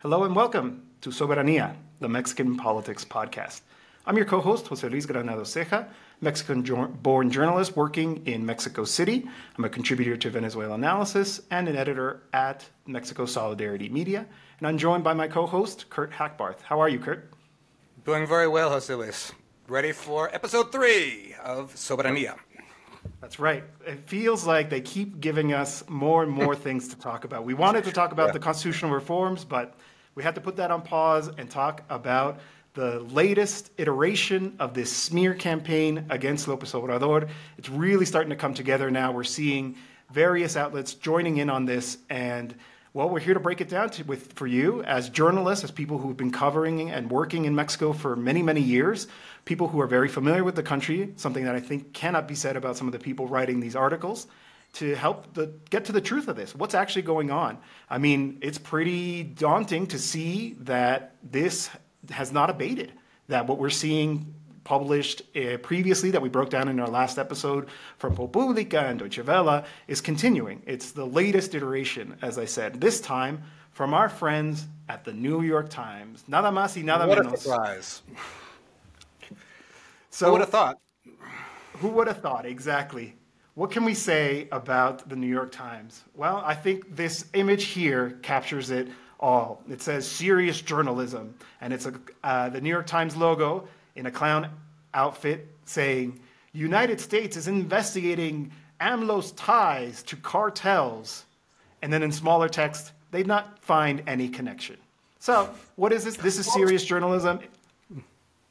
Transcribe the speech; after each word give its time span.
Hello 0.00 0.24
and 0.24 0.36
welcome 0.36 0.82
to 1.00 1.08
Soberanía, 1.08 1.74
the 2.00 2.08
Mexican 2.08 2.54
Politics 2.58 3.02
Podcast. 3.02 3.62
I'm 4.04 4.14
your 4.18 4.26
co 4.26 4.42
host, 4.42 4.66
Jose 4.68 4.86
Luis 4.86 5.06
Granados 5.06 5.54
Ceja, 5.54 5.88
Mexican 6.20 6.62
born 7.02 7.30
journalist 7.30 7.76
working 7.76 8.22
in 8.26 8.44
Mexico 8.44 8.84
City. 8.84 9.26
I'm 9.56 9.64
a 9.64 9.70
contributor 9.70 10.14
to 10.18 10.28
Venezuela 10.28 10.74
Analysis 10.74 11.40
and 11.50 11.66
an 11.66 11.76
editor 11.76 12.22
at 12.34 12.68
Mexico 12.86 13.24
Solidarity 13.24 13.88
Media. 13.88 14.26
And 14.58 14.68
I'm 14.68 14.76
joined 14.76 15.02
by 15.02 15.14
my 15.14 15.28
co 15.28 15.46
host, 15.46 15.88
Kurt 15.88 16.12
Hackbarth. 16.12 16.60
How 16.60 16.78
are 16.78 16.90
you, 16.90 16.98
Kurt? 16.98 17.32
Doing 18.04 18.26
very 18.26 18.48
well, 18.48 18.68
Jose 18.68 18.94
Luis. 18.94 19.32
Ready 19.66 19.92
for 19.92 20.32
episode 20.34 20.70
three 20.72 21.34
of 21.42 21.74
Soberanía. 21.74 22.36
That's 23.20 23.38
right. 23.38 23.64
It 23.86 24.00
feels 24.08 24.46
like 24.46 24.70
they 24.70 24.80
keep 24.80 25.20
giving 25.20 25.52
us 25.52 25.82
more 25.88 26.22
and 26.22 26.30
more 26.30 26.54
things 26.54 26.88
to 26.88 26.96
talk 26.96 27.24
about. 27.24 27.44
We 27.44 27.54
wanted 27.54 27.84
to 27.84 27.92
talk 27.92 28.12
about 28.12 28.28
yeah. 28.28 28.32
the 28.32 28.38
constitutional 28.40 28.92
reforms, 28.92 29.44
but 29.44 29.74
we 30.14 30.22
had 30.22 30.34
to 30.34 30.40
put 30.40 30.56
that 30.56 30.70
on 30.70 30.82
pause 30.82 31.28
and 31.38 31.50
talk 31.50 31.82
about 31.88 32.40
the 32.74 33.00
latest 33.00 33.70
iteration 33.78 34.54
of 34.58 34.74
this 34.74 34.92
smear 34.92 35.34
campaign 35.34 36.06
against 36.10 36.46
Lopez 36.46 36.72
Obrador. 36.72 37.28
It's 37.56 37.70
really 37.70 38.04
starting 38.04 38.30
to 38.30 38.36
come 38.36 38.52
together 38.52 38.90
now. 38.90 39.12
We're 39.12 39.24
seeing 39.24 39.76
various 40.10 40.56
outlets 40.56 40.94
joining 40.94 41.38
in 41.38 41.48
on 41.48 41.64
this 41.64 41.96
and 42.10 42.54
well, 42.96 43.10
we're 43.10 43.20
here 43.20 43.34
to 43.34 43.40
break 43.40 43.60
it 43.60 43.68
down 43.68 43.90
to, 43.90 44.02
with, 44.04 44.32
for 44.32 44.46
you 44.46 44.82
as 44.84 45.10
journalists, 45.10 45.62
as 45.62 45.70
people 45.70 45.98
who've 45.98 46.16
been 46.16 46.30
covering 46.30 46.90
and 46.90 47.10
working 47.10 47.44
in 47.44 47.54
Mexico 47.54 47.92
for 47.92 48.16
many, 48.16 48.42
many 48.42 48.62
years, 48.62 49.06
people 49.44 49.68
who 49.68 49.82
are 49.82 49.86
very 49.86 50.08
familiar 50.08 50.42
with 50.42 50.54
the 50.54 50.62
country, 50.62 51.12
something 51.16 51.44
that 51.44 51.54
I 51.54 51.60
think 51.60 51.92
cannot 51.92 52.26
be 52.26 52.34
said 52.34 52.56
about 52.56 52.78
some 52.78 52.88
of 52.88 52.94
the 52.94 52.98
people 52.98 53.28
writing 53.28 53.60
these 53.60 53.76
articles, 53.76 54.26
to 54.72 54.94
help 54.94 55.34
the, 55.34 55.52
get 55.68 55.84
to 55.84 55.92
the 55.92 56.00
truth 56.00 56.26
of 56.28 56.36
this. 56.36 56.54
What's 56.54 56.74
actually 56.74 57.02
going 57.02 57.30
on? 57.30 57.58
I 57.90 57.98
mean, 57.98 58.38
it's 58.40 58.56
pretty 58.56 59.24
daunting 59.24 59.88
to 59.88 59.98
see 59.98 60.56
that 60.60 61.16
this 61.22 61.68
has 62.08 62.32
not 62.32 62.48
abated, 62.48 62.94
that 63.28 63.46
what 63.46 63.58
we're 63.58 63.68
seeing 63.68 64.34
published 64.66 65.22
uh, 65.36 65.56
previously 65.58 66.10
that 66.10 66.20
we 66.20 66.28
broke 66.28 66.50
down 66.50 66.68
in 66.68 66.80
our 66.80 66.88
last 66.88 67.18
episode 67.18 67.68
from 67.98 68.16
ProPublica 68.16 68.90
and 68.90 68.98
Deutsche 68.98 69.24
Welle 69.24 69.64
is 69.86 70.00
continuing. 70.00 70.60
It's 70.66 70.90
the 70.90 71.06
latest 71.06 71.54
iteration, 71.54 72.18
as 72.20 72.36
I 72.36 72.46
said, 72.46 72.80
this 72.80 73.00
time 73.00 73.44
from 73.70 73.94
our 73.94 74.08
friends 74.08 74.66
at 74.88 75.04
the 75.04 75.12
New 75.12 75.42
York 75.42 75.70
Times. 75.70 76.24
Nada 76.26 76.50
más 76.50 76.74
y 76.76 76.82
nada 76.82 77.06
what 77.06 77.18
menos. 77.18 77.26
What 77.26 77.34
a 77.34 77.38
surprise. 77.38 78.02
So, 80.10 80.26
who 80.26 80.32
would 80.32 80.40
have 80.40 80.50
thought? 80.50 80.78
Who 81.74 81.88
would 81.90 82.08
have 82.08 82.20
thought, 82.20 82.44
exactly. 82.44 83.14
What 83.54 83.70
can 83.70 83.84
we 83.84 83.94
say 83.94 84.48
about 84.50 85.08
the 85.08 85.14
New 85.14 85.28
York 85.28 85.52
Times? 85.52 86.02
Well, 86.16 86.42
I 86.44 86.54
think 86.54 86.96
this 86.96 87.26
image 87.34 87.66
here 87.66 88.18
captures 88.22 88.70
it 88.70 88.88
all. 89.20 89.62
It 89.70 89.80
says 89.80 90.08
serious 90.10 90.60
journalism, 90.60 91.36
and 91.60 91.72
it's 91.72 91.86
a, 91.86 91.94
uh, 92.24 92.48
the 92.48 92.60
New 92.60 92.70
York 92.70 92.86
Times 92.86 93.14
logo 93.16 93.68
in 93.96 94.06
a 94.06 94.10
clown 94.10 94.50
outfit 94.94 95.48
saying, 95.64 96.20
United 96.52 97.00
States 97.00 97.36
is 97.36 97.48
investigating 97.48 98.52
AMLO's 98.80 99.32
ties 99.32 100.02
to 100.04 100.16
cartels. 100.16 101.24
And 101.82 101.92
then 101.92 102.02
in 102.02 102.12
smaller 102.12 102.48
text, 102.48 102.92
they 103.10 103.24
not 103.24 103.58
find 103.62 104.02
any 104.06 104.28
connection. 104.28 104.76
So, 105.18 105.50
what 105.76 105.92
is 105.92 106.04
this? 106.04 106.16
This 106.16 106.38
is 106.38 106.50
serious 106.52 106.84
journalism. 106.84 107.40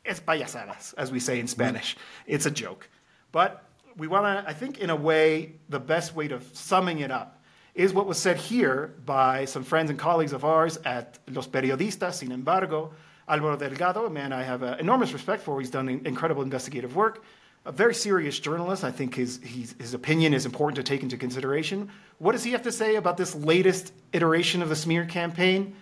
It's 0.03 0.19
payasadas, 0.19 0.93
as 0.97 1.11
we 1.11 1.19
say 1.19 1.39
in 1.39 1.47
Spanish. 1.47 1.95
It's 2.27 2.45
a 2.45 2.51
joke. 2.51 2.87
But 3.31 3.63
we 3.97 4.07
want 4.07 4.25
to, 4.25 4.49
I 4.49 4.53
think, 4.53 4.79
in 4.79 4.89
a 4.89 4.95
way, 4.95 5.53
the 5.69 5.79
best 5.79 6.15
way 6.15 6.27
to 6.27 6.41
summing 6.53 6.99
it 6.99 7.11
up 7.11 7.41
is 7.73 7.93
what 7.93 8.05
was 8.05 8.17
said 8.17 8.37
here 8.37 8.93
by 9.05 9.45
some 9.45 9.63
friends 9.63 9.89
and 9.89 9.99
colleagues 9.99 10.31
of 10.31 10.45
ours 10.45 10.77
at 10.85 11.19
Los 11.29 11.47
Periodistas, 11.47 12.15
sin 12.15 12.31
embargo, 12.31 12.93
Alvaro 13.27 13.57
Delgado, 13.57 14.05
a 14.05 14.09
man 14.09 14.31
I 14.31 14.43
have 14.43 14.61
uh, 14.61 14.75
enormous 14.79 15.11
respect 15.11 15.41
for. 15.41 15.59
He's 15.59 15.71
done 15.71 15.89
incredible 16.05 16.43
investigative 16.43 16.95
work. 16.95 17.23
A 17.65 17.71
very 17.71 17.95
serious 17.95 18.39
journalist. 18.39 18.83
I 18.83 18.91
think 18.91 19.15
his, 19.15 19.39
his, 19.43 19.73
his 19.79 19.95
opinion 19.95 20.35
is 20.35 20.45
important 20.45 20.75
to 20.75 20.83
take 20.83 21.01
into 21.01 21.17
consideration. 21.17 21.89
What 22.19 22.33
does 22.33 22.43
he 22.43 22.51
have 22.51 22.61
to 22.63 22.71
say 22.71 22.95
about 22.95 23.17
this 23.17 23.33
latest 23.33 23.91
iteration 24.13 24.61
of 24.61 24.69
the 24.69 24.75
smear 24.75 25.05
campaign? 25.05 25.75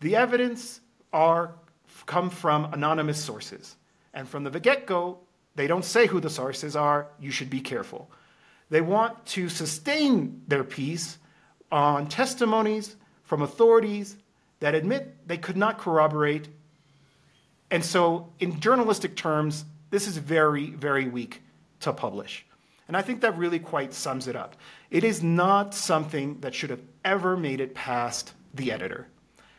The 0.00 0.16
evidence 0.16 0.80
are 1.12 1.52
come 2.06 2.30
from 2.30 2.72
anonymous 2.72 3.22
sources. 3.22 3.76
And 4.14 4.26
from 4.26 4.44
the 4.44 4.58
get 4.58 4.86
go, 4.86 5.18
they 5.54 5.66
don't 5.66 5.84
say 5.84 6.06
who 6.06 6.20
the 6.20 6.30
sources 6.30 6.74
are. 6.74 7.08
You 7.20 7.30
should 7.30 7.50
be 7.50 7.60
careful. 7.60 8.10
They 8.70 8.80
want 8.80 9.26
to 9.26 9.50
sustain 9.50 10.42
their 10.48 10.64
piece 10.64 11.18
on 11.70 12.08
testimonies 12.08 12.96
from 13.24 13.42
authorities 13.42 14.16
that 14.60 14.74
admit 14.74 15.28
they 15.28 15.36
could 15.36 15.56
not 15.56 15.78
corroborate 15.78 16.48
and 17.70 17.84
so, 17.84 18.32
in 18.38 18.60
journalistic 18.60 19.16
terms, 19.16 19.64
this 19.90 20.06
is 20.06 20.16
very, 20.16 20.70
very 20.70 21.08
weak 21.08 21.42
to 21.80 21.92
publish. 21.92 22.46
And 22.86 22.96
I 22.96 23.02
think 23.02 23.20
that 23.20 23.36
really 23.36 23.58
quite 23.58 23.92
sums 23.92 24.26
it 24.26 24.36
up. 24.36 24.56
It 24.90 25.04
is 25.04 25.22
not 25.22 25.74
something 25.74 26.40
that 26.40 26.54
should 26.54 26.70
have 26.70 26.82
ever 27.04 27.36
made 27.36 27.60
it 27.60 27.74
past 27.74 28.32
the 28.54 28.72
editor. 28.72 29.08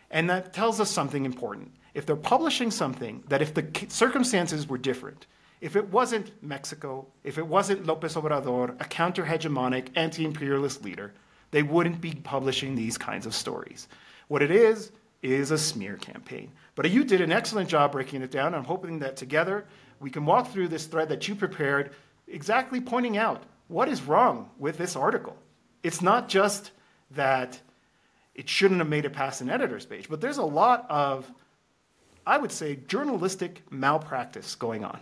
And 0.09 0.30
that 0.30 0.53
tells 0.53 0.80
us 0.80 0.90
something 0.90 1.25
important. 1.25 1.72
If 1.94 2.08
they're 2.08 2.16
publishing 2.16 2.72
something 2.72 3.24
that, 3.28 3.44
if 3.44 3.53
the 3.53 3.68
circumstances 3.90 4.68
were 4.68 4.80
different, 4.80 5.28
if 5.62 5.76
it 5.76 5.90
wasn't 5.90 6.31
Mexico, 6.41 7.06
if 7.24 7.38
it 7.38 7.46
wasn't 7.46 7.86
Lopez 7.86 8.16
Obrador, 8.16 8.80
a 8.81 8.86
counter 8.86 9.26
hegemonic, 9.26 9.90
anti 9.96 10.26
imperialist 10.26 10.84
leader, 10.84 11.14
they 11.52 11.62
wouldn't 11.62 12.02
be 12.02 12.14
publishing 12.16 12.76
these 12.76 12.97
kinds 12.97 13.28
of 13.28 13.36
stories. 13.36 13.88
What 14.28 14.41
it 14.41 14.52
is, 14.52 14.91
is 15.22 15.52
a 15.52 15.58
smear 15.58 15.97
campaign. 15.97 16.52
But 16.79 16.91
you 16.91 17.03
did 17.03 17.19
an 17.19 17.34
excellent 17.34 17.67
job 17.67 17.91
breaking 17.91 18.22
it 18.22 18.31
down. 18.31 18.56
I'm 18.56 18.63
hoping 18.63 19.00
that 19.00 19.17
together 19.17 19.66
we 20.00 20.09
can 20.09 20.25
walk 20.25 20.53
through 20.53 20.69
this 20.69 20.85
thread 20.85 21.09
that 21.09 21.28
you 21.28 21.35
prepared, 21.35 21.91
exactly 22.25 22.79
pointing 22.79 23.17
out 23.17 23.44
what 23.67 23.90
is 23.90 24.01
wrong 24.03 24.50
with 24.57 24.78
this 24.78 24.95
article. 24.95 25.35
It's 25.84 26.01
not 26.01 26.29
just 26.29 26.72
that 27.12 27.59
it 28.34 28.47
shouldn't 28.47 28.79
have 28.79 28.88
made 28.88 29.03
it 29.03 29.12
past 29.12 29.41
an 29.41 29.50
editor's 29.50 29.85
page, 29.85 30.07
but 30.07 30.22
there's 30.22 30.38
a 30.38 30.44
lot 30.44 30.85
of, 30.90 31.29
I 32.25 32.38
would 32.38 32.53
say, 32.53 32.78
journalistic 32.88 33.61
malpractice 33.69 34.56
going 34.56 34.85
on. 34.85 35.01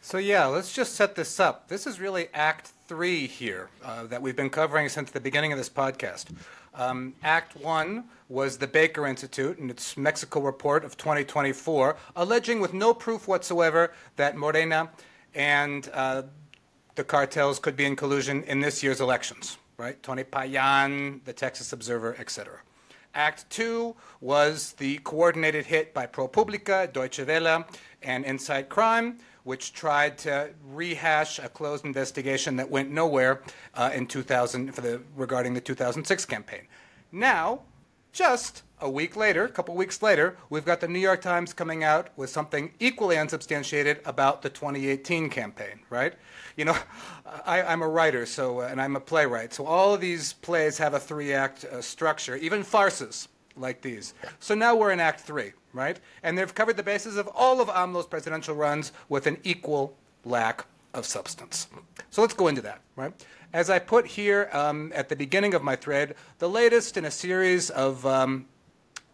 So, 0.00 0.18
yeah, 0.18 0.46
let's 0.46 0.72
just 0.72 0.96
set 0.96 1.14
this 1.14 1.38
up. 1.38 1.68
This 1.68 1.86
is 1.86 2.00
really 2.00 2.26
Act 2.34 2.72
Three 2.88 3.28
here 3.28 3.70
uh, 3.84 4.06
that 4.06 4.20
we've 4.20 4.34
been 4.34 4.50
covering 4.50 4.88
since 4.88 5.12
the 5.12 5.20
beginning 5.20 5.52
of 5.52 5.58
this 5.58 5.70
podcast. 5.70 6.34
Um, 6.74 7.14
Act 7.22 7.56
One 7.56 8.04
was 8.28 8.56
the 8.58 8.66
Baker 8.66 9.06
Institute 9.06 9.58
in 9.58 9.68
its 9.68 9.96
Mexico 9.96 10.40
report 10.40 10.84
of 10.84 10.96
2024, 10.96 11.96
alleging 12.16 12.60
with 12.60 12.72
no 12.72 12.94
proof 12.94 13.28
whatsoever 13.28 13.92
that 14.16 14.36
Morena 14.36 14.90
and 15.34 15.90
uh, 15.92 16.22
the 16.94 17.04
cartels 17.04 17.58
could 17.58 17.76
be 17.76 17.84
in 17.84 17.96
collusion 17.96 18.42
in 18.44 18.60
this 18.60 18.82
year's 18.82 19.00
elections, 19.00 19.58
right? 19.76 20.02
Tony 20.02 20.24
Payan, 20.24 21.20
the 21.24 21.32
Texas 21.32 21.72
Observer, 21.72 22.16
etc. 22.18 22.60
Act 23.14 23.48
two 23.50 23.94
was 24.20 24.72
the 24.74 24.98
coordinated 24.98 25.66
hit 25.66 25.92
by 25.92 26.06
ProPublica, 26.06 26.90
Deutsche 26.92 27.20
Welle, 27.20 27.66
and 28.02 28.24
InSight 28.24 28.70
Crime, 28.70 29.18
which 29.44 29.72
tried 29.72 30.18
to 30.18 30.50
rehash 30.64 31.38
a 31.38 31.48
closed 31.48 31.84
investigation 31.84 32.56
that 32.56 32.70
went 32.70 32.90
nowhere 32.90 33.42
uh, 33.74 33.90
in 33.94 34.06
2000 34.06 34.72
for 34.72 34.80
the 34.80 35.00
regarding 35.16 35.54
the 35.54 35.60
2006 35.60 36.24
campaign. 36.26 36.66
Now, 37.10 37.62
just 38.12 38.62
a 38.80 38.90
week 38.90 39.16
later, 39.16 39.44
a 39.44 39.48
couple 39.48 39.74
weeks 39.74 40.02
later, 40.02 40.36
we've 40.50 40.64
got 40.64 40.80
the 40.80 40.88
New 40.88 40.98
York 40.98 41.22
Times 41.22 41.52
coming 41.52 41.82
out 41.82 42.10
with 42.16 42.28
something 42.28 42.72
equally 42.78 43.16
unsubstantiated 43.16 44.00
about 44.04 44.42
the 44.42 44.50
2018 44.50 45.30
campaign, 45.30 45.80
right? 45.88 46.14
You 46.56 46.66
know, 46.66 46.76
I, 47.46 47.60
am 47.62 47.80
a 47.80 47.88
writer, 47.88 48.26
so 48.26 48.60
uh, 48.60 48.68
and 48.70 48.80
I'm 48.82 48.96
a 48.96 49.00
playwright, 49.00 49.54
so 49.54 49.64
all 49.64 49.94
of 49.94 50.00
these 50.00 50.34
plays 50.34 50.78
have 50.78 50.94
a 50.94 51.00
three-act 51.00 51.64
uh, 51.64 51.80
structure, 51.80 52.36
even 52.36 52.62
farces 52.62 53.28
like 53.56 53.82
these. 53.82 54.14
So 54.40 54.54
now 54.54 54.74
we're 54.74 54.92
in 54.92 55.00
Act 55.00 55.20
Three, 55.20 55.52
right? 55.72 55.98
And 56.22 56.36
they've 56.36 56.54
covered 56.54 56.76
the 56.76 56.82
bases 56.82 57.16
of 57.16 57.28
all 57.28 57.60
of 57.60 57.68
AMLO's 57.68 58.06
presidential 58.06 58.54
runs 58.54 58.92
with 59.08 59.26
an 59.26 59.38
equal 59.42 59.96
lack 60.24 60.66
of 60.94 61.06
substance. 61.06 61.68
So 62.10 62.20
let's 62.22 62.34
go 62.34 62.48
into 62.48 62.62
that, 62.62 62.80
right? 62.96 63.12
As 63.52 63.70
I 63.70 63.78
put 63.78 64.06
here 64.06 64.48
um, 64.52 64.92
at 64.94 65.08
the 65.08 65.16
beginning 65.16 65.54
of 65.54 65.62
my 65.62 65.76
thread, 65.76 66.14
the 66.38 66.48
latest 66.48 66.96
in 66.96 67.04
a 67.04 67.10
series 67.10 67.70
of 67.70 68.04
um, 68.06 68.46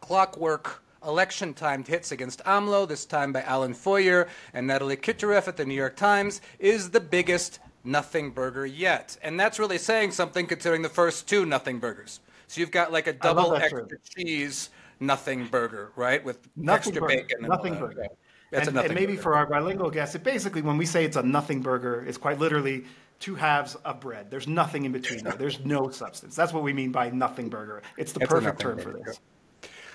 clockwork 0.01 0.83
election 1.05 1.55
timed 1.55 1.87
hits 1.87 2.13
against 2.13 2.43
AMLO, 2.45 2.87
this 2.87 3.05
time 3.05 3.33
by 3.33 3.43
Alan 3.43 3.75
Feuer 3.75 4.29
and 4.53 4.67
Natalie 4.67 4.97
Kitroeff 4.97 5.49
at 5.49 5.57
the 5.57 5.65
New 5.65 5.75
York 5.75 5.97
Times, 5.97 6.41
is 6.59 6.91
the 6.91 7.01
biggest 7.01 7.61
nothing 7.85 8.31
burger 8.31 8.67
yet. 8.67 9.17
And 9.23 9.39
that's 9.39 9.59
really 9.59 9.79
saying 9.79 10.13
something 10.13 10.47
considering 10.47 10.83
the 10.83 10.89
first 10.89 11.29
two 11.29 11.47
nothing 11.47 11.79
burgers. 11.79 12.21
So 12.49 12.61
you've 12.61 12.71
got 12.71 12.93
like 12.93 13.07
a 13.07 13.13
double 13.13 13.55
extra 13.55 13.87
cheese 14.17 14.71
nothing 15.01 15.47
burger, 15.47 15.93
right? 15.97 16.25
With 16.25 16.49
nothing 16.57 16.95
extra 16.95 17.01
burger. 17.01 17.17
bacon. 17.17 17.43
Nothing 17.43 17.79
burger. 17.79 18.07
That's 18.51 18.69
and, 18.69 18.77
a 18.77 18.81
nothing 18.81 18.91
and 18.91 19.01
maybe 19.01 19.13
burger. 19.13 19.23
for 19.23 19.35
our 19.35 19.47
bilingual 19.47 19.91
guests, 19.91 20.15
it 20.15 20.25
basically, 20.25 20.63
when 20.63 20.77
we 20.77 20.87
say 20.87 21.05
it's 21.05 21.17
a 21.17 21.23
nothing 21.23 21.61
burger, 21.61 22.05
it's 22.07 22.19
quite 22.19 22.39
literally 22.39 22.85
two 23.21 23.35
halves 23.35 23.75
of 23.77 24.01
bread. 24.01 24.31
There's 24.31 24.49
nothing 24.49 24.85
in 24.85 24.93
between 24.93 25.25
there. 25.25 25.35
There's 25.35 25.61
no 25.65 25.91
substance. 25.91 26.35
That's 26.35 26.53
what 26.53 26.63
we 26.63 26.73
mean 26.73 26.93
by 26.93 27.11
nothing 27.11 27.49
burger. 27.49 27.83
It's 27.97 28.13
the 28.13 28.21
it's 28.21 28.31
perfect 28.31 28.61
term 28.61 28.77
burger. 28.77 28.93
for 28.93 29.05
this. 29.05 29.21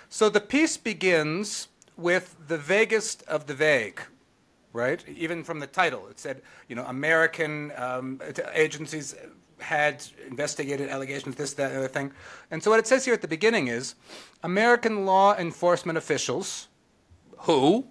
So 0.09 0.29
the 0.29 0.41
piece 0.41 0.77
begins 0.77 1.69
with 1.97 2.35
the 2.47 2.57
vaguest 2.57 3.23
of 3.23 3.47
the 3.47 3.53
vague, 3.53 4.01
right? 4.73 5.03
Even 5.07 5.43
from 5.43 5.59
the 5.59 5.67
title, 5.67 6.07
it 6.07 6.19
said, 6.19 6.41
you 6.67 6.75
know, 6.75 6.85
American 6.85 7.71
um, 7.77 8.21
agencies 8.53 9.15
had 9.63 10.05
investigated 10.27 10.89
allegations, 10.89 11.35
this, 11.35 11.53
that, 11.53 11.71
and 11.71 11.79
other 11.79 11.87
thing. 11.87 12.11
And 12.51 12.61
so 12.61 12.69
what 12.69 12.79
it 12.79 12.87
says 12.87 13.05
here 13.05 13.13
at 13.13 13.21
the 13.21 13.27
beginning 13.27 13.67
is 13.67 13.95
American 14.43 15.05
law 15.05 15.35
enforcement 15.35 15.97
officials 15.97 16.67
who 17.39 17.85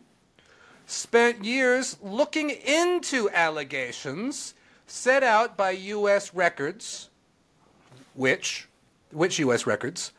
spent 0.86 1.44
years 1.44 1.96
looking 2.02 2.50
into 2.50 3.30
allegations 3.30 4.54
set 4.86 5.22
out 5.22 5.56
by 5.56 5.70
U.S. 5.70 6.34
records, 6.34 7.08
which, 8.14 8.68
which 9.10 9.38
U.S. 9.38 9.66
records, 9.66 10.12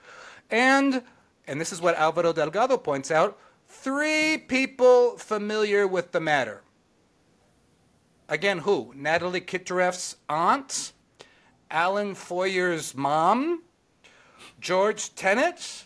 and, 0.49 1.03
and 1.47 1.61
this 1.61 1.71
is 1.71 1.79
what 1.81 1.95
Alvaro 1.95 2.33
Delgado 2.33 2.77
points 2.77 3.11
out, 3.11 3.37
three 3.67 4.37
people 4.37 5.17
familiar 5.17 5.87
with 5.87 6.11
the 6.11 6.19
matter. 6.19 6.63
Again, 8.29 8.59
who? 8.59 8.93
Natalie 8.95 9.41
Kitroeff's 9.41 10.15
aunt, 10.29 10.93
Alan 11.73 12.13
Feuer's 12.13 12.93
mom, 12.93 13.63
George 14.59 15.15
Tenet. 15.15 15.85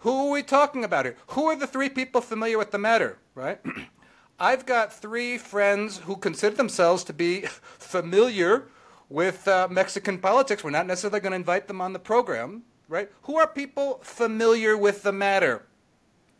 Who 0.00 0.26
are 0.26 0.30
we 0.32 0.42
talking 0.42 0.82
about 0.82 1.04
here? 1.04 1.16
Who 1.28 1.46
are 1.46 1.54
the 1.54 1.68
three 1.68 1.88
people 1.88 2.20
familiar 2.20 2.58
with 2.58 2.72
the 2.72 2.78
matter, 2.78 3.18
right? 3.36 3.60
I've 4.40 4.66
got 4.66 4.92
three 4.92 5.38
friends 5.38 5.98
who 5.98 6.16
consider 6.16 6.56
themselves 6.56 7.04
to 7.04 7.12
be 7.12 7.42
familiar 7.78 8.66
with 9.08 9.46
uh, 9.46 9.68
Mexican 9.70 10.18
politics. 10.18 10.64
We're 10.64 10.70
not 10.70 10.88
necessarily 10.88 11.20
going 11.20 11.32
to 11.32 11.36
invite 11.36 11.68
them 11.68 11.80
on 11.80 11.92
the 11.92 11.98
program, 12.00 12.64
right? 12.88 13.08
Who 13.22 13.36
are 13.36 13.46
people 13.46 14.00
familiar 14.02 14.76
with 14.76 15.04
the 15.04 15.12
matter, 15.12 15.62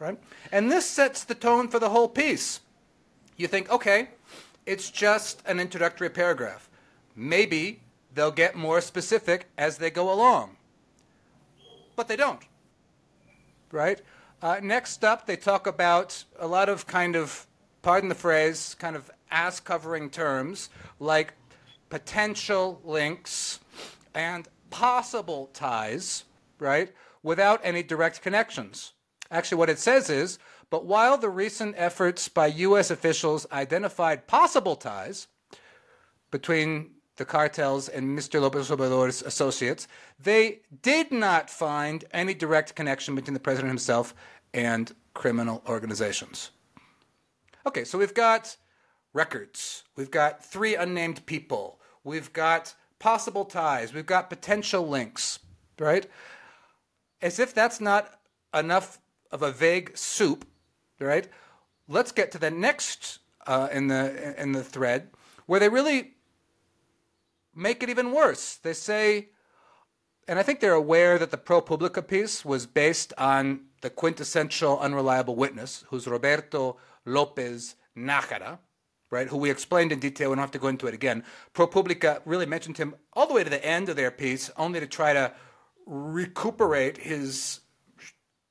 right? 0.00 0.18
And 0.50 0.72
this 0.72 0.86
sets 0.86 1.22
the 1.22 1.36
tone 1.36 1.68
for 1.68 1.78
the 1.78 1.90
whole 1.90 2.08
piece. 2.08 2.58
You 3.36 3.46
think, 3.46 3.70
okay, 3.70 4.08
it's 4.66 4.90
just 4.90 5.42
an 5.46 5.60
introductory 5.60 6.10
paragraph. 6.10 6.68
Maybe 7.14 7.80
they'll 8.14 8.30
get 8.30 8.54
more 8.54 8.80
specific 8.80 9.48
as 9.56 9.78
they 9.78 9.90
go 9.90 10.12
along. 10.12 10.56
But 11.96 12.08
they 12.08 12.16
don't, 12.16 12.42
right? 13.72 14.00
Uh, 14.42 14.58
next 14.62 15.04
up, 15.04 15.26
they 15.26 15.36
talk 15.36 15.66
about 15.66 16.24
a 16.38 16.46
lot 16.46 16.68
of 16.68 16.86
kind 16.86 17.14
of 17.14 17.46
pardon 17.82 18.08
the 18.08 18.14
phrase, 18.14 18.74
kind 18.78 18.96
of 18.96 19.10
ass 19.30 19.60
covering 19.60 20.10
terms 20.10 20.70
like 20.98 21.34
potential 21.88 22.80
links 22.84 23.60
and 24.14 24.48
possible 24.70 25.50
ties, 25.52 26.24
right, 26.58 26.92
without 27.22 27.60
any 27.62 27.82
direct 27.82 28.22
connections. 28.22 28.92
Actually, 29.30 29.58
what 29.58 29.70
it 29.70 29.78
says 29.78 30.10
is, 30.10 30.38
but 30.70 30.84
while 30.84 31.18
the 31.18 31.28
recent 31.28 31.74
efforts 31.76 32.28
by 32.28 32.46
U.S. 32.46 32.90
officials 32.90 33.46
identified 33.52 34.26
possible 34.26 34.76
ties 34.76 35.26
between 36.30 36.90
the 37.20 37.26
cartels 37.26 37.90
and 37.90 38.18
Mr. 38.18 38.40
Lopez 38.40 38.70
Obrador's 38.70 39.20
associates, 39.20 39.86
they 40.18 40.60
did 40.80 41.12
not 41.12 41.50
find 41.50 42.02
any 42.12 42.32
direct 42.32 42.74
connection 42.74 43.14
between 43.14 43.34
the 43.34 43.40
president 43.40 43.68
himself 43.68 44.14
and 44.54 44.94
criminal 45.12 45.62
organizations. 45.68 46.50
Okay, 47.66 47.84
so 47.84 47.98
we've 47.98 48.14
got 48.14 48.56
records, 49.12 49.82
we've 49.96 50.10
got 50.10 50.42
three 50.42 50.74
unnamed 50.74 51.26
people, 51.26 51.78
we've 52.04 52.32
got 52.32 52.72
possible 52.98 53.44
ties, 53.44 53.92
we've 53.92 54.06
got 54.06 54.30
potential 54.30 54.88
links, 54.88 55.40
right? 55.78 56.06
As 57.20 57.38
if 57.38 57.52
that's 57.52 57.82
not 57.82 58.18
enough 58.54 58.98
of 59.30 59.42
a 59.42 59.52
vague 59.52 59.94
soup, 59.94 60.46
right? 60.98 61.28
Let's 61.86 62.12
get 62.12 62.32
to 62.32 62.38
the 62.38 62.50
next 62.50 63.18
uh, 63.46 63.68
in 63.70 63.88
the 63.88 64.40
in 64.40 64.52
the 64.52 64.64
thread 64.64 65.10
where 65.44 65.60
they 65.60 65.68
really 65.68 66.14
make 67.54 67.82
it 67.82 67.90
even 67.90 68.12
worse. 68.12 68.56
They 68.56 68.72
say, 68.72 69.28
and 70.28 70.38
I 70.38 70.42
think 70.42 70.60
they're 70.60 70.72
aware 70.72 71.18
that 71.18 71.30
the 71.30 71.36
ProPublica 71.36 72.06
piece 72.06 72.44
was 72.44 72.66
based 72.66 73.12
on 73.18 73.62
the 73.80 73.90
quintessential 73.90 74.78
unreliable 74.78 75.36
witness, 75.36 75.84
who's 75.88 76.06
Roberto 76.06 76.76
Lopez 77.04 77.76
Nájera, 77.96 78.58
right, 79.10 79.28
who 79.28 79.36
we 79.36 79.50
explained 79.50 79.92
in 79.92 79.98
detail. 79.98 80.30
We 80.30 80.36
don't 80.36 80.42
have 80.42 80.50
to 80.52 80.58
go 80.58 80.68
into 80.68 80.86
it 80.86 80.94
again. 80.94 81.24
ProPublica 81.54 82.20
really 82.24 82.46
mentioned 82.46 82.78
him 82.78 82.94
all 83.12 83.26
the 83.26 83.34
way 83.34 83.44
to 83.44 83.50
the 83.50 83.64
end 83.64 83.88
of 83.88 83.96
their 83.96 84.10
piece, 84.10 84.50
only 84.56 84.80
to 84.80 84.86
try 84.86 85.12
to 85.12 85.32
recuperate 85.86 86.98
his 86.98 87.60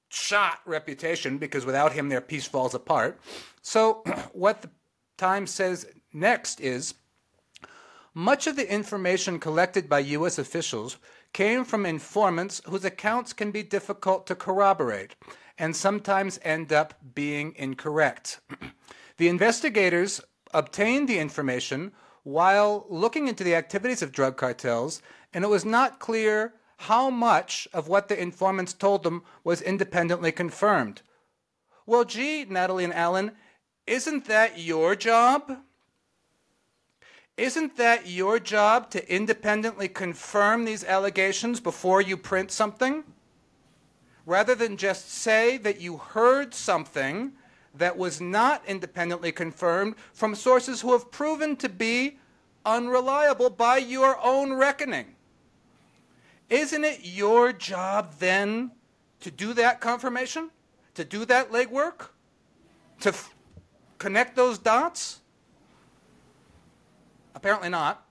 shot 0.10 0.60
reputation 0.66 1.38
because 1.38 1.66
without 1.66 1.94
him, 1.94 2.10
their 2.10 2.22
piece 2.22 2.48
falls 2.48 2.74
apart. 2.74 3.20
So, 3.62 4.04
what 4.34 4.62
the 4.62 4.70
Times 5.18 5.52
says 5.52 5.86
next 6.14 6.62
is 6.62 6.94
much 8.20 8.48
of 8.48 8.58
the 8.58 8.70
information 8.70 9.40
collected 9.40 9.88
by 9.88 10.00
U.S. 10.00 10.38
officials 10.38 10.98
came 11.32 11.64
from 11.64 11.86
informants 11.86 12.62
whose 12.66 12.84
accounts 12.84 13.32
can 13.32 13.50
be 13.50 13.64
difficult 13.64 14.28
to 14.28 14.36
corroborate 14.36 15.16
and 15.58 15.74
sometimes 15.74 16.38
end 16.44 16.74
up 16.74 16.94
being 17.16 17.54
incorrect. 17.56 18.42
the 19.18 19.30
investigators 19.30 20.20
obtained 20.54 21.08
the 21.08 21.18
information 21.18 21.94
while 22.24 22.86
looking 22.90 23.30
into 23.30 23.46
the 23.46 23.56
activities 23.56 24.02
of 24.02 24.12
drug 24.12 24.36
cartels, 24.36 25.02
and 25.34 25.46
it 25.46 25.50
was 25.50 25.64
not 25.64 26.00
clear 26.00 26.54
how 26.76 27.10
much 27.10 27.70
of 27.72 27.88
what 27.88 28.10
the 28.10 28.22
informants 28.22 28.74
told 28.74 29.04
them 29.04 29.24
was 29.46 29.62
independently 29.62 30.34
confirmed. 30.34 31.02
Well, 31.86 32.04
gee, 32.04 32.44
Natalie 32.44 32.84
and 32.84 32.94
Alan, 32.94 33.32
isn't 33.88 34.26
that 34.26 34.60
your 34.60 34.94
job? 34.98 35.60
Isn't 37.40 37.78
that 37.78 38.08
your 38.08 38.40
job 38.40 38.90
to 38.92 39.14
independently 39.14 39.88
confirm 39.88 40.66
these 40.66 40.84
allegations 40.84 41.60
before 41.60 42.02
you 42.02 42.18
print 42.18 42.52
something? 42.52 43.04
rather 44.30 44.54
than 44.54 44.78
just 44.78 45.10
say 45.10 45.58
that 45.58 45.82
you 45.82 45.98
heard 45.98 46.54
something 46.54 47.32
that 47.74 47.98
was 47.98 48.22
not 48.22 48.62
independently 48.68 49.32
confirmed 49.32 49.96
from 50.14 50.36
sources 50.36 50.82
who 50.82 50.92
have 50.92 51.10
proven 51.10 51.56
to 51.56 51.68
be 51.68 52.20
unreliable 52.64 53.50
by 53.50 53.76
your 53.76 54.24
own 54.24 54.54
reckoning. 54.54 55.16
Isn't 56.48 56.84
it 56.84 57.00
your 57.02 57.52
job 57.52 58.14
then 58.20 58.70
to 59.22 59.32
do 59.32 59.54
that 59.54 59.82
confirmation? 59.82 60.52
To 60.94 61.04
do 61.04 61.26
that 61.26 61.52
legwork? 61.52 62.10
To 63.00 63.10
f- 63.10 63.34
connect 63.98 64.36
those 64.36 64.60
dots? 64.60 65.19
Apparently 67.40 67.70
not. 67.70 68.06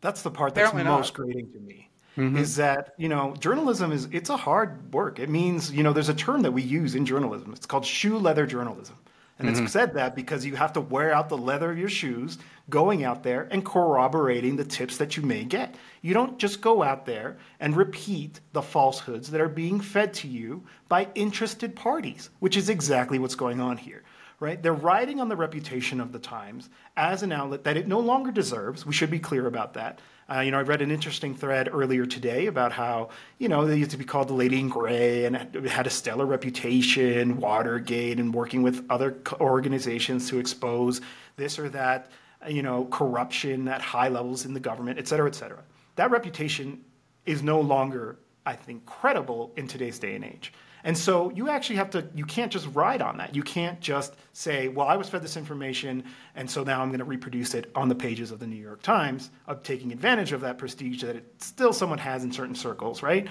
That's 0.00 0.22
the 0.22 0.30
part 0.30 0.54
that's 0.54 0.70
Apparently 0.70 0.92
most 0.92 1.16
not. 1.16 1.24
grating 1.24 1.52
to 1.52 1.60
me 1.60 1.90
mm-hmm. 2.16 2.36
is 2.36 2.56
that 2.56 2.94
you 2.98 3.08
know 3.08 3.34
journalism 3.38 3.92
is 3.92 4.08
it's 4.10 4.30
a 4.30 4.36
hard 4.36 4.92
work. 4.92 5.18
It 5.18 5.28
means 5.28 5.70
you 5.70 5.82
know 5.82 5.92
there's 5.92 6.08
a 6.08 6.14
term 6.14 6.42
that 6.42 6.52
we 6.52 6.62
use 6.62 6.94
in 6.94 7.06
journalism. 7.06 7.52
It's 7.52 7.66
called 7.66 7.86
shoe 7.86 8.18
leather 8.18 8.46
journalism. 8.46 8.96
And 9.38 9.48
mm-hmm. 9.48 9.64
it's 9.64 9.72
said 9.72 9.94
that 9.94 10.14
because 10.14 10.44
you 10.44 10.54
have 10.56 10.74
to 10.74 10.82
wear 10.82 11.14
out 11.14 11.30
the 11.30 11.38
leather 11.38 11.70
of 11.70 11.78
your 11.78 11.88
shoes 11.88 12.36
going 12.68 13.04
out 13.04 13.22
there 13.22 13.48
and 13.50 13.64
corroborating 13.64 14.56
the 14.56 14.64
tips 14.64 14.98
that 14.98 15.16
you 15.16 15.22
may 15.22 15.44
get. 15.44 15.76
You 16.02 16.12
don't 16.12 16.38
just 16.38 16.60
go 16.60 16.82
out 16.82 17.06
there 17.06 17.38
and 17.58 17.74
repeat 17.74 18.40
the 18.52 18.60
falsehoods 18.60 19.30
that 19.30 19.40
are 19.40 19.48
being 19.48 19.80
fed 19.80 20.12
to 20.14 20.28
you 20.28 20.64
by 20.88 21.08
interested 21.14 21.74
parties, 21.74 22.28
which 22.40 22.56
is 22.56 22.68
exactly 22.68 23.18
what's 23.18 23.34
going 23.34 23.60
on 23.60 23.78
here. 23.78 24.02
Right? 24.40 24.62
They're 24.62 24.72
riding 24.72 25.20
on 25.20 25.28
the 25.28 25.36
reputation 25.36 26.00
of 26.00 26.12
the 26.12 26.18
Times 26.18 26.70
as 26.96 27.22
an 27.22 27.30
outlet 27.30 27.64
that 27.64 27.76
it 27.76 27.86
no 27.86 28.00
longer 28.00 28.32
deserves. 28.32 28.86
We 28.86 28.94
should 28.94 29.10
be 29.10 29.18
clear 29.18 29.46
about 29.46 29.74
that. 29.74 29.98
Uh, 30.30 30.40
you 30.40 30.50
know, 30.50 30.58
I 30.58 30.62
read 30.62 30.80
an 30.80 30.90
interesting 30.90 31.34
thread 31.36 31.68
earlier 31.70 32.06
today 32.06 32.46
about 32.46 32.72
how, 32.72 33.10
you 33.38 33.48
know, 33.48 33.66
they 33.66 33.76
used 33.76 33.90
to 33.90 33.98
be 33.98 34.04
called 34.04 34.28
the 34.28 34.32
Lady 34.34 34.58
in 34.58 34.70
Gray 34.70 35.26
and 35.26 35.36
had 35.66 35.86
a 35.86 35.90
stellar 35.90 36.24
reputation, 36.24 37.36
Watergate, 37.36 38.18
and 38.18 38.32
working 38.32 38.62
with 38.62 38.86
other 38.88 39.18
organizations 39.40 40.30
to 40.30 40.38
expose 40.38 41.02
this 41.36 41.58
or 41.58 41.68
that, 41.68 42.10
you 42.48 42.62
know, 42.62 42.86
corruption 42.86 43.68
at 43.68 43.82
high 43.82 44.08
levels 44.08 44.46
in 44.46 44.54
the 44.54 44.60
government, 44.60 44.98
et 44.98 45.06
cetera, 45.06 45.28
et 45.28 45.34
cetera. 45.34 45.62
That 45.96 46.10
reputation 46.10 46.82
is 47.26 47.42
no 47.42 47.60
longer, 47.60 48.16
I 48.46 48.54
think, 48.54 48.86
credible 48.86 49.52
in 49.56 49.66
today's 49.66 49.98
day 49.98 50.14
and 50.14 50.24
age. 50.24 50.54
And 50.84 50.96
so 50.96 51.30
you 51.30 51.48
actually 51.48 51.76
have 51.76 51.90
to, 51.90 52.08
you 52.14 52.24
can't 52.24 52.50
just 52.50 52.68
ride 52.74 53.02
on 53.02 53.18
that. 53.18 53.34
You 53.34 53.42
can't 53.42 53.80
just 53.80 54.14
say, 54.32 54.68
well, 54.68 54.88
I 54.88 54.96
was 54.96 55.08
fed 55.08 55.22
this 55.22 55.36
information, 55.36 56.04
and 56.34 56.50
so 56.50 56.64
now 56.64 56.80
I'm 56.80 56.88
going 56.88 57.00
to 57.00 57.04
reproduce 57.04 57.54
it 57.54 57.70
on 57.74 57.88
the 57.88 57.94
pages 57.94 58.30
of 58.30 58.38
the 58.38 58.46
New 58.46 58.56
York 58.56 58.82
Times, 58.82 59.30
of 59.46 59.62
taking 59.62 59.92
advantage 59.92 60.32
of 60.32 60.40
that 60.40 60.58
prestige 60.58 61.02
that 61.02 61.16
it 61.16 61.34
still 61.38 61.72
somewhat 61.72 62.00
has 62.00 62.24
in 62.24 62.32
certain 62.32 62.54
circles, 62.54 63.02
right? 63.02 63.28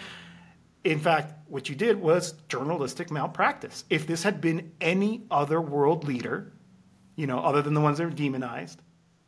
In 0.83 0.99
fact, 0.99 1.33
what 1.47 1.69
you 1.69 1.75
did 1.75 1.99
was 1.99 2.35
journalistic 2.47 3.11
malpractice. 3.11 3.83
If 3.89 4.07
this 4.07 4.23
had 4.23 4.39
been 4.39 4.71
any 4.79 5.23
other 5.29 5.59
world 5.59 6.05
leader, 6.05 6.53
you 7.15 7.27
know, 7.27 7.39
other 7.39 7.61
than 7.61 7.73
the 7.73 7.81
ones 7.81 7.97
that 7.97 8.05
are 8.05 8.09
demonized, 8.09 8.81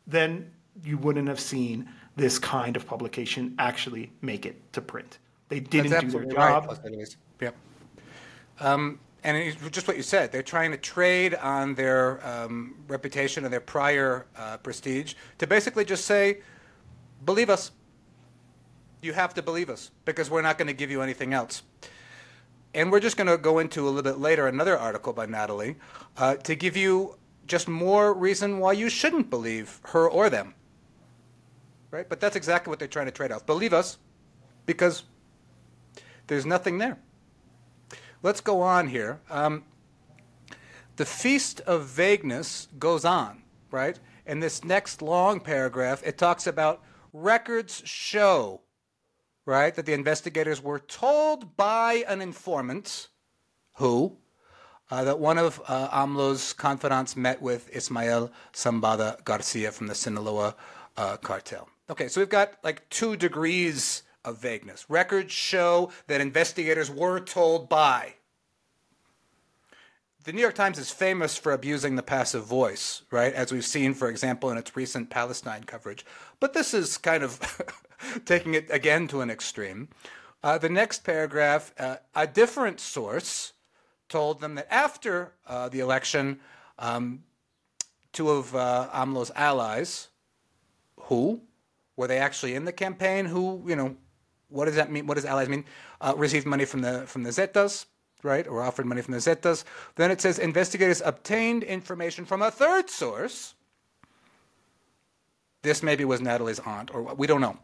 then 0.06 0.50
you 0.82 0.96
wouldn't 0.96 1.28
have 1.28 1.40
seen 1.40 1.88
this 2.16 2.38
kind 2.38 2.76
of 2.76 2.86
publication 2.86 3.54
actually 3.58 4.12
make 4.22 4.46
it 4.46 4.72
to 4.72 4.80
print. 4.80 5.18
They 5.48 5.60
didn't 5.60 6.00
do 6.00 6.10
their 6.10 6.24
job. 6.24 6.36
Right, 6.36 6.70
Yep. 7.40 7.54
Um, 8.60 8.98
and 9.24 9.36
it's 9.36 9.56
just 9.70 9.86
what 9.86 9.96
you 9.96 10.02
said, 10.02 10.32
they're 10.32 10.42
trying 10.42 10.72
to 10.72 10.76
trade 10.76 11.34
on 11.34 11.74
their 11.74 12.26
um, 12.26 12.74
reputation 12.88 13.44
and 13.44 13.52
their 13.52 13.60
prior 13.60 14.26
uh, 14.36 14.56
prestige 14.56 15.14
to 15.38 15.46
basically 15.46 15.84
just 15.84 16.04
say, 16.04 16.40
believe 17.24 17.48
us. 17.48 17.70
You 19.00 19.12
have 19.12 19.34
to 19.34 19.42
believe 19.42 19.70
us 19.70 19.90
because 20.04 20.30
we're 20.30 20.42
not 20.42 20.58
going 20.58 20.68
to 20.68 20.74
give 20.74 20.90
you 20.90 21.02
anything 21.02 21.32
else. 21.34 21.62
And 22.74 22.90
we're 22.90 23.00
just 23.00 23.16
going 23.16 23.26
to 23.26 23.36
go 23.36 23.58
into 23.58 23.82
a 23.82 23.90
little 23.90 24.02
bit 24.02 24.18
later 24.18 24.46
another 24.46 24.78
article 24.78 25.12
by 25.12 25.26
Natalie 25.26 25.76
uh, 26.16 26.36
to 26.36 26.54
give 26.54 26.76
you 26.76 27.16
just 27.46 27.68
more 27.68 28.14
reason 28.14 28.58
why 28.58 28.72
you 28.72 28.88
shouldn't 28.88 29.28
believe 29.28 29.80
her 29.84 30.08
or 30.08 30.30
them. 30.30 30.54
Right? 31.90 32.08
But 32.08 32.20
that's 32.20 32.36
exactly 32.36 32.70
what 32.70 32.78
they're 32.78 32.88
trying 32.88 33.06
to 33.06 33.12
trade 33.12 33.30
off. 33.30 33.44
Believe 33.44 33.72
us 33.72 33.98
because 34.66 35.02
there's 36.26 36.46
nothing 36.46 36.78
there. 36.78 36.98
Let's 38.22 38.40
go 38.40 38.60
on 38.60 38.86
here. 38.86 39.20
Um, 39.28 39.64
the 40.94 41.04
feast 41.04 41.60
of 41.62 41.86
vagueness 41.86 42.68
goes 42.78 43.04
on, 43.04 43.42
right? 43.72 43.98
In 44.26 44.38
this 44.38 44.62
next 44.62 45.02
long 45.02 45.40
paragraph, 45.40 46.02
it 46.06 46.18
talks 46.18 46.46
about 46.46 46.82
records 47.12 47.82
show, 47.84 48.60
right, 49.44 49.74
that 49.74 49.86
the 49.86 49.92
investigators 49.92 50.62
were 50.62 50.78
told 50.78 51.56
by 51.56 52.04
an 52.06 52.22
informant 52.22 53.08
who, 53.78 54.18
uh, 54.88 55.02
that 55.02 55.18
one 55.18 55.38
of 55.38 55.60
uh, 55.66 55.88
AMLO's 55.88 56.52
confidants 56.52 57.16
met 57.16 57.42
with 57.42 57.74
Ismael 57.74 58.30
Zambada 58.52 59.24
Garcia 59.24 59.72
from 59.72 59.88
the 59.88 59.94
Sinaloa 59.96 60.54
uh, 60.96 61.16
cartel. 61.16 61.68
Okay, 61.90 62.06
so 62.06 62.20
we've 62.20 62.28
got 62.28 62.54
like 62.62 62.88
two 62.88 63.16
degrees 63.16 64.04
of 64.24 64.38
vagueness. 64.38 64.86
Records 64.88 65.32
show 65.32 65.90
that 66.06 66.20
investigators 66.20 66.90
were 66.90 67.20
told 67.20 67.68
by. 67.68 68.14
The 70.24 70.32
New 70.32 70.40
York 70.40 70.54
Times 70.54 70.78
is 70.78 70.92
famous 70.92 71.36
for 71.36 71.50
abusing 71.50 71.96
the 71.96 72.02
passive 72.02 72.44
voice, 72.44 73.02
right? 73.10 73.34
As 73.34 73.50
we've 73.50 73.64
seen, 73.64 73.92
for 73.92 74.08
example, 74.08 74.50
in 74.50 74.56
its 74.56 74.76
recent 74.76 75.10
Palestine 75.10 75.64
coverage. 75.64 76.06
But 76.38 76.52
this 76.52 76.72
is 76.72 76.96
kind 76.96 77.24
of 77.24 77.40
taking 78.24 78.54
it 78.54 78.68
again 78.70 79.08
to 79.08 79.20
an 79.20 79.30
extreme. 79.30 79.88
Uh, 80.44 80.58
the 80.58 80.68
next 80.68 81.02
paragraph 81.02 81.72
uh, 81.76 81.96
a 82.14 82.26
different 82.28 82.78
source 82.78 83.52
told 84.08 84.40
them 84.40 84.54
that 84.54 84.72
after 84.72 85.32
uh, 85.48 85.68
the 85.68 85.80
election, 85.80 86.38
um, 86.78 87.24
two 88.12 88.30
of 88.30 88.54
uh, 88.54 88.88
AMLO's 88.92 89.32
allies, 89.34 90.08
who 90.96 91.40
were 91.96 92.06
they 92.06 92.18
actually 92.18 92.54
in 92.54 92.64
the 92.64 92.72
campaign? 92.72 93.26
Who, 93.26 93.64
you 93.66 93.74
know, 93.74 93.96
what 94.52 94.66
does 94.66 94.76
that 94.76 94.90
mean? 94.90 95.06
What 95.06 95.14
does 95.14 95.24
allies 95.24 95.48
mean? 95.48 95.64
Uh, 96.00 96.14
received 96.16 96.46
money 96.46 96.64
from 96.64 96.82
the 96.82 97.06
from 97.06 97.22
the 97.22 97.30
Zetas, 97.30 97.86
right, 98.22 98.46
or 98.46 98.62
offered 98.62 98.86
money 98.86 99.02
from 99.02 99.12
the 99.12 99.20
Zetas. 99.20 99.64
Then 99.96 100.10
it 100.10 100.20
says 100.20 100.38
investigators 100.38 101.02
obtained 101.04 101.62
information 101.62 102.24
from 102.24 102.42
a 102.42 102.50
third 102.50 102.90
source. 102.90 103.54
This 105.62 105.82
maybe 105.82 106.04
was 106.04 106.20
Natalie's 106.20 106.58
aunt, 106.60 106.92
or 106.92 107.14
we 107.14 107.26
don't 107.26 107.40
know. 107.40 107.56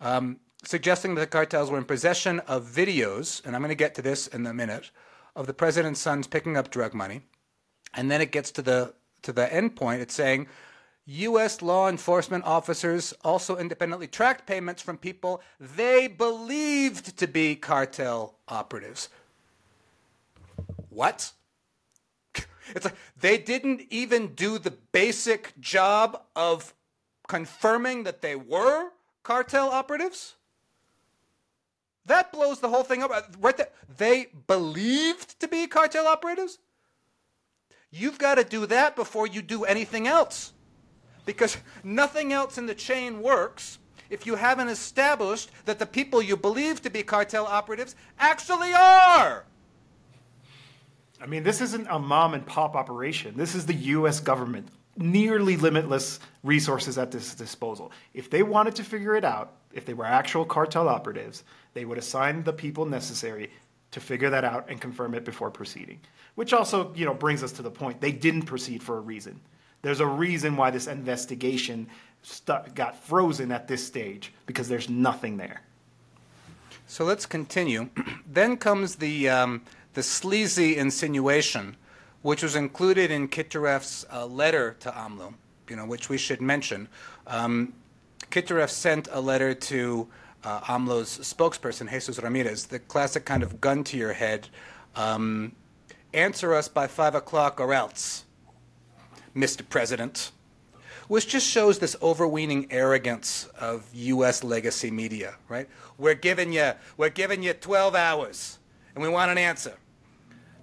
Um, 0.00 0.40
suggesting 0.64 1.14
that 1.14 1.20
the 1.20 1.26
cartels 1.26 1.70
were 1.70 1.78
in 1.78 1.84
possession 1.84 2.40
of 2.40 2.66
videos, 2.66 3.44
and 3.44 3.54
I'm 3.54 3.62
going 3.62 3.70
to 3.70 3.74
get 3.74 3.94
to 3.96 4.02
this 4.02 4.26
in 4.26 4.46
a 4.46 4.54
minute, 4.54 4.90
of 5.36 5.46
the 5.46 5.54
president's 5.54 6.00
sons 6.00 6.26
picking 6.26 6.56
up 6.56 6.70
drug 6.70 6.94
money. 6.94 7.22
And 7.94 8.10
then 8.10 8.20
it 8.20 8.32
gets 8.32 8.50
to 8.52 8.62
the 8.62 8.94
to 9.22 9.32
the 9.32 9.52
end 9.52 9.76
point. 9.76 10.00
It's 10.00 10.14
saying 10.14 10.46
U.S. 11.10 11.60
law 11.60 11.88
enforcement 11.88 12.44
officers 12.44 13.12
also 13.24 13.56
independently 13.56 14.06
tracked 14.06 14.46
payments 14.46 14.80
from 14.80 14.96
people 14.96 15.42
they 15.58 16.06
believed 16.06 17.18
to 17.18 17.26
be 17.26 17.56
cartel 17.56 18.36
operatives. 18.48 19.08
What? 20.88 21.32
It's 22.76 22.84
like 22.84 22.94
they 23.20 23.36
didn't 23.36 23.82
even 23.90 24.34
do 24.34 24.56
the 24.56 24.70
basic 24.70 25.52
job 25.58 26.22
of 26.36 26.72
confirming 27.26 28.04
that 28.04 28.22
they 28.22 28.36
were 28.36 28.90
cartel 29.24 29.70
operatives? 29.70 30.36
That 32.06 32.30
blows 32.30 32.60
the 32.60 32.68
whole 32.68 32.84
thing 32.84 33.02
up. 33.02 33.10
Right 33.40 33.56
there. 33.56 33.70
They 33.98 34.28
believed 34.46 35.40
to 35.40 35.48
be 35.48 35.66
cartel 35.66 36.06
operatives? 36.06 36.60
You've 37.90 38.18
got 38.18 38.36
to 38.36 38.44
do 38.44 38.66
that 38.66 38.94
before 38.94 39.26
you 39.26 39.42
do 39.42 39.64
anything 39.64 40.06
else 40.06 40.52
because 41.30 41.58
nothing 41.84 42.32
else 42.32 42.58
in 42.58 42.66
the 42.66 42.74
chain 42.74 43.22
works 43.22 43.78
if 44.10 44.26
you 44.26 44.34
haven't 44.34 44.66
established 44.66 45.48
that 45.64 45.78
the 45.78 45.86
people 45.86 46.20
you 46.20 46.36
believe 46.36 46.82
to 46.82 46.90
be 46.90 47.04
cartel 47.04 47.46
operatives 47.46 47.94
actually 48.18 48.72
are. 48.72 49.44
I 51.20 51.26
mean, 51.26 51.44
this 51.44 51.60
isn't 51.60 51.86
a 51.88 52.00
mom 52.00 52.34
and 52.34 52.44
pop 52.44 52.74
operation. 52.74 53.36
This 53.36 53.54
is 53.54 53.64
the 53.64 53.74
U.S. 53.74 54.18
government, 54.18 54.70
nearly 54.96 55.56
limitless 55.56 56.18
resources 56.42 56.98
at 56.98 57.12
this 57.12 57.32
disposal. 57.36 57.92
If 58.12 58.28
they 58.28 58.42
wanted 58.42 58.74
to 58.74 58.82
figure 58.82 59.14
it 59.14 59.24
out, 59.24 59.52
if 59.72 59.86
they 59.86 59.94
were 59.94 60.06
actual 60.06 60.44
cartel 60.44 60.88
operatives, 60.88 61.44
they 61.74 61.84
would 61.84 61.98
assign 61.98 62.42
the 62.42 62.52
people 62.52 62.86
necessary 62.86 63.52
to 63.92 64.00
figure 64.00 64.30
that 64.30 64.42
out 64.42 64.68
and 64.68 64.80
confirm 64.80 65.14
it 65.14 65.24
before 65.24 65.52
proceeding. 65.52 66.00
Which 66.34 66.52
also, 66.52 66.92
you 66.96 67.04
know, 67.04 67.14
brings 67.14 67.44
us 67.44 67.52
to 67.52 67.62
the 67.62 67.70
point 67.70 68.00
they 68.00 68.10
didn't 68.10 68.42
proceed 68.42 68.82
for 68.82 68.98
a 68.98 69.00
reason. 69.00 69.40
There's 69.82 70.00
a 70.00 70.06
reason 70.06 70.56
why 70.56 70.70
this 70.70 70.86
investigation 70.86 71.88
stu- 72.22 72.58
got 72.74 72.96
frozen 72.96 73.50
at 73.52 73.68
this 73.68 73.86
stage 73.86 74.32
because 74.46 74.68
there's 74.68 74.88
nothing 74.88 75.36
there. 75.36 75.62
So 76.86 77.04
let's 77.04 77.26
continue. 77.26 77.88
then 78.26 78.56
comes 78.56 78.96
the 78.96 79.28
um, 79.28 79.62
the 79.94 80.02
sleazy 80.02 80.76
insinuation, 80.76 81.76
which 82.22 82.42
was 82.42 82.56
included 82.56 83.10
in 83.10 83.28
Kitroeff's 83.28 84.06
uh, 84.12 84.26
letter 84.26 84.76
to 84.80 84.90
AMLO, 84.90 85.34
you 85.68 85.76
know, 85.76 85.86
which 85.86 86.08
we 86.08 86.18
should 86.18 86.40
mention. 86.40 86.88
Um, 87.26 87.74
sent 88.66 89.08
a 89.10 89.20
letter 89.20 89.54
to 89.54 90.08
uh, 90.44 90.60
AMLO's 90.60 91.18
spokesperson, 91.18 91.90
Jesus 91.90 92.18
Ramirez, 92.18 92.66
the 92.66 92.78
classic 92.78 93.24
kind 93.24 93.42
of 93.42 93.60
gun 93.60 93.84
to 93.84 93.96
your 93.96 94.12
head. 94.12 94.48
Um, 94.96 95.52
answer 96.12 96.54
us 96.54 96.68
by 96.68 96.86
five 96.86 97.14
o'clock 97.14 97.60
or 97.60 97.72
else. 97.72 98.24
Mr. 99.34 99.68
President, 99.68 100.32
which 101.08 101.28
just 101.28 101.46
shows 101.46 101.78
this 101.78 101.96
overweening 102.02 102.70
arrogance 102.70 103.48
of 103.58 103.88
U.S. 103.92 104.44
legacy 104.44 104.90
media, 104.90 105.36
right? 105.48 105.68
We're 105.98 106.14
giving 106.14 106.52
you, 106.52 106.72
we're 106.96 107.10
giving 107.10 107.42
you 107.42 107.52
12 107.52 107.94
hours, 107.94 108.58
and 108.94 109.02
we 109.02 109.08
want 109.08 109.30
an 109.30 109.38
answer. 109.38 109.74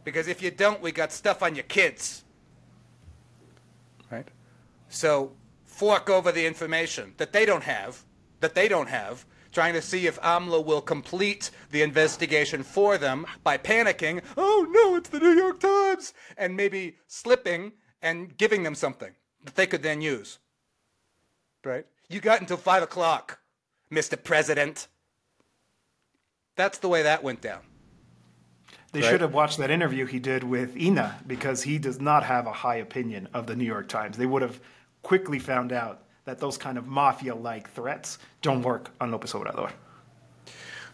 Because 0.04 0.28
if 0.28 0.42
you 0.42 0.52
don't, 0.52 0.82
we 0.82 0.92
got 0.92 1.12
stuff 1.12 1.44
on 1.44 1.56
your 1.56 1.66
kids. 1.66 2.24
Right? 4.10 4.28
So 4.88 5.34
fork 5.66 6.10
over 6.10 6.32
the 6.32 6.46
information 6.46 7.14
that 7.18 7.34
they 7.34 7.46
don't 7.46 7.64
have, 7.64 8.04
that 8.40 8.56
they 8.56 8.68
don't 8.68 8.88
have, 8.88 9.26
trying 9.52 9.74
to 9.74 9.82
see 9.82 10.08
if 10.08 10.20
AMLO 10.22 10.64
will 10.64 10.82
complete 10.82 11.52
the 11.72 11.82
investigation 11.82 12.64
for 12.64 12.98
them 12.98 13.26
by 13.44 13.58
panicking, 13.58 14.22
oh 14.38 14.68
no, 14.70 14.96
it's 14.96 15.10
the 15.10 15.20
New 15.20 15.34
York 15.34 15.60
Times, 15.60 16.14
and 16.38 16.56
maybe 16.56 16.96
slipping 17.08 17.74
and 18.08 18.38
giving 18.38 18.64
them 18.64 18.74
something 18.74 19.12
that 19.44 19.56
they 19.56 19.68
could 19.68 19.84
then 19.84 20.02
use. 20.02 20.40
Right? 21.66 21.86
You 22.10 22.22
got 22.22 22.40
until 22.40 22.56
five 22.58 22.82
o'clock, 22.82 23.40
Mr. 23.92 24.22
President. 24.22 24.88
That's 26.56 26.78
the 26.78 26.88
way 26.88 27.04
that 27.04 27.22
went 27.22 27.42
down. 27.42 27.60
They 28.94 29.02
Right. 29.02 29.10
should 29.12 29.22
have 29.22 29.34
watched 29.34 29.58
that 29.58 29.70
interview 29.70 30.06
he 30.06 30.20
did 30.20 30.44
with 30.46 30.78
Ina 30.78 31.20
because 31.28 31.64
he 31.64 31.78
does 31.78 32.00
not 32.00 32.24
have 32.24 32.48
a 32.48 32.54
high 32.54 32.78
opinion 32.78 33.28
of 33.34 33.46
the 33.46 33.56
New 33.56 33.66
York 33.66 33.90
Times. 33.90 34.18
They 34.18 34.26
would 34.26 34.42
have 34.42 34.62
quickly 35.04 35.40
found 35.40 35.74
out 35.74 36.04
that 36.24 36.40
those 36.40 36.58
kind 36.58 36.78
of 36.78 36.88
mafia 36.88 37.36
like 37.36 37.70
threats 37.70 38.18
don't 38.42 38.62
work 38.62 38.92
on 39.02 39.12
Lopez 39.12 39.34
Obrador. 39.34 39.72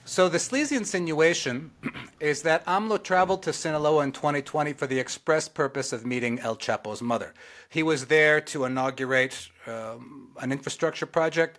So 0.06 0.28
the 0.28 0.40
sleazy 0.40 0.76
insinuation 0.76 1.72
is 2.20 2.42
that 2.42 2.66
AMLO 2.66 3.02
traveled 3.02 3.42
to 3.44 3.54
Sinaloa 3.54 4.04
in 4.04 4.12
2020 4.12 4.74
for 4.74 4.86
the 4.86 5.00
express 5.00 5.48
purpose 5.48 5.94
of 5.94 6.06
meeting 6.06 6.40
El 6.40 6.58
Chapo's 6.58 7.02
mother. 7.02 7.34
He 7.70 7.84
was 7.84 8.08
there 8.08 8.42
to 8.42 8.66
inaugurate 8.66 9.50
um, 9.66 10.32
an 10.42 10.52
infrastructure 10.52 11.06
project. 11.06 11.58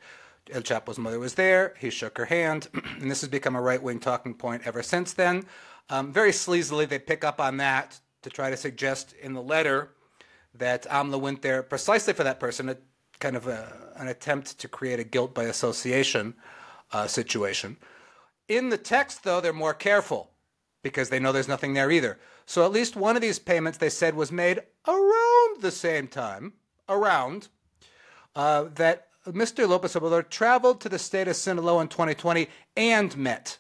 El 0.52 0.60
Chapo's 0.60 0.98
mother 0.98 1.18
was 1.18 1.34
there. 1.34 1.74
He 1.78 1.88
shook 1.88 2.18
her 2.18 2.26
hand, 2.26 2.68
and 3.00 3.10
this 3.10 3.22
has 3.22 3.30
become 3.30 3.56
a 3.56 3.62
right-wing 3.62 4.00
talking 4.00 4.34
point 4.34 4.62
ever 4.66 4.82
since 4.82 5.14
then. 5.14 5.44
Um, 5.88 6.12
very 6.12 6.30
sleazily, 6.30 6.86
they 6.86 6.98
pick 6.98 7.24
up 7.24 7.40
on 7.40 7.56
that 7.56 7.98
to 8.22 8.30
try 8.30 8.50
to 8.50 8.58
suggest 8.58 9.14
in 9.22 9.32
the 9.32 9.42
letter 9.42 9.92
that 10.54 10.86
AMLO 10.90 11.18
went 11.18 11.40
there 11.40 11.62
precisely 11.62 12.12
for 12.12 12.24
that 12.24 12.40
person, 12.40 12.68
a 12.68 12.76
kind 13.20 13.36
of 13.36 13.46
a, 13.46 13.92
an 13.96 14.08
attempt 14.08 14.58
to 14.58 14.68
create 14.68 15.00
a 15.00 15.04
guilt 15.04 15.34
by 15.34 15.44
association 15.44 16.34
uh, 16.92 17.06
situation. 17.06 17.78
In 18.48 18.68
the 18.68 18.78
text, 18.78 19.24
though, 19.24 19.40
they're 19.40 19.52
more 19.52 19.74
careful 19.74 20.30
because 20.82 21.08
they 21.08 21.18
know 21.18 21.32
there's 21.32 21.48
nothing 21.48 21.74
there 21.74 21.90
either. 21.90 22.18
So 22.46 22.64
at 22.64 22.72
least 22.72 22.94
one 22.94 23.16
of 23.16 23.22
these 23.22 23.38
payments 23.38 23.78
they 23.78 23.88
said 23.88 24.14
was 24.14 24.30
made 24.30 24.60
around 24.86 25.62
the 25.62 25.70
same 25.70 26.08
time, 26.08 26.52
around, 26.88 27.48
uh, 28.36 28.64
that 28.74 29.08
Mr. 29.26 29.66
Lopez 29.66 29.94
Obrador 29.94 30.28
traveled 30.28 30.80
to 30.82 30.90
the 30.90 30.98
state 30.98 31.28
of 31.28 31.36
Sinaloa 31.36 31.82
in 31.82 31.88
2020 31.88 32.48
and 32.76 33.16
met 33.16 33.58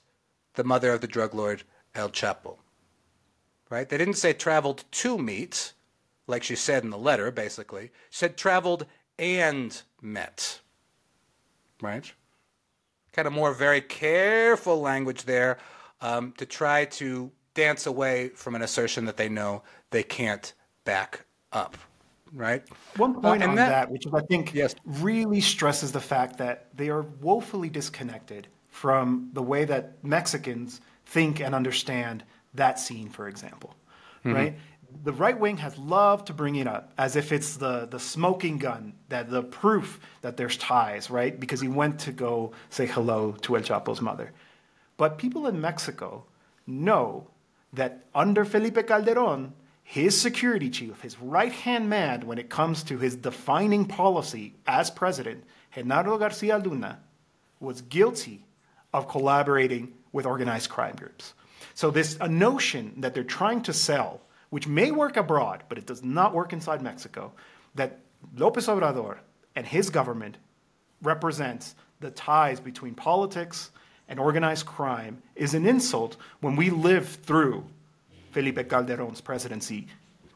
the 0.54 0.64
mother 0.64 0.92
of 0.92 1.00
the 1.00 1.06
drug 1.06 1.34
lord 1.34 1.62
El 1.94 2.10
Chapo. 2.10 2.58
right? 3.70 3.88
They 3.88 3.96
didn't 3.96 4.14
say 4.14 4.34
traveled 4.34 4.84
to 4.90 5.16
meet, 5.16 5.72
like 6.26 6.42
she 6.42 6.56
said 6.56 6.84
in 6.84 6.90
the 6.90 6.98
letter, 6.98 7.30
basically. 7.30 7.90
She 8.10 8.18
said 8.18 8.36
traveled 8.36 8.84
and 9.18 9.80
met, 10.02 10.60
right? 11.80 12.12
Kind 13.14 13.28
of 13.28 13.32
more 13.32 13.54
very 13.54 13.80
careful 13.80 14.80
language 14.80 15.22
there 15.24 15.58
um, 16.00 16.32
to 16.38 16.44
try 16.44 16.84
to 16.86 17.30
dance 17.54 17.86
away 17.86 18.30
from 18.30 18.56
an 18.56 18.62
assertion 18.62 19.04
that 19.04 19.16
they 19.16 19.28
know 19.28 19.62
they 19.90 20.02
can't 20.02 20.52
back 20.84 21.24
up, 21.52 21.76
right? 22.32 22.64
One 22.96 23.14
point 23.14 23.42
Uh, 23.44 23.48
on 23.50 23.54
that- 23.54 23.68
that, 23.68 23.90
which 23.90 24.02
I 24.12 24.20
think 24.28 24.52
Yes. 24.52 24.74
really 24.84 25.40
stresses 25.40 25.92
the 25.92 26.00
fact 26.00 26.38
that 26.38 26.76
they 26.76 26.88
are 26.90 27.02
woefully 27.02 27.70
disconnected 27.70 28.48
from 28.68 29.30
the 29.32 29.42
way 29.42 29.64
that 29.64 30.02
Mexicans 30.02 30.80
think 31.06 31.38
and 31.40 31.54
understand 31.54 32.24
that 32.54 32.80
scene, 32.80 33.08
for 33.08 33.28
example. 33.28 33.76
Right? 34.24 34.58
The 35.02 35.12
right 35.12 35.38
wing 35.38 35.58
has 35.58 35.76
loved 35.78 36.28
to 36.28 36.32
bring 36.32 36.56
it 36.56 36.66
up 36.66 36.92
as 36.96 37.16
if 37.16 37.32
it's 37.32 37.56
the, 37.56 37.86
the 37.90 37.98
smoking 37.98 38.58
gun, 38.58 38.94
that 39.08 39.30
the 39.30 39.42
proof 39.42 40.00
that 40.22 40.36
there's 40.36 40.56
ties, 40.56 41.10
right? 41.10 41.38
Because 41.38 41.60
he 41.60 41.68
went 41.68 42.00
to 42.00 42.12
go 42.12 42.52
say 42.70 42.86
hello 42.86 43.32
to 43.42 43.56
El 43.56 43.62
Chapo's 43.62 44.00
mother. 44.00 44.32
But 44.96 45.18
people 45.18 45.46
in 45.46 45.60
Mexico 45.60 46.24
know 46.66 47.28
that 47.72 48.04
under 48.14 48.44
Felipe 48.44 48.86
Calderon, 48.86 49.52
his 49.82 50.18
security 50.18 50.70
chief, 50.70 51.00
his 51.02 51.20
right 51.20 51.52
hand 51.52 51.90
man 51.90 52.26
when 52.26 52.38
it 52.38 52.48
comes 52.48 52.82
to 52.84 52.98
his 52.98 53.16
defining 53.16 53.84
policy 53.84 54.54
as 54.66 54.90
president, 54.90 55.44
Genaro 55.74 56.18
Garcia 56.18 56.58
Luna, 56.58 57.00
was 57.60 57.82
guilty 57.82 58.46
of 58.92 59.08
collaborating 59.08 59.92
with 60.12 60.24
organized 60.24 60.70
crime 60.70 60.96
groups. 60.96 61.34
So, 61.74 61.90
this 61.90 62.16
a 62.20 62.28
notion 62.28 62.94
that 62.98 63.14
they're 63.14 63.24
trying 63.24 63.62
to 63.62 63.72
sell, 63.72 64.20
which 64.54 64.68
may 64.68 64.92
work 64.92 65.16
abroad, 65.16 65.64
but 65.68 65.78
it 65.78 65.84
does 65.84 66.04
not 66.04 66.32
work 66.32 66.52
inside 66.52 66.80
Mexico, 66.80 67.32
that 67.74 67.98
Lopez 68.36 68.68
Obrador 68.68 69.18
and 69.56 69.66
his 69.66 69.90
government 69.90 70.36
represents 71.02 71.74
the 71.98 72.12
ties 72.12 72.60
between 72.60 72.94
politics 72.94 73.72
and 74.08 74.20
organized 74.20 74.64
crime 74.64 75.20
is 75.34 75.54
an 75.54 75.66
insult 75.66 76.16
when 76.40 76.54
we 76.54 76.70
live 76.70 77.08
through 77.08 77.64
Felipe 78.30 78.68
Calderon's 78.68 79.20
presidency, 79.20 79.88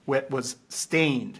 what 0.05 0.29
was 0.33 0.57
stained 0.69 1.39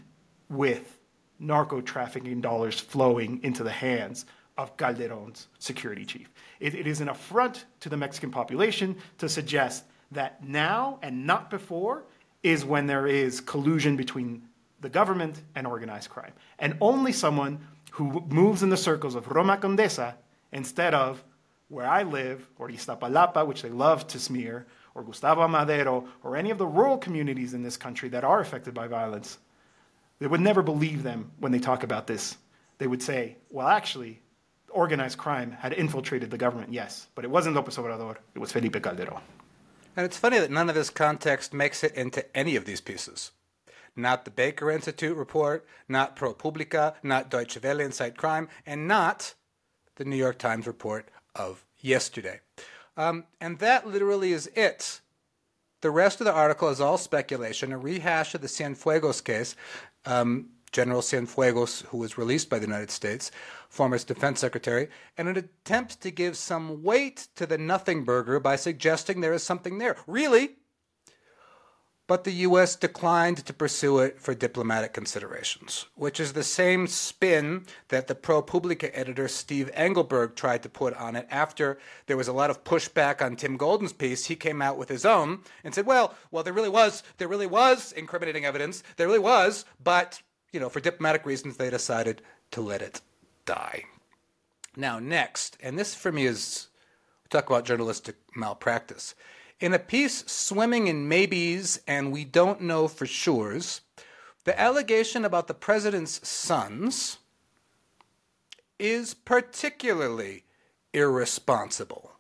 with 0.49 1.01
narco 1.41 1.81
trafficking 1.81 2.41
dollars 2.41 2.79
flowing 2.79 3.43
into 3.43 3.65
the 3.65 3.73
hands 3.73 4.25
of 4.57 4.77
Calderon's 4.77 5.49
security 5.59 6.05
chief. 6.05 6.31
It, 6.61 6.77
it 6.77 6.87
is 6.87 7.01
an 7.01 7.09
affront 7.09 7.65
to 7.81 7.89
the 7.89 7.97
Mexican 7.97 8.31
population 8.31 8.95
to 9.19 9.29
suggest 9.29 9.83
that 10.13 10.45
now 10.45 11.01
and 11.03 11.27
not 11.27 11.51
before 11.51 12.05
is 12.43 12.65
when 12.65 12.87
there 12.87 13.07
is 13.07 13.41
collusion 13.41 13.97
between 13.97 14.43
the 14.81 14.89
government 14.89 15.43
and 15.55 15.67
organized 15.67 16.11
crime. 16.11 16.33
And 16.59 16.77
only 16.81 17.13
someone 17.13 17.61
who 17.91 18.25
moves 18.29 18.63
in 18.63 18.71
the 18.71 18.77
circles 18.77 19.15
of 19.15 19.29
Roma 19.29 19.57
Condesa 19.57 20.15
instead 20.53 20.95
of 20.95 21.23
where 21.69 21.87
I 21.87 22.03
live, 22.03 22.49
or 22.59 22.69
Iztapalapa, 22.71 23.47
which 23.47 23.61
they 23.61 23.69
love 23.69 24.07
to 24.09 24.19
smear, 24.19 24.67
or 24.95 25.03
Gustavo 25.03 25.43
A. 25.43 25.49
Madero, 25.49 26.09
or 26.23 26.37
any 26.37 26.51
of 26.51 26.57
the 26.57 26.67
rural 26.67 26.97
communities 26.97 27.53
in 27.53 27.63
this 27.63 27.77
country 27.77 28.09
that 28.09 28.25
are 28.25 28.41
affected 28.41 28.73
by 28.73 28.89
violence, 28.89 29.39
they 30.19 30.27
would 30.27 30.41
never 30.41 30.63
believe 30.63 31.03
them 31.03 31.31
when 31.39 31.53
they 31.53 31.59
talk 31.59 31.83
about 31.83 32.07
this. 32.07 32.39
They 32.79 32.87
would 32.87 33.03
say, 33.03 33.37
well, 33.51 33.69
actually, 33.69 34.21
organized 34.71 35.19
crime 35.19 35.53
had 35.53 35.73
infiltrated 35.75 36.31
the 36.31 36.39
government, 36.39 36.73
yes, 36.73 37.09
but 37.15 37.25
it 37.25 37.31
wasn't 37.31 37.55
Lopez 37.55 37.77
Obrador, 37.77 38.17
it 38.35 38.39
was 38.39 38.51
Felipe 38.51 38.83
Calderon. 38.83 39.21
And 39.99 40.05
it's 40.05 40.17
funny 40.17 40.39
that 40.39 40.53
none 40.53 40.69
of 40.69 40.77
this 40.77 40.91
context 40.91 41.53
makes 41.53 41.83
it 41.83 41.93
into 41.97 42.25
any 42.37 42.55
of 42.55 42.67
these 42.67 42.81
pieces. 42.81 43.33
Not 43.97 44.25
the 44.25 44.31
Baker 44.31 44.71
Institute 44.71 45.17
report, 45.17 45.67
not 45.89 46.15
ProPublica, 46.15 46.95
not 47.03 47.29
Deutsche 47.29 47.61
Welle 47.61 47.81
InSight 47.81 48.17
Crime, 48.17 48.49
and 48.65 48.87
not 48.87 49.35
the 49.97 50.05
New 50.05 50.15
York 50.15 50.39
Times 50.39 50.69
report 50.69 51.09
of 51.35 51.65
yesterday. 51.81 52.39
Um, 52.97 53.25
and 53.41 53.59
that 53.59 53.89
literally 53.89 54.31
is 54.31 54.49
it. 54.55 55.01
The 55.81 55.91
rest 55.91 56.21
of 56.21 56.27
the 56.27 56.33
article 56.33 56.69
is 56.69 56.81
all 56.81 56.97
speculation, 56.97 57.73
a 57.73 57.77
rehash 57.77 58.37
of 58.37 58.41
the 58.41 58.47
Cienfuegos 58.47 59.25
case. 59.25 59.57
Um, 60.07 60.51
General 60.71 61.03
Cienfuegos, 61.03 61.87
who 61.87 61.99
was 61.99 62.19
released 62.19 62.51
by 62.51 62.59
the 62.59 62.67
United 62.67 62.91
States, 62.91 63.31
former 63.69 63.99
defense 63.99 64.41
secretary, 64.41 64.89
and 65.17 65.29
an 65.29 65.37
attempt 65.37 66.01
to 66.01 66.11
give 66.11 66.37
some 66.37 66.83
weight 66.83 67.29
to 67.37 67.47
the 67.47 67.59
nothing 67.59 68.05
burger 68.05 68.41
by 68.41 68.57
suggesting 68.57 69.21
there 69.21 69.33
is 69.33 69.43
something 69.43 69.79
there. 69.79 69.97
Really? 70.07 70.57
But 72.09 72.25
the 72.25 72.33
U.S. 72.33 72.75
declined 72.75 73.45
to 73.45 73.53
pursue 73.53 73.99
it 73.99 74.19
for 74.19 74.35
diplomatic 74.35 74.95
considerations, 74.95 75.85
which 75.95 76.19
is 76.19 76.33
the 76.33 76.43
same 76.43 76.87
spin 76.87 77.67
that 77.89 78.07
the 78.07 78.15
ProPublica 78.15 78.91
editor 78.95 79.29
Steve 79.29 79.71
Engelberg 79.75 80.35
tried 80.35 80.63
to 80.63 80.71
put 80.71 80.95
on 80.95 81.17
it 81.17 81.27
after 81.31 81.79
there 82.07 82.17
was 82.17 82.27
a 82.27 82.33
lot 82.33 82.49
of 82.49 82.65
pushback 82.65 83.21
on 83.21 83.37
Tim 83.37 83.59
Golden's 83.59 83.93
piece. 83.93 84.25
He 84.25 84.37
came 84.37 84.63
out 84.63 84.79
with 84.79 84.89
his 84.89 85.05
own 85.05 85.41
and 85.63 85.75
said, 85.75 85.85
"Well, 85.85 86.15
well, 86.31 86.43
there 86.43 86.55
really 86.55 86.71
was, 86.71 87.03
there 87.19 87.29
really 87.29 87.47
was 87.47 87.93
incriminating 87.93 88.47
evidence, 88.47 88.83
there 88.97 89.07
really 89.07 89.19
was, 89.19 89.67
but 89.79 90.23
you 90.53 90.61
know, 90.61 90.69
for 90.69 90.81
diplomatic 90.81 91.27
reasons, 91.27 91.57
they 91.57 91.71
decided 91.71 92.23
to 92.51 92.61
let 92.61 92.83
it 92.83 93.01
die." 93.45 93.85
Now, 94.77 94.99
next, 94.99 95.57
and 95.61 95.79
this 95.79 95.95
for 95.95 96.13
me 96.13 96.27
is 96.27 96.69
talk 97.31 97.47
about 97.47 97.65
journalistic 97.65 98.17
malpractice. 98.35 99.15
In 99.61 99.75
a 99.75 99.79
piece 99.79 100.25
swimming 100.31 100.87
in 100.87 101.09
maybes 101.09 101.81
and 101.87 102.13
we 102.13 102.25
don't 102.25 102.61
know 102.61 102.89
for 102.89 103.07
sures, 103.07 103.81
the 104.45 104.59
allegation 104.59 105.25
about 105.25 105.47
the 105.47 105.55
president's 105.55 106.27
sons 106.27 107.19
is 108.79 109.15
particularly 109.15 110.45
irresponsible, 110.93 112.13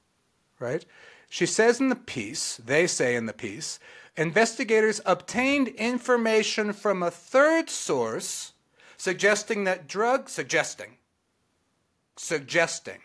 right? 0.59 0.85
She 1.31 1.47
says 1.47 1.81
in 1.81 1.89
the 1.89 1.97
piece, 1.97 2.57
they 2.57 2.87
say 2.87 3.15
in 3.15 3.27
the 3.27 3.33
piece, 3.33 3.79
investigators 4.19 5.01
obtained 5.07 5.69
information 5.69 6.73
from 6.73 7.03
a 7.03 7.11
third 7.11 7.71
source 7.71 8.53
suggesting 8.97 9.65
that 9.65 9.87
drug 9.87 10.29
suggesting 10.29 10.97
suggesting 12.17 13.01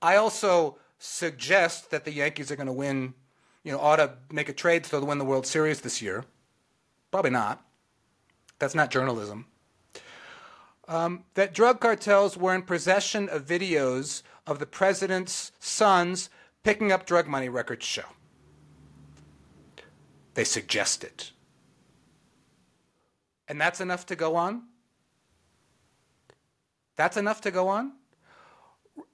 I 0.00 0.16
also 0.16 0.78
suggest 0.98 1.90
that 1.90 2.04
the 2.04 2.12
Yankees 2.12 2.50
are 2.50 2.56
going 2.56 2.66
to 2.66 2.72
win, 2.72 3.14
you 3.62 3.72
know, 3.72 3.80
ought 3.80 3.96
to 3.96 4.12
make 4.30 4.50
a 4.50 4.52
trade 4.52 4.84
so 4.84 4.98
they'll 4.98 5.08
win 5.08 5.16
the 5.16 5.24
World 5.24 5.46
Series 5.46 5.80
this 5.80 6.02
year. 6.02 6.24
Probably 7.10 7.30
not. 7.30 7.64
That's 8.58 8.74
not 8.74 8.90
journalism. 8.90 9.46
Um, 10.86 11.24
that 11.34 11.54
drug 11.54 11.80
cartels 11.80 12.36
were 12.36 12.54
in 12.54 12.62
possession 12.62 13.30
of 13.30 13.46
videos 13.46 14.22
of 14.46 14.58
the 14.58 14.66
president's 14.66 15.52
sons 15.58 16.28
picking 16.62 16.92
up 16.92 17.06
drug 17.06 17.26
money, 17.26 17.48
records 17.48 17.86
show. 17.86 18.04
They 20.34 20.44
suggest 20.44 21.04
it. 21.04 21.30
And 23.48 23.60
that's 23.60 23.80
enough 23.80 24.06
to 24.06 24.16
go 24.16 24.36
on? 24.36 24.64
That's 26.96 27.16
enough 27.16 27.40
to 27.42 27.50
go 27.50 27.68
on? 27.68 27.92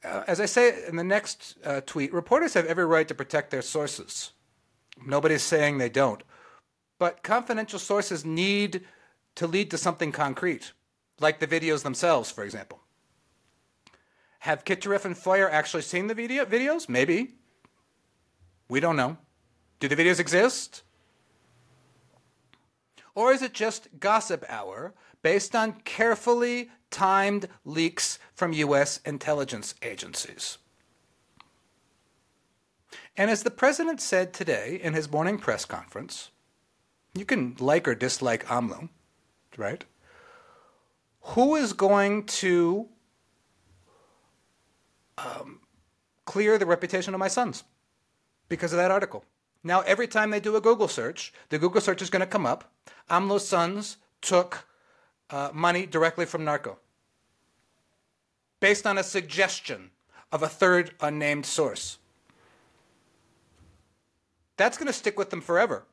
uh, 0.04 0.24
as 0.26 0.40
I 0.40 0.46
say 0.46 0.87
in 0.87 0.96
the 0.96 1.04
next 1.04 1.56
uh, 1.64 1.80
tweet, 1.83 2.12
reporters 2.12 2.54
have 2.54 2.66
every 2.66 2.85
right 2.85 3.09
to 3.09 3.14
protect 3.14 3.50
their 3.50 3.62
sources. 3.62 4.33
Nobody's 5.04 5.42
saying 5.42 5.78
they 5.78 5.88
don't. 5.88 6.22
But 6.98 7.22
confidential 7.22 7.78
sources 7.78 8.24
need 8.24 8.83
to 9.37 9.46
lead 9.46 9.70
to 9.70 9.78
something 9.78 10.12
concrete, 10.12 10.72
like 11.18 11.40
the 11.40 11.46
videos 11.46 11.83
themselves, 11.83 12.30
for 12.30 12.44
example. 12.44 12.80
Have 14.40 14.64
Kitroeff 14.64 15.04
and 15.04 15.16
Feuer 15.16 15.50
actually 15.50 15.83
seen 15.83 16.06
the 16.06 16.14
video 16.14 16.44
videos? 16.44 16.88
Maybe. 16.88 17.35
We 18.68 18.80
don't 18.80 18.96
know. 18.96 19.18
Do 19.80 19.88
the 19.88 19.96
videos 19.96 20.20
exist? 20.20 20.83
Or 23.20 23.35
is 23.35 23.42
it 23.42 23.52
just 23.52 24.00
gossip 24.00 24.46
hour 24.48 24.94
based 25.20 25.54
on 25.54 25.83
carefully 25.85 26.70
timed 26.90 27.48
leaks 27.66 28.18
from 28.33 28.54
U.S. 28.54 28.98
intelligence 29.04 29.74
agencies? 29.83 30.56
And 33.18 33.30
as 33.30 33.42
the 33.42 33.50
president 33.50 34.00
said 34.00 34.33
today 34.33 34.80
in 34.83 34.94
his 34.94 35.12
morning 35.12 35.37
press 35.37 35.66
conference, 35.66 36.30
you 37.14 37.26
can 37.26 37.56
like 37.59 37.87
or 37.87 37.94
dislike 37.94 38.46
AMLO, 38.46 38.88
right? 39.59 39.85
Who 41.35 41.56
is 41.56 41.74
going 41.74 42.24
to 42.24 42.88
um, 45.18 45.61
clear 46.24 46.56
the 46.56 46.64
reputation 46.64 47.12
of 47.12 47.20
my 47.20 47.28
sons 47.28 47.64
because 48.48 48.72
of 48.72 48.78
that 48.78 48.90
article? 48.90 49.26
Now, 49.62 49.81
every 49.83 50.07
time 50.09 50.31
they 50.31 50.40
do 50.40 50.57
a 50.57 50.61
Google 50.61 50.88
search, 50.88 51.33
the 51.51 51.59
Google 51.59 51.81
search 51.81 52.01
is 52.03 52.11
going 52.11 52.20
to 52.20 52.27
come 52.27 52.46
up. 52.46 52.73
AMLO's 53.11 53.46
sons 53.46 53.99
took 54.23 54.66
uh, 55.31 55.51
money 55.53 55.87
directly 55.87 56.27
from 56.27 56.44
narco 56.44 56.79
based 58.61 58.87
on 58.87 58.99
a 58.99 59.03
suggestion 59.03 59.90
of 60.33 60.42
a 60.42 60.49
third 60.49 60.92
unnamed 61.01 61.46
source. 61.46 61.99
That's 64.57 64.77
going 64.77 64.87
to 64.87 64.92
stick 64.92 65.18
with 65.18 65.31
them 65.31 65.40
forever. 65.40 65.85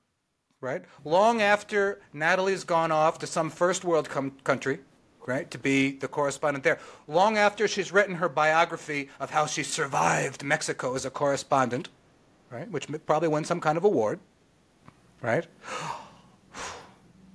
right? 0.62 0.84
Long 1.06 1.42
after 1.42 2.02
Natalie's 2.14 2.64
gone 2.64 2.92
off 2.92 3.20
to 3.20 3.28
some 3.28 3.50
first 3.50 3.84
world 3.86 4.10
com- 4.10 4.38
country, 4.44 4.80
right, 5.26 5.50
to 5.52 5.58
be 5.58 5.92
the 5.92 6.08
correspondent 6.08 6.64
there. 6.64 6.80
Long 7.08 7.38
after 7.38 7.68
she's 7.68 7.92
written 7.92 8.16
her 8.16 8.30
biography 8.30 9.10
of 9.20 9.30
how 9.32 9.46
she 9.46 9.64
survived 9.64 10.44
Mexico 10.44 10.96
as 10.96 11.06
a 11.06 11.10
correspondent, 11.10 11.90
right, 12.50 12.70
which 12.70 12.88
probably 13.06 13.28
won 13.28 13.44
some 13.44 13.60
kind 13.60 13.78
of 13.78 13.84
award, 13.84 14.20
right? 15.22 15.46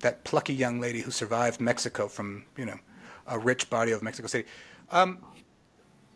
that 0.01 0.25
plucky 0.25 0.55
young 0.55 0.81
lady 0.81 1.01
who 1.01 1.11
survived 1.11 1.61
Mexico 1.61 2.09
from, 2.09 2.44
you 2.57 2.66
know, 2.66 2.79
a 3.27 3.38
rich 3.38 3.70
body 3.70 3.92
of 3.92 4.03
Mexico 4.03 4.29
City. 4.29 4.48
Um, 4.90 5.18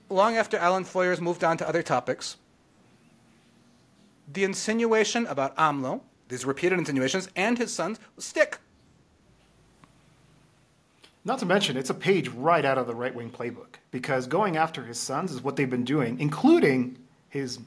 long 0.08 0.36
after 0.36 0.56
Alan 0.56 0.84
Feuer's 0.84 1.20
moved 1.20 1.44
on 1.44 1.56
to 1.58 1.68
other 1.68 1.82
topics, 1.82 2.36
the 4.32 4.44
insinuation 4.44 5.26
about 5.26 5.56
AMLO, 5.56 6.00
these 6.28 6.44
repeated 6.44 6.78
insinuations, 6.78 7.28
and 7.36 7.56
his 7.58 7.72
sons 7.72 7.98
stick. 8.18 8.58
Not 11.24 11.38
to 11.40 11.46
mention, 11.46 11.76
it's 11.76 11.90
a 11.90 11.94
page 11.94 12.28
right 12.28 12.64
out 12.64 12.78
of 12.78 12.86
the 12.86 12.94
right 12.94 13.14
wing 13.14 13.30
playbook 13.30 13.76
because 13.90 14.26
going 14.26 14.56
after 14.56 14.84
his 14.84 14.98
sons 14.98 15.32
is 15.32 15.42
what 15.42 15.56
they've 15.56 15.70
been 15.70 15.84
doing, 15.84 16.20
including 16.20 16.98
his 17.28 17.58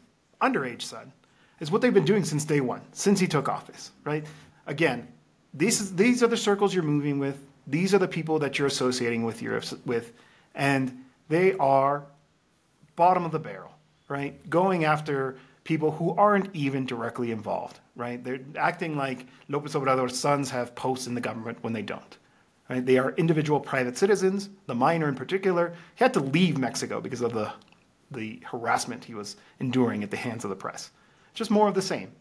underage 0.42 0.82
son, 0.82 1.12
is 1.60 1.72
what 1.72 1.82
they've 1.82 1.93
been 1.93 2.06
doing 2.06 2.24
since 2.24 2.45
day 2.45 2.62
one, 2.62 2.82
since 2.91 3.19
he 3.19 3.28
took 3.28 3.50
office, 3.50 3.91
right? 4.04 4.26
Again, 4.67 5.08
these, 5.54 5.95
these 5.95 6.24
are 6.24 6.28
the 6.28 6.38
circles 6.38 6.74
you're 6.74 6.84
moving 6.84 7.19
with. 7.19 7.38
These 7.67 7.93
are 7.93 8.00
the 8.00 8.08
people 8.08 8.39
that 8.39 8.58
you're 8.58 8.67
associating 8.67 9.24
with, 9.24 9.41
your, 9.41 9.62
with, 9.86 10.13
and 10.56 11.06
they 11.28 11.54
are 11.54 12.06
bottom 12.95 13.26
of 13.26 13.32
the 13.32 13.39
barrel, 13.39 13.72
right? 14.08 14.50
Going 14.50 14.86
after 14.86 15.38
people 15.63 15.91
who 15.91 16.15
aren't 16.15 16.56
even 16.56 16.86
directly 16.86 17.32
involved, 17.32 17.80
right? 17.95 18.24
They're 18.24 18.39
acting 18.56 18.98
like 18.98 19.28
Lopez 19.50 19.74
Obrador's 19.74 20.17
sons 20.17 20.50
have 20.50 20.74
posts 20.74 21.06
in 21.06 21.13
the 21.13 21.22
government 21.22 21.60
when 21.62 21.74
they 21.74 21.84
don't. 21.84 22.17
Right? 22.69 22.86
They 22.86 23.00
are 23.00 23.12
individual 23.13 23.60
private 23.60 23.98
citizens. 23.98 24.50
The 24.67 24.76
minor, 24.76 25.08
in 25.08 25.15
particular, 25.15 25.74
he 25.95 26.04
had 26.04 26.13
to 26.13 26.19
leave 26.19 26.60
Mexico 26.60 27.02
because 27.02 27.22
of 27.22 27.34
the, 27.34 27.52
the 28.12 28.39
harassment 28.45 29.04
he 29.04 29.15
was 29.15 29.38
enduring 29.60 30.04
at 30.04 30.12
the 30.12 30.17
hands 30.17 30.43
of 30.43 30.52
the 30.52 30.56
press. 30.56 30.91
Just 31.34 31.52
more 31.52 31.68
of 31.68 31.76
the 31.76 31.82
same. 31.82 32.12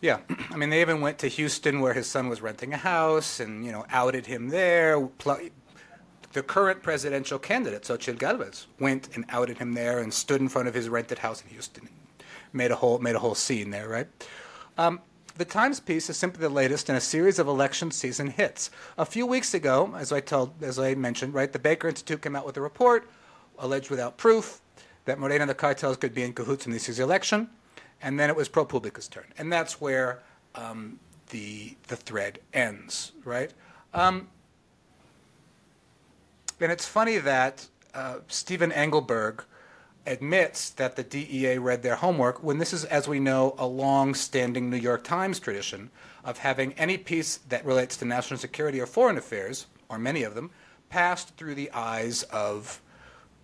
Yeah, 0.00 0.20
I 0.50 0.56
mean, 0.56 0.70
they 0.70 0.80
even 0.80 1.00
went 1.00 1.18
to 1.18 1.28
Houston 1.28 1.80
where 1.80 1.94
his 1.94 2.06
son 2.06 2.28
was 2.28 2.40
renting 2.40 2.72
a 2.72 2.76
house 2.76 3.40
and 3.40 3.64
you 3.64 3.72
know 3.72 3.86
outed 3.90 4.26
him 4.26 4.48
there. 4.48 5.08
The 6.32 6.42
current 6.42 6.82
presidential 6.82 7.38
candidate, 7.38 7.84
Xochitl 7.84 8.18
Galvez, 8.18 8.66
went 8.78 9.08
and 9.14 9.24
outed 9.30 9.58
him 9.58 9.72
there 9.72 10.00
and 10.00 10.12
stood 10.12 10.40
in 10.40 10.48
front 10.48 10.68
of 10.68 10.74
his 10.74 10.88
rented 10.88 11.18
house 11.18 11.42
in 11.42 11.48
Houston, 11.48 11.88
made 12.52 12.70
a 12.70 12.76
whole 12.76 12.98
made 12.98 13.14
a 13.14 13.20
whole 13.20 13.34
scene 13.34 13.70
there, 13.70 13.88
right? 13.88 14.08
Um, 14.76 15.00
the 15.38 15.44
Times 15.44 15.80
piece 15.80 16.08
is 16.08 16.16
simply 16.16 16.40
the 16.40 16.48
latest 16.48 16.88
in 16.88 16.96
a 16.96 17.00
series 17.00 17.38
of 17.38 17.46
election 17.46 17.90
season 17.90 18.28
hits. 18.28 18.70
A 18.96 19.04
few 19.04 19.26
weeks 19.26 19.52
ago, 19.52 19.94
as 19.96 20.10
I 20.10 20.20
told, 20.20 20.62
as 20.62 20.78
I 20.78 20.94
mentioned, 20.94 21.34
right, 21.34 21.52
the 21.52 21.58
Baker 21.58 21.88
Institute 21.88 22.22
came 22.22 22.34
out 22.34 22.46
with 22.46 22.56
a 22.56 22.62
report, 22.62 23.08
alleged 23.58 23.90
without 23.90 24.16
proof, 24.16 24.62
that 25.06 25.18
Morena 25.18 25.42
and 25.42 25.50
the 25.50 25.54
cartels 25.54 25.96
could 25.96 26.14
be 26.14 26.22
in 26.22 26.32
cahoots 26.32 26.66
in 26.66 26.72
this 26.72 26.98
election, 26.98 27.48
and 28.02 28.20
then 28.20 28.28
it 28.28 28.36
was 28.36 28.48
ProPublica's 28.48 29.08
turn, 29.08 29.24
and 29.38 29.52
that's 29.52 29.80
where 29.80 30.22
um, 30.54 31.00
the 31.30 31.76
the 31.88 31.96
thread 31.96 32.38
ends, 32.52 33.12
right? 33.24 33.52
Um, 33.94 34.28
and 36.60 36.70
it's 36.70 36.86
funny 36.86 37.18
that 37.18 37.66
uh, 37.94 38.16
Stephen 38.28 38.72
Engelberg 38.72 39.44
admits 40.06 40.70
that 40.70 40.96
the 40.96 41.02
DEA 41.02 41.58
read 41.58 41.82
their 41.82 41.96
homework 41.96 42.42
when 42.42 42.58
this 42.58 42.72
is, 42.72 42.84
as 42.84 43.08
we 43.08 43.18
know, 43.18 43.54
a 43.58 43.66
long 43.66 44.14
standing 44.14 44.70
New 44.70 44.76
York 44.76 45.02
Times 45.02 45.40
tradition 45.40 45.90
of 46.24 46.38
having 46.38 46.72
any 46.74 46.96
piece 46.96 47.38
that 47.48 47.64
relates 47.64 47.96
to 47.96 48.04
national 48.04 48.38
security 48.38 48.80
or 48.80 48.86
foreign 48.86 49.18
affairs, 49.18 49.66
or 49.88 49.98
many 49.98 50.22
of 50.22 50.34
them, 50.34 50.50
passed 50.88 51.36
through 51.36 51.54
the 51.54 51.70
eyes 51.72 52.22
of 52.24 52.80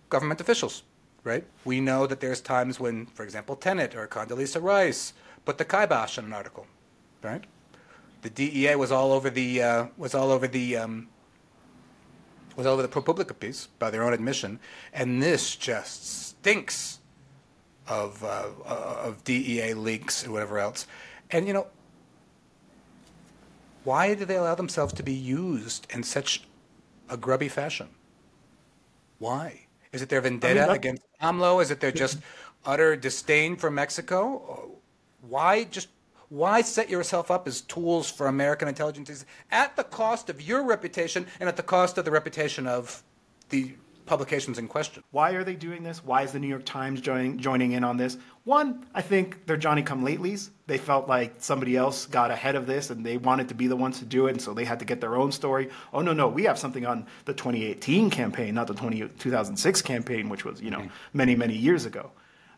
government 0.09 0.39
officials, 0.39 0.83
right? 1.23 1.45
We 1.65 1.79
know 1.79 2.07
that 2.07 2.19
there's 2.19 2.41
times 2.41 2.79
when, 2.79 3.05
for 3.07 3.23
example, 3.23 3.55
Tenet 3.55 3.95
or 3.95 4.07
Condoleezza 4.07 4.61
Rice 4.61 5.13
put 5.45 5.57
the 5.57 5.65
kibosh 5.65 6.17
on 6.17 6.25
an 6.25 6.33
article, 6.33 6.67
right? 7.21 7.43
The 8.21 8.29
DEA 8.29 8.75
was 8.75 8.91
all 8.91 9.11
over 9.11 9.29
the 9.29 9.61
uh, 9.61 9.85
was 9.97 10.15
all 10.15 10.31
over 10.31 10.47
the 10.47 10.77
um, 10.77 11.07
was 12.55 12.65
all 12.65 12.73
over 12.73 12.81
the 12.81 12.87
ProPublica 12.87 13.37
piece 13.37 13.67
by 13.79 13.89
their 13.89 14.03
own 14.03 14.13
admission, 14.13 14.59
and 14.93 15.21
this 15.21 15.55
just 15.55 16.29
stinks 16.29 16.99
of, 17.87 18.23
uh, 18.23 18.49
uh, 18.65 19.01
of 19.03 19.23
DEA 19.23 19.73
leaks 19.73 20.23
and 20.23 20.31
whatever 20.31 20.59
else. 20.59 20.87
And, 21.31 21.47
you 21.47 21.53
know, 21.53 21.67
why 23.83 24.13
do 24.13 24.25
they 24.25 24.37
allow 24.37 24.55
themselves 24.55 24.93
to 24.93 25.03
be 25.03 25.13
used 25.13 25.87
in 25.89 26.03
such 26.03 26.43
a 27.09 27.17
grubby 27.17 27.49
fashion? 27.49 27.89
Why? 29.19 29.62
Is 29.93 30.01
it 30.01 30.09
their 30.09 30.21
vendetta 30.21 30.63
I 30.63 30.67
mean, 30.67 30.75
against 30.75 31.03
AMLO? 31.21 31.61
Is 31.61 31.71
it 31.71 31.79
their 31.79 31.91
just 31.91 32.17
utter 32.65 32.95
disdain 32.95 33.55
for 33.55 33.71
Mexico? 33.71 34.71
Why 35.21 35.63
just 35.63 35.87
why 36.29 36.61
set 36.63 36.89
yourself 36.89 37.29
up 37.29 37.47
as 37.47 37.61
tools 37.61 38.09
for 38.09 38.25
American 38.25 38.67
intelligence 38.67 39.23
at 39.51 39.75
the 39.75 39.83
cost 39.83 40.31
of 40.31 40.41
your 40.41 40.63
reputation 40.63 41.27
and 41.39 41.47
at 41.47 41.55
the 41.55 41.63
cost 41.63 41.99
of 41.99 42.05
the 42.05 42.11
reputation 42.11 42.65
of 42.65 43.03
the 43.49 43.75
publications 44.05 44.59
in 44.59 44.67
question. 44.67 45.03
Why 45.11 45.31
are 45.31 45.43
they 45.43 45.55
doing 45.55 45.83
this? 45.83 46.03
Why 46.03 46.23
is 46.23 46.31
the 46.31 46.39
New 46.39 46.47
York 46.47 46.65
Times 46.65 47.01
joining, 47.01 47.37
joining 47.37 47.71
in 47.71 47.83
on 47.83 47.97
this? 47.97 48.17
One, 48.43 48.85
I 48.93 49.01
think 49.01 49.45
they're 49.45 49.57
Johnny 49.57 49.83
come 49.83 50.03
latelys. 50.03 50.49
They 50.67 50.77
felt 50.77 51.07
like 51.07 51.35
somebody 51.39 51.77
else 51.77 52.05
got 52.05 52.31
ahead 52.31 52.55
of 52.55 52.67
this 52.67 52.89
and 52.89 53.05
they 53.05 53.17
wanted 53.17 53.49
to 53.49 53.55
be 53.55 53.67
the 53.67 53.75
ones 53.75 53.99
to 53.99 54.05
do 54.05 54.27
it, 54.27 54.31
and 54.31 54.41
so 54.41 54.53
they 54.53 54.65
had 54.65 54.79
to 54.79 54.85
get 54.85 55.01
their 55.01 55.15
own 55.15 55.31
story. 55.31 55.69
Oh, 55.93 56.01
no, 56.01 56.13
no, 56.13 56.27
we 56.27 56.43
have 56.43 56.59
something 56.59 56.85
on 56.85 57.07
the 57.25 57.33
2018 57.33 58.09
campaign, 58.09 58.55
not 58.55 58.67
the 58.67 58.73
20, 58.73 59.07
2006 59.19 59.81
campaign, 59.81 60.29
which 60.29 60.45
was, 60.45 60.61
you 60.61 60.71
know, 60.71 60.79
mm-hmm. 60.79 61.17
many, 61.17 61.35
many 61.35 61.55
years 61.55 61.85
ago. 61.85 62.11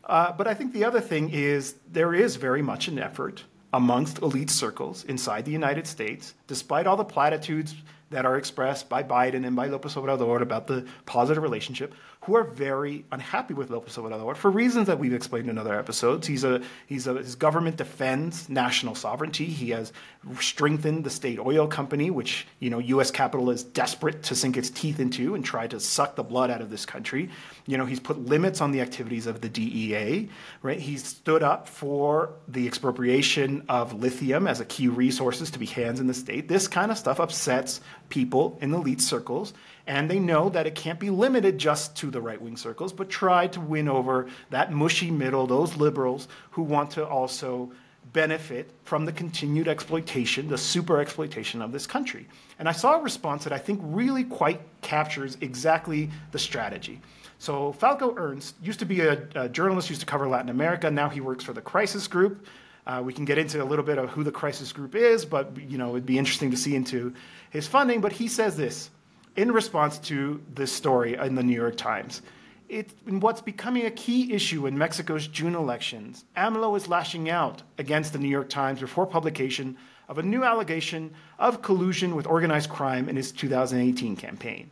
Uh, 0.03 0.31
but 0.31 0.47
I 0.47 0.53
think 0.53 0.73
the 0.73 0.86
other 0.86 1.01
thing 1.01 1.29
is 1.31 1.75
there 1.91 2.13
is 2.13 2.36
very 2.36 2.62
much 2.62 2.88
an 2.88 2.99
effort 2.99 3.43
amongst 3.73 4.19
elite 4.19 4.49
circles 4.49 5.03
inside 5.03 5.43
the 5.45 5.51
United 5.51 5.86
States, 5.86 6.34
despite 6.47 6.88
all 6.88 6.95
the 6.95 7.03
platitudes 7.03 7.75
that 8.09 8.25
are 8.25 8.37
expressed 8.37 8.89
by 8.89 9.03
Biden 9.03 9.45
and 9.45 9.55
by 9.55 9.67
Lopez 9.67 9.95
Obrador 9.95 10.41
about 10.41 10.67
the 10.67 10.85
positive 11.05 11.41
relationship 11.43 11.93
who 12.25 12.35
are 12.35 12.43
very 12.43 13.05
unhappy 13.11 13.53
with 13.53 13.69
Lopez 13.69 13.97
Obrador 13.97 14.35
for 14.35 14.49
reasons 14.49 14.88
that 14.88 14.97
we've 14.97 15.13
explained 15.13 15.47
in 15.47 15.59
other 15.59 15.77
episodes. 15.77 16.25
He's 16.25 16.43
a, 16.43 16.61
he's 16.88 17.05
a, 17.05 17.13
his 17.13 17.35
government 17.35 17.77
defends 17.77 18.49
national 18.49 18.95
sovereignty. 18.95 19.45
He 19.45 19.69
has 19.69 19.93
strengthened 20.39 21.03
the 21.03 21.11
state 21.11 21.38
oil 21.38 21.67
company, 21.67 22.09
which 22.09 22.47
you 22.59 22.71
know 22.71 22.79
U.S. 22.79 23.11
capital 23.11 23.51
is 23.51 23.63
desperate 23.63 24.23
to 24.23 24.35
sink 24.35 24.57
its 24.57 24.71
teeth 24.71 24.99
into 24.99 25.35
and 25.35 25.45
try 25.45 25.67
to 25.67 25.79
suck 25.79 26.15
the 26.15 26.23
blood 26.23 26.49
out 26.49 26.61
of 26.61 26.71
this 26.71 26.85
country. 26.85 27.29
You 27.67 27.77
know, 27.77 27.85
he's 27.85 27.99
put 27.99 28.17
limits 28.17 28.59
on 28.59 28.71
the 28.71 28.81
activities 28.81 29.27
of 29.27 29.41
the 29.41 29.49
DEA. 29.49 30.29
Right? 30.63 30.79
He's 30.79 31.05
stood 31.05 31.43
up 31.43 31.67
for 31.67 32.33
the 32.47 32.65
expropriation 32.65 33.65
of 33.69 33.93
lithium 33.93 34.47
as 34.47 34.59
a 34.59 34.65
key 34.65 34.88
resources 34.88 35.51
to 35.51 35.59
be 35.59 35.67
hands 35.67 35.99
in 35.99 36.07
the 36.07 36.13
state. 36.13 36.47
This 36.47 36.67
kind 36.67 36.91
of 36.91 36.97
stuff 36.97 37.19
upsets 37.19 37.81
people 38.09 38.57
in 38.61 38.73
elite 38.73 39.01
circles, 39.01 39.53
and 39.88 40.10
they 40.10 40.19
know 40.19 40.50
that 40.50 40.65
it 40.65 40.76
can't 40.76 41.00
be 41.00 41.10
limited 41.10 41.58
just 41.58 41.95
to 41.98 42.10
the 42.10 42.21
right 42.21 42.41
wing 42.41 42.58
circles, 42.58 42.91
but 42.91 43.10
try 43.10 43.48
to 43.48 43.62
win 43.62 43.88
over 43.88 44.28
that 44.50 44.71
mushy 44.71 45.12
middle, 45.12 45.45
those 45.45 45.76
liberals 45.78 46.28
who 46.52 46.63
want 46.63 46.91
to 46.91 47.06
also 47.06 47.71
benefit 48.13 48.71
from 48.84 49.06
the 49.06 49.12
continued 49.12 49.67
exploitation, 49.67 50.48
the 50.48 50.58
super 50.58 51.00
exploitation 51.00 51.62
of 51.62 51.71
this 51.71 51.88
country. 51.88 52.28
And 52.60 52.69
I 52.69 52.71
saw 52.71 53.00
a 53.00 53.02
response 53.02 53.43
that 53.43 53.54
I 53.54 53.58
think 53.58 53.80
really 53.84 54.24
quite 54.24 54.62
captures 54.82 55.38
exactly 55.41 56.10
the 56.32 56.39
strategy. 56.39 57.02
So 57.39 57.74
Falko 57.74 58.15
Ernst 58.17 58.56
used 58.62 58.80
to 58.80 58.86
be 58.86 59.02
a, 59.02 59.28
a 59.36 59.50
journalist, 59.50 59.89
used 59.89 60.02
to 60.02 60.08
cover 60.08 60.28
Latin 60.28 60.50
America. 60.50 60.89
Now 60.89 61.10
he 61.10 61.19
works 61.19 61.43
for 61.43 61.54
the 61.54 61.62
Crisis 61.62 62.08
Group. 62.08 62.48
Uh, 62.88 63.02
we 63.04 63.13
can 63.13 63.26
get 63.26 63.38
into 63.38 63.62
a 63.62 63.65
little 63.65 63.84
bit 63.84 63.98
of 63.98 64.10
who 64.12 64.24
the 64.24 64.32
Crisis 64.32 64.71
Group 64.71 64.95
is, 64.95 65.26
but 65.26 65.58
you 65.58 65.78
know 65.78 65.89
it'd 65.91 66.06
be 66.06 66.19
interesting 66.19 66.52
to 66.52 66.58
see 66.58 66.76
into 66.76 67.13
his 67.50 67.67
funding. 67.67 68.00
But 68.00 68.13
he 68.13 68.28
says 68.28 68.56
this 68.56 68.91
in 69.36 69.52
response 69.52 69.98
to 70.00 70.41
this 70.54 70.71
story 70.71 71.15
in 71.15 71.36
the 71.36 71.43
New 71.43 71.56
York 71.56 71.78
Times. 71.78 72.21
It, 72.67 72.91
in 73.06 73.19
what's 73.19 73.41
becoming 73.41 73.86
a 73.86 73.91
key 73.91 74.34
issue 74.34 74.65
in 74.65 74.78
Mexico's 74.78 75.28
June 75.28 75.56
elections, 75.56 76.26
AMLO 76.36 76.76
is 76.76 76.88
lashing 76.88 77.30
out 77.30 77.62
against 77.78 78.13
the 78.13 78.19
New 78.19 78.30
York 78.30 78.50
Times 78.50 78.80
before 78.80 79.06
publication 79.06 79.78
of 80.08 80.17
a 80.17 80.24
new 80.24 80.43
allegation 80.43 81.13
of 81.38 81.62
collusion 81.62 82.15
with 82.15 82.26
organized 82.26 82.69
crime 82.69 83.08
in 83.08 83.15
his 83.15 83.32
2018 83.32 84.15
campaign. 84.15 84.71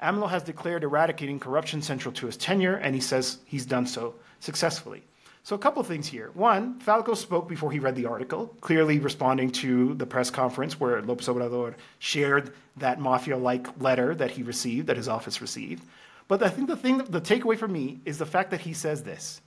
AMLO 0.00 0.28
has 0.28 0.42
declared 0.42 0.84
eradicating 0.84 1.38
corruption 1.38 1.82
central 1.82 2.12
to 2.14 2.26
his 2.26 2.36
tenure, 2.36 2.76
and 2.76 2.94
he 2.94 3.00
says 3.00 3.38
he's 3.44 3.66
done 3.66 3.86
so 3.86 4.14
successfully. 4.40 5.02
So, 5.44 5.54
a 5.54 5.58
couple 5.58 5.80
of 5.80 5.86
things 5.86 6.06
here. 6.06 6.30
One, 6.32 6.80
Falko 6.80 7.14
spoke 7.14 7.50
before 7.50 7.70
he 7.70 7.78
read 7.78 7.96
the 7.96 8.06
article, 8.06 8.46
clearly 8.62 8.98
responding 8.98 9.50
to 9.50 9.92
the 9.94 10.06
press 10.06 10.30
conference 10.30 10.80
where 10.80 11.02
Lopez 11.02 11.28
Obrador 11.28 11.74
shared 11.98 12.54
that 12.78 12.98
mafia 12.98 13.36
like 13.36 13.66
letter 13.78 14.14
that 14.14 14.30
he 14.30 14.42
received, 14.42 14.86
that 14.86 14.96
his 14.96 15.06
office 15.06 15.42
received. 15.42 15.84
But 16.28 16.42
I 16.42 16.48
think 16.48 16.68
the 16.68 16.76
thing, 16.76 16.98
the 16.98 17.20
takeaway 17.20 17.58
for 17.58 17.68
me 17.68 18.00
is 18.06 18.16
the 18.16 18.24
fact 18.24 18.50
that 18.52 18.62
he 18.62 18.72
says 18.72 19.02
this 19.02 19.42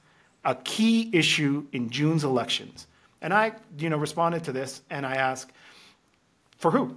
a 0.45 0.53
key 0.53 1.09
issue 1.13 1.65
in 1.73 1.89
June's 1.89 2.23
elections 2.23 2.87
And 3.21 3.33
I, 3.33 3.53
you 3.79 3.89
know, 3.89 3.97
responded 3.97 4.43
to 4.43 4.51
this 4.51 4.83
and 4.91 5.05
I 5.05 5.15
asked, 5.15 5.51
for 6.57 6.69
who? 6.71 6.95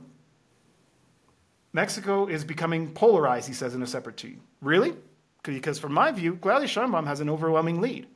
Mexico 1.72 2.26
is 2.26 2.44
becoming 2.44 2.92
polarized, 2.92 3.48
he 3.48 3.54
says 3.54 3.74
in 3.74 3.82
a 3.82 3.86
separate 3.86 4.18
tweet. 4.18 4.38
Really? 4.60 4.94
Because 5.42 5.78
from 5.78 5.92
my 5.94 6.12
view, 6.12 6.36
Claudia 6.36 6.68
Sheinbaum 6.68 7.06
has 7.06 7.20
an 7.20 7.30
overwhelming 7.30 7.80
lead. 7.80 8.06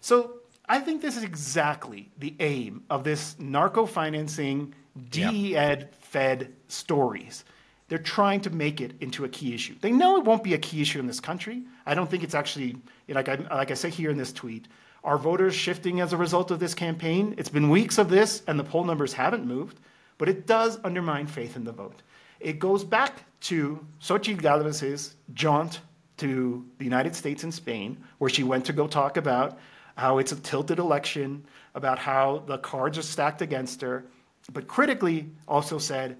So 0.00 0.40
I 0.68 0.80
think 0.80 1.00
this 1.00 1.16
is 1.16 1.24
exactly 1.24 2.10
the 2.18 2.34
aim 2.40 2.82
of 2.90 3.04
this 3.04 3.36
narco 3.38 3.86
financing, 3.86 4.74
DE 5.10 5.56
ed 5.56 5.94
fed 6.00 6.52
stories. 6.68 7.44
They're 7.88 7.98
trying 7.98 8.42
to 8.42 8.50
make 8.50 8.82
it 8.82 8.92
into 9.00 9.24
a 9.24 9.28
key 9.28 9.54
issue. 9.54 9.74
They 9.80 9.92
know 9.92 10.18
it 10.18 10.24
won't 10.24 10.44
be 10.44 10.52
a 10.52 10.58
key 10.58 10.82
issue 10.82 10.98
in 10.98 11.06
this 11.06 11.20
country. 11.20 11.62
I 11.86 11.94
don't 11.94 12.10
think 12.10 12.22
it's 12.22 12.34
actually, 12.34 12.76
like 13.08 13.28
I, 13.30 13.36
like 13.50 13.70
I 13.70 13.74
say 13.74 13.88
here 13.88 14.10
in 14.10 14.18
this 14.18 14.32
tweet, 14.32 14.68
are 15.04 15.16
voters 15.16 15.54
shifting 15.54 16.00
as 16.00 16.12
a 16.12 16.16
result 16.18 16.50
of 16.50 16.60
this 16.60 16.74
campaign? 16.74 17.34
It's 17.38 17.48
been 17.48 17.70
weeks 17.70 17.96
of 17.96 18.10
this, 18.10 18.42
and 18.46 18.58
the 18.58 18.64
poll 18.64 18.84
numbers 18.84 19.14
haven't 19.14 19.46
moved, 19.46 19.80
but 20.18 20.28
it 20.28 20.46
does 20.46 20.78
undermine 20.84 21.26
faith 21.26 21.56
in 21.56 21.64
the 21.64 21.72
vote. 21.72 22.02
It 22.40 22.58
goes 22.58 22.84
back 22.84 23.24
to 23.42 23.84
Xochitl 24.02 24.42
Galvez's 24.42 25.14
jaunt 25.32 25.80
to 26.18 26.66
the 26.76 26.84
United 26.84 27.14
States 27.16 27.42
and 27.44 27.54
Spain, 27.54 27.96
where 28.18 28.28
she 28.28 28.42
went 28.42 28.66
to 28.66 28.72
go 28.72 28.86
talk 28.86 29.16
about 29.16 29.58
how 29.98 30.18
it's 30.18 30.30
a 30.30 30.36
tilted 30.36 30.78
election, 30.78 31.44
about 31.74 31.98
how 31.98 32.44
the 32.46 32.56
cards 32.56 32.96
are 32.96 33.02
stacked 33.02 33.42
against 33.42 33.80
her, 33.82 34.04
but 34.52 34.68
critically 34.68 35.28
also 35.48 35.78
said 35.78 36.16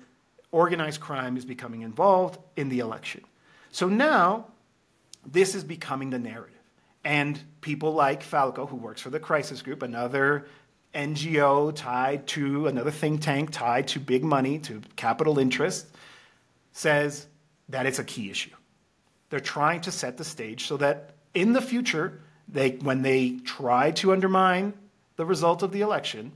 organized 0.50 1.00
crime 1.00 1.36
is 1.36 1.44
becoming 1.44 1.82
involved 1.82 2.38
in 2.56 2.68
the 2.70 2.80
election. 2.80 3.22
So 3.70 3.88
now 3.88 4.46
this 5.24 5.54
is 5.54 5.62
becoming 5.62 6.10
the 6.10 6.18
narrative. 6.18 6.54
And 7.04 7.40
people 7.60 7.92
like 7.92 8.24
Falko, 8.24 8.68
who 8.68 8.74
works 8.74 9.00
for 9.00 9.10
the 9.10 9.20
Crisis 9.20 9.62
Group, 9.62 9.84
another 9.84 10.46
NGO 10.92 11.72
tied 11.72 12.26
to 12.28 12.66
another 12.66 12.90
think 12.90 13.20
tank 13.20 13.50
tied 13.52 13.86
to 13.88 14.00
big 14.00 14.24
money, 14.24 14.58
to 14.60 14.82
capital 14.96 15.38
interest, 15.38 15.86
says 16.72 17.28
that 17.68 17.86
it's 17.86 18.00
a 18.00 18.04
key 18.04 18.28
issue. 18.28 18.50
They're 19.30 19.38
trying 19.38 19.82
to 19.82 19.92
set 19.92 20.16
the 20.16 20.24
stage 20.24 20.66
so 20.66 20.78
that 20.78 21.14
in 21.32 21.52
the 21.52 21.62
future, 21.62 22.20
they, 22.48 22.70
when 22.70 23.02
they 23.02 23.38
try 23.44 23.90
to 23.92 24.12
undermine 24.12 24.72
the 25.16 25.26
result 25.26 25.62
of 25.62 25.72
the 25.72 25.82
election, 25.82 26.32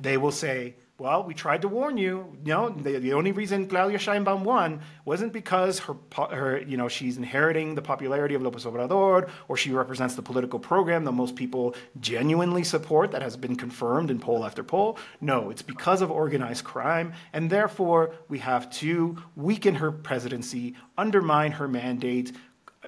they 0.00 0.16
will 0.16 0.32
say, 0.32 0.74
well, 0.98 1.24
we 1.24 1.34
tried 1.34 1.60
to 1.60 1.68
warn 1.68 1.98
you. 1.98 2.38
Know, 2.42 2.70
the, 2.70 2.98
the 2.98 3.12
only 3.12 3.32
reason 3.32 3.66
Claudia 3.66 3.98
Sheinbaum 3.98 4.44
won 4.44 4.80
wasn't 5.04 5.34
because 5.34 5.80
her, 5.80 5.94
her, 6.16 6.58
you 6.62 6.78
know, 6.78 6.88
she's 6.88 7.18
inheriting 7.18 7.74
the 7.74 7.82
popularity 7.82 8.34
of 8.34 8.40
López 8.40 8.64
Obrador 8.64 9.28
or 9.46 9.56
she 9.58 9.72
represents 9.72 10.14
the 10.14 10.22
political 10.22 10.58
program 10.58 11.04
that 11.04 11.12
most 11.12 11.36
people 11.36 11.74
genuinely 12.00 12.64
support 12.64 13.10
that 13.10 13.20
has 13.20 13.36
been 13.36 13.56
confirmed 13.56 14.10
in 14.10 14.18
poll 14.18 14.46
after 14.46 14.64
poll. 14.64 14.96
No, 15.20 15.50
it's 15.50 15.60
because 15.60 16.00
of 16.00 16.10
organized 16.10 16.64
crime, 16.64 17.12
and 17.34 17.50
therefore 17.50 18.14
we 18.28 18.38
have 18.38 18.70
to 18.78 19.18
weaken 19.34 19.74
her 19.74 19.92
presidency, 19.92 20.76
undermine 20.96 21.52
her 21.52 21.68
mandate, 21.68 22.32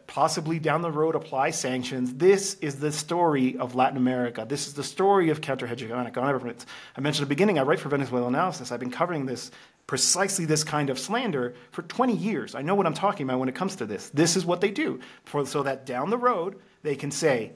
possibly 0.06 0.58
down 0.58 0.82
the 0.82 0.90
road 0.90 1.14
apply 1.14 1.50
sanctions. 1.50 2.14
This 2.14 2.54
is 2.60 2.76
the 2.76 2.92
story 2.92 3.56
of 3.56 3.74
Latin 3.74 3.96
America. 3.96 4.46
This 4.48 4.66
is 4.66 4.74
the 4.74 4.84
story 4.84 5.30
of 5.30 5.40
counter-hegemonic 5.40 6.12
governments. 6.12 6.66
I 6.96 7.00
mentioned 7.00 7.24
at 7.24 7.28
the 7.28 7.34
beginning, 7.34 7.58
I 7.58 7.62
write 7.62 7.80
for 7.80 7.88
Venezuela 7.88 8.28
Analysis. 8.28 8.70
I've 8.70 8.80
been 8.80 8.90
covering 8.90 9.26
this, 9.26 9.50
precisely 9.86 10.44
this 10.44 10.64
kind 10.64 10.90
of 10.90 10.98
slander 10.98 11.54
for 11.70 11.82
20 11.82 12.14
years. 12.14 12.54
I 12.54 12.62
know 12.62 12.74
what 12.74 12.86
I'm 12.86 12.94
talking 12.94 13.24
about 13.26 13.40
when 13.40 13.48
it 13.48 13.54
comes 13.54 13.76
to 13.76 13.86
this. 13.86 14.10
This 14.10 14.36
is 14.36 14.46
what 14.46 14.60
they 14.60 14.70
do, 14.70 15.00
for, 15.24 15.44
so 15.46 15.62
that 15.62 15.86
down 15.86 16.10
the 16.10 16.18
road, 16.18 16.56
they 16.82 16.94
can 16.94 17.10
say, 17.10 17.52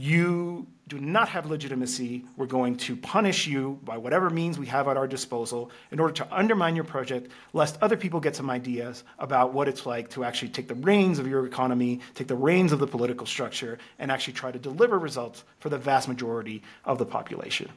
you 0.00 0.66
do 0.88 0.98
not 0.98 1.28
have 1.28 1.46
legitimacy. 1.46 2.24
We're 2.36 2.46
going 2.46 2.76
to 2.78 2.96
punish 2.96 3.46
you 3.46 3.78
by 3.84 3.98
whatever 3.98 4.30
means 4.30 4.58
we 4.58 4.66
have 4.66 4.88
at 4.88 4.96
our 4.96 5.06
disposal 5.06 5.70
in 5.90 6.00
order 6.00 6.14
to 6.14 6.34
undermine 6.34 6.74
your 6.74 6.84
project, 6.84 7.30
lest 7.52 7.76
other 7.82 7.98
people 7.98 8.18
get 8.18 8.34
some 8.34 8.48
ideas 8.48 9.04
about 9.18 9.52
what 9.52 9.68
it's 9.68 9.84
like 9.84 10.08
to 10.10 10.24
actually 10.24 10.48
take 10.48 10.68
the 10.68 10.74
reins 10.74 11.18
of 11.18 11.28
your 11.28 11.46
economy, 11.46 12.00
take 12.14 12.28
the 12.28 12.34
reins 12.34 12.72
of 12.72 12.78
the 12.78 12.86
political 12.86 13.26
structure, 13.26 13.78
and 13.98 14.10
actually 14.10 14.32
try 14.32 14.50
to 14.50 14.58
deliver 14.58 14.98
results 14.98 15.44
for 15.58 15.68
the 15.68 15.78
vast 15.78 16.08
majority 16.08 16.62
of 16.86 16.98
the 16.98 17.06
population. 17.06 17.68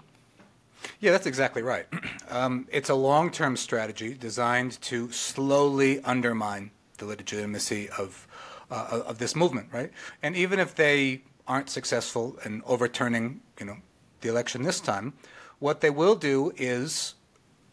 Yeah, 1.02 1.12
that's 1.12 1.28
exactly 1.28 1.62
right. 1.62 1.86
Um, 2.30 2.68
it's 2.72 2.90
a 2.90 2.96
long 2.96 3.30
term 3.30 3.56
strategy 3.56 4.16
designed 4.16 4.82
to 4.84 5.12
slowly 5.12 6.00
undermine 6.04 6.72
the 6.98 7.06
legitimacy 7.06 7.90
of, 7.90 8.28
uh, 8.72 9.02
of 9.06 9.20
this 9.20 9.36
movement, 9.36 9.68
right? 9.72 9.92
And 10.24 10.36
even 10.36 10.60
if 10.60 10.74
they 10.74 11.22
aren't 11.48 11.70
successful 11.70 12.38
in 12.46 12.62
overturning, 12.66 13.42
you 13.60 13.66
know, 13.66 13.78
the 14.22 14.30
election 14.30 14.64
this 14.64 14.80
time, 14.80 15.14
what 15.60 15.82
they 15.82 15.90
will 15.90 16.16
do 16.16 16.54
is 16.58 17.16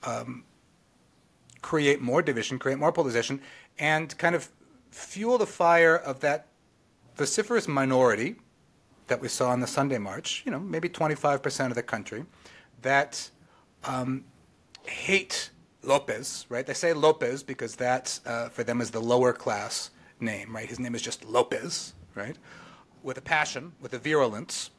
um, 0.04 0.44
create 1.62 2.00
more 2.00 2.22
division, 2.22 2.58
create 2.58 2.78
more 2.78 2.92
polarization, 2.92 3.40
and 3.78 4.16
kind 4.18 4.34
of 4.34 4.48
fuel 4.90 5.38
the 5.38 5.46
fire 5.46 5.96
of 5.96 6.20
that 6.20 6.46
vociferous 7.16 7.68
minority 7.68 8.36
that 9.06 9.20
we 9.20 9.28
saw 9.28 9.52
in 9.52 9.60
the 9.60 9.66
Sunday 9.66 9.98
March. 9.98 10.42
You 10.44 10.52
know, 10.52 10.60
maybe 10.60 10.88
25% 10.88 11.66
of 11.66 11.74
the 11.74 11.82
country 11.82 12.24
that 12.82 13.30
um, 13.84 14.24
hate 14.86 15.50
Lopez, 15.82 16.46
right? 16.48 16.66
They 16.66 16.74
say 16.74 16.92
Lopez 16.92 17.42
because 17.42 17.76
that, 17.76 18.20
uh, 18.26 18.48
for 18.48 18.64
them, 18.64 18.80
is 18.80 18.90
the 18.90 19.00
lower 19.00 19.32
class 19.32 19.90
name, 20.20 20.54
right? 20.54 20.68
His 20.68 20.78
name 20.78 20.94
is 20.94 21.02
just 21.02 21.24
Lopez, 21.24 21.94
right? 22.14 22.36
With 23.02 23.18
a 23.18 23.22
passion, 23.22 23.72
with 23.80 23.94
a 23.94 23.98
virulence. 23.98 24.70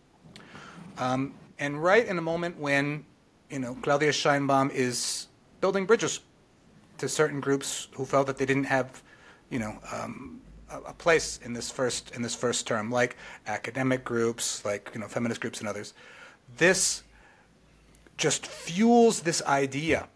Um, 0.98 1.34
and 1.60 1.82
right 1.82 2.06
in 2.06 2.18
a 2.18 2.22
moment 2.22 2.58
when, 2.58 3.06
you 3.50 3.60
know, 3.60 3.76
Claudia 3.82 4.12
Sheinbaum 4.12 4.72
is 4.72 5.28
building 5.60 5.86
bridges 5.86 6.22
to 6.98 7.08
certain 7.08 7.40
groups 7.40 7.88
who 7.94 8.06
felt 8.06 8.28
that 8.28 8.38
they 8.38 8.46
didn't 8.46 8.66
have, 8.66 9.02
you 9.50 9.60
know, 9.60 9.78
um, 9.92 10.42
a, 10.70 10.80
a, 10.82 10.94
place 10.94 11.40
in 11.44 11.54
this 11.54 11.70
first 11.70 12.12
in 12.16 12.22
this 12.22 12.36
first 12.36 12.68
term, 12.68 12.92
like 12.92 13.18
academic 13.48 14.04
groups, 14.04 14.64
like 14.64 14.92
you 14.94 15.00
know, 15.00 15.08
feminist 15.08 15.42
groups 15.42 15.60
and 15.60 15.68
others. 15.68 15.94
This 16.58 17.04
just 18.18 18.46
fuels 18.46 19.22
this 19.22 19.42
idea 19.44 20.08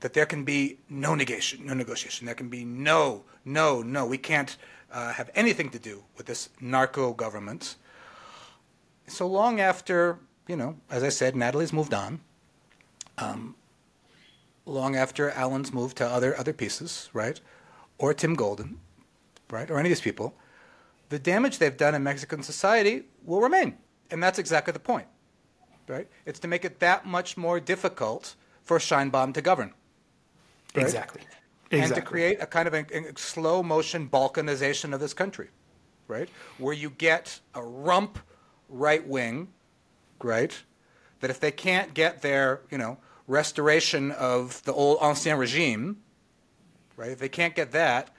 that 0.00 0.12
there 0.12 0.26
can 0.26 0.44
be 0.44 0.78
no 0.88 1.14
negation, 1.14 1.66
no 1.66 1.74
negotiation. 1.74 2.26
There 2.26 2.34
can 2.34 2.48
be 2.48 2.64
no, 2.64 3.24
no, 3.44 3.82
no. 3.82 4.06
We 4.06 4.18
can't 4.18 4.56
uh, 4.94 5.12
have 5.12 5.28
anything 5.34 5.68
to 5.70 5.78
do 5.78 6.04
with 6.16 6.26
this 6.26 6.48
narco 6.60 7.12
government. 7.12 7.74
So 9.06 9.26
long 9.26 9.60
after, 9.60 10.18
you 10.46 10.56
know, 10.56 10.76
as 10.88 11.02
I 11.02 11.08
said, 11.10 11.34
Natalie's 11.36 11.72
moved 11.72 11.92
on. 11.92 12.20
Um, 13.18 13.56
long 14.64 14.96
after 14.96 15.30
Alan's 15.30 15.72
moved 15.72 15.96
to 15.98 16.06
other 16.06 16.36
other 16.38 16.52
pieces, 16.52 17.10
right, 17.12 17.40
or 17.98 18.14
Tim 18.14 18.34
Golden, 18.34 18.80
right, 19.50 19.70
or 19.70 19.78
any 19.78 19.88
of 19.88 19.90
these 19.90 20.00
people, 20.00 20.34
the 21.10 21.18
damage 21.18 21.58
they've 21.58 21.76
done 21.76 21.94
in 21.94 22.02
Mexican 22.02 22.42
society 22.42 23.04
will 23.24 23.40
remain, 23.40 23.76
and 24.10 24.22
that's 24.22 24.38
exactly 24.38 24.72
the 24.72 24.80
point, 24.80 25.06
right? 25.86 26.08
It's 26.24 26.40
to 26.40 26.48
make 26.48 26.64
it 26.64 26.80
that 26.80 27.06
much 27.06 27.36
more 27.36 27.60
difficult 27.60 28.34
for 28.62 28.78
Sheinbaum 28.78 29.34
to 29.34 29.42
govern. 29.42 29.74
Right? 30.74 30.82
Exactly. 30.82 31.22
Exactly. 31.70 31.80
and 31.80 31.94
to 31.94 32.02
create 32.02 32.40
a 32.40 32.46
kind 32.46 32.68
of 32.68 32.74
a, 32.74 32.84
a, 32.92 33.16
slow 33.16 33.62
motion 33.62 34.08
balkanization 34.08 34.92
of 34.92 35.00
this 35.00 35.14
country, 35.14 35.48
right? 36.06 36.28
Where 36.58 36.74
you 36.74 36.90
get 36.90 37.40
a 37.54 37.62
rump 37.62 38.18
right 38.68 39.06
wing, 39.06 39.48
right? 40.22 40.62
That 41.20 41.30
if 41.30 41.40
they 41.40 41.50
can't 41.50 41.94
get 41.94 42.22
their, 42.22 42.60
you 42.70 42.78
know, 42.78 42.98
restoration 43.26 44.10
of 44.12 44.62
the 44.64 44.72
old 44.72 44.98
ancien 45.02 45.38
regime, 45.38 46.02
right? 46.96 47.10
If 47.10 47.18
they 47.18 47.28
can't 47.28 47.54
get 47.54 47.72
that, 47.72 48.10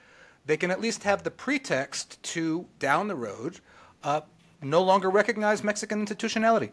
they 0.44 0.56
can 0.56 0.70
at 0.70 0.80
least 0.80 1.04
have 1.04 1.22
the 1.22 1.30
pretext 1.30 2.22
to 2.22 2.66
down 2.78 3.08
the 3.08 3.16
road 3.16 3.60
uh, 4.02 4.22
no 4.62 4.82
longer 4.82 5.08
recognize 5.08 5.62
Mexican 5.62 6.00
institutionality. 6.00 6.72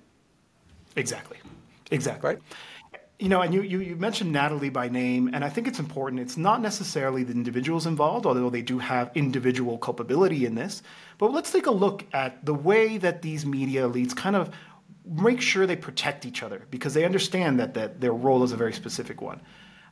Exactly. 0.95 1.38
Exactly. 1.91 2.36
Right 2.36 2.41
you 3.23 3.29
know, 3.29 3.39
and 3.39 3.53
you, 3.53 3.62
you, 3.62 3.79
you, 3.79 3.95
mentioned 3.95 4.33
Natalie 4.33 4.69
by 4.69 4.89
name, 4.89 5.29
and 5.33 5.45
I 5.45 5.49
think 5.49 5.65
it's 5.65 5.79
important. 5.79 6.19
It's 6.19 6.36
not 6.36 6.59
necessarily 6.59 7.23
the 7.23 7.31
individuals 7.31 7.86
involved, 7.86 8.25
although 8.25 8.49
they 8.49 8.62
do 8.62 8.79
have 8.79 9.12
individual 9.15 9.77
culpability 9.77 10.45
in 10.45 10.55
this. 10.55 10.83
But 11.17 11.31
let's 11.31 11.49
take 11.49 11.65
a 11.65 11.71
look 11.71 12.03
at 12.12 12.45
the 12.45 12.53
way 12.53 12.97
that 12.97 13.21
these 13.21 13.45
media 13.45 13.88
elites 13.88 14.13
kind 14.13 14.36
of 14.36 14.53
make 15.05 15.39
sure 15.39 15.65
they 15.65 15.77
protect 15.77 16.25
each 16.25 16.43
other 16.43 16.63
because 16.69 16.95
they 16.95 17.05
understand 17.05 17.62
that, 17.62 17.75
that 17.75 18.01
their 18.01 18.12
role 18.12 18.43
is 18.43 18.51
a 18.51 18.57
very 18.57 18.73
specific 18.73 19.21
one. 19.21 19.39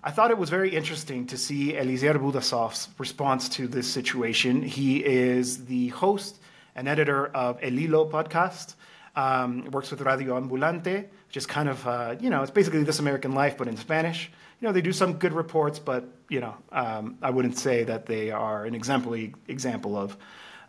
I 0.03 0.11
thought 0.11 0.31
it 0.31 0.37
was 0.37 0.49
very 0.49 0.75
interesting 0.75 1.25
to 1.27 1.37
see 1.37 1.77
Eliezer 1.77 2.15
Budasoff's 2.15 2.89
response 2.97 3.47
to 3.47 3.65
this 3.65 3.87
situation. 3.89 4.61
He 4.61 5.05
is 5.05 5.67
the 5.67 5.87
host 5.87 6.37
and 6.75 6.85
editor 6.85 7.27
of 7.27 7.59
El 7.61 7.71
Hilo 7.71 8.11
podcast, 8.11 8.75
um, 9.15 9.65
works 9.71 9.91
with 9.91 10.01
Radio 10.01 10.39
Ambulante 10.39 11.07
just 11.29 11.47
kind 11.47 11.69
of, 11.69 11.87
uh, 11.87 12.15
you 12.19 12.29
know, 12.29 12.41
it's 12.41 12.51
basically 12.51 12.83
This 12.83 12.99
American 12.99 13.33
Life, 13.33 13.57
but 13.57 13.67
in 13.67 13.77
Spanish. 13.77 14.31
You 14.59 14.67
know, 14.67 14.73
they 14.73 14.81
do 14.81 14.93
some 14.93 15.13
good 15.13 15.33
reports, 15.33 15.79
but, 15.79 16.05
you 16.29 16.39
know, 16.39 16.55
um, 16.71 17.17
I 17.21 17.31
wouldn't 17.31 17.57
say 17.57 17.83
that 17.85 18.05
they 18.05 18.31
are 18.31 18.65
an 18.65 18.75
exemplary 18.75 19.33
example 19.47 19.97
of 19.97 20.17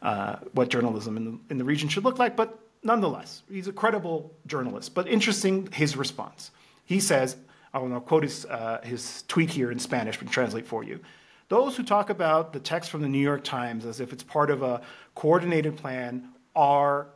uh, 0.01 0.37
what 0.53 0.71
journalism 0.71 1.17
in 1.17 1.25
the, 1.25 1.39
in 1.51 1.59
the 1.59 1.65
region 1.65 1.89
should 1.89 2.05
look 2.05 2.19
like. 2.19 2.37
But 2.37 2.59
nonetheless, 2.83 3.43
he's 3.51 3.69
a 3.69 3.73
credible 3.73 4.33
journalist. 4.47 4.95
But 4.95 5.09
interesting 5.09 5.69
his 5.73 5.97
response. 5.97 6.53
He 6.85 7.01
says, 7.01 7.37
I 7.75 7.79
will 7.79 7.89
now 7.89 8.01
quote 8.01 8.23
his, 8.23 8.47
uh, 8.47 8.81
his 8.83 9.25
tweet 9.29 9.51
here 9.51 9.71
in 9.71 9.79
Spanish, 9.79 10.19
but 10.19 10.31
translate 10.31 10.67
for 10.67 10.85
you. 10.85 11.01
Those 11.49 11.77
who 11.77 11.83
talk 11.83 12.09
about 12.09 12.53
the 12.53 12.61
text 12.61 12.91
from 12.91 13.03
the 13.03 13.09
New 13.09 13.19
York 13.19 13.45
Times 13.45 13.85
as 13.85 14.01
if 14.01 14.13
it's 14.13 14.23
part 14.23 14.51
of 14.51 14.63
a 14.63 14.81
coordinated 15.15 15.77
plan 15.77 16.29
are 16.57 17.09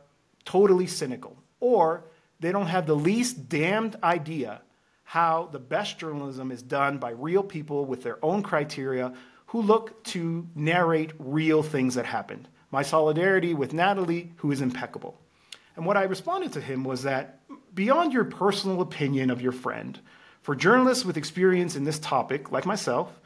totally 0.47 0.87
cynical, 0.87 1.35
or 1.59 2.05
they 2.39 2.53
don't 2.53 2.67
have 2.67 2.87
the 2.87 2.95
least 2.95 3.49
damned 3.49 3.97
idea 4.01 4.61
how 5.03 5.49
the 5.51 5.59
best 5.59 5.99
journalism 5.99 6.51
is 6.51 6.61
done 6.61 6.99
by 6.99 7.09
real 7.09 7.43
people 7.43 7.85
with 7.85 8.01
their 8.01 8.17
own 8.23 8.41
criteria 8.41 9.13
who 9.47 9.61
look 9.61 10.01
to 10.05 10.47
narrate 10.55 11.11
real 11.19 11.61
things 11.61 11.95
that 11.95 12.05
happened. 12.05 12.47
My 12.71 12.81
solidarity 12.81 13.53
with 13.53 13.73
Natalie, 13.73 14.31
who 14.37 14.51
is 14.51 14.61
impeccable. 14.61 15.19
And 15.75 15.85
what 15.85 15.97
I 15.97 16.03
responded 16.03 16.53
to 16.53 16.61
him 16.61 16.85
was 16.85 17.03
that 17.03 17.41
beyond 17.73 18.13
your 18.13 18.23
personal 18.23 18.79
opinion 18.79 19.29
of 19.29 19.41
your 19.41 19.51
friend, 19.51 19.99
for 20.41 20.55
journalists 20.55 21.03
with 21.03 21.17
experience 21.17 21.75
in 21.75 21.83
this 21.83 21.99
topic, 21.99 22.53
like 22.53 22.65
myself, 22.65 23.19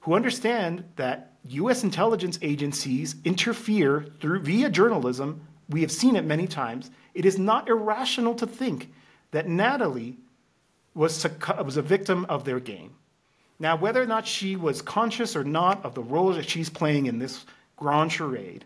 who 0.00 0.12
understand 0.12 0.84
that 0.96 1.32
US 1.44 1.82
intelligence 1.82 2.38
agencies 2.42 3.16
interfere 3.24 4.06
through 4.20 4.40
via 4.40 4.68
journalism, 4.68 5.40
we 5.68 5.80
have 5.80 5.92
seen 5.92 6.16
it 6.16 6.24
many 6.24 6.46
times, 6.46 6.90
it 7.14 7.24
is 7.24 7.38
not 7.38 7.68
irrational 7.68 8.34
to 8.36 8.46
think 8.46 8.92
that 9.30 9.48
Natalie 9.48 10.18
was, 10.94 11.26
was 11.64 11.76
a 11.76 11.82
victim 11.82 12.24
of 12.28 12.44
their 12.44 12.60
game. 12.60 12.94
Now, 13.58 13.76
whether 13.76 14.02
or 14.02 14.06
not 14.06 14.26
she 14.26 14.54
was 14.54 14.82
conscious 14.82 15.34
or 15.34 15.44
not 15.44 15.84
of 15.84 15.94
the 15.94 16.02
role 16.02 16.32
that 16.34 16.48
she's 16.48 16.70
playing 16.70 17.06
in 17.06 17.18
this 17.18 17.44
grand 17.76 18.12
charade, 18.12 18.64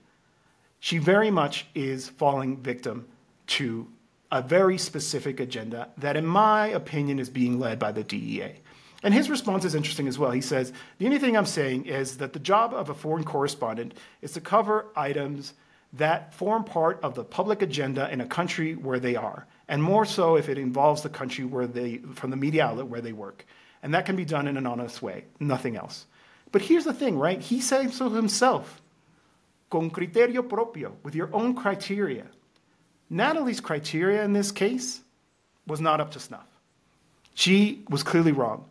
she 0.81 0.99
very 0.99 1.31
much 1.31 1.67
is 1.75 2.09
falling 2.09 2.57
victim 2.57 3.07
to 3.47 3.87
a 4.33 4.43
very 4.43 4.79
specific 4.79 5.41
agenda 5.41 5.89
that, 5.99 6.17
in 6.17 6.27
my 6.27 6.69
opinion, 6.69 7.19
is 7.19 7.29
being 7.29 7.59
led 7.59 7.79
by 7.79 7.93
the 7.93 8.05
DEA. 8.05 8.55
And 9.03 9.15
his 9.15 9.31
response 9.31 9.65
is 9.65 9.75
interesting 9.75 10.09
as 10.09 10.19
well. 10.19 10.31
He 10.31 10.41
says, 10.41 10.73
The 10.99 11.07
only 11.07 11.19
thing 11.19 11.37
I'm 11.37 11.47
saying 11.47 11.87
is 11.87 12.19
that 12.19 12.33
the 12.33 12.39
job 12.39 12.75
of 12.75 12.91
a 12.91 12.95
foreign 12.95 13.25
correspondent 13.25 13.95
is 14.21 14.33
to 14.33 14.41
cover 14.41 14.87
items 14.95 15.55
that 15.95 16.35
form 16.35 16.65
part 16.65 17.01
of 17.03 17.15
the 17.15 17.25
public 17.25 17.63
agenda 17.63 18.11
in 18.11 18.21
a 18.21 18.27
country 18.27 18.75
where 18.75 19.01
they 19.01 19.17
are, 19.17 19.47
and 19.69 19.83
more 19.83 20.05
so 20.05 20.37
if 20.37 20.49
it 20.49 20.59
involves 20.59 21.03
the 21.03 21.09
country 21.09 21.45
where 21.45 21.67
they, 21.67 21.99
from 22.15 22.31
the 22.31 22.37
media 22.37 22.67
outlet 22.67 22.87
where 22.87 23.01
they 23.01 23.13
work. 23.13 23.45
And 23.83 23.95
that 23.95 24.07
can 24.07 24.17
be 24.17 24.25
done 24.25 24.47
in 24.47 24.57
an 24.57 24.67
honest 24.67 25.03
way, 25.03 25.25
nothing 25.39 25.77
else. 25.77 26.07
But 26.53 26.63
here's 26.63 26.85
the 26.85 26.93
thing, 26.93 27.19
right? 27.19 27.41
He 27.41 27.61
said 27.61 27.93
so 27.93 28.09
himself, 28.11 28.81
con 29.71 29.91
criterio 29.91 30.49
propio, 30.49 30.97
with 31.03 31.15
your 31.15 31.31
own 31.33 31.55
criteria. 31.55 32.27
Natalie's 33.09 33.61
criteria 33.61 34.25
in 34.25 34.33
this 34.33 34.53
case 34.53 35.01
was 35.67 35.81
not 35.81 36.01
up 36.01 36.13
to 36.13 36.21
snuff. 36.21 36.47
She 37.35 37.85
was 37.89 38.03
clearly 38.03 38.33
wrong. 38.33 38.67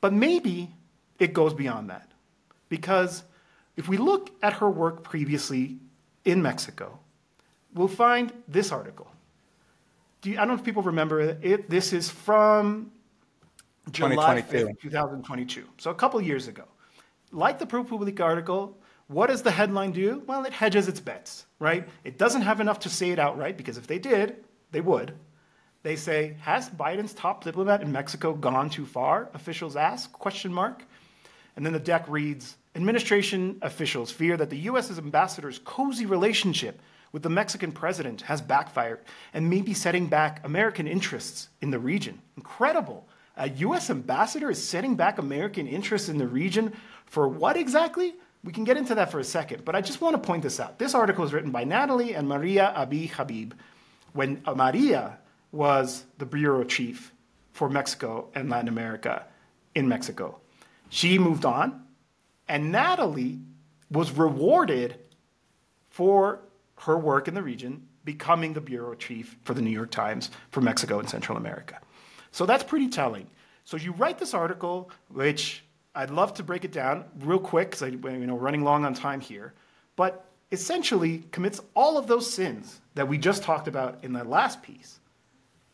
But 0.00 0.12
maybe 0.12 0.70
it 1.18 1.32
goes 1.32 1.54
beyond 1.54 1.90
that. 1.90 2.10
Because 2.68 3.22
if 3.76 3.88
we 3.88 3.96
look 3.96 4.30
at 4.42 4.54
her 4.54 4.70
work 4.70 5.02
previously 5.02 5.78
in 6.24 6.42
Mexico, 6.42 6.98
we'll 7.74 7.88
find 7.88 8.32
this 8.48 8.72
article. 8.72 9.08
Do 10.22 10.30
You, 10.30 10.36
I 10.36 10.40
don't 10.40 10.48
know 10.48 10.54
if 10.54 10.64
people 10.64 10.82
remember 10.82 11.20
it. 11.20 11.68
This 11.68 11.92
is 11.92 12.08
from 12.10 12.92
July 13.90 14.40
5th, 14.42 14.80
2022. 14.80 15.64
So 15.78 15.90
a 15.90 15.94
couple 15.94 16.20
years 16.20 16.48
ago. 16.48 16.64
Like 17.30 17.58
the 17.58 17.66
ProPublica 17.66 18.20
article, 18.20 18.78
what 19.08 19.26
does 19.28 19.42
the 19.42 19.50
headline 19.50 19.92
do? 19.92 20.22
Well, 20.26 20.44
it 20.44 20.52
hedges 20.52 20.88
its 20.88 21.00
bets, 21.00 21.46
right? 21.58 21.86
It 22.04 22.16
doesn't 22.16 22.42
have 22.42 22.60
enough 22.60 22.80
to 22.80 22.88
say 22.88 23.10
it 23.10 23.18
outright 23.18 23.56
because 23.56 23.76
if 23.76 23.86
they 23.86 23.98
did, 23.98 24.44
they 24.70 24.80
would. 24.80 25.14
They 25.82 25.96
say, 25.96 26.36
"Has 26.40 26.70
Biden's 26.70 27.12
top 27.12 27.44
diplomat 27.44 27.82
in 27.82 27.92
Mexico 27.92 28.32
gone 28.32 28.70
too 28.70 28.86
far?" 28.86 29.28
Officials 29.34 29.76
ask, 29.76 30.10
question 30.12 30.52
mark. 30.52 30.84
And 31.56 31.64
then 31.64 31.72
the 31.72 31.78
deck 31.78 32.04
reads, 32.08 32.56
"Administration 32.74 33.58
officials 33.62 34.10
fear 34.10 34.36
that 34.36 34.50
the 34.50 34.58
US 34.70 34.96
ambassador's 34.98 35.60
cozy 35.60 36.06
relationship 36.06 36.80
with 37.12 37.22
the 37.22 37.30
Mexican 37.30 37.70
president 37.70 38.22
has 38.22 38.40
backfired 38.40 39.00
and 39.32 39.48
may 39.48 39.60
be 39.60 39.74
setting 39.74 40.06
back 40.06 40.44
American 40.44 40.86
interests 40.86 41.48
in 41.60 41.70
the 41.70 41.78
region." 41.78 42.20
Incredible. 42.36 43.08
A 43.36 43.48
US 43.48 43.90
ambassador 43.90 44.50
is 44.50 44.62
setting 44.62 44.96
back 44.96 45.18
American 45.18 45.66
interests 45.66 46.08
in 46.08 46.18
the 46.18 46.26
region 46.26 46.72
for 47.06 47.28
what 47.28 47.56
exactly? 47.56 48.14
We 48.42 48.52
can 48.52 48.64
get 48.64 48.76
into 48.76 48.94
that 48.96 49.10
for 49.10 49.20
a 49.20 49.24
second, 49.24 49.64
but 49.64 49.74
I 49.74 49.80
just 49.80 50.00
want 50.00 50.14
to 50.14 50.26
point 50.26 50.42
this 50.42 50.60
out. 50.60 50.78
This 50.78 50.94
article 50.94 51.24
is 51.24 51.32
written 51.32 51.50
by 51.50 51.64
Natalie 51.64 52.14
and 52.14 52.28
Maria 52.28 52.72
Abi 52.76 53.06
Habib. 53.06 53.54
When 54.12 54.42
Maria 54.46 55.18
was 55.50 56.04
the 56.18 56.26
bureau 56.26 56.62
chief 56.64 57.12
for 57.52 57.70
Mexico 57.70 58.28
and 58.34 58.50
Latin 58.50 58.68
America 58.68 59.24
in 59.74 59.88
Mexico, 59.88 60.40
she 60.88 61.18
moved 61.18 61.44
on, 61.44 61.82
and 62.48 62.70
Natalie 62.70 63.40
was 63.90 64.12
rewarded 64.12 64.96
for 65.90 66.40
her 66.80 66.98
work 66.98 67.28
in 67.28 67.34
the 67.34 67.42
region, 67.42 67.86
becoming 68.04 68.52
the 68.52 68.60
bureau 68.60 68.94
chief 68.94 69.36
for 69.42 69.54
the 69.54 69.62
New 69.62 69.70
York 69.70 69.90
Times 69.90 70.30
for 70.50 70.60
Mexico 70.60 70.98
and 70.98 71.08
Central 71.08 71.38
America. 71.38 71.78
So 72.32 72.46
that's 72.46 72.64
pretty 72.64 72.88
telling. 72.88 73.28
So 73.64 73.76
you 73.76 73.92
write 73.92 74.18
this 74.18 74.34
article, 74.34 74.90
which 75.08 75.64
I'd 75.94 76.10
love 76.10 76.34
to 76.34 76.42
break 76.42 76.64
it 76.64 76.72
down 76.72 77.04
real 77.20 77.38
quick 77.38 77.70
because 77.70 77.82
I, 77.82 77.86
you 77.86 78.26
know 78.26 78.36
running 78.36 78.62
long 78.62 78.84
on 78.84 78.94
time 78.94 79.20
here, 79.20 79.54
but 79.96 80.26
essentially 80.52 81.24
commits 81.30 81.60
all 81.74 81.96
of 81.96 82.06
those 82.06 82.30
sins 82.30 82.80
that 82.94 83.08
we 83.08 83.18
just 83.18 83.42
talked 83.42 83.68
about 83.68 84.02
in 84.02 84.12
the 84.12 84.24
last 84.24 84.62
piece, 84.62 84.98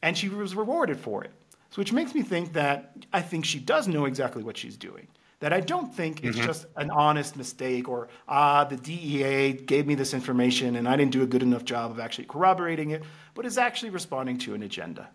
and 0.03 0.17
she 0.17 0.29
was 0.29 0.55
rewarded 0.55 0.99
for 0.99 1.25
it. 1.25 1.33
So 1.71 1.81
which 1.81 1.93
makes 1.93 2.15
me 2.15 2.23
think 2.23 2.53
that 2.55 2.93
I 3.13 3.23
think 3.23 3.45
she 3.45 3.59
does 3.59 3.89
know 3.89 4.05
exactly 4.05 4.43
what 4.43 4.57
she's 4.57 4.77
doing. 4.77 5.07
That 5.39 5.53
I 5.53 5.61
don't 5.61 5.95
think 5.95 6.23
it's 6.23 6.37
mm-hmm. 6.37 6.47
just 6.47 6.67
an 6.77 6.91
honest 6.91 7.37
mistake 7.37 7.89
or 7.89 8.09
ah 8.29 8.65
the 8.65 8.77
DEA 8.77 9.53
gave 9.53 9.87
me 9.87 9.95
this 9.95 10.13
information 10.13 10.77
and 10.77 10.87
I 10.87 10.97
didn't 10.97 11.13
do 11.13 11.23
a 11.23 11.27
good 11.27 11.43
enough 11.43 11.65
job 11.65 11.91
of 11.91 11.99
actually 11.99 12.27
corroborating 12.27 12.91
it, 12.91 13.03
but 13.35 13.47
is 13.47 13.57
actually 13.57 13.91
responding 13.91 14.37
to 14.39 14.55
an 14.55 14.63
agenda. 14.63 15.09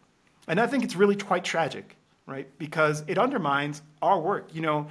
And 0.48 0.60
I 0.60 0.68
think 0.68 0.84
it's 0.84 0.96
really 0.96 1.16
quite 1.16 1.44
tragic 1.44 1.96
right? 2.26 2.48
Because 2.58 3.04
it 3.08 3.18
undermines 3.18 3.82
our 4.02 4.20
work. 4.20 4.50
You 4.54 4.62
know, 4.62 4.88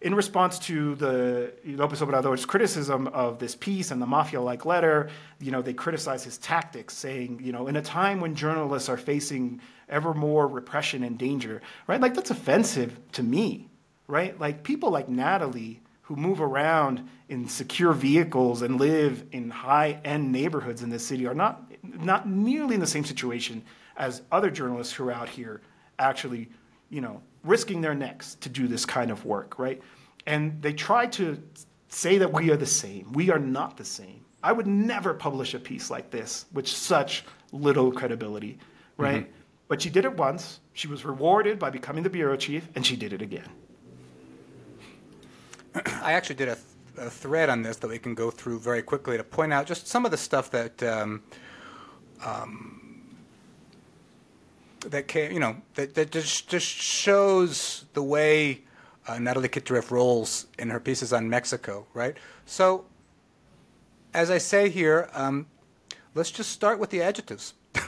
in 0.00 0.14
response 0.14 0.58
to 0.60 0.94
the 0.94 1.52
Lopez 1.64 2.00
Obrador's 2.00 2.46
criticism 2.46 3.08
of 3.08 3.38
this 3.38 3.54
piece 3.54 3.90
and 3.90 4.00
the 4.00 4.06
mafia-like 4.06 4.64
letter, 4.64 5.10
you 5.40 5.50
know, 5.50 5.62
they 5.62 5.72
criticize 5.72 6.24
his 6.24 6.38
tactics, 6.38 6.96
saying, 6.96 7.40
you 7.42 7.52
know, 7.52 7.66
in 7.66 7.76
a 7.76 7.82
time 7.82 8.20
when 8.20 8.34
journalists 8.34 8.88
are 8.88 8.96
facing 8.96 9.60
ever 9.88 10.14
more 10.14 10.46
repression 10.46 11.02
and 11.02 11.18
danger, 11.18 11.62
right? 11.86 12.00
Like 12.00 12.14
that's 12.14 12.30
offensive 12.30 12.98
to 13.12 13.22
me, 13.22 13.68
right? 14.06 14.38
Like 14.38 14.62
people 14.62 14.90
like 14.90 15.08
Natalie 15.08 15.80
who 16.02 16.16
move 16.16 16.40
around 16.40 17.08
in 17.28 17.48
secure 17.48 17.92
vehicles 17.92 18.62
and 18.62 18.80
live 18.80 19.24
in 19.32 19.50
high-end 19.50 20.32
neighborhoods 20.32 20.82
in 20.82 20.90
this 20.90 21.06
city 21.06 21.26
are 21.26 21.34
not 21.34 21.64
not 21.82 22.28
nearly 22.28 22.74
in 22.74 22.80
the 22.80 22.86
same 22.86 23.04
situation 23.04 23.62
as 23.96 24.22
other 24.32 24.50
journalists 24.50 24.92
who 24.92 25.08
are 25.08 25.12
out 25.12 25.28
here 25.28 25.60
actually 25.98 26.48
you 26.90 27.00
know, 27.00 27.22
risking 27.44 27.80
their 27.80 27.94
necks 27.94 28.36
to 28.36 28.48
do 28.48 28.66
this 28.66 28.86
kind 28.86 29.10
of 29.10 29.24
work, 29.24 29.58
right? 29.58 29.80
And 30.26 30.60
they 30.62 30.72
try 30.72 31.06
to 31.06 31.42
say 31.88 32.18
that 32.18 32.32
we 32.32 32.50
are 32.50 32.56
the 32.56 32.66
same. 32.66 33.12
We 33.12 33.30
are 33.30 33.38
not 33.38 33.76
the 33.76 33.84
same. 33.84 34.24
I 34.42 34.52
would 34.52 34.66
never 34.66 35.14
publish 35.14 35.54
a 35.54 35.58
piece 35.58 35.90
like 35.90 36.10
this 36.10 36.46
with 36.52 36.68
such 36.68 37.24
little 37.52 37.92
credibility, 37.92 38.58
right? 38.96 39.24
Mm-hmm. 39.24 39.32
But 39.68 39.82
she 39.82 39.90
did 39.90 40.04
it 40.04 40.16
once. 40.16 40.60
She 40.72 40.88
was 40.88 41.04
rewarded 41.04 41.58
by 41.58 41.70
becoming 41.70 42.02
the 42.02 42.10
bureau 42.10 42.36
chief, 42.36 42.68
and 42.74 42.84
she 42.84 42.96
did 42.96 43.12
it 43.12 43.22
again. 43.22 43.48
I 45.74 46.12
actually 46.12 46.36
did 46.36 46.48
a, 46.48 46.54
th- 46.54 47.06
a, 47.06 47.10
thread 47.10 47.50
on 47.50 47.62
this 47.62 47.76
that 47.76 47.88
we 47.88 47.98
can 47.98 48.14
go 48.14 48.30
through 48.30 48.60
very 48.60 48.82
quickly 48.82 49.18
to 49.18 49.24
point 49.24 49.52
out 49.52 49.66
just 49.66 49.86
some 49.86 50.06
of 50.06 50.10
the 50.10 50.16
stuff 50.16 50.50
that 50.52 50.82
um, 50.82 51.22
um, 52.24 52.78
that 54.80 55.06
came, 55.06 55.32
you 55.32 55.40
know, 55.40 55.56
that, 55.74 55.94
that 55.94 56.10
just, 56.10 56.48
just 56.48 56.66
shows 56.66 57.84
the 57.92 58.02
way 58.02 58.62
uh, 59.06 59.18
Natalie 59.18 59.48
Kitroeff 59.48 59.90
rolls 59.90 60.46
in 60.58 60.70
her 60.70 60.80
pieces 60.80 61.12
on 61.12 61.28
Mexico, 61.28 61.86
right? 61.94 62.16
So, 62.46 62.84
as 64.14 64.30
I 64.30 64.38
say 64.38 64.68
here, 64.68 65.10
um, 65.12 65.46
let's 66.14 66.30
just 66.30 66.52
start 66.52 66.78
with 66.78 66.90
the 66.90 67.02
adjectives. 67.02 67.54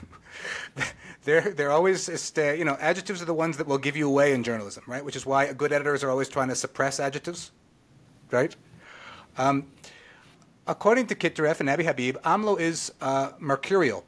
they're 1.24 1.50
they're 1.52 1.70
always 1.70 2.32
you 2.36 2.64
know 2.64 2.76
adjectives 2.80 3.20
are 3.22 3.26
the 3.26 3.34
ones 3.34 3.56
that 3.58 3.66
will 3.66 3.78
give 3.78 3.96
you 3.96 4.08
away 4.08 4.32
in 4.32 4.42
journalism, 4.42 4.84
right? 4.86 5.04
Which 5.04 5.16
is 5.16 5.26
why 5.26 5.52
good 5.52 5.72
editors 5.72 6.02
are 6.02 6.10
always 6.10 6.28
trying 6.28 6.48
to 6.48 6.54
suppress 6.54 7.00
adjectives, 7.00 7.50
right? 8.30 8.54
Um, 9.38 9.66
according 10.66 11.06
to 11.08 11.14
Kitroeff 11.14 11.60
and 11.60 11.70
Abi 11.70 11.84
Habib, 11.84 12.16
AMLO 12.24 12.58
is 12.58 12.92
uh, 13.00 13.32
mercurial 13.38 14.04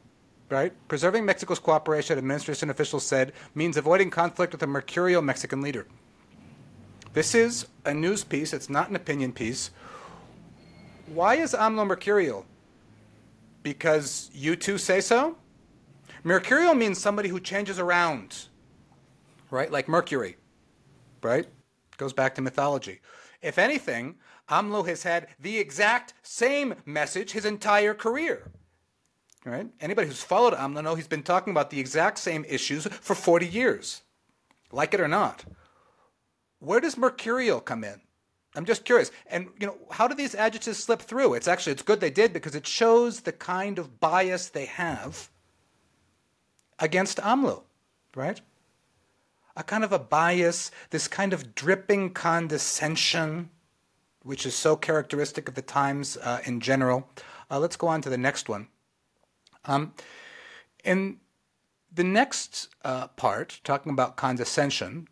right? 0.52 0.72
Preserving 0.86 1.24
Mexico's 1.24 1.58
cooperation, 1.58 2.18
administration 2.18 2.68
officials 2.68 3.06
said, 3.06 3.32
means 3.54 3.78
avoiding 3.78 4.10
conflict 4.10 4.52
with 4.52 4.62
a 4.62 4.66
mercurial 4.66 5.22
Mexican 5.22 5.62
leader. 5.62 5.86
This 7.14 7.34
is 7.34 7.66
a 7.84 7.94
news 7.94 8.22
piece, 8.22 8.52
it's 8.52 8.70
not 8.70 8.90
an 8.90 8.96
opinion 8.96 9.32
piece. 9.32 9.70
Why 11.06 11.36
is 11.36 11.54
AMLO 11.54 11.86
mercurial? 11.86 12.46
Because 13.62 14.30
you 14.34 14.54
two 14.54 14.78
say 14.78 15.00
so? 15.00 15.36
Mercurial 16.24 16.74
means 16.74 16.98
somebody 16.98 17.28
who 17.28 17.40
changes 17.40 17.80
around, 17.80 18.46
right? 19.50 19.72
Like 19.72 19.88
Mercury, 19.88 20.36
right? 21.20 21.46
Goes 21.96 22.12
back 22.12 22.36
to 22.36 22.42
mythology. 22.42 23.00
If 23.40 23.58
anything, 23.58 24.16
AMLO 24.48 24.86
has 24.86 25.02
had 25.02 25.26
the 25.40 25.58
exact 25.58 26.14
same 26.22 26.74
message 26.86 27.32
his 27.32 27.44
entire 27.44 27.92
career. 27.92 28.52
Right? 29.44 29.66
Anybody 29.80 30.06
who's 30.06 30.22
followed 30.22 30.54
AMLO 30.54 30.84
know 30.84 30.94
he's 30.94 31.08
been 31.08 31.24
talking 31.24 31.50
about 31.50 31.70
the 31.70 31.80
exact 31.80 32.18
same 32.18 32.44
issues 32.48 32.86
for 32.86 33.16
40 33.16 33.46
years. 33.46 34.02
Like 34.70 34.94
it 34.94 35.00
or 35.00 35.08
not. 35.08 35.44
Where 36.60 36.78
does 36.78 36.96
mercurial 36.96 37.60
come 37.60 37.82
in? 37.82 38.00
I'm 38.54 38.64
just 38.64 38.84
curious. 38.84 39.10
And 39.26 39.48
you 39.58 39.66
know, 39.66 39.76
how 39.90 40.06
do 40.06 40.14
these 40.14 40.36
adjectives 40.36 40.78
slip 40.78 41.02
through? 41.02 41.34
It's 41.34 41.48
actually 41.48 41.72
it's 41.72 41.82
good 41.82 42.00
they 42.00 42.10
did 42.10 42.32
because 42.32 42.54
it 42.54 42.66
shows 42.66 43.20
the 43.20 43.32
kind 43.32 43.80
of 43.80 43.98
bias 43.98 44.50
they 44.50 44.66
have 44.66 45.31
against 46.82 47.18
AMLO, 47.18 47.62
right? 48.14 48.40
A 49.56 49.62
kind 49.62 49.84
of 49.84 49.92
a 49.92 49.98
bias, 49.98 50.72
this 50.90 51.06
kind 51.06 51.32
of 51.32 51.54
dripping 51.54 52.10
condescension, 52.10 53.50
which 54.22 54.44
is 54.44 54.54
so 54.54 54.74
characteristic 54.76 55.48
of 55.48 55.54
the 55.54 55.62
times 55.62 56.16
uh, 56.16 56.40
in 56.44 56.60
general. 56.60 57.08
Uh, 57.50 57.60
let's 57.60 57.76
go 57.76 57.86
on 57.86 58.02
to 58.02 58.10
the 58.10 58.18
next 58.18 58.48
one. 58.48 58.66
Um, 59.64 59.94
in 60.84 61.18
the 61.94 62.02
next 62.02 62.68
uh, 62.84 63.06
part, 63.08 63.60
talking 63.62 63.92
about 63.92 64.16
condescension, 64.16 65.06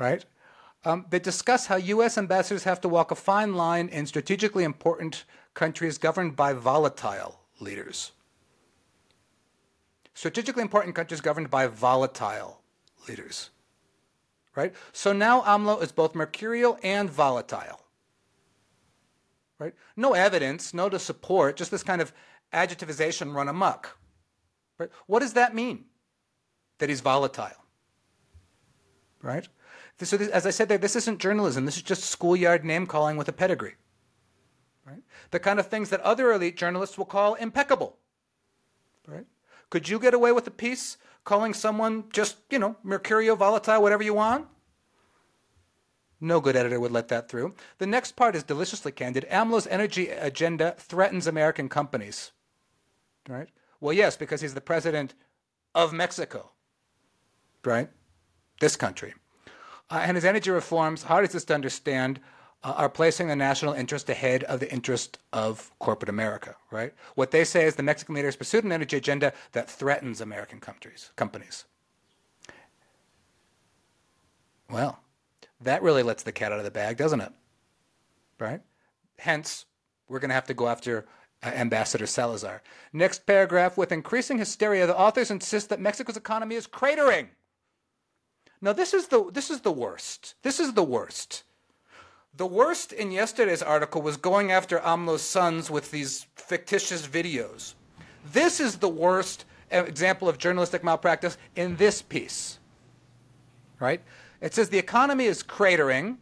right? 0.00 0.24
Um, 0.84 1.06
they 1.10 1.20
discuss 1.20 1.66
how 1.66 1.76
U.S. 1.76 2.18
ambassadors 2.18 2.64
have 2.64 2.80
to 2.80 2.88
walk 2.88 3.12
a 3.12 3.14
fine 3.14 3.54
line 3.54 3.88
in 3.88 4.06
strategically 4.06 4.64
important 4.64 5.24
countries 5.54 5.96
governed 5.98 6.34
by 6.34 6.54
volatile 6.54 7.40
leaders. 7.60 8.12
Strategically 10.18 10.62
important 10.62 10.96
countries 10.96 11.20
governed 11.20 11.48
by 11.48 11.68
volatile 11.68 12.60
leaders. 13.08 13.50
Right? 14.56 14.74
So 14.92 15.12
now 15.12 15.42
AMLO 15.42 15.80
is 15.80 15.92
both 15.92 16.16
mercurial 16.16 16.76
and 16.82 17.08
volatile. 17.08 17.82
Right? 19.60 19.74
No 19.96 20.14
evidence, 20.14 20.74
no 20.74 20.88
to 20.88 20.98
support, 20.98 21.56
just 21.56 21.70
this 21.70 21.84
kind 21.84 22.02
of 22.02 22.12
adjectivization 22.52 23.32
run 23.32 23.46
amok. 23.46 23.96
Right? 24.76 24.90
What 25.06 25.20
does 25.20 25.34
that 25.34 25.54
mean? 25.54 25.84
That 26.78 26.88
he's 26.88 27.00
volatile. 27.00 27.62
Right? 29.22 29.46
So 30.00 30.16
this, 30.16 30.30
as 30.30 30.46
I 30.46 30.50
said 30.50 30.68
there, 30.68 30.78
this 30.78 30.96
isn't 30.96 31.20
journalism. 31.20 31.64
This 31.64 31.76
is 31.76 31.82
just 31.84 32.02
schoolyard 32.02 32.64
name 32.64 32.88
calling 32.88 33.16
with 33.16 33.28
a 33.28 33.32
pedigree. 33.32 33.76
Right? 34.84 35.02
The 35.30 35.38
kind 35.38 35.60
of 35.60 35.68
things 35.68 35.90
that 35.90 36.00
other 36.00 36.32
elite 36.32 36.56
journalists 36.56 36.98
will 36.98 37.04
call 37.04 37.34
impeccable. 37.34 37.98
Right? 39.06 39.26
Could 39.70 39.88
you 39.88 39.98
get 39.98 40.14
away 40.14 40.32
with 40.32 40.46
a 40.46 40.52
piece 40.52 40.96
calling 41.24 41.52
someone 41.52 42.04
just, 42.12 42.36
you 42.50 42.58
know, 42.58 42.76
mercurial, 42.82 43.36
volatile, 43.36 43.82
whatever 43.82 44.02
you 44.02 44.14
want? 44.14 44.46
No 46.20 46.40
good 46.40 46.56
editor 46.56 46.80
would 46.80 46.90
let 46.90 47.08
that 47.08 47.28
through. 47.28 47.54
The 47.78 47.86
next 47.86 48.16
part 48.16 48.34
is 48.34 48.42
deliciously 48.42 48.92
candid. 48.92 49.26
AMLO's 49.30 49.66
energy 49.68 50.08
agenda 50.08 50.74
threatens 50.78 51.26
American 51.26 51.68
companies. 51.68 52.32
Right? 53.28 53.48
Well, 53.80 53.92
yes, 53.92 54.16
because 54.16 54.40
he's 54.40 54.54
the 54.54 54.60
president 54.60 55.14
of 55.74 55.92
Mexico. 55.92 56.50
Right? 57.64 57.90
This 58.60 58.74
country. 58.74 59.14
Uh, 59.90 60.02
and 60.02 60.16
his 60.16 60.24
energy 60.24 60.50
reforms, 60.50 61.04
hardest 61.04 61.46
to 61.46 61.54
understand, 61.54 62.20
uh, 62.64 62.74
are 62.76 62.88
placing 62.88 63.28
the 63.28 63.36
national 63.36 63.72
interest 63.72 64.08
ahead 64.08 64.44
of 64.44 64.60
the 64.60 64.72
interest 64.72 65.18
of 65.32 65.70
corporate 65.78 66.08
America, 66.08 66.56
right? 66.70 66.92
What 67.14 67.30
they 67.30 67.44
say 67.44 67.64
is 67.64 67.76
the 67.76 67.82
Mexican 67.82 68.14
leaders 68.14 68.36
pursued 68.36 68.64
an 68.64 68.72
energy 68.72 68.96
agenda 68.96 69.32
that 69.52 69.70
threatens 69.70 70.20
American 70.20 70.60
countries, 70.60 71.10
companies. 71.16 71.64
Well, 74.70 74.98
that 75.60 75.82
really 75.82 76.02
lets 76.02 76.22
the 76.22 76.32
cat 76.32 76.52
out 76.52 76.58
of 76.58 76.64
the 76.64 76.70
bag, 76.70 76.96
doesn't 76.96 77.20
it? 77.20 77.32
Right? 78.38 78.60
Hence, 79.18 79.64
we're 80.08 80.20
going 80.20 80.30
to 80.30 80.34
have 80.34 80.46
to 80.46 80.54
go 80.54 80.68
after 80.68 81.06
uh, 81.42 81.48
Ambassador 81.48 82.06
Salazar. 82.06 82.62
Next 82.92 83.26
paragraph 83.26 83.76
with 83.76 83.92
increasing 83.92 84.38
hysteria, 84.38 84.86
the 84.86 84.98
authors 84.98 85.30
insist 85.30 85.68
that 85.68 85.80
Mexico's 85.80 86.16
economy 86.16 86.56
is 86.56 86.66
cratering. 86.66 87.28
Now 88.60 88.72
this 88.72 88.92
is 88.92 89.06
the 89.06 89.30
this 89.30 89.50
is 89.50 89.60
the 89.60 89.72
worst. 89.72 90.34
This 90.42 90.58
is 90.58 90.72
the 90.72 90.82
worst. 90.82 91.44
The 92.36 92.46
worst 92.46 92.92
in 92.92 93.10
yesterday's 93.10 93.62
article 93.62 94.00
was 94.00 94.16
going 94.16 94.52
after 94.52 94.78
AMLO's 94.78 95.22
sons 95.22 95.70
with 95.70 95.90
these 95.90 96.26
fictitious 96.36 97.06
videos. 97.06 97.74
This 98.32 98.60
is 98.60 98.76
the 98.76 98.88
worst 98.88 99.44
uh, 99.72 99.84
example 99.84 100.28
of 100.28 100.38
journalistic 100.38 100.84
malpractice 100.84 101.36
in 101.56 101.76
this 101.76 102.00
piece. 102.00 102.58
Right? 103.80 104.02
It 104.40 104.54
says 104.54 104.68
the 104.68 104.78
economy 104.78 105.24
is 105.24 105.42
cratering, 105.42 106.18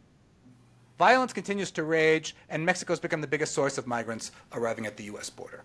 violence 0.97 1.33
continues 1.33 1.69
to 1.71 1.83
rage, 1.83 2.35
and 2.49 2.65
Mexico 2.65 2.93
has 2.93 2.99
become 2.99 3.21
the 3.21 3.27
biggest 3.27 3.53
source 3.53 3.77
of 3.77 3.85
migrants 3.85 4.31
arriving 4.53 4.85
at 4.85 4.97
the 4.97 5.03
US 5.05 5.29
border. 5.29 5.63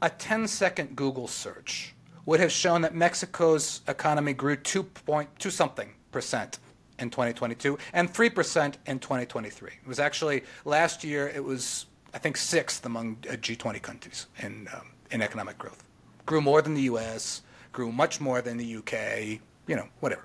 A 0.00 0.10
10 0.10 0.48
second 0.48 0.96
Google 0.96 1.28
search 1.28 1.94
would 2.26 2.40
have 2.40 2.50
shown 2.50 2.82
that 2.82 2.94
Mexico's 2.94 3.82
economy 3.86 4.32
grew 4.32 4.56
2.2 4.56 5.50
something 5.50 5.94
percent 6.10 6.58
in 7.02 7.10
2022 7.10 7.76
and 7.92 8.12
3% 8.12 8.74
in 8.86 8.98
2023. 8.98 9.70
It 9.70 9.86
was 9.86 9.98
actually 9.98 10.44
last 10.64 11.04
year 11.04 11.28
it 11.28 11.44
was 11.44 11.86
I 12.14 12.18
think 12.18 12.36
sixth 12.36 12.86
among 12.86 13.18
uh, 13.28 13.32
G20 13.32 13.82
countries 13.82 14.26
in 14.38 14.68
um, 14.72 14.92
in 15.10 15.20
economic 15.20 15.58
growth. 15.58 15.82
Grew 16.24 16.40
more 16.40 16.62
than 16.62 16.74
the 16.74 16.82
US, 16.82 17.42
grew 17.72 17.90
much 17.92 18.20
more 18.20 18.40
than 18.40 18.56
the 18.56 18.76
UK, 18.76 19.40
you 19.66 19.76
know, 19.76 19.88
whatever. 20.00 20.24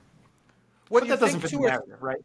What 0.89 1.01
but 1.01 1.09
that 1.09 1.19
doesn't 1.19 1.41
fit 1.41 1.51
the 1.51 1.59
narrative, 1.59 2.01
right? 2.01 2.23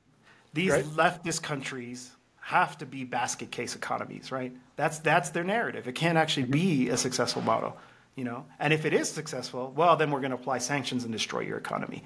These 0.53 0.71
right? 0.71 0.85
leftist 0.85 1.43
countries 1.43 2.13
have 2.41 2.77
to 2.79 2.87
be 2.87 3.05
basket 3.05 3.51
case 3.51 3.75
economies, 3.75 4.31
right? 4.31 4.53
That's 4.77 4.99
that's 4.99 5.31
their 5.31 5.45
narrative. 5.45 5.89
It 5.89 5.95
can't 5.95 6.19
actually 6.19 6.47
be 6.47 6.91
a 6.91 6.97
successful 6.97 7.43
model 7.43 7.77
you 8.15 8.25
know 8.25 8.45
and 8.59 8.73
if 8.73 8.85
it 8.85 8.93
is 8.93 9.09
successful 9.09 9.73
well 9.75 9.97
then 9.97 10.11
we're 10.11 10.21
going 10.21 10.31
to 10.31 10.37
apply 10.37 10.59
sanctions 10.59 11.05
and 11.05 11.13
destroy 11.13 11.41
your 11.41 11.57
economy 11.57 12.05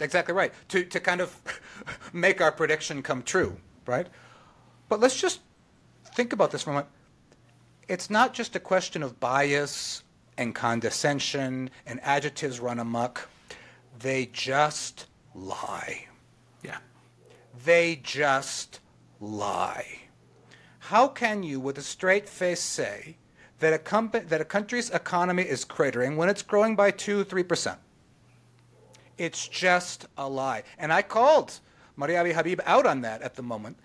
exactly 0.00 0.34
right. 0.34 0.52
To, 0.68 0.84
to 0.84 1.00
kind 1.00 1.20
of 1.20 1.40
make 2.12 2.40
our 2.40 2.52
prediction 2.52 3.02
come 3.02 3.22
true 3.22 3.56
right? 3.86 4.06
But 4.88 5.00
let's 5.00 5.20
just 5.20 5.40
think 6.14 6.32
about 6.32 6.50
this 6.50 6.62
for 6.62 6.70
a 6.70 6.72
moment. 6.74 6.90
It's 7.88 8.10
not 8.10 8.34
just 8.34 8.56
a 8.56 8.60
question 8.60 9.02
of 9.02 9.20
bias 9.20 10.02
and 10.38 10.54
condescension 10.54 11.70
and 11.86 12.00
adjectives 12.02 12.60
run 12.60 12.78
amok. 12.78 13.28
They 13.98 14.26
just 14.26 15.06
lie. 15.34 16.06
Yeah. 16.62 16.78
They 17.64 18.00
just 18.02 18.80
lie. 19.20 20.00
How 20.78 21.08
can 21.08 21.42
you 21.42 21.60
with 21.60 21.78
a 21.78 21.82
straight 21.82 22.28
face 22.28 22.60
say 22.60 23.16
that 23.60 23.72
a, 23.72 23.78
comp- 23.78 24.28
that 24.28 24.40
a 24.40 24.44
country's 24.44 24.90
economy 24.90 25.44
is 25.44 25.64
cratering 25.64 26.16
when 26.16 26.28
it's 26.28 26.42
growing 26.42 26.76
by 26.76 26.90
2 26.90 27.24
3%. 27.24 27.76
It's 29.18 29.46
just 29.48 30.06
a 30.16 30.28
lie. 30.28 30.64
And 30.78 30.92
I 30.92 31.02
called 31.02 31.60
Maria 31.96 32.34
Habib 32.34 32.60
out 32.66 32.86
on 32.86 33.02
that 33.02 33.22
at 33.22 33.34
the 33.34 33.42
moment, 33.42 33.78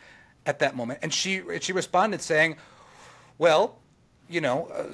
at 0.46 0.60
that 0.60 0.76
moment, 0.76 1.00
and 1.02 1.14
she 1.14 1.42
she 1.60 1.74
responded 1.74 2.22
saying, 2.22 2.58
"Well, 3.38 3.80
you 4.28 4.42
know, 4.42 4.68
uh, 4.74 4.94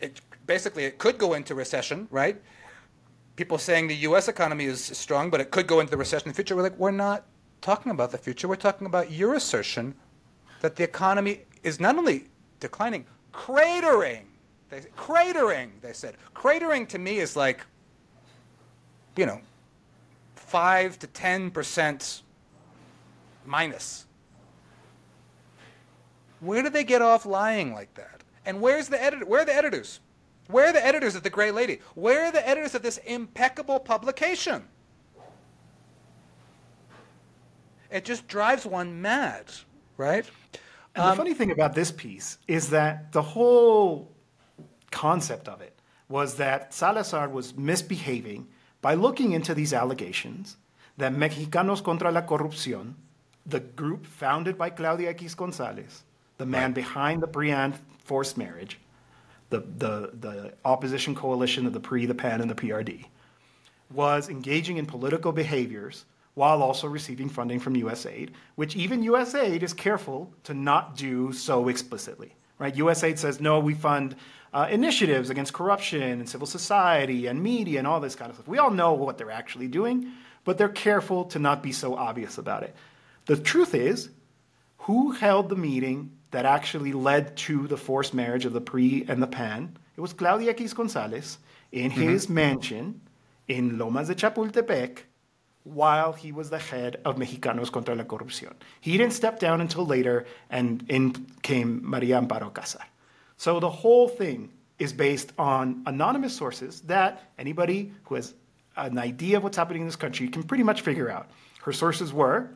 it, 0.00 0.20
basically 0.46 0.84
it 0.84 0.98
could 0.98 1.18
go 1.18 1.34
into 1.34 1.54
recession, 1.54 2.08
right? 2.10 2.40
People 3.36 3.58
saying 3.58 3.88
the 3.88 3.96
U.S. 3.96 4.28
economy 4.28 4.64
is 4.64 4.82
strong, 4.82 5.30
but 5.30 5.40
it 5.40 5.50
could 5.50 5.66
go 5.66 5.80
into 5.80 5.90
the 5.90 5.96
recession 5.96 6.28
in 6.28 6.32
the 6.32 6.36
future. 6.36 6.56
We're 6.56 6.62
like, 6.62 6.78
we're 6.78 6.90
not 6.90 7.26
talking 7.60 7.92
about 7.92 8.10
the 8.10 8.18
future. 8.18 8.48
We're 8.48 8.56
talking 8.56 8.86
about 8.86 9.10
your 9.10 9.34
assertion 9.34 9.94
that 10.62 10.76
the 10.76 10.84
economy 10.84 11.42
is 11.62 11.78
not 11.78 11.98
only 11.98 12.28
declining, 12.60 13.04
cratering. 13.34 14.22
They, 14.70 14.80
cratering, 14.96 15.68
they 15.82 15.92
said. 15.92 16.16
Cratering 16.34 16.88
to 16.88 16.98
me 16.98 17.18
is 17.18 17.36
like, 17.36 17.60
you 19.16 19.26
know, 19.26 19.40
5 20.34 20.98
to 21.00 21.06
10% 21.06 22.22
minus. 23.44 24.06
Where 26.40 26.62
do 26.62 26.70
they 26.70 26.84
get 26.84 27.02
off 27.02 27.26
lying 27.26 27.72
like 27.72 27.94
that? 27.94 28.22
And 28.44 28.60
where's 28.60 28.88
the 28.88 29.02
editor? 29.02 29.24
Where 29.24 29.42
are 29.42 29.44
the 29.44 29.54
editors? 29.54 30.00
Where 30.48 30.68
are 30.68 30.72
the 30.72 30.84
editors 30.84 31.16
of 31.16 31.22
The 31.22 31.30
Gray 31.30 31.50
Lady? 31.50 31.80
Where 31.94 32.26
are 32.26 32.32
the 32.32 32.46
editors 32.46 32.74
of 32.74 32.82
this 32.82 32.98
impeccable 32.98 33.80
publication? 33.80 34.62
It 37.90 38.04
just 38.04 38.28
drives 38.28 38.66
one 38.66 39.00
mad, 39.00 39.46
right? 39.96 40.28
And 40.94 41.04
um, 41.04 41.10
the 41.10 41.16
funny 41.16 41.34
thing 41.34 41.50
about 41.50 41.74
this 41.74 41.90
piece 41.90 42.38
is 42.46 42.70
that 42.70 43.12
the 43.12 43.22
whole 43.22 44.12
concept 44.90 45.48
of 45.48 45.60
it 45.60 45.78
was 46.08 46.36
that 46.36 46.72
Salazar 46.72 47.28
was 47.28 47.56
misbehaving 47.56 48.46
by 48.86 48.94
looking 48.94 49.32
into 49.32 49.52
these 49.52 49.72
allegations 49.72 50.58
that 50.96 51.12
Mexicanos 51.12 51.82
contra 51.82 52.12
la 52.12 52.20
Corrupción, 52.20 52.94
the 53.44 53.58
group 53.58 54.06
founded 54.06 54.56
by 54.56 54.70
Claudio 54.70 55.10
X 55.10 55.34
Gonzalez, 55.34 56.04
the 56.38 56.46
man 56.46 56.66
right. 56.66 56.74
behind 56.76 57.20
the 57.20 57.26
PRIAN 57.26 57.74
forced 58.04 58.38
marriage, 58.38 58.78
the, 59.50 59.58
the, 59.78 60.12
the 60.20 60.54
opposition 60.64 61.16
coalition 61.16 61.66
of 61.66 61.72
the 61.72 61.80
PRI, 61.80 62.06
the 62.06 62.14
PAN, 62.14 62.40
and 62.40 62.48
the 62.48 62.54
PRD, 62.54 63.06
was 63.92 64.28
engaging 64.28 64.76
in 64.76 64.86
political 64.86 65.32
behaviors 65.32 66.04
while 66.34 66.62
also 66.62 66.86
receiving 66.86 67.28
funding 67.28 67.58
from 67.58 67.74
USAID, 67.74 68.28
which 68.54 68.76
even 68.76 69.02
USAID 69.02 69.64
is 69.64 69.72
careful 69.72 70.30
to 70.44 70.54
not 70.54 70.94
do 70.94 71.32
so 71.32 71.66
explicitly. 71.66 72.36
Right? 72.58 72.74
USAID 72.74 73.18
says, 73.18 73.40
no, 73.40 73.60
we 73.60 73.74
fund 73.74 74.16
uh, 74.52 74.66
initiatives 74.70 75.28
against 75.28 75.52
corruption 75.52 76.02
and 76.02 76.28
civil 76.28 76.46
society 76.46 77.26
and 77.26 77.42
media 77.42 77.78
and 77.78 77.86
all 77.86 78.00
this 78.00 78.14
kind 78.14 78.30
of 78.30 78.36
stuff. 78.36 78.48
We 78.48 78.58
all 78.58 78.70
know 78.70 78.94
what 78.94 79.18
they're 79.18 79.30
actually 79.30 79.68
doing, 79.68 80.10
but 80.44 80.56
they're 80.56 80.68
careful 80.68 81.24
to 81.26 81.38
not 81.38 81.62
be 81.62 81.72
so 81.72 81.94
obvious 81.94 82.38
about 82.38 82.62
it. 82.62 82.74
The 83.26 83.36
truth 83.36 83.74
is, 83.74 84.08
who 84.78 85.10
held 85.12 85.48
the 85.48 85.56
meeting 85.56 86.12
that 86.30 86.46
actually 86.46 86.92
led 86.92 87.36
to 87.36 87.66
the 87.66 87.76
forced 87.76 88.14
marriage 88.14 88.44
of 88.44 88.52
the 88.52 88.60
PRI 88.60 89.04
and 89.08 89.22
the 89.22 89.26
PAN? 89.26 89.76
It 89.96 90.00
was 90.00 90.12
Claudio 90.12 90.50
X 90.50 90.72
Gonzalez 90.72 91.38
in 91.72 91.90
mm-hmm. 91.90 92.00
his 92.00 92.28
mansion 92.28 93.00
in 93.48 93.78
Lomas 93.78 94.08
de 94.08 94.14
Chapultepec 94.14 95.00
while 95.66 96.12
he 96.12 96.30
was 96.32 96.48
the 96.50 96.58
head 96.58 97.00
of 97.04 97.16
Mexicanos 97.16 97.70
contra 97.70 97.94
la 97.94 98.04
Corrupción. 98.04 98.54
He 98.80 98.96
didn't 98.96 99.12
step 99.12 99.40
down 99.40 99.60
until 99.60 99.84
later, 99.84 100.24
and 100.48 100.84
in 100.88 101.26
came 101.42 101.80
Maria 101.82 102.20
Amparo 102.20 102.52
Casar. 102.52 102.84
So 103.36 103.58
the 103.60 103.70
whole 103.70 104.08
thing 104.08 104.50
is 104.78 104.92
based 104.92 105.32
on 105.38 105.82
anonymous 105.86 106.34
sources 106.34 106.80
that 106.82 107.32
anybody 107.38 107.92
who 108.04 108.14
has 108.14 108.34
an 108.76 108.98
idea 108.98 109.38
of 109.38 109.42
what's 109.42 109.56
happening 109.56 109.82
in 109.82 109.88
this 109.88 109.96
country 109.96 110.28
can 110.28 110.42
pretty 110.42 110.62
much 110.62 110.82
figure 110.82 111.10
out. 111.10 111.30
Her 111.62 111.72
sources 111.72 112.12
were 112.12 112.50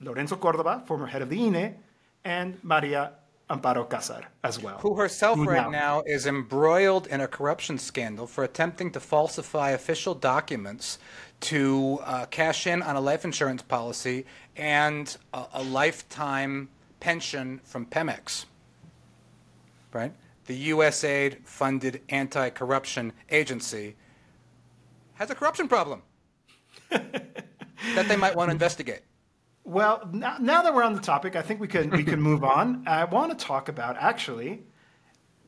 Lorenzo 0.00 0.36
Cordova, 0.36 0.82
former 0.86 1.06
head 1.06 1.22
of 1.22 1.30
the 1.30 1.38
INE, 1.38 1.76
and 2.24 2.58
Maria 2.62 3.12
Amparo 3.48 3.88
Casar 3.88 4.24
as 4.42 4.60
well. 4.60 4.78
Who 4.78 4.96
herself 4.96 5.38
right 5.38 5.70
now 5.70 6.02
is 6.04 6.26
embroiled 6.26 7.06
in 7.06 7.20
a 7.20 7.28
corruption 7.28 7.78
scandal 7.78 8.26
for 8.26 8.42
attempting 8.42 8.90
to 8.92 9.00
falsify 9.00 9.70
official 9.70 10.14
documents 10.14 10.98
to 11.40 11.98
uh, 12.02 12.26
cash 12.26 12.66
in 12.66 12.82
on 12.82 12.96
a 12.96 13.00
life 13.00 13.24
insurance 13.24 13.62
policy 13.62 14.24
and 14.56 15.16
a, 15.34 15.44
a 15.54 15.62
lifetime 15.62 16.68
pension 17.00 17.60
from 17.64 17.86
Pemex. 17.86 18.46
Right? 19.92 20.12
The 20.46 20.70
USAID 20.70 21.44
funded 21.44 22.02
anti 22.08 22.50
corruption 22.50 23.12
agency 23.30 23.96
has 25.14 25.30
a 25.30 25.34
corruption 25.34 25.66
problem 25.68 26.02
that 26.90 28.08
they 28.08 28.16
might 28.16 28.36
want 28.36 28.48
to 28.48 28.52
investigate. 28.52 29.00
Well, 29.64 30.08
now, 30.12 30.36
now, 30.38 30.62
that 30.62 30.72
we're 30.72 30.84
on 30.84 30.94
the 30.94 31.00
topic, 31.00 31.34
I 31.34 31.42
think 31.42 31.60
we 31.60 31.66
can 31.66 31.90
we 31.90 32.04
can 32.04 32.22
move 32.22 32.44
on. 32.44 32.84
I 32.86 33.04
want 33.04 33.36
to 33.36 33.44
talk 33.44 33.68
about 33.68 33.96
actually 33.98 34.62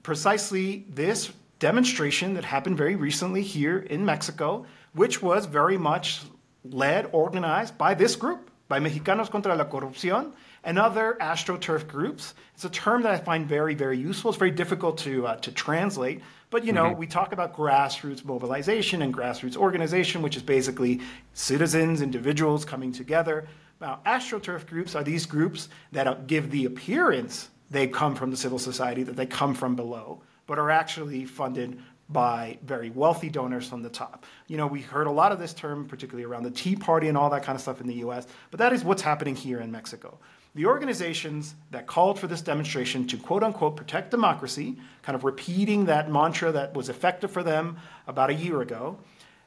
precisely 0.02 0.86
this 0.88 1.32
demonstration 1.60 2.34
that 2.34 2.44
happened 2.44 2.76
very 2.76 2.96
recently 2.96 3.42
here 3.42 3.78
in 3.78 4.04
Mexico, 4.04 4.66
which 4.94 5.22
was 5.22 5.46
very 5.46 5.78
much 5.78 6.22
led, 6.64 7.08
organized 7.12 7.78
by 7.78 7.94
this 7.94 8.16
group, 8.16 8.50
by 8.68 8.78
Mexicanos 8.80 9.30
contra 9.30 9.54
la 9.54 9.64
Corrupción 9.64 10.32
and 10.64 10.78
other 10.78 11.16
astroturf 11.20 11.86
groups. 11.86 12.34
It's 12.54 12.64
a 12.64 12.70
term 12.70 13.02
that 13.02 13.12
I 13.12 13.18
find 13.18 13.46
very, 13.46 13.74
very 13.74 13.98
useful. 13.98 14.30
It's 14.30 14.38
very 14.38 14.50
difficult 14.50 14.98
to 14.98 15.26
uh, 15.26 15.36
to 15.36 15.52
translate, 15.52 16.20
but 16.50 16.64
you 16.64 16.72
know, 16.72 16.84
mm-hmm. 16.84 16.98
we 16.98 17.06
talk 17.06 17.32
about 17.32 17.56
grassroots 17.56 18.24
mobilization 18.24 19.02
and 19.02 19.14
grassroots 19.14 19.56
organization, 19.56 20.22
which 20.22 20.36
is 20.36 20.42
basically 20.42 21.00
citizens, 21.32 22.02
individuals 22.02 22.64
coming 22.64 22.92
together 22.92 23.48
now, 23.80 24.00
astroturf 24.04 24.66
groups 24.66 24.94
are 24.94 25.04
these 25.04 25.26
groups 25.26 25.68
that 25.92 26.26
give 26.26 26.50
the 26.50 26.64
appearance 26.64 27.48
they 27.70 27.86
come 27.86 28.14
from 28.14 28.30
the 28.30 28.36
civil 28.36 28.58
society, 28.58 29.02
that 29.02 29.16
they 29.16 29.26
come 29.26 29.54
from 29.54 29.76
below, 29.76 30.22
but 30.46 30.58
are 30.58 30.70
actually 30.70 31.24
funded 31.26 31.80
by 32.08 32.58
very 32.62 32.90
wealthy 32.90 33.28
donors 33.28 33.68
from 33.68 33.82
the 33.82 33.90
top. 33.90 34.24
You 34.46 34.56
know, 34.56 34.66
we 34.66 34.80
heard 34.80 35.06
a 35.06 35.10
lot 35.10 35.30
of 35.30 35.38
this 35.38 35.52
term, 35.52 35.86
particularly 35.86 36.24
around 36.24 36.44
the 36.44 36.50
Tea 36.50 36.74
Party 36.74 37.08
and 37.08 37.18
all 37.18 37.28
that 37.30 37.42
kind 37.42 37.54
of 37.54 37.60
stuff 37.60 37.80
in 37.80 37.86
the 37.86 37.96
US, 37.96 38.26
but 38.50 38.58
that 38.58 38.72
is 38.72 38.82
what's 38.82 39.02
happening 39.02 39.36
here 39.36 39.60
in 39.60 39.70
Mexico. 39.70 40.18
The 40.54 40.66
organizations 40.66 41.54
that 41.70 41.86
called 41.86 42.18
for 42.18 42.26
this 42.26 42.40
demonstration 42.40 43.06
to 43.08 43.18
quote 43.18 43.42
unquote 43.42 43.76
protect 43.76 44.10
democracy, 44.10 44.76
kind 45.02 45.14
of 45.14 45.24
repeating 45.24 45.84
that 45.84 46.10
mantra 46.10 46.50
that 46.52 46.74
was 46.74 46.88
effective 46.88 47.30
for 47.30 47.42
them 47.42 47.76
about 48.06 48.30
a 48.30 48.34
year 48.34 48.62
ago, 48.62 48.98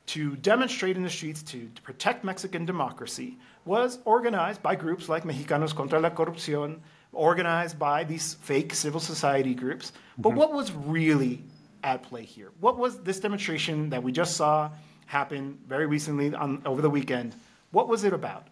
to 0.08 0.36
demonstrate 0.38 0.98
in 0.98 1.04
the 1.04 1.10
streets 1.10 1.42
to, 1.44 1.70
to, 1.76 1.82
protect 1.82 2.24
Mexican 2.24 2.66
democracy 2.66 3.38
was 3.66 4.00
organized 4.06 4.62
by 4.62 4.76
groups 4.76 5.08
like 5.08 5.24
Mexicanos 5.24 5.76
contra 5.76 6.00
la 6.00 6.10
Corrupción, 6.10 6.80
organized 7.14 7.78
by 7.78 8.04
these 8.04 8.36
fake 8.36 8.74
civil 8.74 9.00
society 9.00 9.54
groups. 9.54 9.94
But 10.18 10.30
mm-hmm. 10.30 10.38
what 10.40 10.54
was 10.54 10.72
really 10.72 11.44
at 11.84 12.04
play 12.04 12.24
here? 12.24 12.52
What 12.60 12.78
was 12.78 13.00
this 13.00 13.20
demonstration 13.20 13.90
that 13.90 14.02
we 14.02 14.12
just 14.12 14.36
saw 14.36 14.72
happen 15.06 15.60
very 15.68 15.86
recently 15.86 16.34
on, 16.34 16.62
over 16.66 16.82
the 16.82 16.90
weekend? 16.90 17.36
What 17.72 17.88
was 17.88 18.04
it 18.04 18.14
about? 18.14 18.48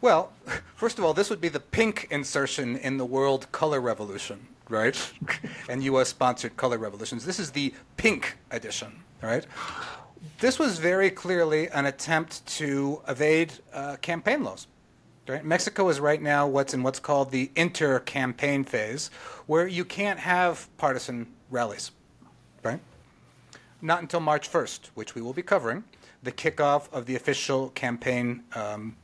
Well, 0.00 0.32
first 0.76 0.98
of 0.98 1.04
all, 1.04 1.12
this 1.12 1.28
would 1.28 1.40
be 1.40 1.48
the 1.48 1.60
pink 1.60 2.08
insertion 2.10 2.76
in 2.76 2.96
the 2.96 3.04
world 3.04 3.52
color 3.52 3.80
revolution, 3.80 4.46
right? 4.68 5.12
and 5.68 5.82
US 5.84 6.08
sponsored 6.08 6.56
color 6.56 6.78
revolutions. 6.78 7.26
This 7.26 7.38
is 7.38 7.50
the 7.50 7.74
pink 7.96 8.38
edition, 8.50 9.02
right? 9.22 9.46
This 10.38 10.58
was 10.58 10.78
very 10.78 11.10
clearly 11.10 11.68
an 11.68 11.86
attempt 11.86 12.46
to 12.58 13.02
evade 13.08 13.52
uh, 13.74 13.96
campaign 13.96 14.42
laws. 14.42 14.66
Right? 15.28 15.44
Mexico 15.44 15.88
is 15.90 16.00
right 16.00 16.20
now 16.20 16.48
what's 16.48 16.74
in 16.74 16.82
what's 16.82 16.98
called 16.98 17.30
the 17.30 17.52
inter-campaign 17.54 18.64
phase, 18.64 19.10
where 19.46 19.66
you 19.66 19.84
can't 19.84 20.18
have 20.18 20.68
partisan 20.76 21.28
rallies, 21.50 21.90
right? 22.62 22.80
Not 23.82 24.02
until 24.02 24.20
March 24.20 24.50
1st, 24.50 24.90
which 24.94 25.14
we 25.14 25.22
will 25.22 25.32
be 25.32 25.42
covering, 25.42 25.84
the 26.22 26.32
kickoff 26.32 26.92
of 26.92 27.06
the 27.06 27.16
official 27.16 27.70
campaign, 27.70 28.44
um, 28.54 28.96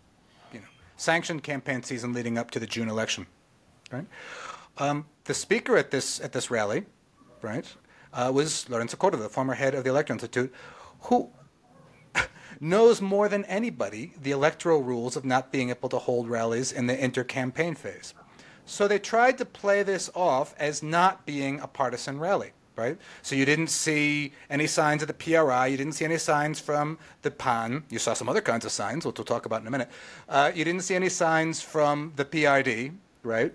you 0.52 0.60
know, 0.60 0.66
sanctioned 0.96 1.42
campaign 1.42 1.82
season 1.82 2.12
leading 2.12 2.38
up 2.38 2.50
to 2.52 2.58
the 2.58 2.66
June 2.66 2.88
election, 2.88 3.26
right? 3.90 4.06
Um, 4.78 5.06
the 5.24 5.34
speaker 5.34 5.76
at 5.76 5.90
this 5.90 6.20
at 6.20 6.32
this 6.32 6.50
rally, 6.50 6.84
right, 7.40 7.66
uh, 8.12 8.30
was 8.34 8.68
Lorenzo 8.68 8.96
Cordova, 8.96 9.22
the 9.22 9.28
former 9.28 9.54
head 9.54 9.74
of 9.74 9.84
the 9.84 9.90
Electoral 9.90 10.16
Institute, 10.16 10.52
who 11.02 11.30
knows 12.60 13.00
more 13.00 13.28
than 13.28 13.44
anybody 13.46 14.12
the 14.20 14.32
electoral 14.32 14.82
rules 14.82 15.16
of 15.16 15.24
not 15.24 15.50
being 15.50 15.70
able 15.70 15.88
to 15.88 15.98
hold 15.98 16.28
rallies 16.28 16.72
in 16.72 16.86
the 16.86 17.04
inter 17.04 17.24
campaign 17.24 17.74
phase. 17.74 18.12
So 18.66 18.88
they 18.88 18.98
tried 18.98 19.38
to 19.38 19.44
play 19.44 19.84
this 19.84 20.10
off 20.14 20.54
as 20.58 20.82
not 20.82 21.24
being 21.24 21.60
a 21.60 21.68
partisan 21.68 22.18
rally, 22.18 22.50
right? 22.74 22.98
So 23.22 23.36
you 23.36 23.44
didn't 23.44 23.68
see 23.68 24.32
any 24.50 24.66
signs 24.66 25.02
of 25.02 25.08
the 25.08 25.14
PRI, 25.14 25.68
you 25.68 25.76
didn't 25.76 25.94
see 25.94 26.04
any 26.04 26.18
signs 26.18 26.58
from 26.58 26.98
the 27.22 27.30
PAN, 27.30 27.84
you 27.88 28.00
saw 28.00 28.12
some 28.12 28.28
other 28.28 28.40
kinds 28.40 28.64
of 28.64 28.72
signs, 28.72 29.06
which 29.06 29.18
we'll 29.18 29.24
talk 29.24 29.46
about 29.46 29.60
in 29.60 29.68
a 29.68 29.70
minute. 29.70 29.88
Uh, 30.28 30.50
you 30.52 30.64
didn't 30.64 30.82
see 30.82 30.96
any 30.96 31.08
signs 31.08 31.62
from 31.62 32.12
the 32.16 32.24
PRD, 32.24 32.92
right? 33.22 33.54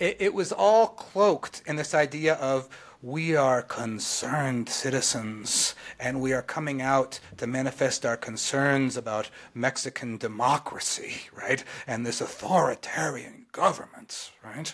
It, 0.00 0.16
it 0.18 0.34
was 0.34 0.50
all 0.50 0.88
cloaked 0.88 1.62
in 1.66 1.76
this 1.76 1.94
idea 1.94 2.34
of 2.34 2.68
we 3.02 3.34
are 3.34 3.62
concerned 3.62 4.68
citizens 4.68 5.74
and 5.98 6.20
we 6.20 6.32
are 6.32 6.42
coming 6.42 6.80
out 6.80 7.18
to 7.36 7.48
manifest 7.48 8.06
our 8.06 8.16
concerns 8.16 8.96
about 8.96 9.28
Mexican 9.54 10.16
democracy, 10.16 11.22
right? 11.34 11.64
And 11.88 12.06
this 12.06 12.20
authoritarian 12.20 13.46
government, 13.50 14.30
right? 14.44 14.72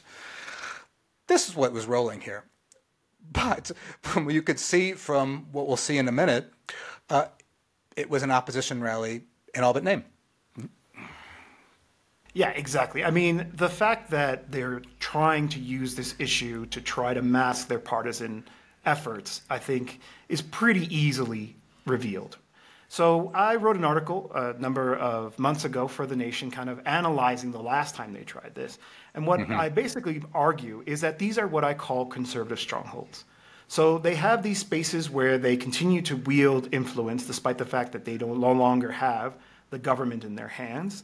This 1.26 1.48
is 1.48 1.56
what 1.56 1.72
was 1.72 1.86
rolling 1.86 2.20
here. 2.20 2.44
But 3.32 3.70
you 4.28 4.42
could 4.42 4.60
see 4.60 4.92
from 4.92 5.46
what 5.50 5.66
we'll 5.66 5.78
see 5.78 5.96
in 5.96 6.06
a 6.06 6.12
minute, 6.12 6.52
uh, 7.08 7.26
it 7.96 8.10
was 8.10 8.22
an 8.22 8.30
opposition 8.30 8.82
rally 8.82 9.22
in 9.54 9.64
all 9.64 9.72
but 9.72 9.84
name. 9.84 10.04
Yeah, 12.38 12.50
exactly. 12.50 13.02
I 13.02 13.10
mean, 13.10 13.50
the 13.52 13.68
fact 13.68 14.12
that 14.12 14.52
they're 14.52 14.80
trying 15.00 15.48
to 15.48 15.58
use 15.58 15.96
this 15.96 16.14
issue 16.20 16.66
to 16.66 16.80
try 16.80 17.12
to 17.12 17.20
mask 17.20 17.66
their 17.66 17.80
partisan 17.80 18.44
efforts, 18.86 19.42
I 19.50 19.58
think, 19.58 19.98
is 20.28 20.40
pretty 20.40 20.86
easily 20.96 21.56
revealed. 21.84 22.36
So 22.88 23.32
I 23.34 23.56
wrote 23.56 23.74
an 23.74 23.84
article 23.84 24.30
a 24.32 24.52
number 24.52 24.94
of 24.94 25.36
months 25.40 25.64
ago 25.64 25.88
for 25.88 26.06
The 26.06 26.14
Nation, 26.14 26.52
kind 26.52 26.70
of 26.70 26.80
analyzing 26.86 27.50
the 27.50 27.60
last 27.60 27.96
time 27.96 28.12
they 28.12 28.22
tried 28.22 28.54
this. 28.54 28.78
And 29.14 29.26
what 29.26 29.40
mm-hmm. 29.40 29.54
I 29.54 29.68
basically 29.68 30.22
argue 30.32 30.84
is 30.86 31.00
that 31.00 31.18
these 31.18 31.38
are 31.38 31.48
what 31.48 31.64
I 31.64 31.74
call 31.74 32.06
conservative 32.06 32.60
strongholds. 32.60 33.24
So 33.66 33.98
they 33.98 34.14
have 34.14 34.44
these 34.44 34.60
spaces 34.60 35.10
where 35.10 35.38
they 35.38 35.56
continue 35.56 36.02
to 36.02 36.16
wield 36.16 36.68
influence 36.70 37.26
despite 37.26 37.58
the 37.58 37.66
fact 37.66 37.90
that 37.94 38.04
they 38.04 38.16
don't 38.16 38.38
no 38.38 38.52
longer 38.52 38.92
have 38.92 39.34
the 39.70 39.78
government 39.80 40.22
in 40.22 40.36
their 40.36 40.46
hands. 40.46 41.02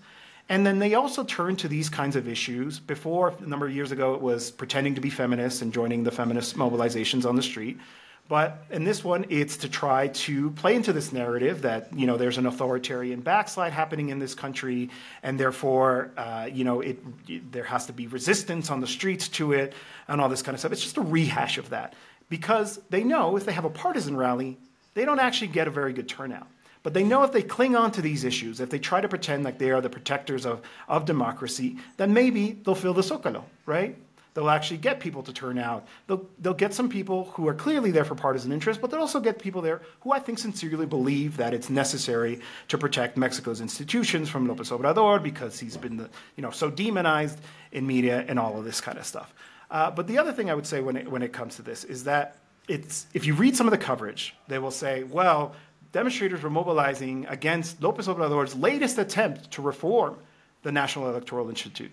And 0.48 0.66
then 0.66 0.78
they 0.78 0.94
also 0.94 1.24
turn 1.24 1.56
to 1.56 1.68
these 1.68 1.88
kinds 1.88 2.16
of 2.16 2.28
issues. 2.28 2.78
Before, 2.78 3.34
a 3.38 3.46
number 3.46 3.66
of 3.66 3.74
years 3.74 3.92
ago, 3.92 4.14
it 4.14 4.20
was 4.20 4.50
pretending 4.50 4.94
to 4.96 5.00
be 5.00 5.08
feminists 5.08 5.62
and 5.62 5.72
joining 5.72 6.04
the 6.04 6.10
feminist 6.10 6.56
mobilizations 6.56 7.26
on 7.26 7.36
the 7.36 7.42
street. 7.42 7.78
But 8.26 8.64
in 8.70 8.84
this 8.84 9.04
one, 9.04 9.26
it's 9.28 9.58
to 9.58 9.68
try 9.68 10.08
to 10.08 10.50
play 10.52 10.74
into 10.74 10.94
this 10.94 11.12
narrative 11.12 11.62
that 11.62 11.92
you 11.94 12.06
know 12.06 12.16
there's 12.16 12.38
an 12.38 12.46
authoritarian 12.46 13.20
backslide 13.20 13.72
happening 13.72 14.08
in 14.08 14.18
this 14.18 14.34
country, 14.34 14.88
and 15.22 15.38
therefore 15.38 16.10
uh, 16.16 16.48
you 16.50 16.64
know 16.64 16.80
it, 16.80 17.52
there 17.52 17.64
has 17.64 17.84
to 17.86 17.92
be 17.92 18.06
resistance 18.06 18.70
on 18.70 18.80
the 18.80 18.86
streets 18.86 19.28
to 19.28 19.52
it, 19.52 19.74
and 20.08 20.22
all 20.22 20.30
this 20.30 20.40
kind 20.40 20.54
of 20.54 20.60
stuff. 20.60 20.72
It's 20.72 20.82
just 20.82 20.96
a 20.96 21.02
rehash 21.02 21.58
of 21.58 21.68
that 21.70 21.92
because 22.30 22.80
they 22.88 23.04
know 23.04 23.36
if 23.36 23.44
they 23.44 23.52
have 23.52 23.66
a 23.66 23.70
partisan 23.70 24.16
rally, 24.16 24.56
they 24.94 25.04
don't 25.04 25.20
actually 25.20 25.48
get 25.48 25.68
a 25.68 25.70
very 25.70 25.92
good 25.92 26.08
turnout. 26.08 26.46
But 26.84 26.92
they 26.92 27.02
know 27.02 27.24
if 27.24 27.32
they 27.32 27.42
cling 27.42 27.74
on 27.74 27.90
to 27.92 28.02
these 28.02 28.24
issues, 28.24 28.60
if 28.60 28.70
they 28.70 28.78
try 28.78 29.00
to 29.00 29.08
pretend 29.08 29.42
like 29.42 29.58
they 29.58 29.70
are 29.70 29.80
the 29.80 29.90
protectors 29.90 30.46
of, 30.46 30.60
of 30.86 31.06
democracy, 31.06 31.78
then 31.96 32.12
maybe 32.12 32.52
they'll 32.62 32.74
fill 32.74 32.94
the 32.94 33.00
Zócalo, 33.00 33.42
right? 33.66 33.96
They'll 34.34 34.50
actually 34.50 34.78
get 34.78 35.00
people 35.00 35.22
to 35.22 35.32
turn 35.32 35.58
out. 35.58 35.86
They'll, 36.08 36.28
they'll 36.40 36.52
get 36.52 36.74
some 36.74 36.90
people 36.90 37.26
who 37.32 37.48
are 37.48 37.54
clearly 37.54 37.90
there 37.90 38.04
for 38.04 38.14
partisan 38.14 38.52
interest, 38.52 38.82
but 38.82 38.90
they'll 38.90 39.00
also 39.00 39.20
get 39.20 39.38
people 39.38 39.62
there 39.62 39.80
who 40.00 40.12
I 40.12 40.18
think 40.18 40.38
sincerely 40.38 40.84
believe 40.84 41.38
that 41.38 41.54
it's 41.54 41.70
necessary 41.70 42.40
to 42.68 42.76
protect 42.76 43.16
Mexico's 43.16 43.62
institutions 43.62 44.28
from 44.28 44.46
López 44.46 44.76
Obrador 44.76 45.22
because 45.22 45.58
he's 45.58 45.78
been 45.78 45.96
the, 45.96 46.10
you 46.36 46.42
know, 46.42 46.50
so 46.50 46.68
demonized 46.68 47.38
in 47.72 47.86
media 47.86 48.26
and 48.28 48.38
all 48.38 48.58
of 48.58 48.64
this 48.64 48.82
kind 48.82 48.98
of 48.98 49.06
stuff. 49.06 49.32
Uh, 49.70 49.90
but 49.90 50.06
the 50.06 50.18
other 50.18 50.32
thing 50.32 50.50
I 50.50 50.54
would 50.54 50.66
say 50.66 50.82
when 50.82 50.96
it, 50.96 51.10
when 51.10 51.22
it 51.22 51.32
comes 51.32 51.56
to 51.56 51.62
this 51.62 51.84
is 51.84 52.04
that 52.04 52.36
it's, 52.68 53.06
if 53.14 53.26
you 53.26 53.34
read 53.34 53.56
some 53.56 53.66
of 53.66 53.70
the 53.70 53.78
coverage, 53.78 54.34
they 54.48 54.58
will 54.58 54.70
say, 54.70 55.04
well, 55.04 55.54
demonstrators 55.94 56.42
were 56.42 56.50
mobilizing 56.50 57.24
against 57.28 57.80
López 57.80 58.12
Obrador's 58.12 58.56
latest 58.56 58.98
attempt 58.98 59.52
to 59.52 59.62
reform 59.62 60.16
the 60.64 60.72
National 60.72 61.08
Electoral 61.08 61.48
Institute. 61.48 61.92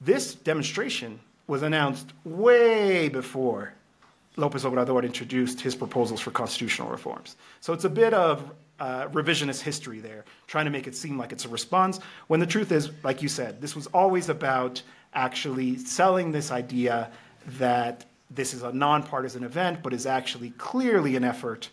This 0.00 0.34
demonstration 0.34 1.20
was 1.46 1.62
announced 1.62 2.06
way 2.24 3.10
before 3.10 3.74
Lopez 4.36 4.64
Obrador 4.64 5.04
introduced 5.04 5.60
his 5.60 5.74
proposals 5.74 6.20
for 6.20 6.30
constitutional 6.30 6.88
reforms. 6.88 7.36
So 7.60 7.74
it's 7.74 7.84
a 7.84 7.90
bit 7.90 8.14
of 8.14 8.50
uh, 8.80 9.08
revisionist 9.08 9.60
history 9.60 9.98
there, 9.98 10.24
trying 10.46 10.64
to 10.64 10.70
make 10.70 10.86
it 10.86 10.96
seem 10.96 11.18
like 11.18 11.30
it's 11.30 11.44
a 11.44 11.48
response, 11.50 12.00
when 12.28 12.40
the 12.40 12.46
truth 12.46 12.72
is, 12.72 12.90
like 13.02 13.20
you 13.20 13.28
said, 13.28 13.60
this 13.60 13.76
was 13.76 13.88
always 13.88 14.30
about 14.30 14.80
actually 15.12 15.76
selling 15.76 16.32
this 16.32 16.50
idea 16.50 17.10
that 17.58 18.06
this 18.30 18.54
is 18.54 18.62
a 18.62 18.72
nonpartisan 18.72 19.44
event, 19.44 19.82
but 19.82 19.92
is 19.92 20.06
actually 20.06 20.50
clearly 20.50 21.14
an 21.14 21.24
effort 21.24 21.68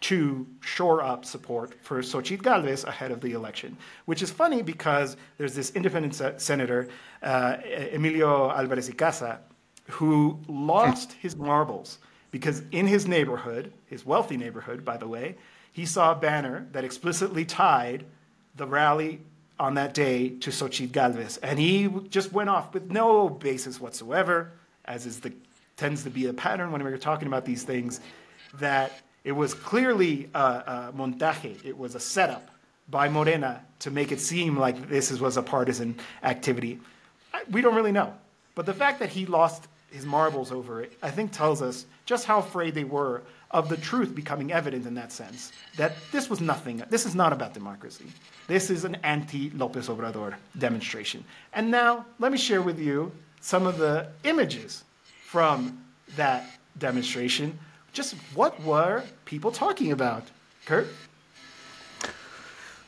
to 0.00 0.46
shore 0.60 1.02
up 1.02 1.24
support 1.24 1.74
for 1.82 2.00
Xochitl 2.00 2.42
Galvez 2.42 2.84
ahead 2.84 3.10
of 3.10 3.20
the 3.20 3.32
election, 3.32 3.76
which 4.06 4.22
is 4.22 4.30
funny 4.30 4.62
because 4.62 5.16
there's 5.36 5.54
this 5.54 5.70
independent 5.72 6.14
se- 6.14 6.34
senator, 6.38 6.88
uh, 7.22 7.56
Emilio 7.92 8.50
Alvarez 8.50 8.88
Icaza, 8.88 9.38
who 9.88 10.38
lost 10.48 11.12
his 11.12 11.36
marbles 11.36 11.98
because 12.30 12.62
in 12.70 12.86
his 12.86 13.06
neighborhood, 13.06 13.72
his 13.86 14.06
wealthy 14.06 14.36
neighborhood, 14.36 14.84
by 14.84 14.96
the 14.96 15.08
way, 15.08 15.36
he 15.72 15.84
saw 15.84 16.12
a 16.12 16.14
banner 16.14 16.66
that 16.72 16.84
explicitly 16.84 17.44
tied 17.44 18.04
the 18.56 18.66
rally 18.66 19.20
on 19.58 19.74
that 19.74 19.92
day 19.94 20.30
to 20.30 20.50
Xochitl 20.50 20.92
Galvez. 20.92 21.36
And 21.38 21.58
he 21.58 21.88
just 22.08 22.32
went 22.32 22.48
off 22.48 22.72
with 22.72 22.90
no 22.90 23.28
basis 23.28 23.80
whatsoever, 23.80 24.52
as 24.84 25.06
is 25.06 25.20
the, 25.20 25.32
tends 25.76 26.04
to 26.04 26.10
be 26.10 26.26
a 26.26 26.32
pattern 26.32 26.72
when 26.72 26.82
we're 26.82 26.96
talking 26.96 27.28
about 27.28 27.44
these 27.44 27.62
things, 27.62 28.00
that 28.54 28.92
it 29.24 29.32
was 29.32 29.54
clearly 29.54 30.28
a, 30.34 30.38
a 30.38 30.92
montaje, 30.96 31.64
it 31.64 31.76
was 31.76 31.94
a 31.94 32.00
setup 32.00 32.50
by 32.88 33.08
Morena 33.08 33.62
to 33.80 33.90
make 33.90 34.12
it 34.12 34.20
seem 34.20 34.58
like 34.58 34.88
this 34.88 35.10
was 35.20 35.36
a 35.36 35.42
partisan 35.42 35.96
activity. 36.22 36.80
We 37.50 37.60
don't 37.60 37.74
really 37.74 37.92
know. 37.92 38.14
But 38.54 38.66
the 38.66 38.74
fact 38.74 38.98
that 39.00 39.10
he 39.10 39.26
lost 39.26 39.68
his 39.90 40.04
marbles 40.04 40.52
over 40.52 40.82
it, 40.82 40.92
I 41.02 41.10
think 41.10 41.32
tells 41.32 41.62
us 41.62 41.86
just 42.06 42.24
how 42.24 42.38
afraid 42.38 42.74
they 42.74 42.84
were 42.84 43.22
of 43.50 43.68
the 43.68 43.76
truth 43.76 44.14
becoming 44.14 44.52
evident 44.52 44.86
in 44.86 44.94
that 44.94 45.12
sense. 45.12 45.52
That 45.76 45.96
this 46.12 46.30
was 46.30 46.40
nothing, 46.40 46.82
this 46.90 47.06
is 47.06 47.14
not 47.14 47.32
about 47.32 47.54
democracy. 47.54 48.06
This 48.46 48.70
is 48.70 48.84
an 48.84 48.96
anti 48.96 49.50
Lopez 49.50 49.88
Obrador 49.88 50.34
demonstration. 50.58 51.24
And 51.52 51.70
now, 51.70 52.06
let 52.18 52.32
me 52.32 52.38
share 52.38 52.62
with 52.62 52.78
you 52.78 53.12
some 53.40 53.66
of 53.66 53.78
the 53.78 54.08
images 54.24 54.84
from 55.24 55.84
that 56.16 56.48
demonstration 56.78 57.58
just 57.92 58.14
what 58.34 58.62
were 58.62 59.04
people 59.24 59.50
talking 59.50 59.92
about? 59.92 60.24
Kurt? 60.66 60.88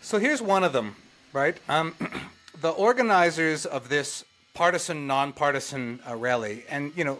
So 0.00 0.18
here's 0.18 0.42
one 0.42 0.64
of 0.64 0.72
them, 0.72 0.96
right? 1.32 1.56
Um, 1.68 1.94
the 2.60 2.70
organizers 2.70 3.66
of 3.66 3.88
this 3.88 4.24
partisan, 4.54 5.06
nonpartisan 5.06 6.00
uh, 6.08 6.16
rally, 6.16 6.64
and 6.68 6.92
you 6.96 7.04
know, 7.04 7.18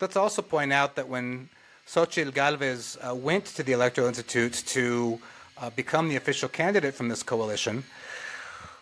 let's 0.00 0.16
also 0.16 0.42
point 0.42 0.72
out 0.72 0.96
that 0.96 1.08
when 1.08 1.48
Xochitl 1.86 2.32
Galvez 2.32 2.98
uh, 3.00 3.14
went 3.14 3.46
to 3.46 3.62
the 3.62 3.72
Electoral 3.72 4.08
Institute 4.08 4.52
to 4.66 5.20
uh, 5.58 5.70
become 5.70 6.08
the 6.08 6.16
official 6.16 6.48
candidate 6.48 6.94
from 6.94 7.08
this 7.08 7.22
coalition, 7.22 7.84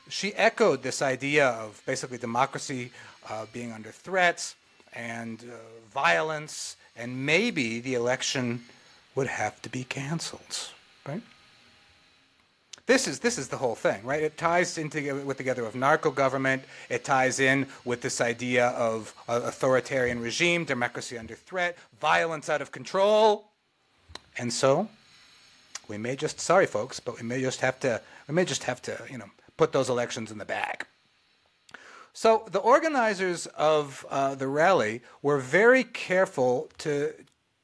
she 0.09 0.35
echoed 0.35 0.83
this 0.83 1.01
idea 1.01 1.49
of 1.49 1.83
basically 1.87 2.19
democracy 2.19 2.91
uh, 3.29 3.47
being 3.53 3.73
under 3.73 3.91
threats 3.91 4.57
and 4.93 5.45
uh, 5.51 5.57
violence 5.93 6.77
and 6.97 7.27
maybe 7.27 7.81
the 7.81 7.95
election 7.95 8.63
would 9.15 9.27
have 9.27 9.61
to 9.63 9.69
be 9.69 9.85
canceled, 9.85 10.71
right? 11.07 11.23
This 12.87 13.07
is 13.07 13.21
this 13.21 13.39
is 13.39 13.49
the 13.49 13.57
whole 13.57 13.77
thing, 13.77 14.05
right? 14.05 14.23
It 14.23 14.37
ties 14.37 14.77
into 14.77 15.15
with 15.25 15.37
together 15.37 15.65
of 15.65 15.77
narco 15.77 16.11
government. 16.11 16.65
It 16.89 17.05
ties 17.05 17.39
in 17.39 17.67
with 17.85 18.01
this 18.01 18.21
idea 18.21 18.69
of 18.69 19.15
authoritarian 19.29 20.21
regime, 20.21 20.65
democracy 20.65 21.17
under 21.17 21.37
threat, 21.37 21.79
violence 22.01 22.49
out 22.49 22.61
of 22.61 22.73
control, 22.73 23.45
and 24.37 24.53
so 24.53 24.89
we 25.89 25.97
may 25.97 26.17
just 26.17 26.41
sorry 26.41 26.67
folks, 26.67 26.99
but 26.99 27.17
we 27.17 27.23
may 27.23 27.41
just 27.41 27.61
have 27.61 27.79
to 27.81 28.01
we 28.27 28.35
may 28.35 28.45
just 28.45 28.65
have 28.65 28.83
to 28.83 28.99
you 29.09 29.19
know 29.19 29.31
put 29.57 29.73
those 29.73 29.89
elections 29.89 30.33
in 30.33 30.39
the 30.39 30.45
bag. 30.45 30.85
So 32.13 32.47
the 32.51 32.59
organizers 32.59 33.47
of 33.47 34.05
uh, 34.11 34.35
the 34.35 34.49
rally 34.49 35.03
were 35.23 35.39
very 35.39 35.83
careful 35.83 36.71
to 36.79 37.15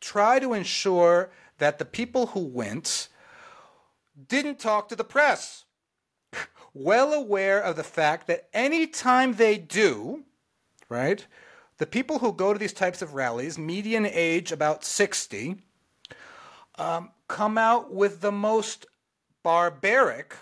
try 0.00 0.38
to 0.38 0.54
ensure 0.54 1.30
that 1.58 1.78
the 1.78 1.84
people 1.84 2.28
who 2.28 2.40
went 2.40 3.08
didn't 4.26 4.58
talk 4.58 4.88
to 4.88 4.96
the 4.96 5.04
press. 5.04 5.64
well 6.74 7.12
aware 7.12 7.60
of 7.60 7.76
the 7.76 7.84
fact 7.84 8.26
that 8.26 8.48
any 8.54 8.86
time 8.86 9.34
they 9.34 9.58
do, 9.58 10.24
right, 10.88 11.26
the 11.76 11.86
people 11.86 12.18
who 12.20 12.32
go 12.32 12.52
to 12.52 12.58
these 12.58 12.72
types 12.72 13.02
of 13.02 13.14
rallies, 13.14 13.58
median 13.58 14.06
age 14.06 14.50
about 14.50 14.84
60, 14.84 15.56
um, 16.76 17.10
come 17.28 17.58
out 17.58 17.92
with 17.92 18.20
the 18.20 18.32
most 18.32 18.86
barbaric, 19.42 20.34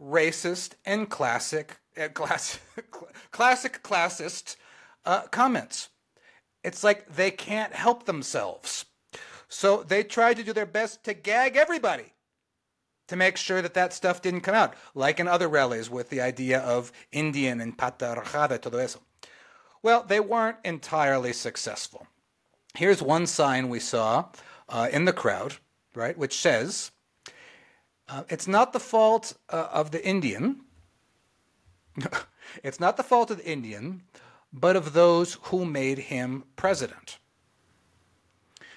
racist, 0.00 0.72
and 0.84 1.08
classic 1.08 1.78
class, 2.14 2.58
classic 3.30 3.82
classist 3.82 4.56
uh, 5.04 5.22
comments. 5.28 5.88
It's 6.64 6.84
like 6.84 7.14
they 7.14 7.30
can't 7.30 7.72
help 7.72 8.06
themselves. 8.06 8.84
So 9.48 9.82
they 9.82 10.02
tried 10.02 10.36
to 10.38 10.44
do 10.44 10.52
their 10.52 10.66
best 10.66 11.04
to 11.04 11.14
gag 11.14 11.56
everybody 11.56 12.12
to 13.08 13.16
make 13.16 13.36
sure 13.36 13.60
that 13.60 13.74
that 13.74 13.92
stuff 13.92 14.22
didn't 14.22 14.40
come 14.40 14.54
out, 14.54 14.74
like 14.94 15.20
in 15.20 15.28
other 15.28 15.48
rallies 15.48 15.90
with 15.90 16.08
the 16.08 16.20
idea 16.20 16.60
of 16.60 16.92
Indian 17.10 17.60
and 17.60 17.76
pata 17.76 18.14
rajada, 18.16 18.60
todo 18.60 18.78
eso. 18.78 19.00
Well, 19.82 20.04
they 20.04 20.20
weren't 20.20 20.58
entirely 20.64 21.32
successful. 21.32 22.06
Here's 22.74 23.02
one 23.02 23.26
sign 23.26 23.68
we 23.68 23.80
saw 23.80 24.26
uh, 24.68 24.88
in 24.90 25.04
the 25.04 25.12
crowd, 25.12 25.56
right, 25.94 26.16
which 26.16 26.38
says, 26.38 26.92
uh, 28.08 28.22
It's 28.30 28.46
not 28.46 28.72
the 28.72 28.80
fault 28.80 29.36
uh, 29.50 29.68
of 29.72 29.90
the 29.90 30.02
Indian 30.06 30.62
it's 32.62 32.80
not 32.80 32.96
the 32.96 33.02
fault 33.02 33.30
of 33.30 33.38
the 33.38 33.50
Indian, 33.50 34.02
but 34.52 34.76
of 34.76 34.92
those 34.92 35.38
who 35.44 35.64
made 35.64 35.98
him 35.98 36.44
president. 36.56 37.18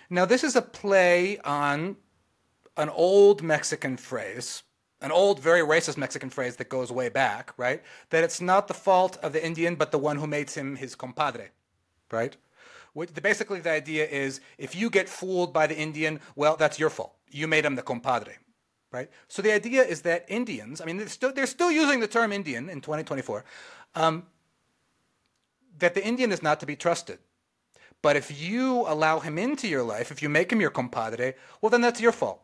Now, 0.09 0.25
this 0.25 0.43
is 0.43 0.55
a 0.55 0.61
play 0.61 1.39
on 1.39 1.97
an 2.77 2.89
old 2.89 3.41
Mexican 3.41 3.97
phrase, 3.97 4.63
an 5.01 5.11
old, 5.11 5.39
very 5.39 5.61
racist 5.61 5.97
Mexican 5.97 6.29
phrase 6.29 6.55
that 6.57 6.69
goes 6.69 6.91
way 6.91 7.09
back, 7.09 7.53
right? 7.57 7.81
That 8.09 8.23
it's 8.23 8.41
not 8.41 8.67
the 8.67 8.73
fault 8.73 9.17
of 9.23 9.33
the 9.33 9.45
Indian, 9.45 9.75
but 9.75 9.91
the 9.91 9.97
one 9.97 10.17
who 10.17 10.27
makes 10.27 10.55
him 10.55 10.75
his 10.75 10.95
compadre, 10.95 11.49
right? 12.11 12.35
Basically, 13.21 13.59
the 13.59 13.71
idea 13.71 14.07
is 14.07 14.39
if 14.57 14.73
you 14.75 14.89
get 14.89 15.09
fooled 15.09 15.51
by 15.53 15.67
the 15.67 15.77
Indian, 15.77 16.21
well, 16.35 16.55
that's 16.55 16.79
your 16.79 16.89
fault. 16.89 17.15
You 17.29 17.47
made 17.47 17.65
him 17.65 17.75
the 17.75 17.81
compadre 17.81 18.37
right? 18.91 19.09
So 19.27 19.41
the 19.41 19.51
idea 19.51 19.83
is 19.83 20.01
that 20.01 20.25
Indians, 20.27 20.81
I 20.81 20.85
mean, 20.85 20.97
they're 20.97 21.07
still, 21.07 21.33
they're 21.33 21.45
still 21.45 21.71
using 21.71 21.99
the 21.99 22.07
term 22.07 22.31
Indian 22.31 22.69
in 22.69 22.81
2024, 22.81 23.43
um, 23.95 24.25
that 25.79 25.93
the 25.93 26.05
Indian 26.05 26.31
is 26.31 26.41
not 26.41 26.59
to 26.61 26.65
be 26.65 26.75
trusted. 26.75 27.19
But 28.01 28.15
if 28.15 28.41
you 28.41 28.81
allow 28.87 29.19
him 29.19 29.37
into 29.37 29.67
your 29.67 29.83
life, 29.83 30.11
if 30.11 30.21
you 30.21 30.29
make 30.29 30.51
him 30.51 30.61
your 30.61 30.69
compadre, 30.69 31.35
well, 31.61 31.69
then 31.69 31.81
that's 31.81 31.99
your 31.99 32.11
fault 32.11 32.41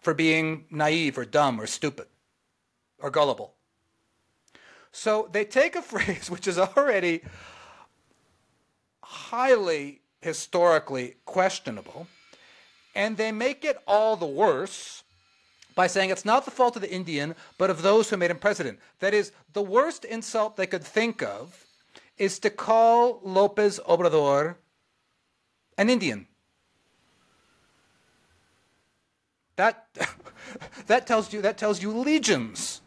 for 0.00 0.14
being 0.14 0.66
naive 0.70 1.16
or 1.16 1.24
dumb 1.24 1.60
or 1.60 1.66
stupid 1.66 2.06
or 2.98 3.10
gullible. 3.10 3.54
So 4.92 5.28
they 5.32 5.44
take 5.44 5.74
a 5.76 5.82
phrase 5.92 6.30
which 6.30 6.46
is 6.46 6.58
already 6.58 7.22
highly 9.02 10.00
historically 10.20 11.16
questionable 11.24 12.06
And 12.94 13.16
they 13.16 13.32
make 13.32 13.64
it 13.64 13.76
all 13.86 14.16
the 14.16 14.26
worse 14.26 15.03
by 15.74 15.86
saying 15.86 16.10
it's 16.10 16.24
not 16.24 16.44
the 16.44 16.50
fault 16.50 16.76
of 16.76 16.82
the 16.82 16.92
Indian, 16.92 17.34
but 17.58 17.70
of 17.70 17.82
those 17.82 18.10
who 18.10 18.16
made 18.16 18.30
him 18.30 18.38
president. 18.38 18.78
That 19.00 19.14
is, 19.14 19.32
the 19.52 19.62
worst 19.62 20.04
insult 20.04 20.56
they 20.56 20.66
could 20.66 20.84
think 20.84 21.22
of 21.22 21.66
is 22.16 22.38
to 22.40 22.50
call 22.50 23.20
Lopez 23.24 23.80
Obrador 23.88 24.56
an 25.76 25.90
Indian. 25.90 26.26
That, 29.56 29.86
that, 30.86 31.06
tells 31.06 31.32
you, 31.32 31.42
that 31.42 31.58
tells 31.58 31.82
you 31.82 31.90
legions. 31.92 32.80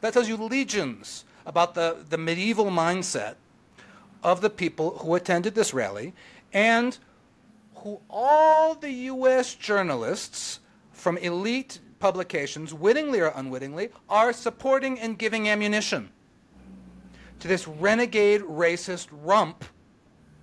That 0.00 0.12
tells 0.12 0.28
you 0.28 0.36
legions 0.36 1.24
about 1.46 1.74
the, 1.74 2.04
the 2.08 2.18
medieval 2.18 2.66
mindset 2.66 3.36
of 4.22 4.40
the 4.40 4.50
people 4.50 4.98
who 4.98 5.14
attended 5.14 5.54
this 5.54 5.74
rally 5.74 6.14
and 6.52 6.96
who 7.76 8.00
all 8.08 8.74
the 8.74 8.90
U.S. 8.90 9.54
journalists 9.54 10.60
from 10.92 11.18
elite 11.18 11.80
publications, 12.04 12.74
wittingly 12.74 13.18
or 13.18 13.32
unwittingly, 13.34 13.88
are 14.10 14.30
supporting 14.30 15.00
and 15.00 15.18
giving 15.18 15.48
ammunition 15.48 16.10
to 17.40 17.48
this 17.48 17.66
renegade 17.66 18.42
racist 18.42 19.08
rump 19.10 19.64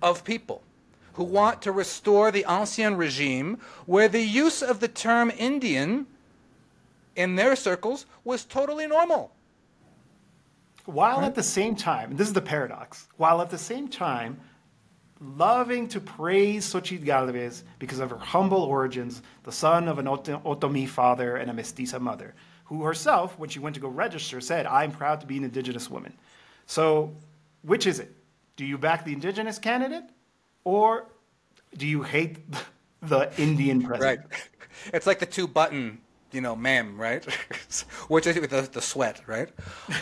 of 0.02 0.24
people 0.24 0.60
who 1.12 1.22
want 1.22 1.62
to 1.62 1.70
restore 1.70 2.32
the 2.32 2.44
ancien 2.46 2.96
regime 2.96 3.60
where 3.86 4.08
the 4.08 4.22
use 4.22 4.60
of 4.60 4.80
the 4.80 4.88
term 4.88 5.30
Indian 5.38 6.04
in 7.14 7.36
their 7.36 7.54
circles 7.54 8.06
was 8.24 8.44
totally 8.44 8.88
normal. 8.88 9.30
While 10.86 11.18
right? 11.18 11.26
at 11.26 11.36
the 11.36 11.44
same 11.44 11.76
time, 11.76 12.16
this 12.16 12.26
is 12.26 12.32
the 12.32 12.42
paradox, 12.42 13.06
while 13.18 13.40
at 13.40 13.50
the 13.50 13.58
same 13.72 13.86
time 13.86 14.40
loving 15.22 15.88
to 15.88 16.00
praise 16.00 16.72
Xochitl 16.72 17.04
Galvez 17.04 17.64
because 17.78 18.00
of 18.00 18.10
her 18.10 18.18
humble 18.18 18.62
origins, 18.62 19.22
the 19.44 19.52
son 19.52 19.88
of 19.88 19.98
an 19.98 20.06
Otomi 20.06 20.88
father 20.88 21.36
and 21.36 21.50
a 21.50 21.54
mestiza 21.54 22.00
mother, 22.00 22.34
who 22.64 22.82
herself, 22.82 23.38
when 23.38 23.48
she 23.48 23.58
went 23.58 23.74
to 23.74 23.80
go 23.80 23.88
register, 23.88 24.40
said, 24.40 24.66
I'm 24.66 24.90
proud 24.90 25.20
to 25.20 25.26
be 25.26 25.36
an 25.36 25.44
indigenous 25.44 25.88
woman. 25.88 26.14
So, 26.66 27.14
which 27.62 27.86
is 27.86 28.00
it? 28.00 28.14
Do 28.56 28.64
you 28.64 28.78
back 28.78 29.04
the 29.04 29.12
indigenous 29.12 29.58
candidate 29.58 30.04
or 30.64 31.06
do 31.76 31.86
you 31.86 32.02
hate 32.02 32.38
the 33.02 33.32
Indian 33.40 33.82
president? 33.82 34.20
Right. 34.30 34.40
It's 34.92 35.06
like 35.06 35.20
the 35.20 35.26
two 35.26 35.46
button, 35.46 36.00
you 36.32 36.40
know, 36.40 36.56
ma'am, 36.56 37.00
right? 37.00 37.24
Which 38.08 38.26
is 38.26 38.34
the, 38.34 38.68
the 38.72 38.82
sweat, 38.82 39.20
right? 39.26 39.48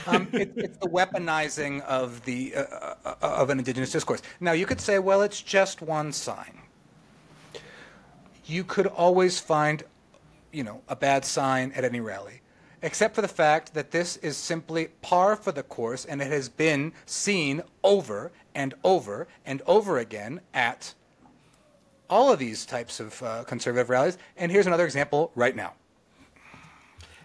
Um, 0.07 0.29
it, 0.33 0.53
it's 0.57 0.79
the 0.79 0.89
weaponizing 0.89 1.83
of 1.83 2.25
the 2.25 2.55
uh, 2.55 2.95
uh, 3.05 3.15
of 3.21 3.51
an 3.51 3.59
indigenous 3.59 3.93
discourse. 3.93 4.23
Now 4.41 4.53
you 4.53 4.67
could 4.67 4.81
say, 4.81 4.99
well, 4.99 5.23
it's 5.23 5.41
just 5.41 5.83
one 5.83 6.13
sign. 6.13 6.59
You 8.47 8.65
could 8.65 8.87
always 8.87 9.39
find, 9.39 9.83
you 10.53 10.65
know, 10.65 10.83
a 10.89 10.97
bad 10.97 11.25
sign 11.25 11.73
at 11.73 11.85
any 11.85 12.01
rally 12.01 12.41
except 12.83 13.15
for 13.15 13.23
the 13.23 13.29
fact 13.29 13.75
that 13.75 13.91
this 13.91 14.17
is 14.19 14.37
simply 14.37 14.89
par 15.03 15.37
for 15.37 15.53
the 15.53 15.63
course 15.63 16.05
and 16.05 16.23
it 16.23 16.29
has 16.29 16.49
been 16.49 16.93
seen 17.07 17.63
over 17.85 18.33
and 18.55 18.75
over 18.85 19.29
and 19.45 19.63
over 19.67 19.99
again 19.99 20.41
at 20.55 20.95
all 22.09 22.33
of 22.33 22.39
these 22.39 22.67
types 22.67 22.99
of 22.99 23.23
uh, 23.23 23.45
conservative 23.45 23.89
rallies. 23.89 24.19
And 24.37 24.51
here's 24.51 24.67
another 24.67 24.85
example 24.85 25.31
right 25.35 25.55
now. 25.55 25.75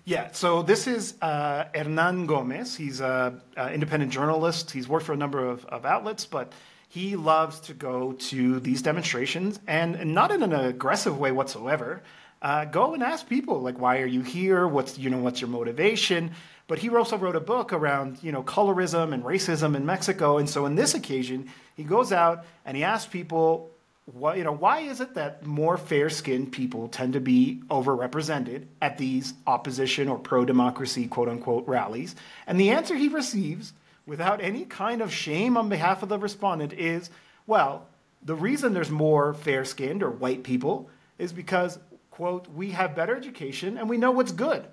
Yeah, 0.07 0.29
so 0.33 0.61
this 0.61 0.85
is 0.85 1.15
uh, 1.19 1.65
Hernan 1.73 2.27
Gomez. 2.27 2.75
He's 2.75 3.01
an 3.01 3.41
independent 3.73 4.11
journalist. 4.11 4.69
He's 4.69 4.87
worked 4.87 5.05
for 5.05 5.13
a 5.13 5.17
number 5.17 5.43
of, 5.43 5.65
of 5.65 5.83
outlets, 5.83 6.27
but 6.27 6.53
he 6.87 7.15
loves 7.15 7.59
to 7.61 7.73
go 7.73 8.13
to 8.13 8.59
these 8.59 8.83
demonstrations 8.83 9.59
and 9.65 10.13
not 10.13 10.31
in 10.31 10.43
an 10.43 10.53
aggressive 10.53 11.17
way 11.17 11.31
whatsoever 11.31 12.03
uh, 12.45 12.65
go 12.65 12.93
and 12.93 13.01
ask 13.01 13.27
people 13.27 13.61
like, 13.61 13.79
why 13.79 14.01
are 14.01 14.05
you 14.05 14.21
here? 14.21 14.67
What's 14.67 14.99
you 14.99 15.09
know 15.09 15.17
what's 15.17 15.41
your 15.41 15.49
motivation? 15.49 16.31
But 16.67 16.77
he 16.77 16.89
also 16.89 17.17
wrote 17.17 17.35
a 17.35 17.39
book 17.39 17.73
around 17.73 18.21
you 18.21 18.31
know 18.31 18.43
colorism 18.43 19.13
and 19.13 19.23
racism 19.23 19.75
in 19.75 19.85
Mexico, 19.85 20.37
and 20.37 20.47
so 20.47 20.67
in 20.67 20.75
this 20.75 20.93
occasion, 20.93 21.49
he 21.75 21.83
goes 21.83 22.11
out 22.11 22.45
and 22.63 22.77
he 22.77 22.83
asks 22.83 23.11
people, 23.11 23.71
what 24.05 24.37
you 24.37 24.43
know, 24.43 24.51
why 24.51 24.81
is 24.81 25.01
it 25.01 25.15
that 25.15 25.45
more 25.45 25.77
fair-skinned 25.77 26.51
people 26.51 26.87
tend 26.87 27.13
to 27.13 27.19
be 27.19 27.61
overrepresented 27.69 28.65
at 28.81 28.97
these 28.97 29.33
opposition 29.47 30.07
or 30.07 30.19
pro-democracy 30.19 31.07
quote 31.07 31.27
unquote 31.29 31.67
rallies? 31.67 32.15
And 32.45 32.59
the 32.59 32.69
answer 32.69 32.95
he 32.95 33.07
receives, 33.07 33.73
without 34.05 34.41
any 34.41 34.65
kind 34.65 35.01
of 35.01 35.11
shame 35.11 35.57
on 35.57 35.69
behalf 35.69 36.03
of 36.03 36.09
the 36.09 36.19
respondent, 36.19 36.73
is, 36.73 37.09
well, 37.47 37.87
the 38.23 38.35
reason 38.35 38.73
there's 38.73 38.91
more 38.91 39.33
fair-skinned 39.33 40.03
or 40.03 40.11
white 40.11 40.43
people 40.43 40.89
is 41.17 41.33
because 41.33 41.79
quote, 42.15 42.47
we 42.47 42.71
have 42.71 42.95
better 42.95 43.15
education 43.15 43.77
and 43.77 43.89
we 43.89 43.97
know 43.97 44.11
what's 44.11 44.31
good. 44.31 44.65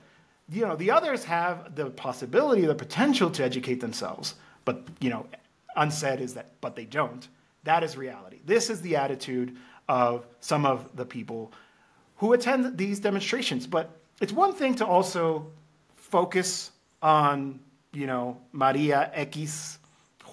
You 0.49 0.67
know, 0.67 0.77
the 0.77 0.93
others 0.93 1.25
have 1.25 1.75
the 1.75 1.91
possibility, 1.91 2.67
the 2.67 2.75
potential 2.75 3.31
to 3.31 3.43
educate 3.43 3.81
themselves, 3.81 4.35
but, 4.65 4.85
you 5.01 5.11
know, 5.11 5.27
unsaid 5.75 6.21
is 6.21 6.35
that, 6.35 6.53
but 6.61 6.77
they 6.77 6.85
don't. 6.85 7.27
That 7.65 7.83
is 7.83 7.97
reality. 7.97 8.41
This 8.45 8.71
is 8.71 8.81
the 8.81 8.97
attitude 8.97 9.57
of 9.89 10.27
some 10.41 10.65
of 10.67 10.97
the 10.97 11.05
people 11.05 11.53
who 12.17 12.33
attend 12.33 12.79
these 12.79 13.01
demonstrations. 13.01 13.67
But 13.67 13.91
it's 14.21 14.33
one 14.33 14.53
thing 14.53 14.75
to 14.77 14.87
also 14.87 15.51
focus 15.97 16.73
on, 17.03 17.61
you 17.93 18.07
know, 18.07 18.39
Maria 18.53 19.11
X, 19.15 19.79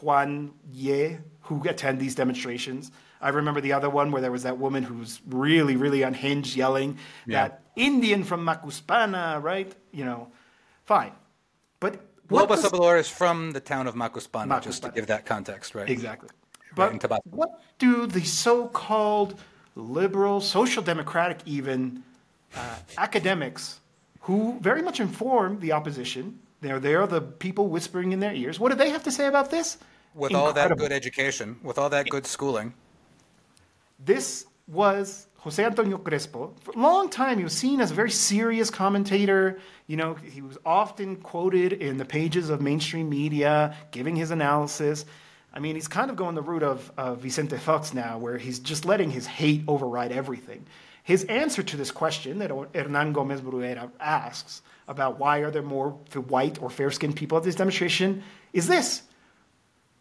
Juan 0.01 0.51
Ye, 0.71 1.17
who 1.41 1.61
attend 1.67 1.99
these 1.99 2.15
demonstrations. 2.15 2.91
I 3.21 3.29
remember 3.29 3.59
the 3.59 3.73
other 3.73 3.89
one 3.89 4.11
where 4.11 4.21
there 4.21 4.31
was 4.31 4.43
that 4.43 4.57
woman 4.57 4.83
who 4.83 4.95
was 4.95 5.19
really, 5.27 5.75
really 5.75 6.03
unhinged, 6.03 6.55
yelling 6.55 6.97
yeah. 7.25 7.49
that 7.49 7.63
Indian 7.75 8.23
from 8.23 8.45
Macuspana, 8.45 9.41
right? 9.41 9.73
You 9.91 10.05
know, 10.05 10.31
fine. 10.85 11.11
But 11.79 11.99
Lopez 12.29 12.63
Obrador 12.63 12.99
is 12.99 13.09
from 13.09 13.51
the 13.51 13.59
town 13.59 13.87
of 13.87 13.95
Macuspana, 13.95 14.47
Macuspana, 14.47 14.63
just 14.63 14.83
to 14.83 14.91
give 14.91 15.07
that 15.07 15.25
context, 15.25 15.75
right? 15.75 15.89
Exactly. 15.89 16.29
But 16.75 17.03
right, 17.03 17.21
what 17.25 17.61
do 17.77 18.05
the 18.05 18.23
so-called 18.23 19.39
liberal, 19.75 20.41
social 20.41 20.83
democratic, 20.83 21.39
even 21.45 22.03
uh, 22.55 22.75
academics 22.97 23.79
who 24.21 24.59
very 24.61 24.81
much 24.81 24.99
inform 24.99 25.59
the 25.59 25.71
opposition, 25.71 26.39
they're, 26.61 26.79
they're 26.79 27.07
the 27.07 27.21
people 27.21 27.67
whispering 27.67 28.11
in 28.11 28.19
their 28.19 28.33
ears. 28.33 28.59
What 28.59 28.69
do 28.69 28.75
they 28.75 28.89
have 28.89 29.03
to 29.03 29.11
say 29.11 29.27
about 29.27 29.49
this? 29.49 29.77
With 30.13 30.31
Incredible. 30.31 30.47
all 30.47 30.53
that 30.53 30.77
good 30.77 30.91
education, 30.91 31.57
with 31.63 31.77
all 31.77 31.89
that 31.89 32.09
good 32.09 32.25
schooling. 32.25 32.73
This 33.99 34.45
was 34.67 35.27
Jose 35.37 35.63
Antonio 35.63 35.97
Crespo. 35.97 36.53
For 36.61 36.71
a 36.71 36.79
long 36.79 37.09
time, 37.09 37.37
he 37.37 37.43
was 37.43 37.53
seen 37.53 37.79
as 37.79 37.91
a 37.91 37.93
very 37.93 38.11
serious 38.11 38.69
commentator. 38.69 39.59
You 39.87 39.97
know, 39.97 40.15
he 40.15 40.41
was 40.41 40.57
often 40.65 41.15
quoted 41.15 41.73
in 41.73 41.97
the 41.97 42.05
pages 42.05 42.49
of 42.49 42.61
mainstream 42.61 43.09
media, 43.09 43.75
giving 43.91 44.15
his 44.15 44.31
analysis. 44.31 45.05
I 45.53 45.59
mean, 45.59 45.75
he's 45.75 45.87
kind 45.87 46.11
of 46.11 46.15
going 46.15 46.35
the 46.35 46.41
route 46.41 46.63
of, 46.63 46.91
of 46.97 47.19
Vicente 47.19 47.57
Fox 47.57 47.93
now, 47.93 48.17
where 48.17 48.37
he's 48.37 48.59
just 48.59 48.85
letting 48.85 49.11
his 49.11 49.25
hate 49.25 49.63
override 49.67 50.11
everything. 50.11 50.65
His 51.03 51.23
answer 51.23 51.63
to 51.63 51.77
this 51.77 51.89
question 51.89 52.39
that 52.39 52.51
Hernan 52.75 53.13
Gomez 53.13 53.41
Bruera 53.41 53.89
asks 53.99 54.61
about 54.87 55.17
why 55.19 55.39
are 55.39 55.49
there 55.49 55.63
more 55.63 55.91
white 56.27 56.61
or 56.61 56.69
fair-skinned 56.69 57.15
people 57.15 57.37
at 57.37 57.43
this 57.43 57.55
demonstration 57.55 58.23
is 58.53 58.67
this. 58.67 59.03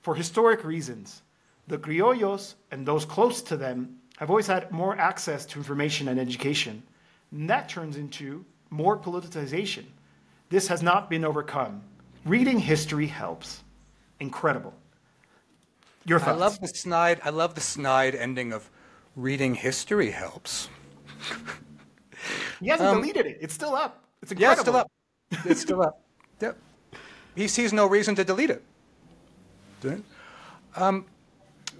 For 0.03 0.15
historic 0.15 0.65
reasons, 0.65 1.23
the 1.67 1.79
criollos 1.79 2.55
and 2.71 2.87
those 2.87 3.05
close 3.05 3.43
to 3.43 3.57
them 3.57 3.99
have 4.19 4.31
always 4.31 4.47
had 4.47 4.71
more 4.71 4.97
access 4.99 5.47
to 5.47 5.59
information 5.59 6.09
and 6.09 6.19
education. 6.19 6.83
And 7.31 7.49
that 7.49 7.69
turns 7.69 7.97
into 7.97 8.45
more 8.71 8.99
politicization. 8.99 9.85
This 10.51 10.69
has 10.69 10.83
not 10.83 11.09
been 11.09 11.25
overcome. 11.25 11.83
Reading 12.25 12.59
history 12.59 13.07
helps. 13.07 13.63
Incredible. 14.21 14.75
Your 16.09 16.19
thoughts? 16.19 16.31
I 16.31 16.35
love 16.35 16.61
the 16.61 16.69
snide. 16.69 17.21
I 17.23 17.31
love 17.31 17.55
the 17.55 17.61
snide 17.61 18.15
ending 18.15 18.53
of 18.53 18.71
reading 19.15 19.55
history 19.55 20.11
helps. 20.11 20.69
he 22.61 22.69
hasn't 22.69 22.89
um, 22.89 23.01
deleted 23.01 23.27
it. 23.27 23.39
It's 23.41 23.53
still 23.53 23.75
up. 23.75 24.05
It's 24.23 24.33
incredible. 24.33 24.43
Yeah, 24.43 24.53
it's 24.53 24.61
still 24.61 24.77
up. 24.77 24.91
It's 25.45 25.61
still 25.61 25.83
up. 25.83 26.05
Yep. 26.41 26.57
He 27.35 27.49
sees 27.49 27.73
no 27.73 27.87
reason 27.87 28.15
to 28.15 28.23
delete 28.23 28.51
it. 28.51 28.63
Um, 30.77 31.05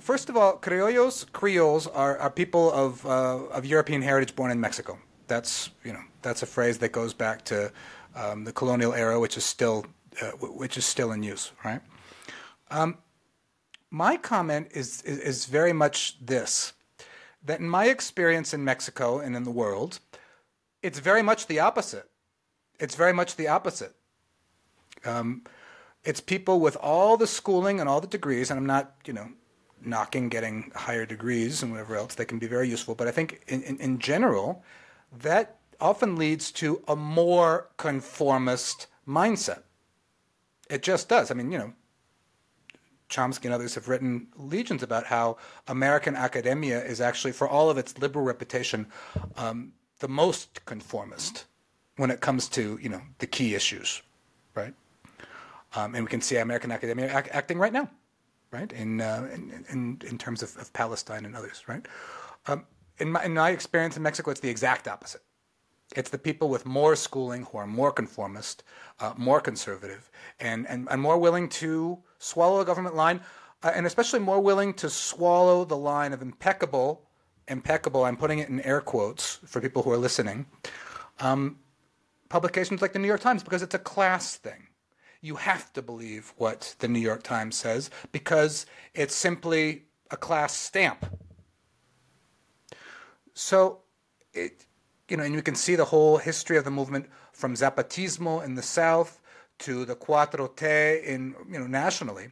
first 0.01 0.29
of 0.29 0.37
all, 0.37 0.59
criollos, 0.59 1.31
Creoles 1.31 1.87
are, 1.87 2.19
are 2.19 2.29
people 2.29 2.73
of, 2.73 3.07
uh, 3.07 3.45
of 3.53 3.65
European 3.65 4.03
heritage 4.03 4.35
born 4.35 4.51
in 4.51 4.61
Mexico. 4.61 4.99
That's, 5.29 5.71
you 5.85 5.93
know, 5.93 6.03
that's 6.23 6.43
a 6.43 6.47
phrase 6.47 6.79
that 6.79 6.91
goes 6.91 7.15
back 7.15 7.45
to 7.45 7.71
um, 8.17 8.43
the 8.43 8.53
colonial 8.53 8.95
era, 8.95 9.21
which 9.21 9.37
is 9.37 9.45
still, 9.45 9.87
uh, 10.21 10.33
which 10.41 10.77
is 10.77 10.85
still 10.85 11.13
in 11.13 11.23
use, 11.23 11.53
right? 11.65 11.83
Um, 12.73 12.99
my 13.91 14.17
comment 14.17 14.69
is, 14.73 15.03
is, 15.03 15.19
is 15.19 15.45
very 15.47 15.73
much 15.73 16.17
this, 16.21 16.73
that 17.45 17.61
in 17.61 17.69
my 17.69 17.87
experience 17.87 18.53
in 18.53 18.65
Mexico 18.65 19.19
and 19.19 19.35
in 19.35 19.45
the 19.45 19.51
world, 19.51 20.01
it's 20.83 20.99
very 20.99 21.23
much 21.23 21.47
the 21.47 21.61
opposite. 21.61 22.09
It's 22.79 22.95
very 22.95 23.13
much 23.13 23.37
the 23.37 23.49
opposite. 23.49 23.95
Um, 25.05 25.43
it's 26.05 26.21
people 26.21 26.61
with 26.61 26.77
all 26.77 27.17
the 27.17 27.27
schooling 27.27 27.81
and 27.81 27.89
all 27.89 28.01
the 28.01 28.07
degrees, 28.07 28.51
and 28.51 28.59
I'm 28.59 28.67
not, 28.67 28.95
you 29.05 29.13
know, 29.13 29.29
knocking 29.85 30.29
getting 30.29 30.73
higher 30.75 31.07
degrees 31.07 31.63
and 31.63 31.73
whatever 31.73 31.97
else. 31.97 32.15
They 32.15 32.25
can 32.25 32.39
be 32.39 32.47
very 32.47 32.69
useful. 32.69 32.95
But 32.95 33.09
I 33.09 33.11
think 33.11 33.43
in, 33.49 33.63
in, 33.63 33.79
in 33.79 33.99
general, 33.99 34.65
that 35.21 35.57
often 35.81 36.17
leads 36.17 36.51
to 36.53 36.83
a 36.89 36.97
more 36.97 37.69
conformist 37.77 38.87
mindset. 39.07 39.63
It 40.69 40.83
just 40.83 41.09
does. 41.09 41.31
I 41.31 41.35
mean, 41.35 41.51
you 41.53 41.59
know, 41.59 41.73
Chomsky 43.09 43.47
and 43.47 43.55
others 43.55 43.75
have 43.75 43.89
written 43.89 44.29
legions 44.37 44.83
about 44.83 45.07
how 45.07 45.39
American 45.67 46.15
academia 46.15 46.83
is 46.85 47.01
actually, 47.01 47.33
for 47.33 47.49
all 47.49 47.71
of 47.71 47.79
its 47.79 47.97
liberal 47.99 48.25
reputation, 48.25 48.87
um, 49.37 49.73
the 50.01 50.09
most 50.09 50.65
conformist 50.67 51.45
when 51.97 52.11
it 52.11 52.21
comes 52.21 52.49
to 52.49 52.79
you 52.81 52.89
know 52.89 53.03
the 53.19 53.27
key 53.27 53.55
issues, 53.55 54.03
right? 54.55 54.75
Um, 55.75 55.95
and 55.95 56.05
we 56.05 56.11
can 56.11 56.21
see 56.21 56.37
American 56.37 56.71
academia 56.71 57.09
act, 57.09 57.29
acting 57.33 57.59
right 57.59 57.73
now, 57.73 57.91
right? 58.51 58.73
In 58.73 59.01
uh, 59.01 59.29
in, 59.33 59.65
in, 59.69 60.01
in 60.07 60.19
terms 60.19 60.43
of, 60.43 60.57
of, 60.57 60.73
Palestine 60.73 61.25
and 61.25 61.37
others, 61.37 61.65
right? 61.67 61.87
Um, 62.47 62.65
in, 62.99 63.13
my, 63.13 63.25
in 63.25 63.35
my 63.35 63.51
experience 63.51 63.97
in 63.97 64.03
Mexico, 64.03 64.31
it's 64.31 64.41
the 64.41 64.49
exact 64.49 64.89
opposite. 64.89 65.23
It's 65.97 66.11
the 66.11 66.19
people 66.19 66.49
with 66.49 66.67
more 66.67 66.97
schooling 66.97 67.45
who 67.45 67.59
are 67.59 67.67
more 67.67 67.91
conformist, 67.91 68.63
uh, 69.01 69.15
more 69.17 69.41
conservative, 69.41 70.11
and, 70.39 70.69
and, 70.69 70.87
and 70.91 71.01
more 71.01 71.17
willing 71.17 71.49
to 71.49 71.99
swallow 72.19 72.61
a 72.61 72.65
government 72.65 72.95
line, 72.95 73.21
uh, 73.63 73.73
and 73.75 73.87
especially 73.87 74.21
more 74.21 74.41
willing 74.41 74.75
to 74.75 74.91
swallow 74.91 75.65
the 75.65 75.77
line 75.77 76.13
of 76.13 76.21
impeccable, 76.21 77.09
impeccable, 77.49 78.05
I'm 78.05 78.17
putting 78.17 78.39
it 78.39 78.49
in 78.49 78.61
air 78.61 78.81
quotes 78.81 79.39
for 79.47 79.61
people 79.61 79.83
who 79.83 79.91
are 79.91 79.97
listening, 79.97 80.47
um, 81.21 81.59
publications 82.29 82.83
like 82.83 82.93
the 82.93 82.99
New 82.99 83.09
York 83.09 83.21
Times 83.21 83.43
because 83.43 83.63
it's 83.63 83.75
a 83.75 83.79
class 83.79 84.37
thing. 84.37 84.69
You 85.21 85.37
have 85.37 85.73
to 85.73 85.83
believe 85.83 86.33
what 86.37 86.77
the 86.79 86.89
New 86.89 87.01
York 87.01 87.23
Times 87.23 87.57
says 87.57 87.91
because 88.13 88.67
it's 88.95 89.15
simply 89.15 89.85
a 90.11 90.17
class 90.17 90.53
stamp. 90.55 91.07
So, 93.35 93.81
it, 94.33 94.67
you 95.09 95.17
know, 95.17 95.25
and 95.25 95.35
you 95.35 95.43
can 95.43 95.55
see 95.55 95.75
the 95.75 95.87
whole 95.87 96.19
history 96.19 96.57
of 96.57 96.65
the 96.65 96.71
movement 96.71 97.07
from 97.33 97.55
Zapatismo 97.55 98.45
in 98.45 98.55
the 98.55 98.63
South 98.63 99.21
to 99.61 99.85
the 99.85 99.97
Cuatro 99.97 100.55
T 100.55 100.67
in, 100.67 101.35
you 101.51 101.59
know, 101.59 101.67
nationally, 101.67 102.29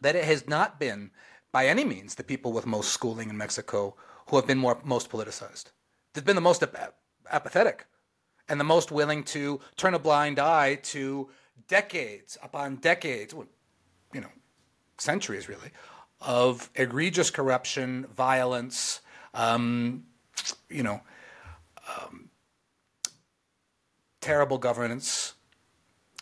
that 0.00 0.16
it 0.16 0.24
has 0.24 0.48
not 0.48 0.78
been 0.78 1.10
by 1.52 1.66
any 1.66 1.84
means 1.84 2.14
the 2.14 2.24
people 2.24 2.52
with 2.52 2.66
most 2.66 2.92
schooling 2.92 3.30
in 3.30 3.36
Mexico 3.36 3.96
who 4.28 4.36
have 4.36 4.46
been 4.46 4.58
more 4.58 4.78
most 4.84 5.10
politicized. 5.10 5.66
They've 6.12 6.24
been 6.24 6.36
the 6.36 6.40
most 6.40 6.62
ap- 6.62 6.96
apathetic 7.30 7.86
and 8.48 8.60
the 8.60 8.64
most 8.64 8.90
willing 8.92 9.24
to 9.24 9.60
turn 9.76 9.94
a 9.94 9.98
blind 9.98 10.38
eye 10.38 10.76
to 10.76 11.28
decades 11.68 12.36
upon 12.42 12.76
decades, 12.76 13.34
you 14.12 14.20
know, 14.20 14.30
centuries 14.98 15.48
really, 15.48 15.70
of 16.20 16.70
egregious 16.74 17.30
corruption, 17.30 18.06
violence, 18.14 19.00
um, 19.34 20.04
you 20.68 20.82
know, 20.82 21.00
um, 21.88 22.30
terrible 24.20 24.58
governance, 24.58 25.34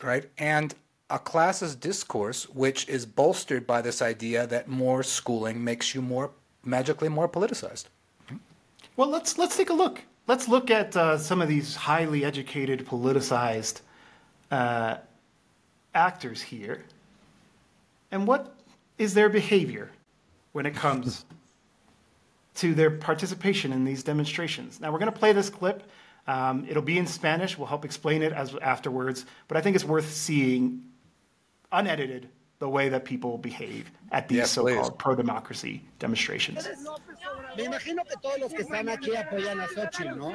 right? 0.03 0.29
And 0.39 0.75
a 1.11 1.19
classist 1.19 1.81
discourse 1.81 2.49
which 2.49 2.89
is 2.89 3.05
bolstered 3.05 3.67
by 3.67 3.83
this 3.83 4.01
idea 4.01 4.47
that 4.47 4.67
more 4.67 5.03
schooling 5.03 5.63
makes 5.63 5.95
you 5.95 6.01
more 6.01 6.31
magically 6.65 7.09
more 7.09 7.29
politicized. 7.29 7.85
Well, 8.97 9.09
let's 9.09 9.39
let's 9.39 9.57
take 9.57 9.71
a 9.71 9.75
look. 9.75 10.03
Let's 10.27 10.49
look 10.49 10.71
at 10.71 10.97
uh, 10.97 11.19
some 11.19 11.43
of 11.43 11.49
these 11.49 11.75
highly 11.75 12.25
educated, 12.25 12.87
politicized 12.87 13.81
uh, 14.51 14.97
actors 15.95 16.41
here, 16.41 16.85
and 18.11 18.27
what 18.27 18.55
is 18.99 19.15
their 19.15 19.29
behavior 19.29 19.91
when 20.53 20.67
it 20.67 20.75
comes 20.75 21.25
to 22.57 22.75
their 22.75 22.91
participation 22.91 23.73
in 23.73 23.85
these 23.85 24.03
demonstrations. 24.03 24.81
Now, 24.81 24.93
we're 24.93 24.99
going 24.99 25.13
to 25.13 25.19
play 25.19 25.33
this 25.33 25.51
clip. 25.51 25.83
Um, 26.27 26.67
it'll 26.69 26.83
be 26.83 26.99
in 26.99 27.07
Spanish. 27.07 27.57
We'll 27.59 27.67
help 27.67 27.85
explain 27.85 28.23
it 28.23 28.33
as 28.33 28.55
afterwards. 28.57 29.25
But 29.49 29.57
I 29.57 29.61
think 29.61 29.77
it's 29.77 29.85
worth 29.85 30.13
seeing 30.13 30.85
unedited 31.73 32.29
the 32.59 32.69
way 32.69 32.89
that 32.91 33.05
people 33.05 33.39
behave 33.39 33.91
at 34.13 34.29
these 34.29 34.39
yes, 34.39 34.51
so-called 34.53 34.97
pro-democracy 34.99 35.83
demonstrations. 35.99 36.69
Me 37.57 37.65
imagino 37.65 38.05
que 38.05 38.17
todos 38.23 38.39
los 38.39 38.53
que 38.53 38.63
están 38.63 38.89
aquí 38.89 39.17
apoyan 39.17 39.61
a 39.61 39.67
Xochitl, 39.67 40.17
¿no? 40.17 40.33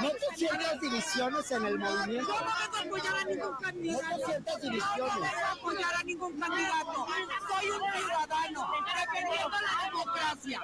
¿No 0.00 0.10
te 0.10 0.36
sientes 0.36 0.80
divisiones 0.80 1.50
en 1.50 1.66
el 1.66 1.78
movimiento? 1.78 2.32
Yo 2.32 2.40
no 2.40 2.46
vengo 2.46 2.64
a 2.64 2.80
apoyar 2.80 3.14
a 3.14 3.24
ningún 3.24 3.54
candidato. 3.60 4.02
¿No 4.08 4.18
te 4.18 4.24
sientes 4.24 4.62
divisiones? 4.62 4.96
No 4.98 5.20
vengo 5.20 5.44
a 5.44 5.52
apoyar 5.52 5.94
a 5.94 6.02
ningún 6.04 6.40
candidato. 6.40 7.06
Soy 7.48 7.70
un 7.70 7.80
ciudadano 7.92 8.70
defendiendo 8.96 9.56
la 9.60 9.84
democracia. 9.84 10.60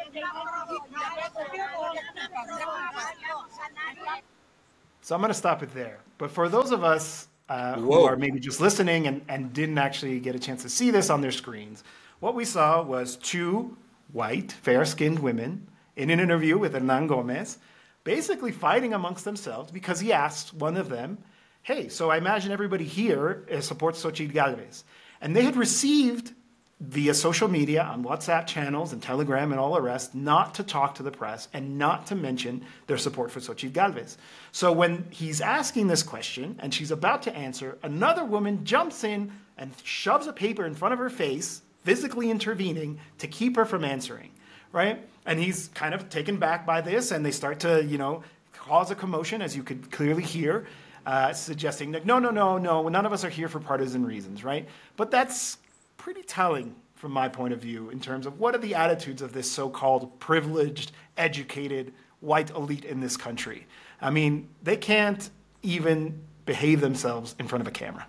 So 5.02 5.14
I'm 5.14 5.20
going 5.20 5.28
to 5.28 5.34
stop 5.34 5.62
it 5.62 5.74
there. 5.74 5.98
But 6.16 6.30
for 6.30 6.48
those 6.48 6.70
of 6.72 6.82
us 6.82 7.28
uh, 7.50 7.74
who 7.74 7.92
are 8.04 8.16
maybe 8.16 8.40
just 8.40 8.58
listening 8.58 9.06
and, 9.06 9.20
and 9.28 9.52
didn't 9.52 9.76
actually 9.76 10.18
get 10.18 10.34
a 10.34 10.38
chance 10.38 10.62
to 10.62 10.70
see 10.70 10.90
this 10.90 11.10
on 11.10 11.20
their 11.20 11.32
screens, 11.32 11.84
what 12.20 12.34
we 12.34 12.46
saw 12.46 12.82
was 12.82 13.16
two 13.16 13.76
white, 14.14 14.52
fair 14.52 14.84
skinned 14.84 15.18
women 15.18 15.68
in 15.96 16.08
an 16.08 16.20
interview 16.20 16.56
with 16.56 16.72
Hernan 16.72 17.08
Gomez, 17.08 17.58
basically 18.04 18.52
fighting 18.52 18.94
amongst 18.94 19.24
themselves 19.24 19.72
because 19.72 20.00
he 20.00 20.12
asked 20.12 20.54
one 20.54 20.76
of 20.76 20.88
them, 20.88 21.18
Hey, 21.62 21.88
so 21.88 22.10
I 22.10 22.18
imagine 22.18 22.52
everybody 22.52 22.84
here 22.84 23.46
eh, 23.48 23.60
supports 23.60 24.02
Xochitl 24.04 24.32
Galvez. 24.32 24.84
And 25.22 25.34
they 25.34 25.42
had 25.42 25.56
received 25.56 26.34
via 26.78 27.14
social 27.14 27.48
media 27.48 27.82
on 27.82 28.04
WhatsApp 28.04 28.46
channels 28.46 28.92
and 28.92 29.02
Telegram 29.02 29.50
and 29.50 29.58
all 29.58 29.74
the 29.74 29.80
rest 29.80 30.14
not 30.14 30.54
to 30.56 30.62
talk 30.62 30.96
to 30.96 31.02
the 31.02 31.10
press 31.10 31.48
and 31.54 31.78
not 31.78 32.06
to 32.08 32.14
mention 32.14 32.66
their 32.86 32.98
support 32.98 33.30
for 33.30 33.40
Xochitl 33.40 33.72
Galvez. 33.72 34.18
So 34.52 34.72
when 34.72 35.06
he's 35.10 35.40
asking 35.40 35.86
this 35.86 36.02
question 36.02 36.56
and 36.60 36.74
she's 36.74 36.90
about 36.90 37.22
to 37.22 37.34
answer, 37.34 37.78
another 37.82 38.24
woman 38.24 38.64
jumps 38.66 39.02
in 39.02 39.32
and 39.56 39.72
shoves 39.82 40.26
a 40.26 40.32
paper 40.32 40.66
in 40.66 40.74
front 40.74 40.92
of 40.92 40.98
her 40.98 41.10
face 41.10 41.62
physically 41.84 42.30
intervening 42.30 42.98
to 43.18 43.28
keep 43.28 43.56
her 43.56 43.64
from 43.64 43.84
answering, 43.84 44.30
right? 44.72 45.06
And 45.26 45.38
he's 45.38 45.68
kind 45.68 45.94
of 45.94 46.08
taken 46.08 46.38
back 46.38 46.66
by 46.66 46.80
this, 46.80 47.10
and 47.10 47.24
they 47.24 47.30
start 47.30 47.60
to, 47.60 47.84
you 47.84 47.98
know, 47.98 48.22
cause 48.52 48.90
a 48.90 48.94
commotion, 48.94 49.42
as 49.42 49.54
you 49.54 49.62
could 49.62 49.90
clearly 49.90 50.22
hear, 50.22 50.66
uh, 51.06 51.32
suggesting 51.32 51.92
that 51.92 52.06
no, 52.06 52.18
no, 52.18 52.30
no, 52.30 52.58
no, 52.58 52.88
none 52.88 53.06
of 53.06 53.12
us 53.12 53.24
are 53.24 53.30
here 53.30 53.48
for 53.48 53.60
partisan 53.60 54.04
reasons, 54.04 54.42
right? 54.42 54.66
But 54.96 55.10
that's 55.10 55.58
pretty 55.98 56.22
telling 56.22 56.74
from 56.94 57.12
my 57.12 57.28
point 57.28 57.52
of 57.52 57.60
view 57.60 57.90
in 57.90 58.00
terms 58.00 58.24
of 58.24 58.38
what 58.38 58.54
are 58.54 58.58
the 58.58 58.74
attitudes 58.74 59.20
of 59.20 59.32
this 59.32 59.50
so-called 59.50 60.18
privileged, 60.20 60.92
educated, 61.18 61.92
white 62.20 62.50
elite 62.50 62.86
in 62.86 63.00
this 63.00 63.16
country. 63.16 63.66
I 64.00 64.10
mean, 64.10 64.48
they 64.62 64.78
can't 64.78 65.28
even 65.62 66.22
behave 66.46 66.80
themselves 66.80 67.34
in 67.38 67.46
front 67.46 67.60
of 67.60 67.68
a 67.68 67.70
camera. 67.70 68.06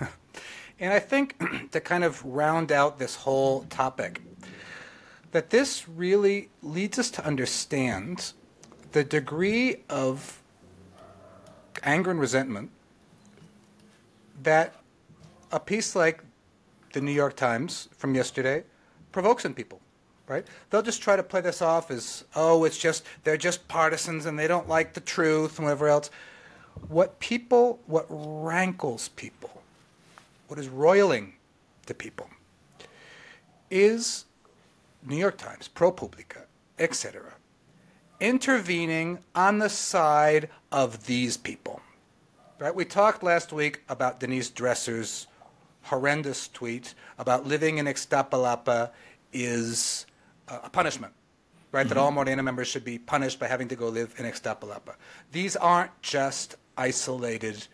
And 0.82 0.92
I 0.92 0.98
think 0.98 1.40
to 1.70 1.80
kind 1.80 2.02
of 2.02 2.22
round 2.24 2.72
out 2.72 2.98
this 2.98 3.14
whole 3.14 3.62
topic, 3.70 4.20
that 5.30 5.50
this 5.50 5.88
really 5.88 6.50
leads 6.60 6.98
us 6.98 7.08
to 7.12 7.24
understand 7.24 8.32
the 8.90 9.04
degree 9.04 9.76
of 9.88 10.42
anger 11.84 12.10
and 12.10 12.18
resentment 12.18 12.70
that 14.42 14.74
a 15.52 15.60
piece 15.60 15.94
like 15.94 16.22
the 16.92 17.00
New 17.00 17.12
York 17.12 17.36
Times 17.36 17.88
from 17.96 18.16
yesterday 18.16 18.64
provokes 19.12 19.44
in 19.44 19.54
people, 19.54 19.80
right? 20.26 20.44
They'll 20.68 20.82
just 20.82 21.00
try 21.00 21.14
to 21.14 21.22
play 21.22 21.40
this 21.40 21.62
off 21.62 21.92
as, 21.92 22.24
oh, 22.34 22.64
it's 22.64 22.76
just, 22.76 23.04
they're 23.22 23.36
just 23.36 23.68
partisans 23.68 24.26
and 24.26 24.36
they 24.36 24.48
don't 24.48 24.68
like 24.68 24.94
the 24.94 25.00
truth 25.00 25.58
and 25.58 25.64
whatever 25.64 25.86
else. 25.86 26.10
What 26.88 27.20
people, 27.20 27.78
what 27.86 28.06
rankles 28.10 29.10
people 29.10 29.51
what 30.52 30.58
is 30.58 30.68
roiling 30.68 31.32
to 31.86 31.94
people, 31.94 32.28
is 33.70 34.26
New 35.02 35.16
York 35.16 35.38
Times, 35.38 35.70
ProPublica, 35.74 36.42
etc., 36.78 37.22
intervening 38.20 39.20
on 39.34 39.60
the 39.60 39.70
side 39.70 40.50
of 40.70 41.06
these 41.06 41.38
people. 41.38 41.80
Right? 42.58 42.74
We 42.74 42.84
talked 42.84 43.22
last 43.22 43.50
week 43.54 43.82
about 43.88 44.20
Denise 44.20 44.50
Dresser's 44.50 45.26
horrendous 45.84 46.48
tweet 46.48 46.92
about 47.18 47.46
living 47.46 47.78
in 47.78 47.86
Iztapalapa 47.86 48.90
is 49.32 50.04
a 50.48 50.68
punishment, 50.68 51.14
right? 51.72 51.80
Mm-hmm. 51.80 51.88
That 51.88 51.96
all 51.96 52.10
Morena 52.10 52.42
members 52.42 52.68
should 52.68 52.84
be 52.84 52.98
punished 52.98 53.40
by 53.40 53.46
having 53.46 53.68
to 53.68 53.74
go 53.74 53.88
live 53.88 54.14
in 54.18 54.26
Iztapalapa. 54.26 54.96
These 55.32 55.56
aren't 55.56 55.92
just 56.02 56.56
isolated 56.76 57.66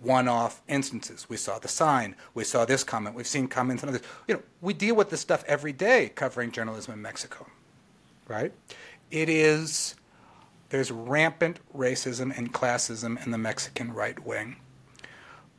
one-off 0.00 0.62
instances. 0.68 1.28
We 1.28 1.36
saw 1.36 1.58
the 1.58 1.68
sign. 1.68 2.14
We 2.34 2.44
saw 2.44 2.64
this 2.64 2.84
comment. 2.84 3.16
We've 3.16 3.26
seen 3.26 3.48
comments 3.48 3.82
on 3.82 3.88
others. 3.88 4.02
You 4.26 4.36
know, 4.36 4.42
we 4.60 4.74
deal 4.74 4.94
with 4.94 5.10
this 5.10 5.20
stuff 5.20 5.44
every 5.46 5.72
day 5.72 6.10
covering 6.14 6.52
journalism 6.52 6.94
in 6.94 7.02
Mexico, 7.02 7.46
right? 8.28 8.52
It 9.10 9.28
is 9.28 9.96
there's 10.70 10.90
rampant 10.90 11.60
racism 11.74 12.36
and 12.36 12.52
classism 12.52 13.24
in 13.24 13.30
the 13.30 13.38
Mexican 13.38 13.92
right 13.92 14.24
wing, 14.24 14.56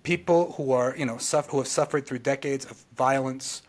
people 0.04 0.54
who 0.54 0.72
are, 0.72 0.96
you 0.96 1.06
know, 1.06 1.18
suffer, 1.18 1.52
who 1.52 1.58
have 1.58 1.68
suffered 1.68 2.06
through 2.06 2.20
decades 2.20 2.66
of 2.66 2.86
violence, 2.96 3.64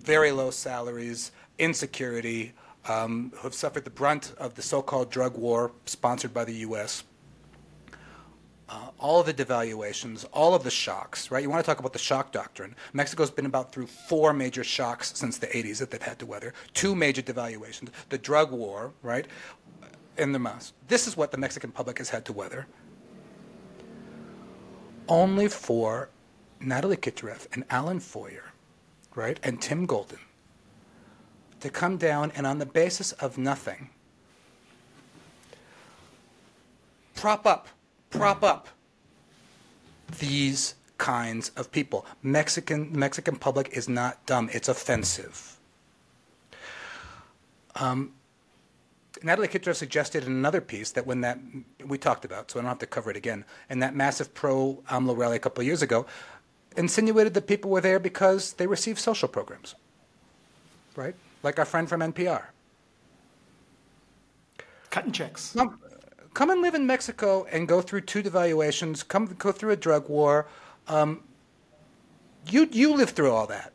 very 0.00 0.32
low 0.32 0.50
salaries, 0.50 1.30
insecurity, 1.58 2.52
um, 2.88 3.32
who 3.36 3.42
have 3.42 3.54
suffered 3.54 3.84
the 3.84 3.90
brunt 3.90 4.34
of 4.38 4.54
the 4.54 4.62
so-called 4.62 5.08
drug 5.08 5.36
war 5.36 5.70
sponsored 5.86 6.34
by 6.34 6.44
the 6.44 6.54
U.S. 6.54 7.04
Uh, 8.72 8.88
all 8.98 9.20
of 9.20 9.26
the 9.26 9.34
devaluations, 9.34 10.24
all 10.32 10.54
of 10.54 10.64
the 10.64 10.70
shocks, 10.70 11.30
right? 11.30 11.42
You 11.42 11.50
want 11.50 11.62
to 11.62 11.66
talk 11.70 11.78
about 11.78 11.92
the 11.92 11.98
shock 11.98 12.32
doctrine. 12.32 12.74
Mexico's 12.94 13.30
been 13.30 13.44
about 13.44 13.70
through 13.70 13.86
four 13.86 14.32
major 14.32 14.64
shocks 14.64 15.12
since 15.14 15.36
the 15.36 15.46
80s 15.48 15.76
that 15.80 15.90
they've 15.90 16.00
had 16.00 16.18
to 16.20 16.24
weather. 16.24 16.54
Two 16.72 16.94
major 16.94 17.20
devaluations, 17.20 17.90
the 18.08 18.16
drug 18.16 18.50
war, 18.50 18.94
right, 19.02 19.26
in 20.16 20.32
the 20.32 20.38
mass. 20.38 20.72
This 20.88 21.06
is 21.06 21.18
what 21.18 21.32
the 21.32 21.36
Mexican 21.36 21.70
public 21.70 21.98
has 21.98 22.08
had 22.08 22.24
to 22.24 22.32
weather. 22.32 22.66
Only 25.06 25.48
for 25.48 26.08
Natalie 26.58 26.96
Kitroeff 26.96 27.48
and 27.52 27.64
Alan 27.68 28.00
Feuer, 28.00 28.52
right, 29.14 29.38
and 29.42 29.60
Tim 29.60 29.84
Golden 29.84 30.20
to 31.60 31.68
come 31.68 31.98
down 31.98 32.32
and 32.34 32.46
on 32.46 32.56
the 32.56 32.64
basis 32.64 33.12
of 33.12 33.36
nothing, 33.36 33.90
prop 37.14 37.46
up 37.46 37.68
prop 38.12 38.42
up 38.42 38.68
these 40.18 40.74
kinds 40.98 41.50
of 41.56 41.72
people. 41.72 42.06
Mexican 42.22 42.96
Mexican 42.96 43.36
public 43.36 43.70
is 43.72 43.88
not 43.88 44.24
dumb; 44.26 44.48
it's 44.52 44.68
offensive. 44.68 45.58
Um, 47.74 48.12
Natalie 49.22 49.48
Kitroeff 49.48 49.76
suggested 49.76 50.24
in 50.24 50.32
another 50.32 50.60
piece 50.60 50.92
that 50.92 51.06
when 51.06 51.20
that 51.22 51.38
we 51.84 51.98
talked 51.98 52.24
about, 52.24 52.50
so 52.50 52.58
I 52.58 52.62
don't 52.62 52.68
have 52.68 52.78
to 52.78 52.86
cover 52.86 53.10
it 53.10 53.16
again, 53.16 53.44
and 53.70 53.82
that 53.82 53.94
massive 53.94 54.34
pro 54.34 54.82
AMLO 54.88 55.16
rally 55.16 55.36
a 55.36 55.40
couple 55.40 55.60
of 55.62 55.66
years 55.66 55.82
ago, 55.82 56.06
insinuated 56.76 57.34
that 57.34 57.46
people 57.46 57.70
were 57.70 57.80
there 57.80 57.98
because 57.98 58.54
they 58.54 58.66
received 58.66 58.98
social 58.98 59.28
programs, 59.28 59.74
right? 60.96 61.14
Like 61.42 61.58
our 61.58 61.64
friend 61.64 61.88
from 61.88 62.00
NPR. 62.00 62.44
Cutting 64.90 65.12
checks. 65.12 65.54
Come 66.34 66.50
and 66.50 66.62
live 66.62 66.74
in 66.74 66.86
Mexico 66.86 67.46
and 67.50 67.68
go 67.68 67.80
through 67.80 68.02
two 68.02 68.22
devaluations, 68.22 69.06
come 69.06 69.26
go 69.38 69.52
through 69.52 69.70
a 69.70 69.76
drug 69.76 70.08
war. 70.08 70.46
Um, 70.88 71.22
you 72.48 72.68
you 72.72 72.94
live 72.94 73.10
through 73.10 73.30
all 73.30 73.46
that 73.46 73.72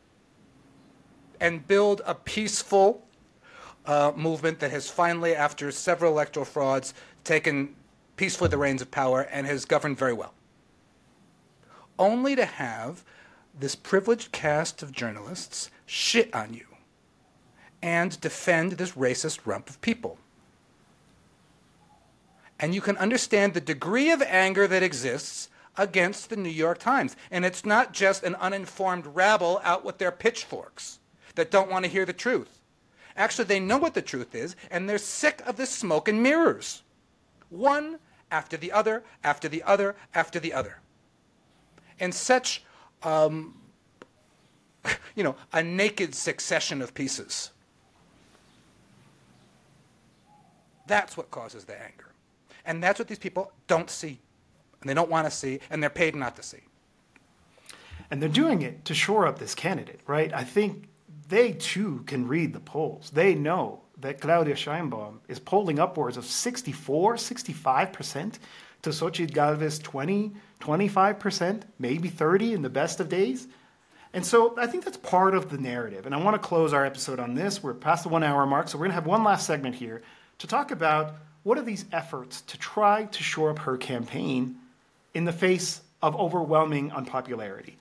and 1.39 1.65
build 1.67 2.01
a 2.05 2.15
peaceful 2.15 3.03
uh, 3.85 4.11
movement 4.15 4.59
that 4.59 4.71
has 4.71 4.89
finally, 4.89 5.35
after 5.35 5.71
several 5.71 6.11
electoral 6.11 6.45
frauds, 6.45 6.93
taken 7.23 7.75
peacefully 8.17 8.49
the 8.49 8.57
reins 8.57 8.81
of 8.81 8.91
power 8.91 9.21
and 9.31 9.45
has 9.47 9.65
governed 9.65 9.97
very 9.97 10.13
well. 10.13 10.33
Only 11.97 12.35
to 12.35 12.45
have 12.45 13.03
this 13.57 13.75
privileged 13.75 14.31
cast 14.31 14.83
of 14.83 14.91
journalists 14.91 15.71
shit 15.85 16.33
on 16.33 16.53
you 16.53 16.65
and 17.81 18.19
defend 18.19 18.73
this 18.73 18.91
racist 18.93 19.39
rump 19.45 19.69
of 19.69 19.79
people 19.81 20.17
and 22.59 22.73
you 22.73 22.81
can 22.81 22.97
understand 22.97 23.53
the 23.53 23.61
degree 23.61 24.11
of 24.11 24.21
anger 24.21 24.67
that 24.67 24.83
exists 24.83 25.49
against 25.77 26.29
the 26.29 26.35
New 26.35 26.49
York 26.49 26.79
Times. 26.79 27.15
And 27.29 27.45
it's 27.45 27.65
not 27.65 27.93
just 27.93 28.23
an 28.23 28.35
uninformed 28.35 29.05
rabble 29.07 29.61
out 29.63 29.85
with 29.85 29.99
their 29.99 30.11
pitchforks 30.11 30.99
that 31.35 31.51
don't 31.51 31.69
want 31.69 31.85
to 31.85 31.91
hear 31.91 32.05
the 32.05 32.13
truth. 32.13 32.61
Actually, 33.15 33.45
they 33.45 33.59
know 33.59 33.77
what 33.77 33.93
the 33.93 34.01
truth 34.01 34.35
is, 34.35 34.55
and 34.69 34.89
they're 34.89 34.97
sick 34.97 35.41
of 35.45 35.57
this 35.57 35.69
smoke 35.69 36.07
and 36.07 36.21
mirrors. 36.21 36.83
One 37.49 37.99
after 38.29 38.57
the 38.57 38.71
other, 38.71 39.03
after 39.23 39.47
the 39.47 39.63
other, 39.63 39.95
after 40.13 40.39
the 40.39 40.53
other. 40.53 40.79
And 41.99 42.13
such, 42.13 42.63
um, 43.03 43.55
you 45.15 45.23
know, 45.23 45.35
a 45.53 45.63
naked 45.63 46.13
succession 46.13 46.81
of 46.81 46.93
pieces. 46.93 47.51
That's 50.85 51.17
what 51.17 51.31
causes 51.31 51.65
the 51.65 51.81
anger. 51.81 52.07
And 52.67 52.83
that's 52.83 52.99
what 52.99 53.07
these 53.07 53.17
people 53.17 53.51
don't 53.65 53.89
see. 53.89 54.19
And 54.81 54.89
they 54.89 54.93
don't 54.93 55.09
want 55.09 55.25
to 55.25 55.31
see, 55.31 55.59
and 55.71 55.81
they're 55.81 55.89
paid 55.89 56.15
not 56.15 56.35
to 56.35 56.43
see. 56.43 56.59
And 58.11 58.21
they're 58.21 58.29
doing 58.29 58.61
it 58.61 58.85
to 58.85 58.93
shore 58.93 59.25
up 59.25 59.39
this 59.39 59.55
candidate, 59.55 60.01
right? 60.05 60.31
I 60.31 60.43
think 60.43 60.87
they 61.29 61.53
too 61.53 62.03
can 62.05 62.27
read 62.27 62.53
the 62.53 62.59
polls. 62.59 63.09
They 63.09 63.33
know 63.33 63.81
that 63.99 64.21
Claudia 64.21 64.53
Sheinbaum 64.53 65.17
is 65.27 65.39
polling 65.39 65.79
upwards 65.79 66.17
of 66.17 66.25
64, 66.25 67.15
65% 67.15 68.37
to 68.83 68.89
Xochitl 68.91 69.33
Galvez 69.33 69.79
20, 69.79 70.33
25%, 70.59 71.61
maybe 71.79 72.09
30 72.09 72.53
in 72.53 72.61
the 72.61 72.69
best 72.69 72.99
of 72.99 73.09
days. 73.09 73.47
And 74.13 74.25
so 74.25 74.55
I 74.57 74.67
think 74.67 74.85
that's 74.85 74.97
part 74.97 75.35
of 75.35 75.49
the 75.49 75.57
narrative. 75.57 76.05
And 76.05 76.13
I 76.13 76.19
want 76.19 76.41
to 76.41 76.47
close 76.47 76.73
our 76.73 76.85
episode 76.85 77.19
on 77.19 77.33
this. 77.33 77.61
We're 77.61 77.73
past 77.73 78.03
the 78.03 78.09
one 78.09 78.23
hour 78.23 78.45
mark, 78.45 78.67
so 78.67 78.77
we're 78.77 78.85
going 78.85 78.91
to 78.91 78.95
have 78.95 79.07
one 79.07 79.23
last 79.23 79.47
segment 79.47 79.75
here 79.75 80.01
to 80.37 80.47
talk 80.47 80.71
about 80.71 81.15
what 81.47 81.57
are 81.57 81.63
these 81.63 81.85
efforts 81.93 82.41
to 82.41 82.57
try 82.57 83.05
to 83.05 83.23
shore 83.23 83.49
up 83.51 83.59
her 83.59 83.77
campaign 83.77 84.57
in 85.13 85.23
the 85.23 85.31
face 85.31 85.79
of 86.01 86.13
overwhelming 86.17 86.91
unpopularity? 86.91 87.77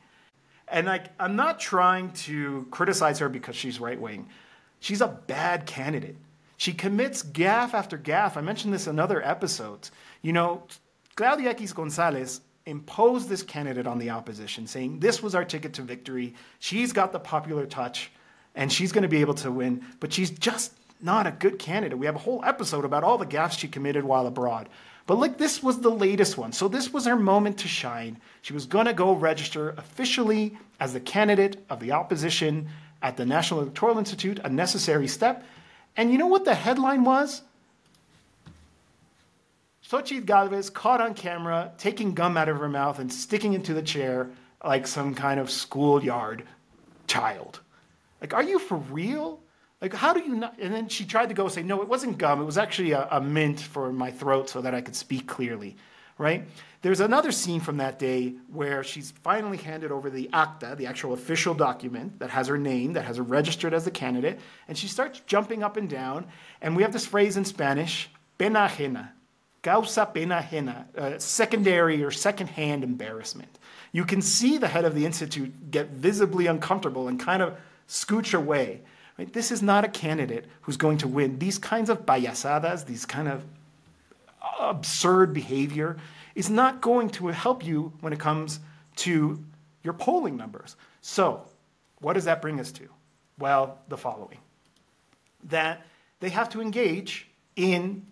And 0.68 0.86
like, 0.86 1.06
I'm 1.18 1.34
not 1.34 1.58
trying 1.58 2.12
to 2.12 2.68
criticize 2.70 3.18
her 3.18 3.28
because 3.28 3.56
she's 3.56 3.80
right 3.80 4.00
wing. 4.00 4.28
She's 4.78 5.00
a 5.00 5.08
bad 5.08 5.66
candidate. 5.66 6.14
She 6.58 6.72
commits 6.72 7.24
gaffe 7.24 7.74
after 7.74 7.98
gaffe. 7.98 8.36
I 8.36 8.40
mentioned 8.40 8.72
this 8.72 8.86
in 8.86 9.00
other 9.00 9.20
episodes. 9.20 9.90
You 10.22 10.32
know, 10.32 10.62
Claudio 11.16 11.50
X 11.50 11.72
Gonzalez 11.72 12.42
imposed 12.66 13.28
this 13.28 13.42
candidate 13.42 13.88
on 13.88 13.98
the 13.98 14.10
opposition, 14.10 14.68
saying 14.68 15.00
this 15.00 15.24
was 15.24 15.34
our 15.34 15.44
ticket 15.44 15.72
to 15.72 15.82
victory. 15.82 16.34
She's 16.60 16.92
got 16.92 17.10
the 17.10 17.18
popular 17.18 17.66
touch, 17.66 18.12
and 18.54 18.72
she's 18.72 18.92
going 18.92 19.02
to 19.02 19.08
be 19.08 19.22
able 19.22 19.34
to 19.34 19.50
win, 19.50 19.84
but 19.98 20.12
she's 20.12 20.30
just 20.30 20.72
not 21.00 21.26
a 21.26 21.30
good 21.32 21.58
candidate. 21.58 21.98
We 21.98 22.06
have 22.06 22.16
a 22.16 22.20
whole 22.20 22.42
episode 22.44 22.84
about 22.84 23.04
all 23.04 23.18
the 23.18 23.26
gaffes 23.26 23.58
she 23.58 23.68
committed 23.68 24.04
while 24.04 24.26
abroad. 24.26 24.68
But 25.06 25.18
look, 25.18 25.38
this 25.38 25.62
was 25.62 25.80
the 25.80 25.90
latest 25.90 26.36
one. 26.36 26.52
So 26.52 26.68
this 26.68 26.92
was 26.92 27.06
her 27.06 27.16
moment 27.16 27.58
to 27.58 27.68
shine. 27.68 28.18
She 28.42 28.52
was 28.52 28.66
going 28.66 28.86
to 28.86 28.92
go 28.92 29.12
register 29.12 29.70
officially 29.70 30.58
as 30.80 30.92
the 30.92 31.00
candidate 31.00 31.64
of 31.70 31.80
the 31.80 31.92
opposition 31.92 32.68
at 33.02 33.16
the 33.16 33.24
National 33.24 33.60
Electoral 33.60 33.98
Institute, 33.98 34.40
a 34.42 34.48
necessary 34.48 35.06
step. 35.06 35.44
And 35.96 36.10
you 36.10 36.18
know 36.18 36.26
what 36.26 36.44
the 36.44 36.54
headline 36.54 37.04
was? 37.04 37.42
Xochitl 39.88 40.26
Galvez 40.26 40.68
caught 40.70 41.00
on 41.00 41.14
camera 41.14 41.70
taking 41.78 42.14
gum 42.14 42.36
out 42.36 42.48
of 42.48 42.58
her 42.58 42.68
mouth 42.68 42.98
and 42.98 43.12
sticking 43.12 43.52
it 43.52 43.64
the 43.64 43.82
chair 43.82 44.28
like 44.64 44.86
some 44.88 45.14
kind 45.14 45.38
of 45.38 45.48
schoolyard 45.48 46.42
child. 47.06 47.60
Like, 48.20 48.34
are 48.34 48.42
you 48.42 48.58
for 48.58 48.76
real? 48.76 49.38
Like, 49.80 49.92
how 49.92 50.14
do 50.14 50.20
you 50.20 50.34
not? 50.36 50.58
And 50.58 50.72
then 50.72 50.88
she 50.88 51.04
tried 51.04 51.28
to 51.28 51.34
go 51.34 51.48
say, 51.48 51.62
no, 51.62 51.82
it 51.82 51.88
wasn't 51.88 52.16
gum. 52.16 52.40
It 52.40 52.44
was 52.44 52.56
actually 52.56 52.92
a, 52.92 53.06
a, 53.10 53.20
mint 53.20 53.60
for 53.60 53.92
my 53.92 54.10
throat 54.10 54.48
so 54.48 54.62
that 54.62 54.74
I 54.74 54.80
could 54.80 54.96
speak 54.96 55.26
clearly, 55.26 55.76
right? 56.16 56.46
There's 56.80 57.00
another 57.00 57.30
scene 57.30 57.60
from 57.60 57.76
that 57.76 57.98
day 57.98 58.34
where 58.50 58.82
she's 58.82 59.10
finally 59.22 59.58
handed 59.58 59.92
over 59.92 60.08
the 60.08 60.30
acta, 60.32 60.76
the 60.78 60.86
actual 60.86 61.12
official 61.12 61.52
document 61.52 62.20
that 62.20 62.30
has 62.30 62.46
her 62.46 62.56
name, 62.56 62.94
that 62.94 63.04
has 63.04 63.18
her 63.18 63.22
registered 63.22 63.74
as 63.74 63.86
a 63.86 63.90
candidate, 63.90 64.40
and 64.66 64.78
she 64.78 64.88
starts 64.88 65.20
jumping 65.26 65.62
up 65.62 65.76
and 65.76 65.90
down. 65.90 66.26
And 66.62 66.74
we 66.74 66.82
have 66.82 66.92
this 66.92 67.04
phrase 67.04 67.36
in 67.36 67.44
Spanish, 67.44 68.08
pena 68.38 68.70
ajena, 68.70 69.10
causa 69.62 70.06
pena 70.06 70.46
ajena, 70.48 70.86
uh, 70.96 71.18
secondary 71.18 72.02
or 72.02 72.10
secondhand 72.10 72.82
embarrassment. 72.82 73.58
You 73.92 74.06
can 74.06 74.22
see 74.22 74.56
the 74.56 74.68
head 74.68 74.86
of 74.86 74.94
the 74.94 75.04
institute 75.04 75.70
get 75.70 75.90
visibly 75.90 76.46
uncomfortable 76.46 77.08
and 77.08 77.20
kind 77.20 77.42
of 77.42 77.58
scooch 77.88 78.32
away. 78.32 78.80
Right? 79.18 79.32
This 79.32 79.50
is 79.50 79.62
not 79.62 79.84
a 79.84 79.88
candidate 79.88 80.44
who's 80.62 80.76
going 80.76 80.98
to 80.98 81.08
win. 81.08 81.38
These 81.38 81.58
kinds 81.58 81.88
of 81.88 82.04
payasadas, 82.04 82.86
these 82.86 83.06
kind 83.06 83.28
of 83.28 83.44
absurd 84.60 85.32
behavior, 85.32 85.96
is 86.34 86.50
not 86.50 86.80
going 86.80 87.10
to 87.10 87.28
help 87.28 87.64
you 87.64 87.92
when 88.00 88.12
it 88.12 88.18
comes 88.18 88.60
to 88.96 89.42
your 89.82 89.94
polling 89.94 90.36
numbers. 90.36 90.76
So, 91.00 91.42
what 92.00 92.12
does 92.12 92.24
that 92.24 92.42
bring 92.42 92.60
us 92.60 92.72
to? 92.72 92.88
Well, 93.38 93.78
the 93.88 93.96
following 93.96 94.38
that 95.44 95.86
they 96.20 96.30
have 96.30 96.48
to 96.50 96.60
engage 96.60 97.28
in 97.54 98.04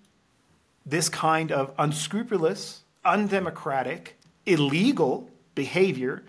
this 0.87 1.09
kind 1.09 1.51
of 1.51 1.73
unscrupulous, 1.79 2.83
undemocratic, 3.05 4.19
illegal 4.47 5.29
behavior 5.55 6.23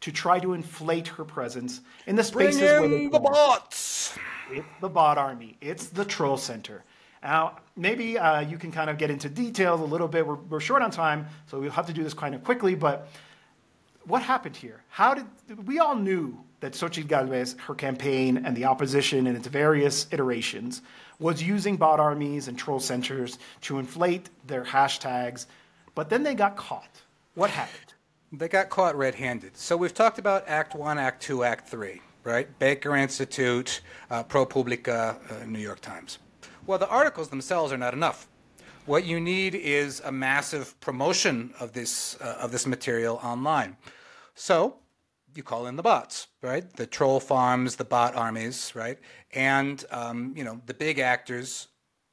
to 0.00 0.12
try 0.12 0.38
to 0.40 0.54
inflate 0.54 1.08
her 1.08 1.24
presence 1.24 1.80
in 2.06 2.16
the 2.16 2.24
spaces 2.24 2.60
Bring 2.60 2.90
where 2.90 3.10
the 3.10 3.18
bots. 3.18 4.16
It's 4.50 4.66
the 4.80 4.88
bot 4.88 5.18
army. 5.18 5.56
It's 5.60 5.88
the 5.88 6.04
troll 6.04 6.36
center. 6.36 6.84
Now, 7.22 7.58
maybe 7.76 8.18
uh, 8.18 8.40
you 8.40 8.56
can 8.56 8.72
kind 8.72 8.88
of 8.88 8.96
get 8.96 9.10
into 9.10 9.28
details 9.28 9.80
a 9.80 9.84
little 9.84 10.08
bit. 10.08 10.26
We're, 10.26 10.36
we're 10.36 10.60
short 10.60 10.82
on 10.82 10.90
time, 10.90 11.26
so 11.46 11.60
we'll 11.60 11.70
have 11.70 11.86
to 11.86 11.92
do 11.92 12.02
this 12.02 12.14
kind 12.14 12.34
of 12.34 12.42
quickly. 12.42 12.74
But 12.74 13.08
what 14.04 14.22
happened 14.22 14.56
here? 14.56 14.82
How 14.88 15.14
did 15.14 15.26
we 15.66 15.78
all 15.78 15.94
knew 15.94 16.42
that 16.60 16.72
Xochitl 16.72 17.06
Galvez, 17.06 17.56
her 17.66 17.74
campaign, 17.74 18.44
and 18.44 18.56
the 18.56 18.64
opposition 18.64 19.26
in 19.26 19.36
its 19.36 19.46
various 19.46 20.06
iterations 20.10 20.82
was 21.18 21.42
using 21.42 21.76
bot 21.76 22.00
armies 22.00 22.48
and 22.48 22.58
troll 22.58 22.80
centers 22.80 23.38
to 23.62 23.78
inflate 23.78 24.30
their 24.46 24.64
hashtags, 24.64 25.46
but 25.94 26.08
then 26.08 26.22
they 26.22 26.34
got 26.34 26.56
caught. 26.56 27.02
What 27.34 27.50
happened? 27.50 27.89
They 28.32 28.46
got 28.46 28.70
caught 28.70 28.96
red 28.96 29.16
handed. 29.16 29.56
So 29.56 29.76
we've 29.76 29.92
talked 29.92 30.20
about 30.20 30.46
Act 30.46 30.76
1, 30.76 30.98
Act 30.98 31.20
2, 31.20 31.42
Act 31.42 31.68
3, 31.68 32.00
right? 32.22 32.58
Baker 32.60 32.94
Institute, 32.94 33.80
uh, 34.08 34.22
ProPublica, 34.22 35.42
uh, 35.42 35.46
New 35.46 35.58
York 35.58 35.80
Times. 35.80 36.18
Well, 36.64 36.78
the 36.78 36.88
articles 36.88 37.28
themselves 37.28 37.72
are 37.72 37.76
not 37.76 37.92
enough. 37.92 38.28
What 38.86 39.04
you 39.04 39.18
need 39.18 39.56
is 39.56 40.00
a 40.04 40.12
massive 40.12 40.78
promotion 40.80 41.52
of 41.58 41.72
this, 41.72 42.20
uh, 42.20 42.38
of 42.40 42.52
this 42.52 42.68
material 42.68 43.16
online. 43.16 43.76
So 44.36 44.76
you 45.34 45.42
call 45.42 45.66
in 45.66 45.74
the 45.74 45.82
bots, 45.82 46.28
right? 46.40 46.72
The 46.76 46.86
troll 46.86 47.18
farms, 47.18 47.74
the 47.76 47.84
bot 47.84 48.14
armies, 48.14 48.72
right? 48.76 48.98
And, 49.34 49.84
um, 49.90 50.34
you 50.36 50.44
know, 50.44 50.60
the 50.66 50.74
big 50.74 51.00
actors 51.00 51.66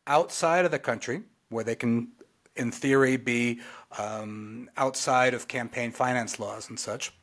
outside 0.07 0.65
of 0.65 0.71
the 0.71 0.79
country 0.79 1.21
where 1.49 1.63
they 1.63 1.75
can, 1.75 2.09
in 2.55 2.71
theory, 2.71 3.17
be 3.17 3.59
um, 3.97 4.69
outside 4.77 5.33
of 5.33 5.47
campaign 5.47 5.91
finance 5.91 6.39
laws 6.39 6.69
and 6.69 6.79
such. 6.79 7.13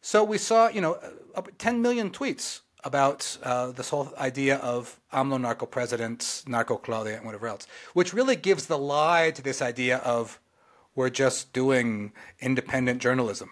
So 0.00 0.22
we 0.22 0.38
saw, 0.38 0.68
you 0.68 0.80
know, 0.80 0.98
10 1.58 1.82
million 1.82 2.10
tweets 2.10 2.60
about 2.84 3.36
uh, 3.42 3.72
this 3.72 3.88
whole 3.88 4.12
idea 4.18 4.56
of 4.58 5.00
AMLO 5.12 5.40
narco 5.40 5.66
president, 5.66 6.44
narco 6.46 6.76
Claudia, 6.76 7.16
and 7.16 7.26
whatever 7.26 7.48
else, 7.48 7.66
which 7.94 8.14
really 8.14 8.36
gives 8.36 8.66
the 8.66 8.78
lie 8.78 9.32
to 9.32 9.42
this 9.42 9.60
idea 9.60 9.98
of 9.98 10.38
we're 10.94 11.10
just 11.10 11.52
doing 11.52 12.12
independent 12.40 13.02
journalism. 13.02 13.50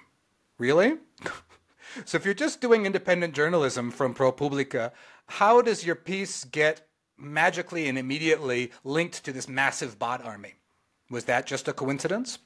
Really? 0.59 0.95
so 2.05 2.17
if 2.17 2.25
you're 2.25 2.35
just 2.35 2.61
doing 2.61 2.87
independent 2.87 3.35
journalism 3.35 3.91
from 3.91 4.15
ProPublica, 4.15 4.93
how 5.27 5.61
does 5.61 5.85
your 5.85 5.97
piece 5.97 6.45
get 6.45 6.87
magically 7.19 7.89
and 7.89 7.99
immediately 7.99 8.71
linked 8.85 9.25
to 9.25 9.33
this 9.33 9.49
massive 9.49 9.99
bot 9.99 10.25
army? 10.25 10.55
Was 11.15 11.27
that 11.27 11.47
just 11.47 11.69
a 11.69 11.73
coincidence? 11.73 12.41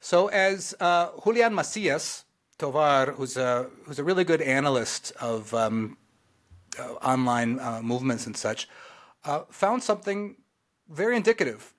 So 0.00 0.26
as 0.26 0.74
uh, 0.80 1.10
Julian 1.22 1.54
Macias, 1.54 2.24
Tovar, 2.58 3.12
who's 3.12 3.36
a 3.36 3.70
who's 3.84 4.00
a 4.00 4.04
really 4.04 4.24
good 4.24 4.42
analyst 4.42 5.12
of 5.20 5.54
um, 5.54 5.96
uh, 6.76 6.94
online 6.94 7.60
uh, 7.60 7.82
movements 7.82 8.26
and 8.26 8.36
such, 8.36 8.68
uh, 9.24 9.42
found 9.48 9.84
something 9.84 10.38
very 10.88 11.16
indicative. 11.16 11.72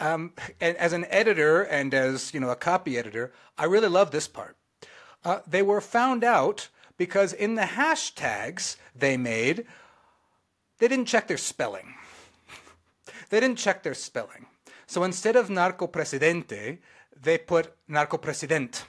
Um, 0.00 0.32
and 0.60 0.76
as 0.78 0.92
an 0.92 1.04
editor 1.10 1.62
and 1.62 1.94
as 1.94 2.34
you 2.34 2.40
know 2.40 2.50
a 2.50 2.56
copy 2.56 2.98
editor, 2.98 3.32
I 3.56 3.66
really 3.66 3.88
love 3.88 4.10
this 4.10 4.26
part. 4.26 4.56
Uh, 5.24 5.40
they 5.46 5.62
were 5.62 5.80
found 5.80 6.24
out 6.24 6.70
because 6.96 7.32
in 7.32 7.54
the 7.54 7.68
hashtags 7.78 8.76
they 8.96 9.16
made, 9.16 9.64
they 10.78 10.88
didn't 10.88 11.06
check 11.06 11.28
their 11.28 11.38
spelling. 11.38 11.94
They 13.30 13.40
didn't 13.40 13.58
check 13.58 13.82
their 13.82 13.94
spelling. 13.94 14.46
So 14.86 15.02
instead 15.04 15.36
of 15.36 15.48
narco 15.50 15.86
presidente, 15.86 16.78
they 17.20 17.38
put 17.38 17.74
narco 17.88 18.18
president 18.18 18.84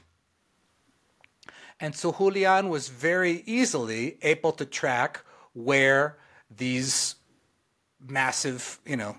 and 1.81 1.95
so 1.95 2.13
Julian 2.13 2.69
was 2.69 2.89
very 2.89 3.41
easily 3.47 4.17
able 4.21 4.51
to 4.53 4.65
track 4.65 5.21
where 5.53 6.17
these 6.55 7.15
massive, 7.99 8.79
you 8.85 8.95
know, 8.95 9.17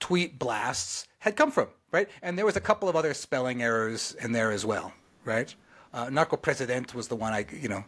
tweet 0.00 0.38
blasts 0.38 1.06
had 1.20 1.36
come 1.36 1.52
from, 1.52 1.68
right? 1.92 2.08
And 2.20 2.36
there 2.36 2.44
was 2.44 2.56
a 2.56 2.60
couple 2.60 2.88
of 2.88 2.96
other 2.96 3.14
spelling 3.14 3.62
errors 3.62 4.16
in 4.20 4.32
there 4.32 4.50
as 4.50 4.66
well, 4.66 4.92
right? 5.24 5.54
Uh, 5.94 6.10
Narco 6.10 6.36
President 6.36 6.94
was 6.94 7.06
the 7.06 7.16
one 7.16 7.32
I, 7.32 7.46
you 7.52 7.68
know, 7.68 7.84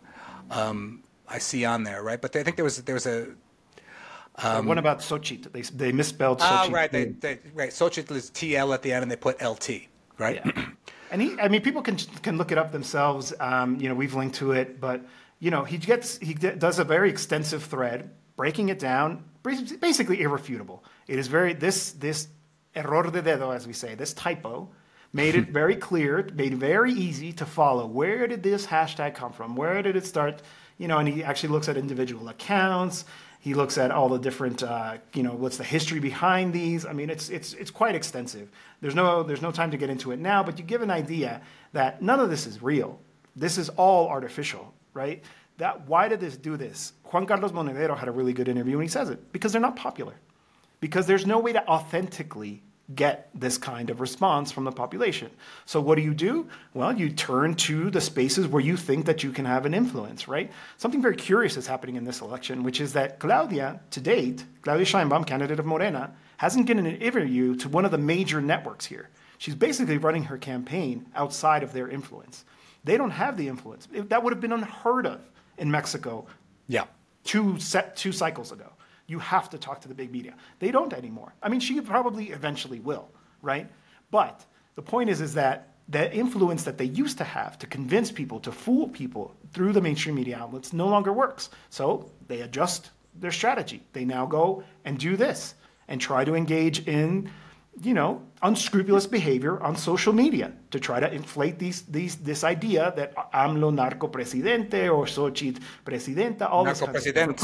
um, 0.53 1.03
I 1.29 1.39
see 1.39 1.65
on 1.65 1.83
there, 1.83 2.03
right? 2.05 2.21
But 2.21 2.37
I 2.37 2.45
think 2.45 2.57
there 2.57 2.65
was 2.65 2.81
there 2.83 2.95
was 2.95 3.07
a. 3.07 3.27
Um, 4.37 4.67
what 4.67 4.79
about 4.79 5.01
Xochitl? 5.01 5.53
They 5.53 5.63
they 5.63 5.93
misspelled 5.93 6.41
Xochitl. 6.41 6.45
Ah, 6.45 6.69
right. 6.71 6.91
They, 6.91 7.05
they, 7.07 7.39
right. 7.55 7.71
Xochitl 7.71 8.13
is 8.13 8.31
TL 8.31 8.73
at 8.73 8.83
the 8.83 8.93
end, 8.93 9.03
and 9.03 9.11
they 9.11 9.17
put 9.17 9.43
LT, 9.43 9.89
right? 10.19 10.41
Yeah. 10.45 10.67
And 11.11 11.21
he, 11.21 11.39
I 11.39 11.49
mean, 11.49 11.61
people 11.61 11.83
can 11.83 11.97
can 12.23 12.39
look 12.39 12.51
it 12.53 12.59
up 12.59 12.73
themselves. 12.73 13.35
Um, 13.39 13.79
you 13.79 13.89
know, 13.89 13.95
we've 13.95 14.15
linked 14.15 14.37
to 14.37 14.53
it, 14.53 14.81
but 14.81 15.05
you 15.39 15.51
know, 15.51 15.65
he 15.65 15.77
gets 15.77 16.19
he 16.19 16.33
does 16.33 16.79
a 16.79 16.85
very 16.85 17.11
extensive 17.11 17.65
thread 17.65 18.11
breaking 18.37 18.71
it 18.71 18.79
down, 18.79 19.25
basically 19.43 20.23
irrefutable. 20.23 20.85
It 21.07 21.19
is 21.19 21.29
very 21.29 21.53
this 21.53 21.93
this 21.93 22.29
error 22.75 23.03
de 23.11 23.23
dedo, 23.23 23.55
as 23.55 23.67
we 23.67 23.73
say, 23.73 23.95
this 23.95 24.15
typo 24.15 24.71
made 25.13 25.35
it 25.35 25.49
very 25.61 25.77
clear, 25.77 26.29
made 26.35 26.55
it 26.55 26.59
very 26.59 26.93
easy 26.93 27.33
to 27.35 27.47
follow. 27.47 27.87
Where 27.87 28.27
did 28.27 28.43
this 28.43 28.67
hashtag 28.67 29.15
come 29.15 29.33
from? 29.33 29.57
Where 29.57 29.83
did 29.83 29.97
it 29.97 30.07
start? 30.07 30.43
You 30.79 30.89
know, 30.89 30.99
and 30.99 31.09
he 31.09 31.23
actually 31.23 31.51
looks 31.51 31.69
at 31.69 31.77
individual 31.77 32.29
accounts. 32.29 33.05
He 33.43 33.55
looks 33.55 33.77
at 33.77 33.91
all 33.91 34.09
the 34.09 34.21
different, 34.21 34.63
uh, 34.63 34.99
you 35.15 35.25
know, 35.25 35.33
what's 35.33 35.57
the 35.57 35.65
history 35.65 35.99
behind 35.99 36.53
these. 36.53 36.87
I 36.87 36.93
mean, 36.93 37.11
it's 37.11 37.29
it's 37.29 37.55
it's 37.55 37.73
quite 37.73 37.97
extensive. 37.97 38.49
There's 38.81 38.95
no 38.95 39.25
there's 39.25 39.43
no 39.43 39.51
time 39.51 39.73
to 39.73 39.77
get 39.77 39.91
into 39.91 40.13
it 40.13 40.21
now, 40.21 40.45
but 40.45 40.61
you 40.61 40.65
give 40.65 40.81
an 40.81 40.93
idea 40.93 41.43
that 41.73 42.01
none 42.01 42.21
of 42.21 42.31
this 42.31 42.47
is 42.47 42.63
real. 42.63 43.01
This 43.35 43.59
is 43.59 43.69
all 43.71 44.07
artificial, 44.07 44.73
right? 44.95 45.25
That 45.59 45.89
why 45.89 46.07
did 46.07 46.21
this 46.21 46.37
do 46.37 46.57
this? 46.57 46.93
Juan 47.11 47.27
Carlos 47.27 47.51
Monedero 47.51 47.99
had 47.99 48.07
a 48.07 48.13
really 48.13 48.33
good 48.33 48.47
interview, 48.47 48.75
and 48.75 48.85
he 48.85 48.89
says 48.89 49.11
it 49.11 49.33
because 49.33 49.51
they're 49.51 49.61
not 49.61 49.75
popular, 49.75 50.15
because 50.79 51.09
there's 51.09 51.27
no 51.27 51.41
way 51.41 51.53
to 51.53 51.67
authentically 51.67 52.63
get 52.95 53.31
this 53.35 53.59
kind 53.59 53.91
of 53.91 54.01
response 54.01 54.53
from 54.53 54.65
the 54.65 54.73
population. 54.73 55.31
So 55.65 55.81
what 55.81 55.97
do 55.97 56.03
you 56.03 56.15
do? 56.15 56.49
Well, 56.75 56.93
you 56.93 57.11
turn 57.11 57.55
to 57.55 57.91
the 57.91 58.01
spaces 58.01 58.47
where 58.47 58.63
you 58.63 58.77
think 58.77 59.07
that 59.07 59.23
you 59.23 59.33
can 59.33 59.45
have 59.45 59.67
an 59.67 59.75
influence, 59.75 60.29
right? 60.29 60.51
Something 60.77 61.01
very 61.01 61.17
curious 61.17 61.57
is 61.57 61.67
happening 61.67 61.97
in 61.97 62.05
this 62.05 62.21
election, 62.21 62.63
which 62.63 62.81
is 62.81 62.93
that 62.93 63.19
Claudia, 63.19 63.81
to 63.91 64.01
date, 64.01 64.45
Claudia 64.63 64.85
Sheinbaum, 64.85 65.27
candidate 65.27 65.61
of 65.61 65.67
Morena, 65.67 66.13
hasn't 66.37 66.67
given 66.67 66.87
an 66.87 66.97
interview 66.97 67.55
to 67.57 67.69
one 67.69 67.85
of 67.85 67.93
the 67.93 67.99
major 67.99 68.41
networks 68.41 68.87
here. 68.87 69.09
She's 69.39 69.55
basically 69.55 69.99
running 69.99 70.25
her 70.25 70.39
campaign 70.39 71.07
outside 71.15 71.63
of 71.63 71.73
their 71.73 71.89
influence. 71.89 72.45
They 72.85 72.97
don't 72.97 73.11
have 73.11 73.37
the 73.37 73.49
influence. 73.49 73.89
That 73.93 74.23
would 74.23 74.33
have 74.33 74.41
been 74.41 74.53
unheard 74.53 75.07
of 75.07 75.21
in 75.57 75.71
Mexico. 75.71 76.27
Yeah. 76.67 76.85
Two 77.25 77.61
set 77.61 77.97
two 77.97 78.11
cycles 78.11 78.51
ago 78.51 78.72
you 79.13 79.19
have 79.19 79.51
to 79.51 79.59
talk 79.59 79.81
to 79.83 79.89
the 79.89 79.95
big 79.95 80.11
media. 80.11 80.35
They 80.59 80.71
don't 80.71 80.93
anymore. 80.93 81.35
I 81.43 81.49
mean, 81.51 81.61
she 81.61 81.81
probably 81.81 82.31
eventually 82.31 82.81
will, 82.81 83.09
right? 83.43 83.69
But 84.11 84.45
the 84.75 84.83
point 84.83 85.11
is, 85.11 85.21
is 85.21 85.35
that 85.35 85.69
the 85.89 86.13
influence 86.15 86.63
that 86.65 86.79
they 86.79 86.87
used 86.87 87.19
to 87.19 87.25
have 87.25 87.59
to 87.59 87.67
convince 87.67 88.11
people, 88.11 88.41
to 88.41 88.51
fool 88.51 88.89
people 88.89 89.35
through 89.53 89.73
the 89.75 89.81
mainstream 89.81 90.15
media 90.15 90.39
outlets 90.39 90.73
no 90.73 90.89
longer 90.89 91.13
works. 91.13 91.51
So 91.69 92.11
they 92.29 92.41
adjust 92.41 92.91
their 93.15 93.33
strategy. 93.33 93.83
They 93.93 94.07
now 94.07 94.25
go 94.25 94.65
and 94.87 94.99
do 94.99 95.17
this 95.17 95.55
and 95.89 96.01
try 96.01 96.25
to 96.25 96.35
engage 96.35 96.89
in 96.89 97.31
you 97.83 97.95
know, 97.95 98.23
unscrupulous 98.43 99.07
behavior 99.07 99.61
on 99.63 99.77
social 99.77 100.13
media 100.13 100.53
to 100.71 100.79
try 100.79 101.01
to 101.01 101.13
inflate 101.13 101.59
these, 101.59 101.83
these, 101.83 102.17
this 102.17 102.45
idea 102.45 102.93
that 102.97 103.15
AMLO 103.33 103.75
narco 103.75 104.09
presidente 104.09 104.89
or 104.89 105.05
Xochitl 105.07 105.61
presidenta, 105.85 106.49
all 106.49 106.65
narco 106.65 106.87
this 106.87 106.91
president. 106.91 107.41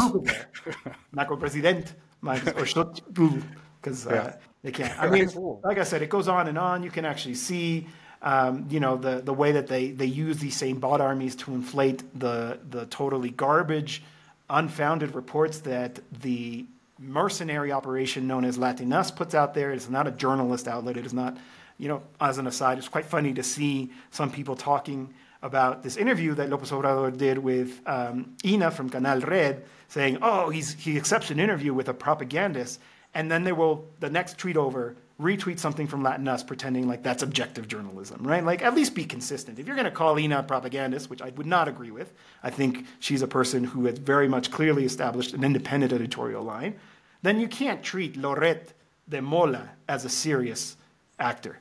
narco 1.12 1.36
president, 1.36 1.94
or 2.22 2.64
Xochitl, 2.64 3.42
because 3.80 4.06
uh, 4.06 4.36
they 4.62 4.70
can't. 4.70 4.96
I 5.00 5.10
mean, 5.10 5.28
like 5.64 5.78
I 5.78 5.84
said, 5.84 6.02
it 6.02 6.10
goes 6.10 6.28
on 6.28 6.46
and 6.48 6.58
on. 6.58 6.82
You 6.82 6.90
can 6.90 7.04
actually 7.04 7.34
see, 7.34 7.86
um, 8.22 8.66
you 8.70 8.80
know, 8.80 8.96
the, 8.96 9.20
the 9.20 9.34
way 9.34 9.52
that 9.52 9.66
they, 9.66 9.90
they 9.90 10.06
use 10.06 10.38
these 10.38 10.56
same 10.56 10.78
bot 10.78 11.00
armies 11.00 11.34
to 11.36 11.52
inflate 11.52 12.02
the, 12.18 12.60
the 12.70 12.86
totally 12.86 13.30
garbage, 13.30 14.02
unfounded 14.50 15.14
reports 15.14 15.60
that 15.60 16.00
the 16.20 16.64
mercenary 16.98 17.72
operation 17.72 18.26
known 18.26 18.44
as 18.44 18.58
Latinus 18.58 19.14
puts 19.14 19.34
out 19.34 19.54
there. 19.54 19.70
It's 19.70 19.88
not 19.88 20.06
a 20.06 20.10
journalist 20.10 20.66
outlet. 20.66 20.96
It 20.96 21.06
is 21.06 21.14
not, 21.14 21.36
you 21.78 21.88
know, 21.88 22.02
as 22.20 22.38
an 22.38 22.46
aside, 22.46 22.78
it's 22.78 22.88
quite 22.88 23.04
funny 23.04 23.32
to 23.34 23.42
see 23.42 23.90
some 24.10 24.30
people 24.30 24.56
talking 24.56 25.14
about 25.42 25.82
this 25.82 25.96
interview 25.96 26.34
that 26.34 26.50
Lopez 26.50 26.70
Obrador 26.70 27.16
did 27.16 27.38
with 27.38 27.80
um, 27.86 28.36
Inna 28.42 28.70
from 28.70 28.90
Canal 28.90 29.20
Red, 29.20 29.64
saying, 29.86 30.18
oh, 30.20 30.50
he's, 30.50 30.74
he 30.74 30.96
accepts 30.96 31.30
an 31.30 31.38
interview 31.38 31.72
with 31.72 31.88
a 31.88 31.94
propagandist. 31.94 32.80
And 33.14 33.30
then 33.30 33.44
they 33.44 33.52
will, 33.52 33.86
the 34.00 34.10
next 34.10 34.36
tweet 34.36 34.56
over, 34.56 34.96
retweet 35.20 35.58
something 35.58 35.88
from 35.88 36.02
Latinus 36.02 36.46
pretending 36.46 36.86
like 36.86 37.02
that's 37.02 37.22
objective 37.22 37.66
journalism, 37.66 38.22
right? 38.22 38.44
Like, 38.44 38.62
at 38.62 38.74
least 38.74 38.94
be 38.94 39.04
consistent. 39.04 39.58
If 39.58 39.66
you're 39.66 39.74
going 39.74 39.84
to 39.84 39.90
call 39.90 40.16
Inna 40.16 40.38
a 40.38 40.42
propagandist, 40.42 41.10
which 41.10 41.20
I 41.20 41.30
would 41.30 41.46
not 41.46 41.66
agree 41.66 41.90
with, 41.90 42.12
I 42.42 42.50
think 42.50 42.86
she's 43.00 43.22
a 43.22 43.26
person 43.26 43.64
who 43.64 43.86
has 43.86 43.98
very 43.98 44.28
much 44.28 44.50
clearly 44.50 44.84
established 44.84 45.34
an 45.34 45.42
independent 45.42 45.92
editorial 45.92 46.44
line, 46.44 46.76
then 47.22 47.40
you 47.40 47.48
can't 47.48 47.82
treat 47.82 48.14
Loret 48.14 48.68
de 49.08 49.20
Mola 49.20 49.70
as 49.88 50.04
a 50.04 50.08
serious 50.08 50.76
actor. 51.18 51.58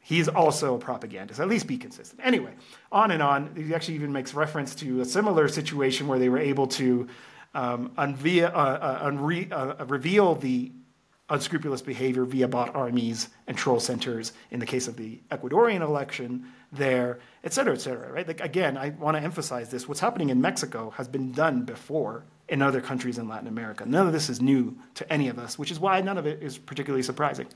He's 0.00 0.28
also 0.28 0.74
a 0.74 0.78
propagandist. 0.78 1.40
At 1.40 1.48
least 1.48 1.66
be 1.66 1.78
consistent. 1.78 2.20
Anyway, 2.24 2.52
on 2.90 3.10
and 3.10 3.22
on. 3.22 3.54
He 3.54 3.74
actually 3.74 3.94
even 3.94 4.12
makes 4.12 4.34
reference 4.34 4.74
to 4.76 5.00
a 5.00 5.04
similar 5.04 5.48
situation 5.48 6.08
where 6.08 6.18
they 6.18 6.28
were 6.28 6.38
able 6.38 6.66
to 6.68 7.08
um, 7.54 7.90
uh, 7.96 8.02
uh, 8.02 9.10
unre- 9.10 9.52
uh, 9.52 9.84
reveal 9.86 10.34
the 10.34 10.72
unscrupulous 11.30 11.82
behavior 11.82 12.24
via 12.24 12.48
bot 12.48 12.74
armies 12.74 13.28
and 13.46 13.56
troll 13.56 13.80
centers 13.80 14.32
in 14.50 14.60
the 14.60 14.66
case 14.66 14.88
of 14.88 14.96
the 14.96 15.18
Ecuadorian 15.30 15.82
election 15.82 16.46
there, 16.72 17.18
et 17.44 17.52
cetera, 17.52 17.74
et 17.74 17.80
cetera, 17.80 18.10
right? 18.12 18.26
Like, 18.26 18.40
again, 18.40 18.76
I 18.76 18.90
want 18.90 19.16
to 19.16 19.22
emphasize 19.22 19.70
this. 19.70 19.86
What's 19.86 20.00
happening 20.00 20.30
in 20.30 20.40
Mexico 20.40 20.90
has 20.90 21.08
been 21.08 21.32
done 21.32 21.62
before 21.62 22.24
in 22.48 22.62
other 22.62 22.80
countries 22.80 23.18
in 23.18 23.28
Latin 23.28 23.48
America. 23.48 23.84
None 23.86 24.06
of 24.06 24.12
this 24.12 24.30
is 24.30 24.40
new 24.40 24.76
to 24.94 25.12
any 25.12 25.28
of 25.28 25.38
us, 25.38 25.58
which 25.58 25.70
is 25.70 25.78
why 25.78 26.00
none 26.00 26.16
of 26.18 26.26
it 26.26 26.42
is 26.42 26.56
particularly 26.56 27.02
surprising. 27.02 27.46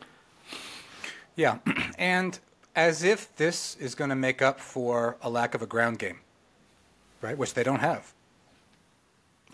Yeah, 1.34 1.58
and 1.98 2.38
as 2.76 3.02
if 3.02 3.34
this 3.36 3.76
is 3.76 3.94
going 3.94 4.10
to 4.10 4.16
make 4.16 4.42
up 4.42 4.60
for 4.60 5.16
a 5.22 5.30
lack 5.30 5.54
of 5.54 5.62
a 5.62 5.66
ground 5.66 5.98
game, 5.98 6.20
right? 7.20 7.36
Which 7.36 7.54
they 7.54 7.62
don't 7.62 7.80
have. 7.80 8.12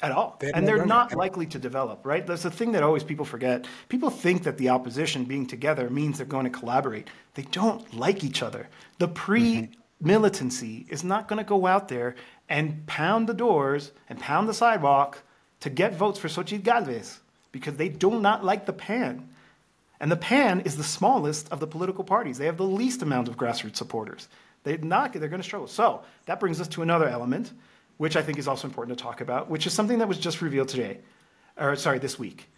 At 0.00 0.12
all. 0.12 0.36
They 0.38 0.52
and 0.52 0.66
they're 0.66 0.86
not 0.86 1.14
likely 1.14 1.46
to 1.46 1.58
develop, 1.58 2.06
right? 2.06 2.24
That's 2.24 2.44
the 2.44 2.50
thing 2.50 2.72
that 2.72 2.84
always 2.84 3.02
people 3.02 3.24
forget. 3.24 3.66
People 3.88 4.10
think 4.10 4.44
that 4.44 4.56
the 4.56 4.68
opposition 4.68 5.24
being 5.24 5.46
together 5.46 5.90
means 5.90 6.18
they're 6.18 6.26
going 6.26 6.44
to 6.44 6.50
collaborate. 6.50 7.08
They 7.34 7.42
don't 7.42 7.92
like 7.94 8.22
each 8.22 8.42
other. 8.42 8.68
The 8.98 9.08
mm-hmm. 9.08 9.14
PRI 9.14 9.68
militancy 10.00 10.86
is 10.88 11.02
not 11.02 11.26
going 11.26 11.38
to 11.38 11.48
go 11.48 11.66
out 11.66 11.88
there 11.88 12.14
and 12.48 12.86
pound 12.86 13.28
the 13.28 13.34
doors 13.34 13.90
and 14.08 14.18
pound 14.20 14.48
the 14.48 14.54
sidewalk 14.54 15.18
to 15.60 15.70
get 15.70 15.94
votes 15.94 16.18
for 16.18 16.28
Xochitl 16.28 16.62
Galvez 16.62 17.18
because 17.50 17.76
they 17.76 17.88
do 17.88 18.20
not 18.20 18.44
like 18.44 18.66
the 18.66 18.72
PAN. 18.72 19.28
And 20.00 20.12
the 20.12 20.16
PAN 20.16 20.60
is 20.60 20.76
the 20.76 20.84
smallest 20.84 21.50
of 21.50 21.58
the 21.60 21.66
political 21.66 22.04
parties. 22.04 22.38
They 22.38 22.46
have 22.46 22.56
the 22.56 22.64
least 22.64 23.02
amount 23.02 23.28
of 23.28 23.36
grassroots 23.36 23.76
supporters. 23.76 24.28
They're 24.62 24.78
not, 24.78 25.12
they're 25.12 25.28
going 25.28 25.42
to 25.42 25.46
struggle. 25.46 25.66
So 25.66 26.02
that 26.26 26.40
brings 26.40 26.60
us 26.60 26.68
to 26.68 26.82
another 26.82 27.08
element, 27.08 27.52
which 27.98 28.16
I 28.16 28.22
think 28.22 28.38
is 28.38 28.48
also 28.48 28.66
important 28.66 28.96
to 28.96 29.02
talk 29.02 29.20
about, 29.20 29.50
which 29.50 29.66
is 29.66 29.72
something 29.72 29.98
that 29.98 30.08
was 30.08 30.18
just 30.18 30.40
revealed 30.40 30.68
today, 30.68 30.98
or 31.56 31.76
sorry, 31.76 31.98
this 31.98 32.18
week. 32.18 32.48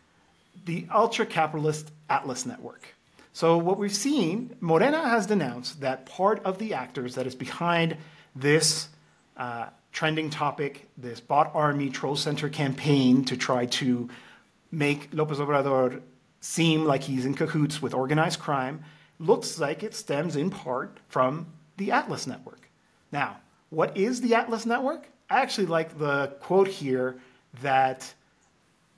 The 0.64 0.86
ultra 0.94 1.26
capitalist 1.26 1.90
Atlas 2.08 2.46
Network. 2.46 2.94
So 3.32 3.58
what 3.58 3.78
we've 3.78 3.94
seen, 3.94 4.56
Morena 4.60 5.08
has 5.08 5.26
denounced 5.26 5.80
that 5.80 6.06
part 6.06 6.44
of 6.44 6.58
the 6.58 6.74
actors 6.74 7.14
that 7.14 7.26
is 7.26 7.34
behind 7.34 7.96
this 8.34 8.88
uh, 9.36 9.66
trending 9.92 10.30
topic, 10.30 10.88
this 10.96 11.20
bot 11.20 11.50
army 11.54 11.90
troll 11.90 12.16
center 12.16 12.48
campaign 12.48 13.24
to 13.24 13.36
try 13.36 13.66
to 13.66 14.08
make 14.70 15.08
Lopez 15.12 15.38
Obrador 15.38 16.02
seem 16.40 16.84
like 16.84 17.02
he's 17.02 17.24
in 17.24 17.34
cahoots 17.34 17.80
with 17.80 17.94
organized 17.94 18.40
crime, 18.40 18.82
looks 19.18 19.58
like 19.58 19.82
it 19.82 19.94
stems 19.94 20.36
in 20.36 20.50
part 20.50 20.98
from 21.08 21.46
the 21.76 21.92
Atlas 21.92 22.26
Network. 22.26 22.70
Now, 23.12 23.38
what 23.68 23.96
is 23.96 24.20
the 24.20 24.34
Atlas 24.34 24.66
Network? 24.66 25.08
I 25.30 25.40
actually 25.40 25.66
like 25.66 25.96
the 25.96 26.34
quote 26.40 26.66
here 26.66 27.16
that 27.62 28.12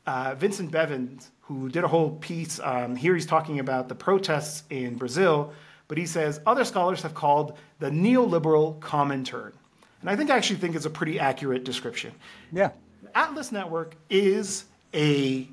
uh, 0.06 0.34
Vincent 0.34 0.70
Bevins, 0.70 1.30
who 1.42 1.68
did 1.68 1.84
a 1.84 1.88
whole 1.88 2.12
piece, 2.12 2.58
um, 2.60 2.96
here 2.96 3.14
he's 3.14 3.26
talking 3.26 3.60
about 3.60 3.88
the 3.88 3.94
protests 3.94 4.64
in 4.70 4.96
Brazil, 4.96 5.52
but 5.88 5.98
he 5.98 6.06
says 6.06 6.40
other 6.46 6.64
scholars 6.64 7.02
have 7.02 7.14
called 7.14 7.58
the 7.80 7.90
neoliberal 7.90 8.78
Comintern. 8.80 9.52
And 10.00 10.08
I 10.08 10.16
think 10.16 10.30
I 10.30 10.36
actually 10.36 10.56
think 10.56 10.74
it's 10.74 10.86
a 10.86 10.90
pretty 10.90 11.20
accurate 11.20 11.64
description. 11.64 12.12
Yeah. 12.50 12.70
Atlas 13.14 13.52
Network 13.52 13.94
is 14.08 14.64
a 14.94 15.46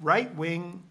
right 0.00 0.34
wing, 0.34 0.82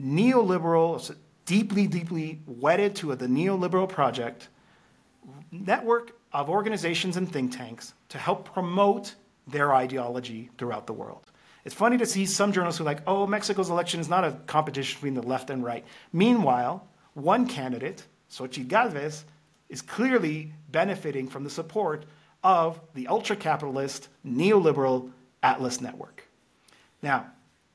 neoliberal, 0.00 1.14
deeply, 1.44 1.86
deeply 1.86 2.40
wedded 2.46 2.96
to 2.96 3.14
the 3.14 3.26
neoliberal 3.26 3.88
project 3.88 4.48
network 5.52 6.19
of 6.32 6.48
organizations 6.48 7.16
and 7.16 7.30
think 7.30 7.56
tanks 7.56 7.94
to 8.08 8.18
help 8.18 8.52
promote 8.52 9.14
their 9.46 9.74
ideology 9.74 10.50
throughout 10.58 10.86
the 10.86 10.92
world. 10.92 11.26
It's 11.64 11.74
funny 11.74 11.98
to 11.98 12.06
see 12.06 12.24
some 12.26 12.52
journalists 12.52 12.78
who 12.78 12.84
are 12.84 12.86
like, 12.86 13.02
oh, 13.06 13.26
Mexico's 13.26 13.70
election 13.70 14.00
is 14.00 14.08
not 14.08 14.24
a 14.24 14.32
competition 14.46 14.96
between 14.96 15.14
the 15.14 15.22
left 15.22 15.50
and 15.50 15.62
right. 15.62 15.84
Meanwhile, 16.12 16.86
one 17.14 17.46
candidate, 17.46 18.04
Xochitl 18.30 18.68
Galvez, 18.68 19.24
is 19.68 19.82
clearly 19.82 20.52
benefiting 20.70 21.28
from 21.28 21.44
the 21.44 21.50
support 21.50 22.06
of 22.42 22.80
the 22.94 23.08
ultra 23.08 23.36
capitalist, 23.36 24.08
neoliberal 24.26 25.10
Atlas 25.42 25.80
Network. 25.80 26.26
Now, 27.02 27.26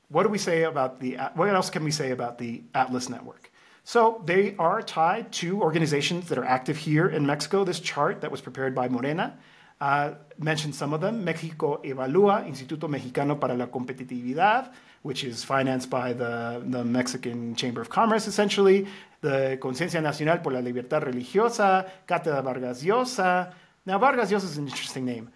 what 0.08 0.24
do 0.24 0.28
we 0.28 0.38
say 0.38 0.64
about 0.64 1.00
the, 1.00 1.16
what 1.34 1.48
else 1.48 1.70
can 1.70 1.84
we 1.84 1.90
say 1.90 2.10
about 2.10 2.38
the 2.38 2.62
Atlas 2.74 3.08
Network? 3.08 3.50
So 3.86 4.20
they 4.24 4.56
are 4.58 4.82
tied 4.82 5.30
to 5.34 5.62
organizations 5.62 6.28
that 6.28 6.38
are 6.38 6.44
active 6.44 6.76
here 6.76 7.06
in 7.06 7.24
Mexico. 7.24 7.62
This 7.62 7.78
chart 7.78 8.20
that 8.22 8.32
was 8.32 8.40
prepared 8.40 8.74
by 8.74 8.88
Morena 8.88 9.38
uh, 9.80 10.14
mentioned 10.38 10.74
some 10.74 10.92
of 10.92 11.00
them. 11.00 11.24
Mexico 11.24 11.80
Evalúa, 11.84 12.44
Instituto 12.48 12.88
Mexicano 12.88 13.38
para 13.38 13.54
la 13.54 13.66
Competitividad, 13.66 14.72
which 15.02 15.22
is 15.22 15.44
financed 15.44 15.88
by 15.88 16.12
the, 16.12 16.64
the 16.66 16.84
Mexican 16.84 17.54
Chamber 17.54 17.80
of 17.80 17.88
Commerce, 17.88 18.26
essentially. 18.26 18.88
The 19.20 19.56
Conciencia 19.60 20.02
Nacional 20.02 20.38
por 20.38 20.50
la 20.50 20.58
Libertad 20.58 21.04
Religiosa, 21.04 21.88
Cátedra 22.08 22.42
Vargas 22.42 22.82
Llosa. 22.82 23.54
Now, 23.86 23.98
Vargas 23.98 24.32
Llosa 24.32 24.46
is 24.46 24.58
an 24.58 24.66
interesting 24.66 25.04
name. 25.04 25.30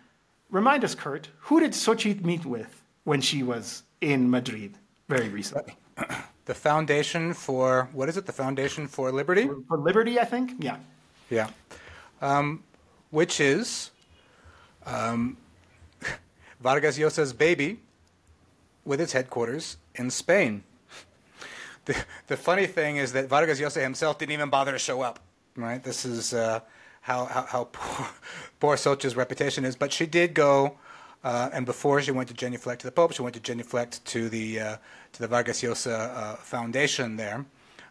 Remind 0.51 0.83
us, 0.83 0.97
Kurt, 0.97 1.29
who 1.43 1.61
did 1.61 1.71
Xochitl 1.71 2.25
meet 2.25 2.45
with 2.45 2.83
when 3.05 3.21
she 3.21 3.45
was 3.45 3.85
in 4.01 4.29
Madrid 4.29 4.77
very 5.09 5.29
recently? 5.29 5.77
The 6.51 6.55
Foundation 6.55 7.33
for, 7.33 7.89
what 7.93 8.09
is 8.09 8.17
it? 8.17 8.27
The 8.27 8.33
Foundation 8.33 8.89
for 8.89 9.13
Liberty? 9.13 9.49
For 9.69 9.79
Liberty, 9.79 10.19
I 10.19 10.25
think? 10.25 10.55
Yeah. 10.59 10.79
Yeah. 11.31 11.49
Um, 12.21 12.65
which 13.11 13.39
is 13.39 13.93
um, 14.85 15.37
Vargas 16.61 16.99
Llosa's 16.99 17.33
baby 17.33 17.79
with 18.85 19.01
its 19.01 19.13
headquarters 19.13 19.77
in 19.95 20.11
Spain. 20.11 20.65
The, 21.85 21.97
the 22.27 22.37
funny 22.37 22.67
thing 22.67 22.97
is 22.97 23.13
that 23.13 23.29
Vargas 23.29 23.61
Llosa 23.61 23.81
himself 23.81 24.19
didn't 24.19 24.33
even 24.33 24.51
bother 24.51 24.73
to 24.73 24.79
show 24.79 25.01
up, 25.03 25.21
right? 25.57 25.83
This 25.83 26.05
is 26.05 26.35
uh, 26.35 26.61
how, 27.01 27.27
how, 27.27 27.43
how 27.43 27.65
poor, 27.73 28.07
poor 28.59 28.77
Xochitl's 28.77 29.15
reputation 29.15 29.65
is. 29.65 29.77
But 29.77 29.93
she 29.93 30.05
did 30.05 30.35
go, 30.35 30.77
uh, 31.23 31.51
and 31.53 31.65
before 31.65 32.03
she 32.03 32.11
went 32.11 32.29
to 32.29 32.35
genuflect 32.35 32.81
to 32.81 32.87
the 32.89 32.93
Pope, 32.93 33.13
she 33.13 33.23
went 33.23 33.35
to 33.35 33.41
genuflect 33.41 34.05
to 34.07 34.29
the, 34.29 34.61
uh, 34.61 34.77
to 35.13 35.21
the 35.21 35.29
Vargas 35.29 35.63
Llosa 35.63 36.17
uh, 36.17 36.37
Foundation 36.37 37.17
there. 37.17 37.45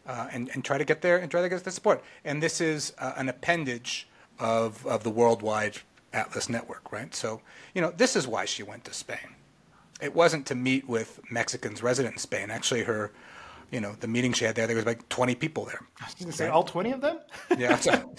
Uh, 0.07 0.27
and, 0.31 0.49
and 0.53 0.65
try 0.65 0.75
to 0.75 0.85
get 0.85 1.03
there 1.03 1.17
and 1.17 1.29
try 1.29 1.39
to 1.39 1.49
get 1.49 1.63
the 1.63 1.69
support. 1.69 2.03
And 2.25 2.41
this 2.41 2.61
is 2.61 2.93
uh, 2.97 3.13
an 3.15 3.29
appendage 3.29 4.07
of, 4.39 4.83
of 4.87 5.03
the 5.03 5.11
worldwide 5.11 5.77
Atlas 6.13 6.49
network, 6.49 6.91
right? 6.91 7.13
So, 7.13 7.41
you 7.75 7.81
know, 7.81 7.91
this 7.91 8.15
is 8.15 8.27
why 8.27 8.45
she 8.45 8.63
went 8.63 8.85
to 8.85 8.93
Spain. 8.93 9.35
It 10.01 10.15
wasn't 10.15 10.47
to 10.47 10.55
meet 10.55 10.87
with 10.89 11.19
Mexicans 11.29 11.83
resident 11.83 12.15
in 12.15 12.19
Spain. 12.19 12.49
Actually, 12.49 12.83
her, 12.83 13.11
you 13.69 13.81
know, 13.81 13.95
the 13.99 14.07
meeting 14.07 14.33
she 14.33 14.45
had 14.45 14.55
there, 14.55 14.65
there 14.65 14.75
was 14.75 14.85
like 14.85 15.07
20 15.09 15.35
people 15.35 15.65
there. 15.65 15.81
I 16.01 16.05
was 16.05 16.15
going 16.15 16.31
to 16.31 16.35
say 16.35 16.47
all 16.47 16.63
20 16.63 16.91
of 16.91 17.01
them? 17.01 17.19
Yeah. 17.55 17.75
so- 17.77 18.15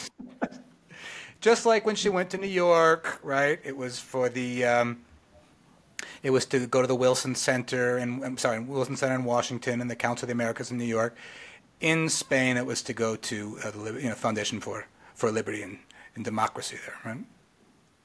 just 1.40 1.66
like 1.66 1.84
when 1.86 1.96
she 1.96 2.08
went 2.08 2.30
to 2.30 2.38
New 2.38 2.46
York, 2.46 3.18
right? 3.24 3.58
It 3.64 3.76
was 3.76 3.98
for 3.98 4.28
the, 4.28 4.64
um, 4.64 5.00
it 6.22 6.30
was 6.30 6.46
to 6.46 6.66
go 6.66 6.80
to 6.80 6.86
the 6.86 6.94
Wilson 6.94 7.34
Center 7.34 7.96
and 7.96 8.24
I'm 8.24 8.38
sorry, 8.38 8.60
Wilson 8.60 8.96
Center 8.96 9.14
in 9.14 9.24
Washington 9.24 9.80
and 9.80 9.90
the 9.90 9.96
Council 9.96 10.24
of 10.24 10.28
the 10.28 10.32
Americas 10.32 10.70
in 10.70 10.78
New 10.78 10.84
York. 10.84 11.16
In 11.80 12.08
Spain, 12.08 12.56
it 12.56 12.66
was 12.66 12.82
to 12.82 12.92
go 12.92 13.16
to 13.16 13.58
uh, 13.64 13.70
the 13.70 13.92
you 13.94 14.08
know, 14.08 14.14
Foundation 14.14 14.60
for, 14.60 14.86
for 15.14 15.30
Liberty 15.30 15.62
and, 15.62 15.78
and 16.14 16.24
Democracy 16.24 16.76
there, 16.84 16.96
right? 17.04 17.24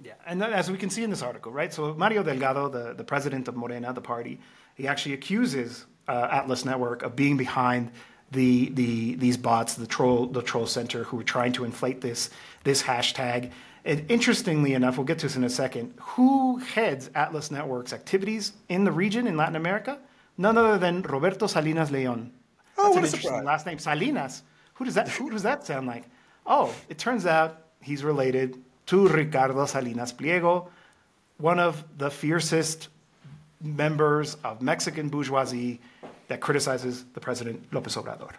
Yeah, 0.03 0.13
and 0.25 0.43
as 0.43 0.69
we 0.69 0.77
can 0.77 0.89
see 0.89 1.03
in 1.03 1.09
this 1.09 1.21
article, 1.21 1.51
right? 1.51 1.73
So 1.73 1.93
Mario 1.93 2.23
Delgado, 2.23 2.69
the, 2.69 2.93
the 2.93 3.03
president 3.03 3.47
of 3.47 3.55
Morena, 3.55 3.93
the 3.93 4.01
party, 4.01 4.39
he 4.75 4.87
actually 4.87 5.13
accuses 5.13 5.85
uh, 6.07 6.27
Atlas 6.31 6.65
Network 6.65 7.01
of 7.03 7.15
being 7.15 7.37
behind 7.37 7.91
the, 8.31 8.69
the 8.69 9.15
these 9.15 9.37
bots, 9.37 9.75
the 9.75 9.87
troll 9.87 10.27
the 10.27 10.41
troll 10.41 10.67
center, 10.67 11.03
who 11.03 11.17
were 11.17 11.23
trying 11.23 11.53
to 11.53 11.63
inflate 11.63 12.01
this 12.01 12.29
this 12.63 12.83
hashtag. 12.83 13.51
And 13.85 14.09
interestingly 14.09 14.73
enough, 14.73 14.97
we'll 14.97 15.05
get 15.05 15.19
to 15.19 15.27
this 15.27 15.35
in 15.35 15.43
a 15.43 15.49
second. 15.49 15.93
Who 16.01 16.57
heads 16.57 17.11
Atlas 17.13 17.51
Network's 17.51 17.93
activities 17.93 18.53
in 18.67 18.83
the 18.83 18.91
region 18.91 19.27
in 19.27 19.37
Latin 19.37 19.55
America? 19.55 19.99
None 20.37 20.57
other 20.57 20.77
than 20.79 21.03
Roberto 21.03 21.45
Salinas 21.45 21.91
Leon. 21.91 22.31
Oh, 22.77 22.83
That's 22.83 22.95
what 22.95 22.97
an 22.97 23.19
a 23.19 23.21
surprise. 23.21 23.45
last 23.45 23.65
name, 23.67 23.77
Salinas. 23.79 24.41
Who 24.73 24.85
does 24.85 24.95
that? 24.95 25.07
Who 25.09 25.29
does 25.29 25.43
that 25.43 25.65
sound 25.65 25.85
like? 25.87 26.03
Oh, 26.47 26.73
it 26.89 26.97
turns 26.97 27.25
out 27.25 27.61
he's 27.81 28.03
related 28.03 28.61
to 28.87 29.07
Ricardo 29.07 29.65
Salinas 29.65 30.11
Pliego, 30.11 30.67
one 31.37 31.59
of 31.59 31.83
the 31.97 32.09
fiercest 32.11 32.89
members 33.61 34.35
of 34.43 34.61
Mexican 34.61 35.09
bourgeoisie 35.09 35.79
that 36.27 36.41
criticizes 36.41 37.05
the 37.13 37.19
president 37.19 37.69
López 37.71 38.01
Obrador. 38.01 38.31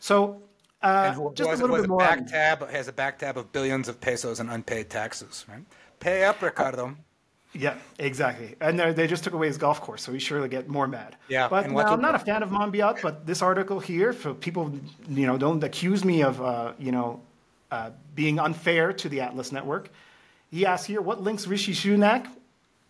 So, 0.00 0.40
uh, 0.82 1.12
who 1.12 1.32
just 1.34 1.50
was, 1.50 1.60
a 1.60 1.62
little 1.62 1.76
bit 1.76 1.88
more. 1.88 1.98
back 1.98 2.26
tab, 2.26 2.68
has 2.70 2.88
a 2.88 2.92
back 2.92 3.18
tab 3.18 3.36
of 3.38 3.52
billions 3.52 3.88
of 3.88 4.00
pesos 4.00 4.40
in 4.40 4.48
unpaid 4.48 4.90
taxes, 4.90 5.44
right? 5.48 5.64
Pay 6.00 6.24
up, 6.24 6.42
Ricardo. 6.42 6.96
Yeah, 7.58 7.78
exactly. 7.98 8.54
And 8.60 8.78
they 8.78 9.06
just 9.06 9.24
took 9.24 9.32
away 9.32 9.46
his 9.46 9.56
golf 9.56 9.80
course, 9.80 10.02
so 10.02 10.12
he's 10.12 10.22
surely 10.22 10.48
get 10.48 10.68
more 10.68 10.86
mad. 10.86 11.16
Yeah, 11.28 11.48
But 11.48 11.70
now, 11.70 11.78
I'm 11.78 12.02
not 12.02 12.14
a 12.14 12.18
fan 12.18 12.42
of 12.42 12.50
Monbiot, 12.50 13.00
but 13.00 13.26
this 13.26 13.40
article 13.40 13.80
here, 13.80 14.12
for 14.12 14.34
people, 14.34 14.78
you 15.08 15.26
know, 15.26 15.38
don't 15.38 15.62
accuse 15.64 16.04
me 16.04 16.22
of, 16.22 16.40
uh, 16.42 16.72
you 16.78 16.92
know, 16.92 17.22
uh, 17.70 17.90
being 18.14 18.38
unfair 18.38 18.92
to 18.92 19.08
the 19.08 19.22
Atlas 19.22 19.52
Network. 19.52 19.90
He 20.50 20.66
asks 20.66 20.86
here, 20.86 21.00
what 21.00 21.22
links 21.22 21.46
Rishi 21.46 21.72
Sunak, 21.72 22.28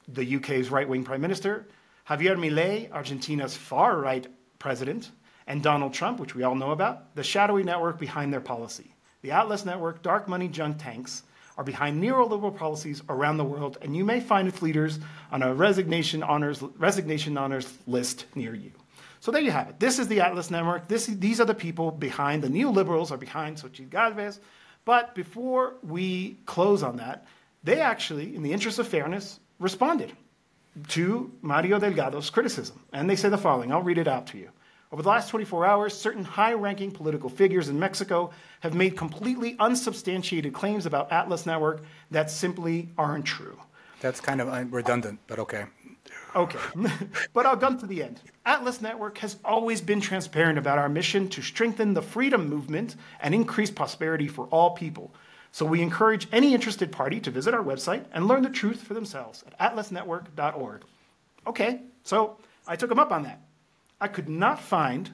the 0.08 0.36
UK's 0.36 0.70
right-wing 0.70 1.04
prime 1.04 1.20
minister, 1.20 1.66
Javier 2.08 2.36
Milei, 2.36 2.90
Argentina's 2.92 3.56
far-right 3.56 4.26
president, 4.58 5.10
and 5.46 5.62
Donald 5.62 5.94
Trump, 5.94 6.18
which 6.18 6.34
we 6.34 6.42
all 6.42 6.54
know 6.54 6.70
about, 6.70 7.14
the 7.14 7.22
shadowy 7.22 7.62
network 7.62 7.98
behind 7.98 8.32
their 8.32 8.40
policy. 8.40 8.94
The 9.22 9.32
Atlas 9.32 9.64
Network, 9.64 10.02
dark 10.02 10.28
money 10.28 10.48
junk 10.48 10.78
tanks, 10.78 11.22
are 11.56 11.64
behind 11.64 12.02
neoliberal 12.02 12.56
policies 12.56 13.02
around 13.08 13.38
the 13.38 13.44
world, 13.44 13.78
and 13.80 13.96
you 13.96 14.04
may 14.04 14.20
find 14.20 14.46
its 14.46 14.60
leaders 14.60 14.98
on 15.32 15.42
a 15.42 15.54
resignation 15.54 16.22
honors, 16.22 16.62
resignation 16.78 17.38
honors 17.38 17.72
list 17.86 18.26
near 18.34 18.54
you. 18.54 18.72
So 19.20 19.32
there 19.32 19.40
you 19.40 19.50
have 19.50 19.68
it. 19.70 19.80
This 19.80 19.98
is 19.98 20.08
the 20.08 20.20
Atlas 20.20 20.50
Network. 20.50 20.86
This, 20.88 21.06
these 21.06 21.40
are 21.40 21.46
the 21.46 21.54
people 21.54 21.90
behind 21.90 22.42
the 22.42 22.48
neoliberals 22.48 23.10
or 23.10 23.16
behind 23.16 23.56
Xochitl 23.56 23.90
Galvez. 23.90 24.38
But 24.84 25.14
before 25.14 25.74
we 25.82 26.36
close 26.46 26.82
on 26.82 26.98
that, 26.98 27.26
they 27.64 27.80
actually, 27.80 28.36
in 28.36 28.42
the 28.42 28.52
interest 28.52 28.78
of 28.78 28.86
fairness, 28.86 29.40
responded 29.58 30.12
to 30.88 31.32
Mario 31.42 31.80
Delgado's 31.80 32.30
criticism. 32.30 32.78
And 32.92 33.08
they 33.08 33.16
say 33.16 33.28
the 33.28 33.38
following 33.38 33.72
I'll 33.72 33.82
read 33.82 33.98
it 33.98 34.06
out 34.06 34.28
to 34.28 34.38
you. 34.38 34.50
Over 34.92 35.02
the 35.02 35.08
last 35.08 35.30
24 35.30 35.66
hours, 35.66 35.94
certain 35.94 36.24
high 36.24 36.52
ranking 36.52 36.92
political 36.92 37.28
figures 37.28 37.68
in 37.68 37.78
Mexico 37.78 38.30
have 38.60 38.74
made 38.74 38.96
completely 38.96 39.56
unsubstantiated 39.58 40.52
claims 40.52 40.86
about 40.86 41.10
Atlas 41.10 41.44
Network 41.44 41.82
that 42.12 42.30
simply 42.30 42.90
aren't 42.96 43.24
true. 43.24 43.58
That's 44.00 44.20
kind 44.20 44.40
of 44.40 44.48
uh, 44.48 44.64
redundant, 44.70 45.18
but 45.26 45.38
okay. 45.40 45.64
Okay, 46.36 46.58
but 47.32 47.46
I'll 47.46 47.56
come 47.56 47.78
to 47.78 47.86
the 47.86 48.02
end. 48.02 48.20
Atlas 48.44 48.80
Network 48.80 49.18
has 49.18 49.36
always 49.44 49.80
been 49.80 50.00
transparent 50.00 50.58
about 50.58 50.78
our 50.78 50.88
mission 50.88 51.28
to 51.30 51.42
strengthen 51.42 51.94
the 51.94 52.02
freedom 52.02 52.48
movement 52.48 52.94
and 53.20 53.34
increase 53.34 53.70
prosperity 53.70 54.28
for 54.28 54.46
all 54.46 54.70
people. 54.70 55.12
So 55.50 55.64
we 55.64 55.80
encourage 55.80 56.28
any 56.30 56.54
interested 56.54 56.92
party 56.92 57.18
to 57.20 57.30
visit 57.30 57.54
our 57.54 57.62
website 57.62 58.04
and 58.12 58.28
learn 58.28 58.42
the 58.42 58.50
truth 58.50 58.82
for 58.82 58.94
themselves 58.94 59.42
at 59.46 59.58
atlasnetwork.org. 59.58 60.82
Okay, 61.46 61.80
so 62.04 62.36
I 62.68 62.76
took 62.76 62.90
them 62.90 62.98
up 62.98 63.10
on 63.10 63.22
that. 63.22 63.40
I 64.00 64.08
could 64.08 64.28
not 64.28 64.60
find 64.60 65.12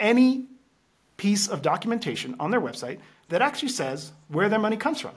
any 0.00 0.46
piece 1.16 1.48
of 1.48 1.62
documentation 1.62 2.34
on 2.40 2.50
their 2.50 2.60
website 2.60 2.98
that 3.28 3.42
actually 3.42 3.68
says 3.68 4.12
where 4.28 4.48
their 4.48 4.58
money 4.58 4.76
comes 4.76 5.00
from. 5.00 5.14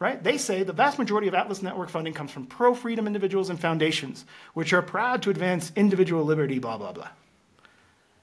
Right? 0.00 0.22
They 0.22 0.38
say 0.38 0.62
the 0.62 0.72
vast 0.72 0.96
majority 0.98 1.26
of 1.26 1.34
Atlas 1.34 1.60
Network 1.60 1.88
funding 1.88 2.14
comes 2.14 2.30
from 2.30 2.46
pro 2.46 2.72
freedom 2.72 3.08
individuals 3.08 3.50
and 3.50 3.58
foundations, 3.58 4.24
which 4.54 4.72
are 4.72 4.80
proud 4.82 5.22
to 5.22 5.30
advance 5.30 5.72
individual 5.74 6.24
liberty, 6.24 6.60
blah, 6.60 6.78
blah, 6.78 6.92
blah. 6.92 7.08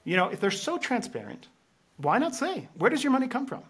You 0.04 0.16
know, 0.16 0.28
if 0.28 0.40
they're 0.40 0.50
so 0.50 0.78
transparent, 0.78 1.48
why 1.98 2.16
not 2.18 2.34
say, 2.34 2.68
where 2.78 2.88
does 2.88 3.04
your 3.04 3.12
money 3.12 3.28
come 3.28 3.46
from? 3.46 3.62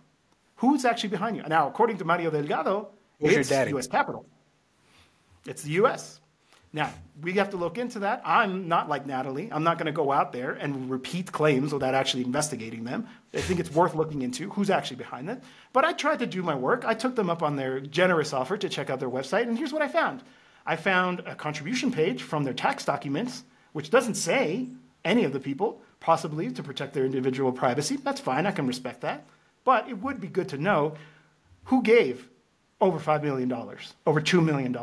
Who's 0.57 0.85
actually 0.85 1.09
behind 1.11 1.37
you? 1.37 1.43
Now, 1.49 1.67
according 1.67 1.99
to 1.99 2.05
Mario 2.05 2.31
Delgado, 2.31 2.91
Who's 3.21 3.33
your 3.33 3.41
it's 3.41 3.49
daddy? 3.49 3.71
U.S. 3.71 3.89
capital. 3.89 4.25
It's 5.47 5.63
the 5.63 5.73
U.S. 5.73 6.21
Now, 6.73 6.93
we 7.23 7.33
have 7.35 7.51
to 7.51 7.57
look 7.57 7.79
into 7.79 8.01
that. 8.01 8.21
I'm 8.25 8.69
not 8.69 8.89
like 8.89 9.07
Natalie. 9.07 9.49
I'm 9.51 9.65
not 9.65 9.79
going 9.79 9.87
to 9.87 9.93
go 9.93 10.13
out 10.13 10.33
there 10.33 10.53
and 10.53 10.91
repeat 10.91 11.33
claims 11.33 11.73
without 11.73 11.95
actually 11.95 12.25
investigating 12.25 12.85
them. 12.85 13.07
I 13.33 13.41
think 13.41 13.61
it's 13.61 13.73
worth 13.73 13.95
looking 13.95 14.23
into 14.23 14.51
who's 14.51 14.69
actually 14.69 14.97
behind 14.97 15.31
it. 15.31 15.43
But 15.73 15.85
I 15.85 15.93
tried 15.93 16.19
to 16.19 16.27
do 16.27 16.43
my 16.43 16.55
work. 16.55 16.85
I 16.85 16.95
took 16.95 17.17
them 17.17 17.31
up 17.31 17.43
on 17.43 17.57
their 17.57 17.81
generous 17.81 18.33
offer 18.33 18.59
to 18.59 18.69
check 18.69 18.91
out 18.91 19.01
their 19.01 19.11
website, 19.11 19.43
and 19.43 19.57
here's 19.57 19.73
what 19.73 19.83
I 19.83 19.89
found 19.89 20.23
I 20.67 20.77
found 20.77 21.21
a 21.21 21.35
contribution 21.35 21.93
page 21.93 22.23
from 22.23 22.45
their 22.45 22.53
tax 22.53 22.85
documents, 22.85 23.45
which 23.73 23.91
doesn't 23.91 24.17
say 24.17 24.69
any 25.05 25.25
of 25.25 25.33
the 25.33 25.41
people, 25.41 25.81
possibly 26.01 26.51
to 26.51 26.63
protect 26.63 26.93
their 26.93 27.05
individual 27.05 27.53
privacy. 27.53 27.97
That's 27.97 28.21
fine. 28.21 28.45
I 28.45 28.51
can 28.51 28.67
respect 28.67 29.03
that. 29.03 29.27
But 29.65 29.89
it 29.89 29.99
would 29.99 30.21
be 30.21 30.29
good 30.29 30.49
to 30.51 30.59
know 30.59 30.95
who 31.65 31.83
gave 31.83 32.29
over 32.81 32.99
$5 32.99 33.23
million, 33.23 33.51
over 33.53 34.21
$2 34.21 34.45
million, 34.45 34.77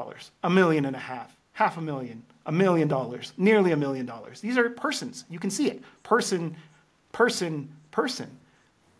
a 0.43 0.49
million 0.49 0.85
and 0.85 0.95
a 0.95 0.99
half, 0.99 1.35
half 1.53 1.77
a 1.77 1.81
million, 1.81 2.23
a 2.45 2.51
million 2.51 2.87
dollars, 2.87 3.33
nearly 3.37 3.71
a 3.71 3.77
million 3.77 4.05
dollars. 4.05 4.41
These 4.41 4.57
are 4.57 4.69
persons. 4.69 5.25
You 5.29 5.39
can 5.39 5.49
see 5.49 5.69
it. 5.69 5.81
Person, 6.03 6.55
person, 7.11 7.69
person. 7.91 8.37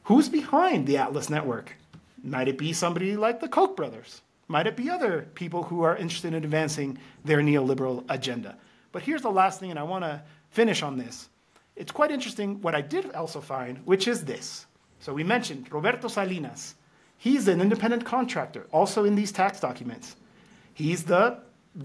Who's 0.04 0.30
behind 0.30 0.88
the 0.88 0.98
Atlas 0.98 1.30
Network? 1.30 1.76
Might 2.24 2.48
it 2.48 2.58
be 2.58 2.72
somebody 2.74 3.18
like 3.18 3.40
the 3.40 3.50
Koch 3.50 3.76
brothers? 3.76 4.22
Might 4.48 4.68
it 4.68 4.78
be 4.78 4.90
other 4.90 5.28
people 5.36 5.64
who 5.64 5.82
are 5.82 5.98
interested 5.98 6.34
in 6.34 6.44
advancing 6.44 6.98
their 7.26 7.40
neoliberal 7.40 8.04
agenda? 8.10 8.56
But 8.92 9.04
here's 9.04 9.22
the 9.22 9.32
last 9.32 9.60
thing, 9.60 9.72
and 9.72 9.80
I 9.80 9.84
want 9.84 10.04
to 10.04 10.22
finish 10.52 10.84
on 10.84 10.98
this. 10.98 11.30
It's 11.76 11.92
quite 11.92 12.12
interesting 12.12 12.62
what 12.62 12.76
I 12.76 12.82
did 12.82 13.12
also 13.14 13.42
find, 13.42 13.80
which 13.86 14.08
is 14.08 14.26
this. 14.26 14.68
So 15.00 15.14
we 15.14 15.24
mentioned 15.24 15.72
Roberto 15.72 16.08
Salinas. 16.08 16.76
He's 17.18 17.48
an 17.48 17.62
independent 17.62 18.06
contractor, 18.06 18.68
also 18.72 19.06
in 19.06 19.16
these 19.16 19.32
tax 19.32 19.60
documents. 19.60 20.16
He's 20.74 21.04
the 21.04 21.40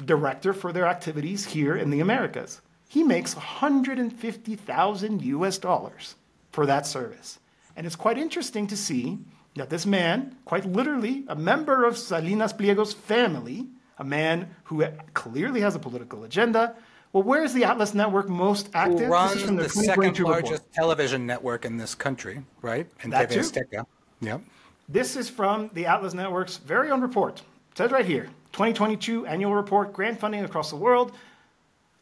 director 0.05 0.53
for 0.53 0.73
their 0.73 0.87
activities 0.87 1.45
here 1.47 1.77
in 1.77 1.91
the 1.91 2.01
Americas. 2.01 2.61
He 2.89 3.03
makes 3.03 3.35
150,000 3.37 5.23
US 5.23 5.59
dollars 5.59 6.15
for 6.53 6.67
that 6.67 6.87
service. 6.87 7.39
And 7.77 7.87
it's 7.87 7.97
quite 7.97 8.19
interesting 8.19 8.67
to 8.69 8.77
see 8.77 9.19
that 9.55 9.71
this 9.71 9.87
man, 9.87 10.37
quite 10.45 10.65
literally 10.65 11.25
a 11.29 11.37
member 11.37 11.85
of 11.85 11.97
Salinas 11.99 12.53
Pliego's 12.53 12.93
family, 12.93 13.69
a 13.99 14.05
man 14.05 14.55
who 14.65 14.85
clearly 15.15 15.61
has 15.61 15.75
a 15.75 15.79
political 15.79 16.25
agenda. 16.25 16.75
Well, 17.13 17.23
where 17.23 17.43
is 17.43 17.55
the 17.55 17.65
Atlas 17.65 17.95
Network 17.95 18.29
most 18.29 18.69
active? 18.75 18.99
Who 18.99 19.05
This 19.05 19.11
runs 19.11 19.37
is 19.37 19.43
from 19.43 19.57
the 19.57 19.69
second 19.69 20.15
2022 20.15 20.23
report. 20.23 20.45
largest 20.45 20.73
television 20.73 21.27
network 21.27 21.65
in 21.65 21.77
this 21.77 21.95
country, 21.95 22.43
right? 22.63 22.87
And 23.03 23.13
That 23.13 23.31
TV. 23.31 23.39
Azteca. 23.39 23.87
Yep. 24.21 24.43
This 24.89 25.17
is 25.17 25.29
from 25.29 25.71
the 25.75 25.87
Atlas 25.87 26.15
Network's 26.15 26.57
very 26.59 26.91
own 26.91 27.01
report. 27.01 27.41
It 27.73 27.79
says 27.79 27.91
right 27.91 28.07
here 28.07 28.29
2022 28.59 29.25
annual 29.25 29.55
report, 29.55 29.93
grant 29.93 30.19
funding 30.19 30.43
across 30.43 30.71
the 30.71 30.77
world. 30.77 31.13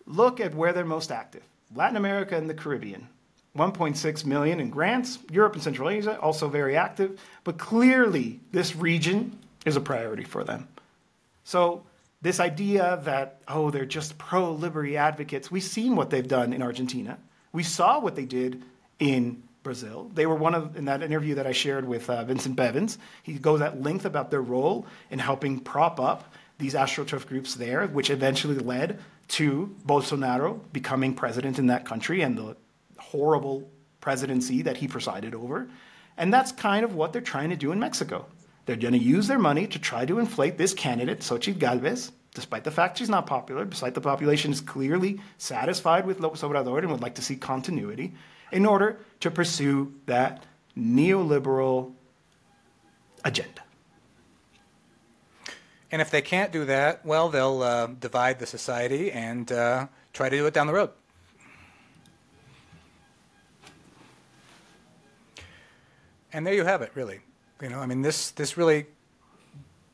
Look 0.06 0.40
at 0.40 0.54
where 0.54 0.72
they're 0.72 0.86
most 0.86 1.12
active 1.12 1.42
Latin 1.74 1.98
America 1.98 2.34
and 2.34 2.48
the 2.48 2.54
Caribbean. 2.54 3.08
1.6 3.54 4.24
million 4.24 4.58
in 4.58 4.70
grants. 4.70 5.18
Europe 5.30 5.52
and 5.52 5.62
Central 5.62 5.90
Asia, 5.90 6.18
also 6.18 6.48
very 6.48 6.74
active. 6.74 7.20
But 7.44 7.58
clearly, 7.58 8.40
this 8.52 8.74
region 8.74 9.38
is 9.66 9.76
a 9.76 9.82
priority 9.82 10.24
for 10.24 10.44
them. 10.44 10.66
So, 11.44 11.82
this 12.22 12.40
idea 12.40 13.00
that, 13.04 13.42
oh, 13.46 13.70
they're 13.70 13.84
just 13.84 14.16
pro 14.16 14.52
liberty 14.52 14.96
advocates, 14.96 15.50
we've 15.50 15.62
seen 15.62 15.94
what 15.94 16.08
they've 16.08 16.26
done 16.26 16.54
in 16.54 16.62
Argentina. 16.62 17.18
We 17.52 17.64
saw 17.64 18.00
what 18.00 18.16
they 18.16 18.24
did 18.24 18.62
in 18.98 19.42
Brazil. 19.62 20.10
They 20.14 20.24
were 20.24 20.34
one 20.36 20.54
of, 20.54 20.76
in 20.76 20.86
that 20.86 21.02
interview 21.02 21.34
that 21.34 21.46
I 21.46 21.52
shared 21.52 21.86
with 21.86 22.08
uh, 22.08 22.24
Vincent 22.24 22.56
Bevins, 22.56 22.96
he 23.22 23.34
goes 23.34 23.60
at 23.60 23.82
length 23.82 24.06
about 24.06 24.30
their 24.30 24.40
role 24.40 24.86
in 25.10 25.18
helping 25.18 25.60
prop 25.60 26.00
up 26.00 26.32
these 26.58 26.74
astroturf 26.74 27.26
groups 27.26 27.54
there, 27.54 27.86
which 27.86 28.10
eventually 28.10 28.56
led 28.56 28.98
to 29.28 29.74
Bolsonaro 29.86 30.60
becoming 30.72 31.14
president 31.14 31.58
in 31.58 31.66
that 31.66 31.84
country 31.84 32.22
and 32.22 32.38
the 32.38 32.56
horrible 32.98 33.68
presidency 34.00 34.62
that 34.62 34.76
he 34.76 34.88
presided 34.88 35.34
over. 35.34 35.68
And 36.16 36.32
that's 36.32 36.52
kind 36.52 36.84
of 36.84 36.94
what 36.94 37.12
they're 37.12 37.20
trying 37.22 37.50
to 37.50 37.56
do 37.56 37.72
in 37.72 37.80
Mexico. 37.80 38.26
They're 38.64 38.76
going 38.76 38.94
to 38.94 38.98
use 38.98 39.26
their 39.26 39.38
money 39.38 39.66
to 39.66 39.78
try 39.78 40.06
to 40.06 40.18
inflate 40.18 40.58
this 40.58 40.74
candidate, 40.74 41.20
Xochitl 41.20 41.58
Galvez, 41.58 42.10
despite 42.34 42.64
the 42.64 42.70
fact 42.70 42.98
she's 42.98 43.08
not 43.08 43.26
popular, 43.26 43.64
despite 43.64 43.94
the 43.94 44.00
population 44.00 44.52
is 44.52 44.60
clearly 44.60 45.20
satisfied 45.38 46.06
with 46.06 46.20
López 46.20 46.40
Obrador 46.40 46.78
and 46.78 46.90
would 46.90 47.02
like 47.02 47.14
to 47.16 47.22
see 47.22 47.36
continuity, 47.36 48.12
in 48.52 48.64
order 48.64 48.98
to 49.20 49.30
pursue 49.30 49.92
that 50.06 50.44
neoliberal 50.76 51.92
agenda. 53.24 53.62
And 55.96 56.02
if 56.02 56.10
they 56.10 56.20
can't 56.20 56.52
do 56.52 56.66
that, 56.66 57.06
well, 57.06 57.30
they'll 57.30 57.62
uh, 57.62 57.86
divide 57.86 58.38
the 58.38 58.44
society 58.44 59.10
and 59.10 59.50
uh, 59.50 59.86
try 60.12 60.28
to 60.28 60.36
do 60.36 60.44
it 60.44 60.52
down 60.52 60.66
the 60.66 60.74
road. 60.74 60.90
And 66.34 66.46
there 66.46 66.52
you 66.52 66.64
have 66.64 66.82
it, 66.82 66.92
really. 66.94 67.20
You 67.62 67.70
know, 67.70 67.78
I 67.78 67.86
mean, 67.86 68.02
this 68.02 68.30
this 68.32 68.58
really 68.58 68.88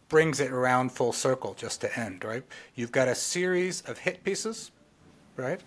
brings 0.09 0.41
it 0.41 0.51
around 0.51 0.91
full 0.91 1.12
circle 1.12 1.55
just 1.55 1.81
to 1.83 1.97
end, 1.97 2.24
right? 2.24 2.43
You've 2.74 2.91
got 2.91 3.07
a 3.07 3.15
series 3.15 3.83
of 3.83 3.99
hit 3.99 4.24
pieces, 4.24 4.73
right, 5.37 5.61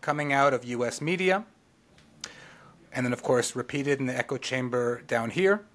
coming 0.00 0.32
out 0.32 0.54
of 0.54 0.64
U.S. 0.64 1.02
media, 1.02 1.44
and 2.94 3.04
then 3.04 3.12
of 3.12 3.22
course 3.22 3.54
repeated 3.54 4.00
in 4.00 4.06
the 4.06 4.16
echo 4.16 4.38
chamber 4.38 5.02
down 5.02 5.28
here, 5.28 5.66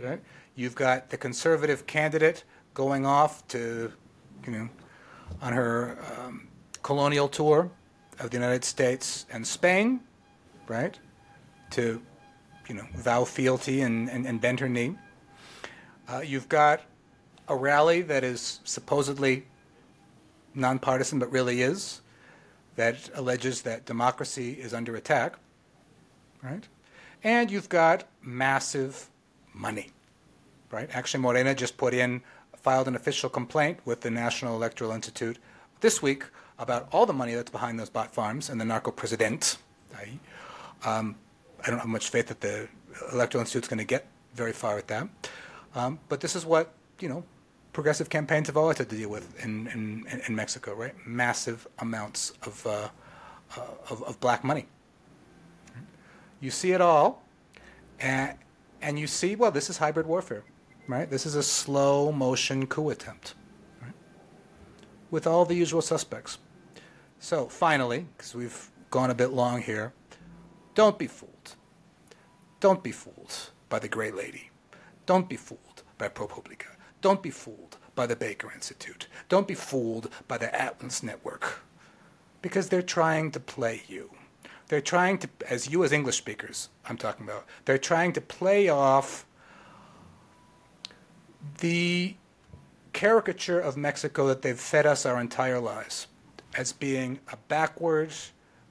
right? 0.00 0.20
You've 0.56 0.74
got 0.74 1.10
the 1.10 1.16
conservative 1.16 1.86
candidate 1.86 2.42
going 2.74 3.06
off 3.06 3.46
to, 3.48 3.92
you 4.46 4.52
know, 4.52 4.68
on 5.40 5.52
her 5.52 5.98
um, 6.18 6.48
colonial 6.82 7.28
tour 7.28 7.70
of 8.18 8.30
the 8.30 8.36
United 8.36 8.64
States 8.64 9.26
and 9.32 9.46
Spain, 9.46 10.00
right, 10.68 10.98
to, 11.70 12.00
you 12.68 12.74
know, 12.74 12.86
vow 12.94 13.24
fealty 13.24 13.80
and, 13.80 14.08
and, 14.08 14.26
and 14.26 14.40
bend 14.40 14.60
her 14.60 14.68
knee. 14.68 14.96
Uh, 16.08 16.20
you've 16.20 16.48
got 16.48 16.82
a 17.48 17.56
rally 17.56 18.02
that 18.02 18.24
is 18.24 18.60
supposedly 18.64 19.46
nonpartisan, 20.54 21.18
but 21.18 21.30
really 21.30 21.62
is, 21.62 22.00
that 22.76 23.10
alleges 23.14 23.62
that 23.62 23.84
democracy 23.84 24.52
is 24.52 24.72
under 24.72 24.96
attack, 24.96 25.34
right? 26.42 26.66
And 27.24 27.50
you've 27.50 27.68
got 27.68 28.04
massive 28.22 29.08
money, 29.54 29.90
right? 30.70 30.88
Actually, 30.92 31.22
Morena 31.22 31.54
just 31.54 31.76
put 31.76 31.94
in, 31.94 32.22
filed 32.62 32.88
an 32.88 32.94
official 32.94 33.28
complaint 33.28 33.78
with 33.84 34.00
the 34.00 34.10
National 34.10 34.54
Electoral 34.54 34.92
Institute 34.92 35.38
this 35.80 36.00
week 36.00 36.24
about 36.58 36.88
all 36.92 37.06
the 37.06 37.12
money 37.12 37.34
that's 37.34 37.50
behind 37.50 37.78
those 37.78 37.90
bot 37.90 38.14
farms 38.14 38.48
and 38.48 38.60
the 38.60 38.64
narco 38.64 38.90
president. 38.90 39.58
i.e. 39.98 40.18
Um, 40.84 41.16
I 41.64 41.70
don't 41.70 41.80
have 41.80 41.88
much 41.88 42.08
faith 42.10 42.28
that 42.28 42.40
the 42.40 42.68
Electoral 43.12 43.40
Institute's 43.40 43.68
going 43.68 43.78
to 43.78 43.84
get 43.84 44.06
very 44.34 44.52
far 44.52 44.76
with 44.76 44.86
that. 44.86 45.08
Um, 45.74 45.98
but 46.08 46.20
this 46.20 46.36
is 46.36 46.46
what, 46.46 46.72
you 47.00 47.08
know, 47.08 47.24
progressive 47.72 48.08
campaigns 48.08 48.46
have 48.46 48.56
always 48.56 48.78
had 48.78 48.88
to 48.90 48.96
deal 48.96 49.08
with 49.08 49.42
in, 49.44 49.66
in, 49.68 50.22
in 50.28 50.36
Mexico, 50.36 50.74
right? 50.74 50.94
Massive 51.06 51.66
amounts 51.80 52.32
of, 52.42 52.66
uh, 52.66 52.88
uh, 53.56 53.60
of, 53.90 54.02
of 54.04 54.20
black 54.20 54.44
money. 54.44 54.66
You 56.40 56.50
see 56.50 56.72
it 56.72 56.80
all, 56.80 57.22
and, 58.00 58.36
and 58.80 58.98
you 58.98 59.06
see, 59.06 59.36
well, 59.36 59.50
this 59.50 59.70
is 59.70 59.78
hybrid 59.78 60.06
warfare, 60.06 60.42
right? 60.92 61.08
This 61.08 61.24
is 61.24 61.34
a 61.34 61.42
slow 61.42 62.12
motion 62.12 62.66
coup 62.66 62.90
attempt, 62.90 63.34
right? 63.80 63.94
With 65.10 65.26
all 65.26 65.46
the 65.46 65.54
usual 65.54 65.80
suspects. 65.80 66.38
So 67.18 67.46
finally, 67.46 68.06
because 68.14 68.34
we've 68.34 68.70
gone 68.90 69.10
a 69.10 69.14
bit 69.14 69.32
long 69.32 69.62
here, 69.62 69.94
don't 70.74 70.98
be 70.98 71.06
fooled. 71.06 71.56
Don't 72.60 72.82
be 72.82 72.92
fooled 72.92 73.50
by 73.70 73.78
the 73.78 73.88
Gray 73.88 74.10
Lady. 74.10 74.50
Don't 75.06 75.28
be 75.30 75.36
fooled 75.36 75.82
by 75.96 76.08
ProPublica. 76.08 76.76
Don't 77.00 77.22
be 77.22 77.30
fooled 77.30 77.78
by 77.94 78.06
the 78.06 78.14
Baker 78.14 78.52
Institute. 78.54 79.08
Don't 79.30 79.48
be 79.48 79.54
fooled 79.54 80.10
by 80.28 80.36
the 80.36 80.54
Atlas 80.54 81.02
Network. 81.02 81.60
Because 82.42 82.68
they're 82.68 82.82
trying 82.82 83.30
to 83.30 83.40
play 83.40 83.82
you. 83.88 84.10
They're 84.68 84.80
trying 84.80 85.18
to, 85.18 85.28
as 85.48 85.70
you 85.70 85.84
as 85.84 85.92
English 85.92 86.18
speakers, 86.18 86.68
I'm 86.86 86.98
talking 86.98 87.24
about, 87.26 87.46
they're 87.64 87.78
trying 87.78 88.12
to 88.12 88.20
play 88.20 88.68
off 88.68 89.26
the 91.58 92.16
caricature 92.92 93.60
of 93.60 93.76
Mexico 93.76 94.26
that 94.26 94.42
they've 94.42 94.58
fed 94.58 94.86
us 94.86 95.06
our 95.06 95.20
entire 95.20 95.60
lives 95.60 96.06
as 96.56 96.72
being 96.72 97.18
a 97.32 97.36
backward 97.48 98.12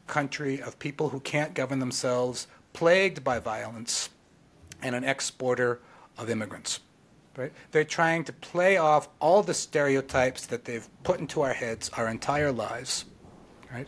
country 0.08 0.62
of 0.62 0.78
people 0.78 1.10
who 1.10 1.20
can't 1.20 1.54
govern 1.54 1.80
themselves, 1.80 2.48
plagued 2.74 3.24
by 3.24 3.40
violence, 3.40 4.10
and 4.82 4.96
an 4.96 5.04
exporter 5.04 5.80
of 6.18 6.30
immigrants. 6.30 6.82
Right? 7.38 7.54
They're 7.72 7.86
trying 7.86 8.26
to 8.26 8.34
play 8.34 8.76
off 8.76 9.08
all 9.20 9.42
the 9.42 9.54
stereotypes 9.54 10.46
that 10.48 10.66
they've 10.66 10.88
put 11.04 11.20
into 11.20 11.42
our 11.42 11.54
heads 11.54 11.90
our 11.96 12.10
entire 12.10 12.52
lives, 12.52 13.06
right? 13.72 13.88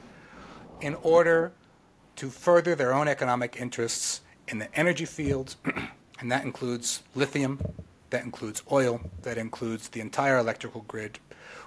In 0.80 0.96
order 0.96 1.52
to 2.16 2.30
further 2.30 2.74
their 2.74 2.94
own 2.94 3.10
economic 3.10 3.58
interests 3.60 4.22
in 4.48 4.60
the 4.60 4.74
energy 4.80 5.06
fields, 5.06 5.58
and 6.20 6.32
that 6.32 6.46
includes 6.46 7.04
lithium, 7.16 7.60
that 8.14 8.24
includes 8.24 8.64
oil, 8.72 9.02
that 9.24 9.38
includes 9.38 9.90
the 9.90 10.00
entire 10.00 10.38
electrical 10.38 10.86
grid, 10.88 11.20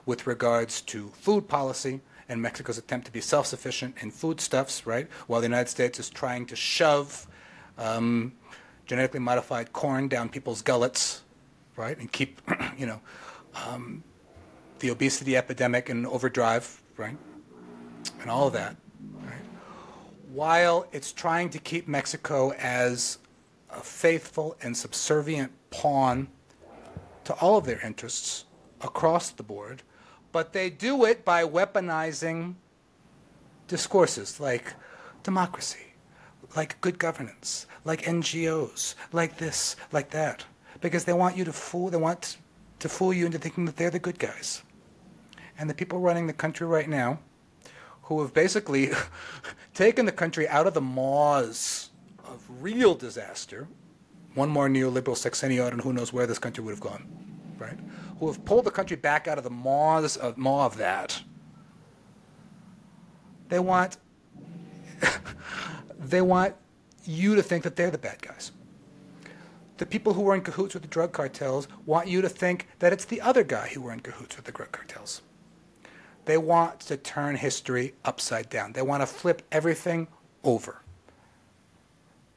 with 0.07 0.27
regards 0.27 0.81
to 0.81 1.09
food 1.21 1.49
policy 1.49 2.01
and 2.29 2.41
Mexico's 2.41 2.79
attempt 2.79 3.07
to 3.07 3.13
be 3.13 3.21
self 3.21 3.47
sufficient 3.47 3.97
in 4.01 4.11
foodstuffs, 4.11 4.87
right? 4.87 5.09
While 5.27 5.41
the 5.41 5.47
United 5.47 5.69
States 5.69 5.99
is 5.99 6.09
trying 6.09 6.47
to 6.47 6.57
shove 6.57 7.27
um, 7.77 8.33
genetically 8.87 9.21
modified 9.21 9.73
corn 9.73 10.09
down 10.09 10.29
people's 10.29 10.63
gullets, 10.63 11.23
right? 11.77 11.99
And 11.99 12.11
keep, 12.11 12.41
you 12.79 12.87
know, 12.87 13.01
um, 13.67 14.03
the 14.79 14.91
obesity 14.91 15.37
epidemic 15.37 15.91
in 15.91 16.07
overdrive, 16.07 16.81
right? 16.97 17.17
And 18.21 18.31
all 18.31 18.47
of 18.47 18.53
that 18.53 18.77
while 20.37 20.87
it's 20.93 21.13
trying 21.13 21.49
to 21.49 21.59
keep 21.59 21.89
Mexico 21.89 22.53
as 22.59 23.17
a 23.71 23.81
faithful 23.81 24.55
and 24.63 24.77
subservient 24.77 25.51
pawn 25.71 26.29
to 27.27 27.35
all 27.35 27.59
of 27.59 27.67
their 27.67 27.85
interests 27.85 28.45
across 28.81 29.31
the 29.31 29.43
board, 29.43 29.83
but 30.33 30.53
they 30.53 30.71
do 30.71 31.05
it 31.05 31.25
by 31.25 31.45
weaponizing 31.45 32.55
discourses 33.69 34.39
like 34.41 34.75
democracy, 35.23 35.95
like 36.55 36.81
good 36.81 36.99
governance, 36.99 37.67
like 37.85 38.03
NGOs, 38.03 38.95
like 39.13 39.39
this, 39.39 39.77
like 39.93 40.11
that, 40.11 40.45
because 40.81 41.05
they 41.05 41.13
want 41.13 41.37
you 41.37 41.45
to 41.45 41.53
fool, 41.53 41.91
they 41.91 41.97
want 41.97 42.37
to 42.79 42.89
fool 42.89 43.13
you 43.13 43.27
into 43.27 43.39
thinking 43.39 43.65
that 43.65 43.77
they're 43.77 43.91
the 43.91 43.99
good 43.99 44.19
guys. 44.19 44.63
And 45.59 45.69
the 45.69 45.75
people 45.75 45.99
running 45.99 46.27
the 46.27 46.33
country 46.33 46.67
right 46.67 46.89
now 46.89 47.19
who 48.03 48.21
have 48.23 48.33
basically 48.33 48.91
taken 49.75 50.07
the 50.07 50.13
country 50.13 50.47
out 50.47 50.67
of 50.67 50.75
the 50.75 50.81
maws 50.81 51.91
of 52.25 52.45
real 52.61 52.95
disaster, 52.95 53.67
one 54.37 54.49
more 54.49 54.69
neoliberal 54.69 55.17
sexennial, 55.17 55.73
and 55.73 55.81
who 55.81 55.93
knows 55.93 56.13
where 56.13 56.27
this 56.27 56.39
country 56.39 56.63
would 56.63 56.73
have 56.73 56.81
gone, 56.81 57.07
right? 57.59 57.79
Who 58.21 58.29
have 58.29 58.45
pulled 58.45 58.65
the 58.65 58.71
country 58.71 58.97
back 58.97 59.27
out 59.27 59.39
of 59.39 59.45
the 59.45 59.51
maws 59.51 60.17
of 60.17 60.37
maw 60.37 60.67
of 60.67 60.77
that. 60.77 61.23
They 63.49 63.59
want 63.59 63.97
they 65.99 66.21
want 66.21 66.55
you 67.05 67.35
to 67.35 67.43
think 67.43 67.65
that 67.65 67.77
they're 67.77 67.91
the 67.91 67.99
bad 67.99 68.21
guys. 68.23 68.53
The 69.79 69.87
people 69.87 70.15
who 70.15 70.23
were 70.23 70.35
in 70.35 70.41
cahoots 70.41 70.75
with 70.75 70.83
the 70.83 70.89
drug 70.89 71.13
cartels 71.13 71.69
want 71.85 72.09
you 72.09 72.23
to 72.23 72.29
think 72.29 72.67
that 72.79 72.93
it's 72.93 73.05
the 73.05 73.21
other 73.21 73.45
guy 73.45 73.69
who 73.69 73.83
were 73.83 73.93
in 73.93 74.01
cahoots 74.01 74.37
with 74.37 74.47
the 74.47 74.53
drug 74.53 74.73
cartels. 74.73 75.21
They 76.25 76.39
want 76.39 76.81
to 76.81 76.97
turn 76.97 77.37
history 77.37 77.95
upside 78.05 78.49
down. 78.49 78.73
They 78.73 78.83
want 78.83 79.03
to 79.03 79.07
flip 79.07 79.43
everything 79.53 80.09
over. 80.43 80.83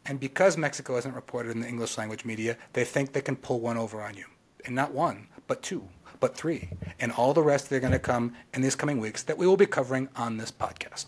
And 0.05 0.19
because 0.19 0.57
Mexico 0.57 0.97
isn't 0.97 1.13
reported 1.13 1.51
in 1.51 1.61
the 1.61 1.67
English 1.67 1.97
language 1.97 2.25
media, 2.25 2.57
they 2.73 2.83
think 2.83 3.13
they 3.13 3.21
can 3.21 3.35
pull 3.35 3.59
one 3.59 3.77
over 3.77 4.01
on 4.01 4.15
you. 4.15 4.25
And 4.65 4.75
not 4.75 4.93
one, 4.93 5.27
but 5.47 5.61
two, 5.61 5.87
but 6.19 6.35
three. 6.35 6.69
And 6.99 7.11
all 7.11 7.33
the 7.33 7.43
rest 7.43 7.69
they're 7.69 7.79
going 7.79 7.93
to 7.93 7.99
come 7.99 8.33
in 8.53 8.61
these 8.61 8.75
coming 8.75 8.99
weeks 8.99 9.23
that 9.23 9.37
we 9.37 9.47
will 9.47 9.57
be 9.57 9.65
covering 9.65 10.09
on 10.15 10.37
this 10.37 10.51
podcast. 10.51 11.07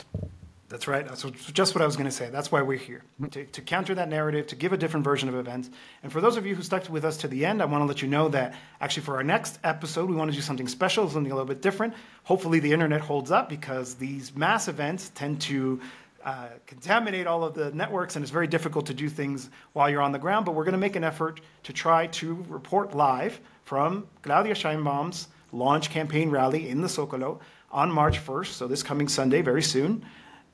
That's 0.71 0.87
right. 0.87 1.05
That's 1.05 1.23
just 1.51 1.75
what 1.75 1.81
I 1.81 1.85
was 1.85 1.97
going 1.97 2.09
to 2.09 2.15
say. 2.15 2.29
That's 2.29 2.49
why 2.49 2.61
we're 2.61 2.77
here 2.77 3.03
to, 3.31 3.43
to, 3.43 3.61
counter 3.61 3.93
that 3.95 4.07
narrative, 4.07 4.47
to 4.47 4.55
give 4.55 4.71
a 4.71 4.77
different 4.77 5.03
version 5.03 5.27
of 5.27 5.35
events. 5.35 5.69
And 6.01 6.09
for 6.09 6.21
those 6.21 6.37
of 6.37 6.45
you 6.45 6.55
who 6.55 6.63
stuck 6.63 6.87
with 6.87 7.03
us 7.03 7.17
to 7.17 7.27
the 7.27 7.45
end, 7.45 7.61
I 7.61 7.65
want 7.65 7.81
to 7.81 7.85
let 7.85 8.01
you 8.01 8.07
know 8.07 8.29
that 8.29 8.55
actually 8.79 9.03
for 9.03 9.17
our 9.17 9.23
next 9.23 9.59
episode, 9.65 10.09
we 10.09 10.15
want 10.15 10.31
to 10.31 10.35
do 10.35 10.41
something 10.41 10.69
special, 10.69 11.09
something 11.09 11.29
a 11.29 11.35
little 11.35 11.47
bit 11.47 11.61
different. 11.61 11.93
Hopefully, 12.23 12.61
the 12.61 12.71
internet 12.71 13.01
holds 13.01 13.31
up 13.31 13.49
because 13.49 13.95
these 13.95 14.33
mass 14.33 14.69
events 14.69 15.11
tend 15.13 15.41
to 15.41 15.81
uh, 16.23 16.47
contaminate 16.65 17.27
all 17.27 17.43
of 17.43 17.53
the 17.53 17.71
networks, 17.71 18.15
and 18.15 18.23
it's 18.23 18.31
very 18.31 18.47
difficult 18.47 18.85
to 18.87 18.93
do 18.93 19.09
things 19.09 19.49
while 19.73 19.89
you're 19.89 20.01
on 20.01 20.11
the 20.11 20.19
ground. 20.19 20.45
But 20.45 20.53
we're 20.53 20.63
going 20.63 20.73
to 20.73 20.79
make 20.79 20.95
an 20.95 21.03
effort 21.03 21.41
to 21.63 21.73
try 21.73 22.07
to 22.07 22.45
report 22.47 22.95
live 22.95 23.39
from 23.63 24.07
Claudia 24.21 24.53
Sheinbaum's 24.53 25.27
launch 25.51 25.89
campaign 25.89 26.29
rally 26.29 26.69
in 26.69 26.81
the 26.81 26.87
Zocalo 26.87 27.39
on 27.71 27.91
March 27.91 28.23
1st, 28.25 28.47
so 28.47 28.67
this 28.67 28.83
coming 28.83 29.07
Sunday, 29.07 29.41
very 29.41 29.61
soon 29.61 30.05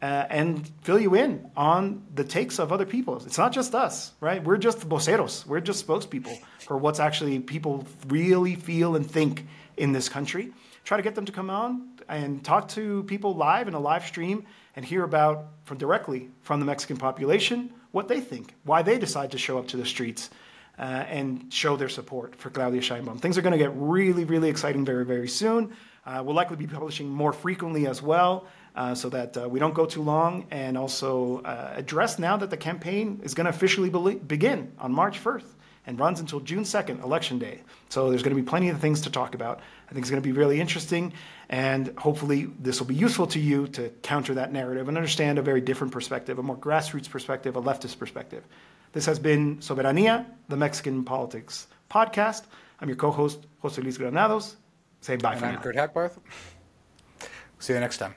uh, 0.02 0.26
and 0.30 0.70
fill 0.82 1.00
you 1.00 1.16
in 1.16 1.50
on 1.56 2.04
the 2.14 2.24
takes 2.24 2.60
of 2.60 2.72
other 2.72 2.86
people. 2.86 3.16
It's 3.26 3.38
not 3.38 3.52
just 3.52 3.74
us, 3.74 4.12
right? 4.20 4.44
We're 4.44 4.58
just 4.58 4.88
voceros. 4.88 5.46
We're 5.46 5.60
just 5.60 5.88
spokespeople 5.88 6.40
for 6.60 6.78
what's 6.78 7.00
actually 7.00 7.40
people 7.40 7.86
really 8.08 8.56
feel 8.56 8.96
and 8.96 9.10
think 9.10 9.48
in 9.76 9.92
this 9.92 10.08
country. 10.08 10.54
Try 10.84 10.98
to 10.98 11.04
get 11.04 11.16
them 11.16 11.26
to 11.26 11.32
come 11.32 11.50
on 11.50 11.90
and 12.08 12.44
talk 12.44 12.70
to 12.70 13.04
people 13.04 13.36
live 13.36 13.68
in 13.68 13.74
a 13.74 13.80
live 13.80 14.06
stream 14.06 14.46
and 14.78 14.86
hear 14.86 15.04
about 15.04 15.48
from 15.66 15.78
directly 15.80 16.30
from 16.44 16.62
the 16.62 16.66
Mexican 16.66 16.96
population 16.96 17.74
what 17.92 18.08
they 18.08 18.22
think, 18.22 18.54
why 18.64 18.84
they 18.84 19.00
decide 19.00 19.32
to 19.32 19.38
show 19.38 19.58
up 19.58 19.68
to 19.70 19.76
the 19.76 19.86
streets. 19.86 20.30
Uh, 20.80 21.04
and 21.10 21.52
show 21.52 21.76
their 21.76 21.90
support 21.90 22.36
for 22.36 22.52
Claudia 22.52 22.82
Sheinbaum. 22.82 23.20
Things 23.20 23.36
are 23.36 23.42
going 23.42 23.54
to 23.54 23.58
get 23.58 23.72
really, 23.74 24.26
really 24.26 24.48
exciting 24.48 24.86
very, 24.86 25.06
very 25.06 25.28
soon. 25.28 25.76
Uh, 26.06 26.22
we'll 26.24 26.36
likely 26.36 26.56
be 26.56 26.68
publishing 26.68 27.10
more 27.10 27.34
frequently 27.34 27.88
as 27.88 28.00
well 28.00 28.46
uh, 28.76 28.94
so 28.94 29.10
that 29.10 29.36
uh, 29.36 29.50
we 29.50 29.60
don't 29.60 29.74
go 29.74 29.88
too 29.88 30.04
long 30.04 30.46
and 30.52 30.78
also 30.78 31.42
uh, 31.42 31.74
address 31.76 32.20
now 32.20 32.38
that 32.38 32.52
the 32.52 32.58
campaign 32.58 33.22
is 33.24 33.34
going 33.34 33.46
to 33.46 33.50
officially 33.50 33.90
be- 33.90 34.20
begin 34.20 34.72
on 34.78 34.92
March 34.92 35.20
1st 35.24 35.46
and 35.88 36.00
runs 36.00 36.20
until 36.20 36.42
June 36.42 36.64
2nd, 36.64 37.02
Election 37.02 37.40
Day. 37.40 37.62
So 37.90 38.10
there's 38.10 38.22
going 38.22 38.36
to 38.36 38.42
be 38.42 38.48
plenty 38.48 38.70
of 38.70 38.80
things 38.80 39.02
to 39.02 39.10
talk 39.10 39.34
about. 39.34 39.62
I 39.90 39.94
think 39.94 40.04
it's 40.04 40.12
going 40.12 40.22
to 40.22 40.28
be 40.28 40.34
really 40.34 40.60
interesting, 40.60 41.14
and 41.50 41.98
hopefully 41.98 42.50
this 42.60 42.80
will 42.80 42.88
be 42.88 42.96
useful 42.96 43.26
to 43.28 43.40
you 43.40 43.68
to 43.70 43.90
counter 44.04 44.34
that 44.36 44.52
narrative 44.52 44.90
and 44.90 44.98
understand 44.98 45.40
a 45.40 45.42
very 45.42 45.62
different 45.62 45.94
perspective, 45.94 46.38
a 46.38 46.44
more 46.44 46.58
grassroots 46.58 47.10
perspective, 47.10 47.56
a 47.56 47.62
leftist 47.62 47.98
perspective. 47.98 48.44
This 48.92 49.06
has 49.06 49.18
been 49.18 49.58
Soberania, 49.58 50.26
the 50.50 50.58
Mexican 50.58 51.04
Politics 51.06 51.68
Podcast. 51.90 52.44
I'm 52.82 52.90
your 52.90 52.98
co-host, 52.98 53.48
Jose 53.60 53.82
Luis 53.82 53.98
Granados. 53.98 54.58
Say 55.02 55.16
bye 55.16 55.32
and 55.32 55.40
for 55.40 55.46
I'm 55.46 55.56
now. 55.56 55.62
Kurt 55.62 55.76
Hackbarth. 55.76 56.18
See 57.60 57.74
you 57.74 57.80
next 57.80 57.98
time. 57.98 58.14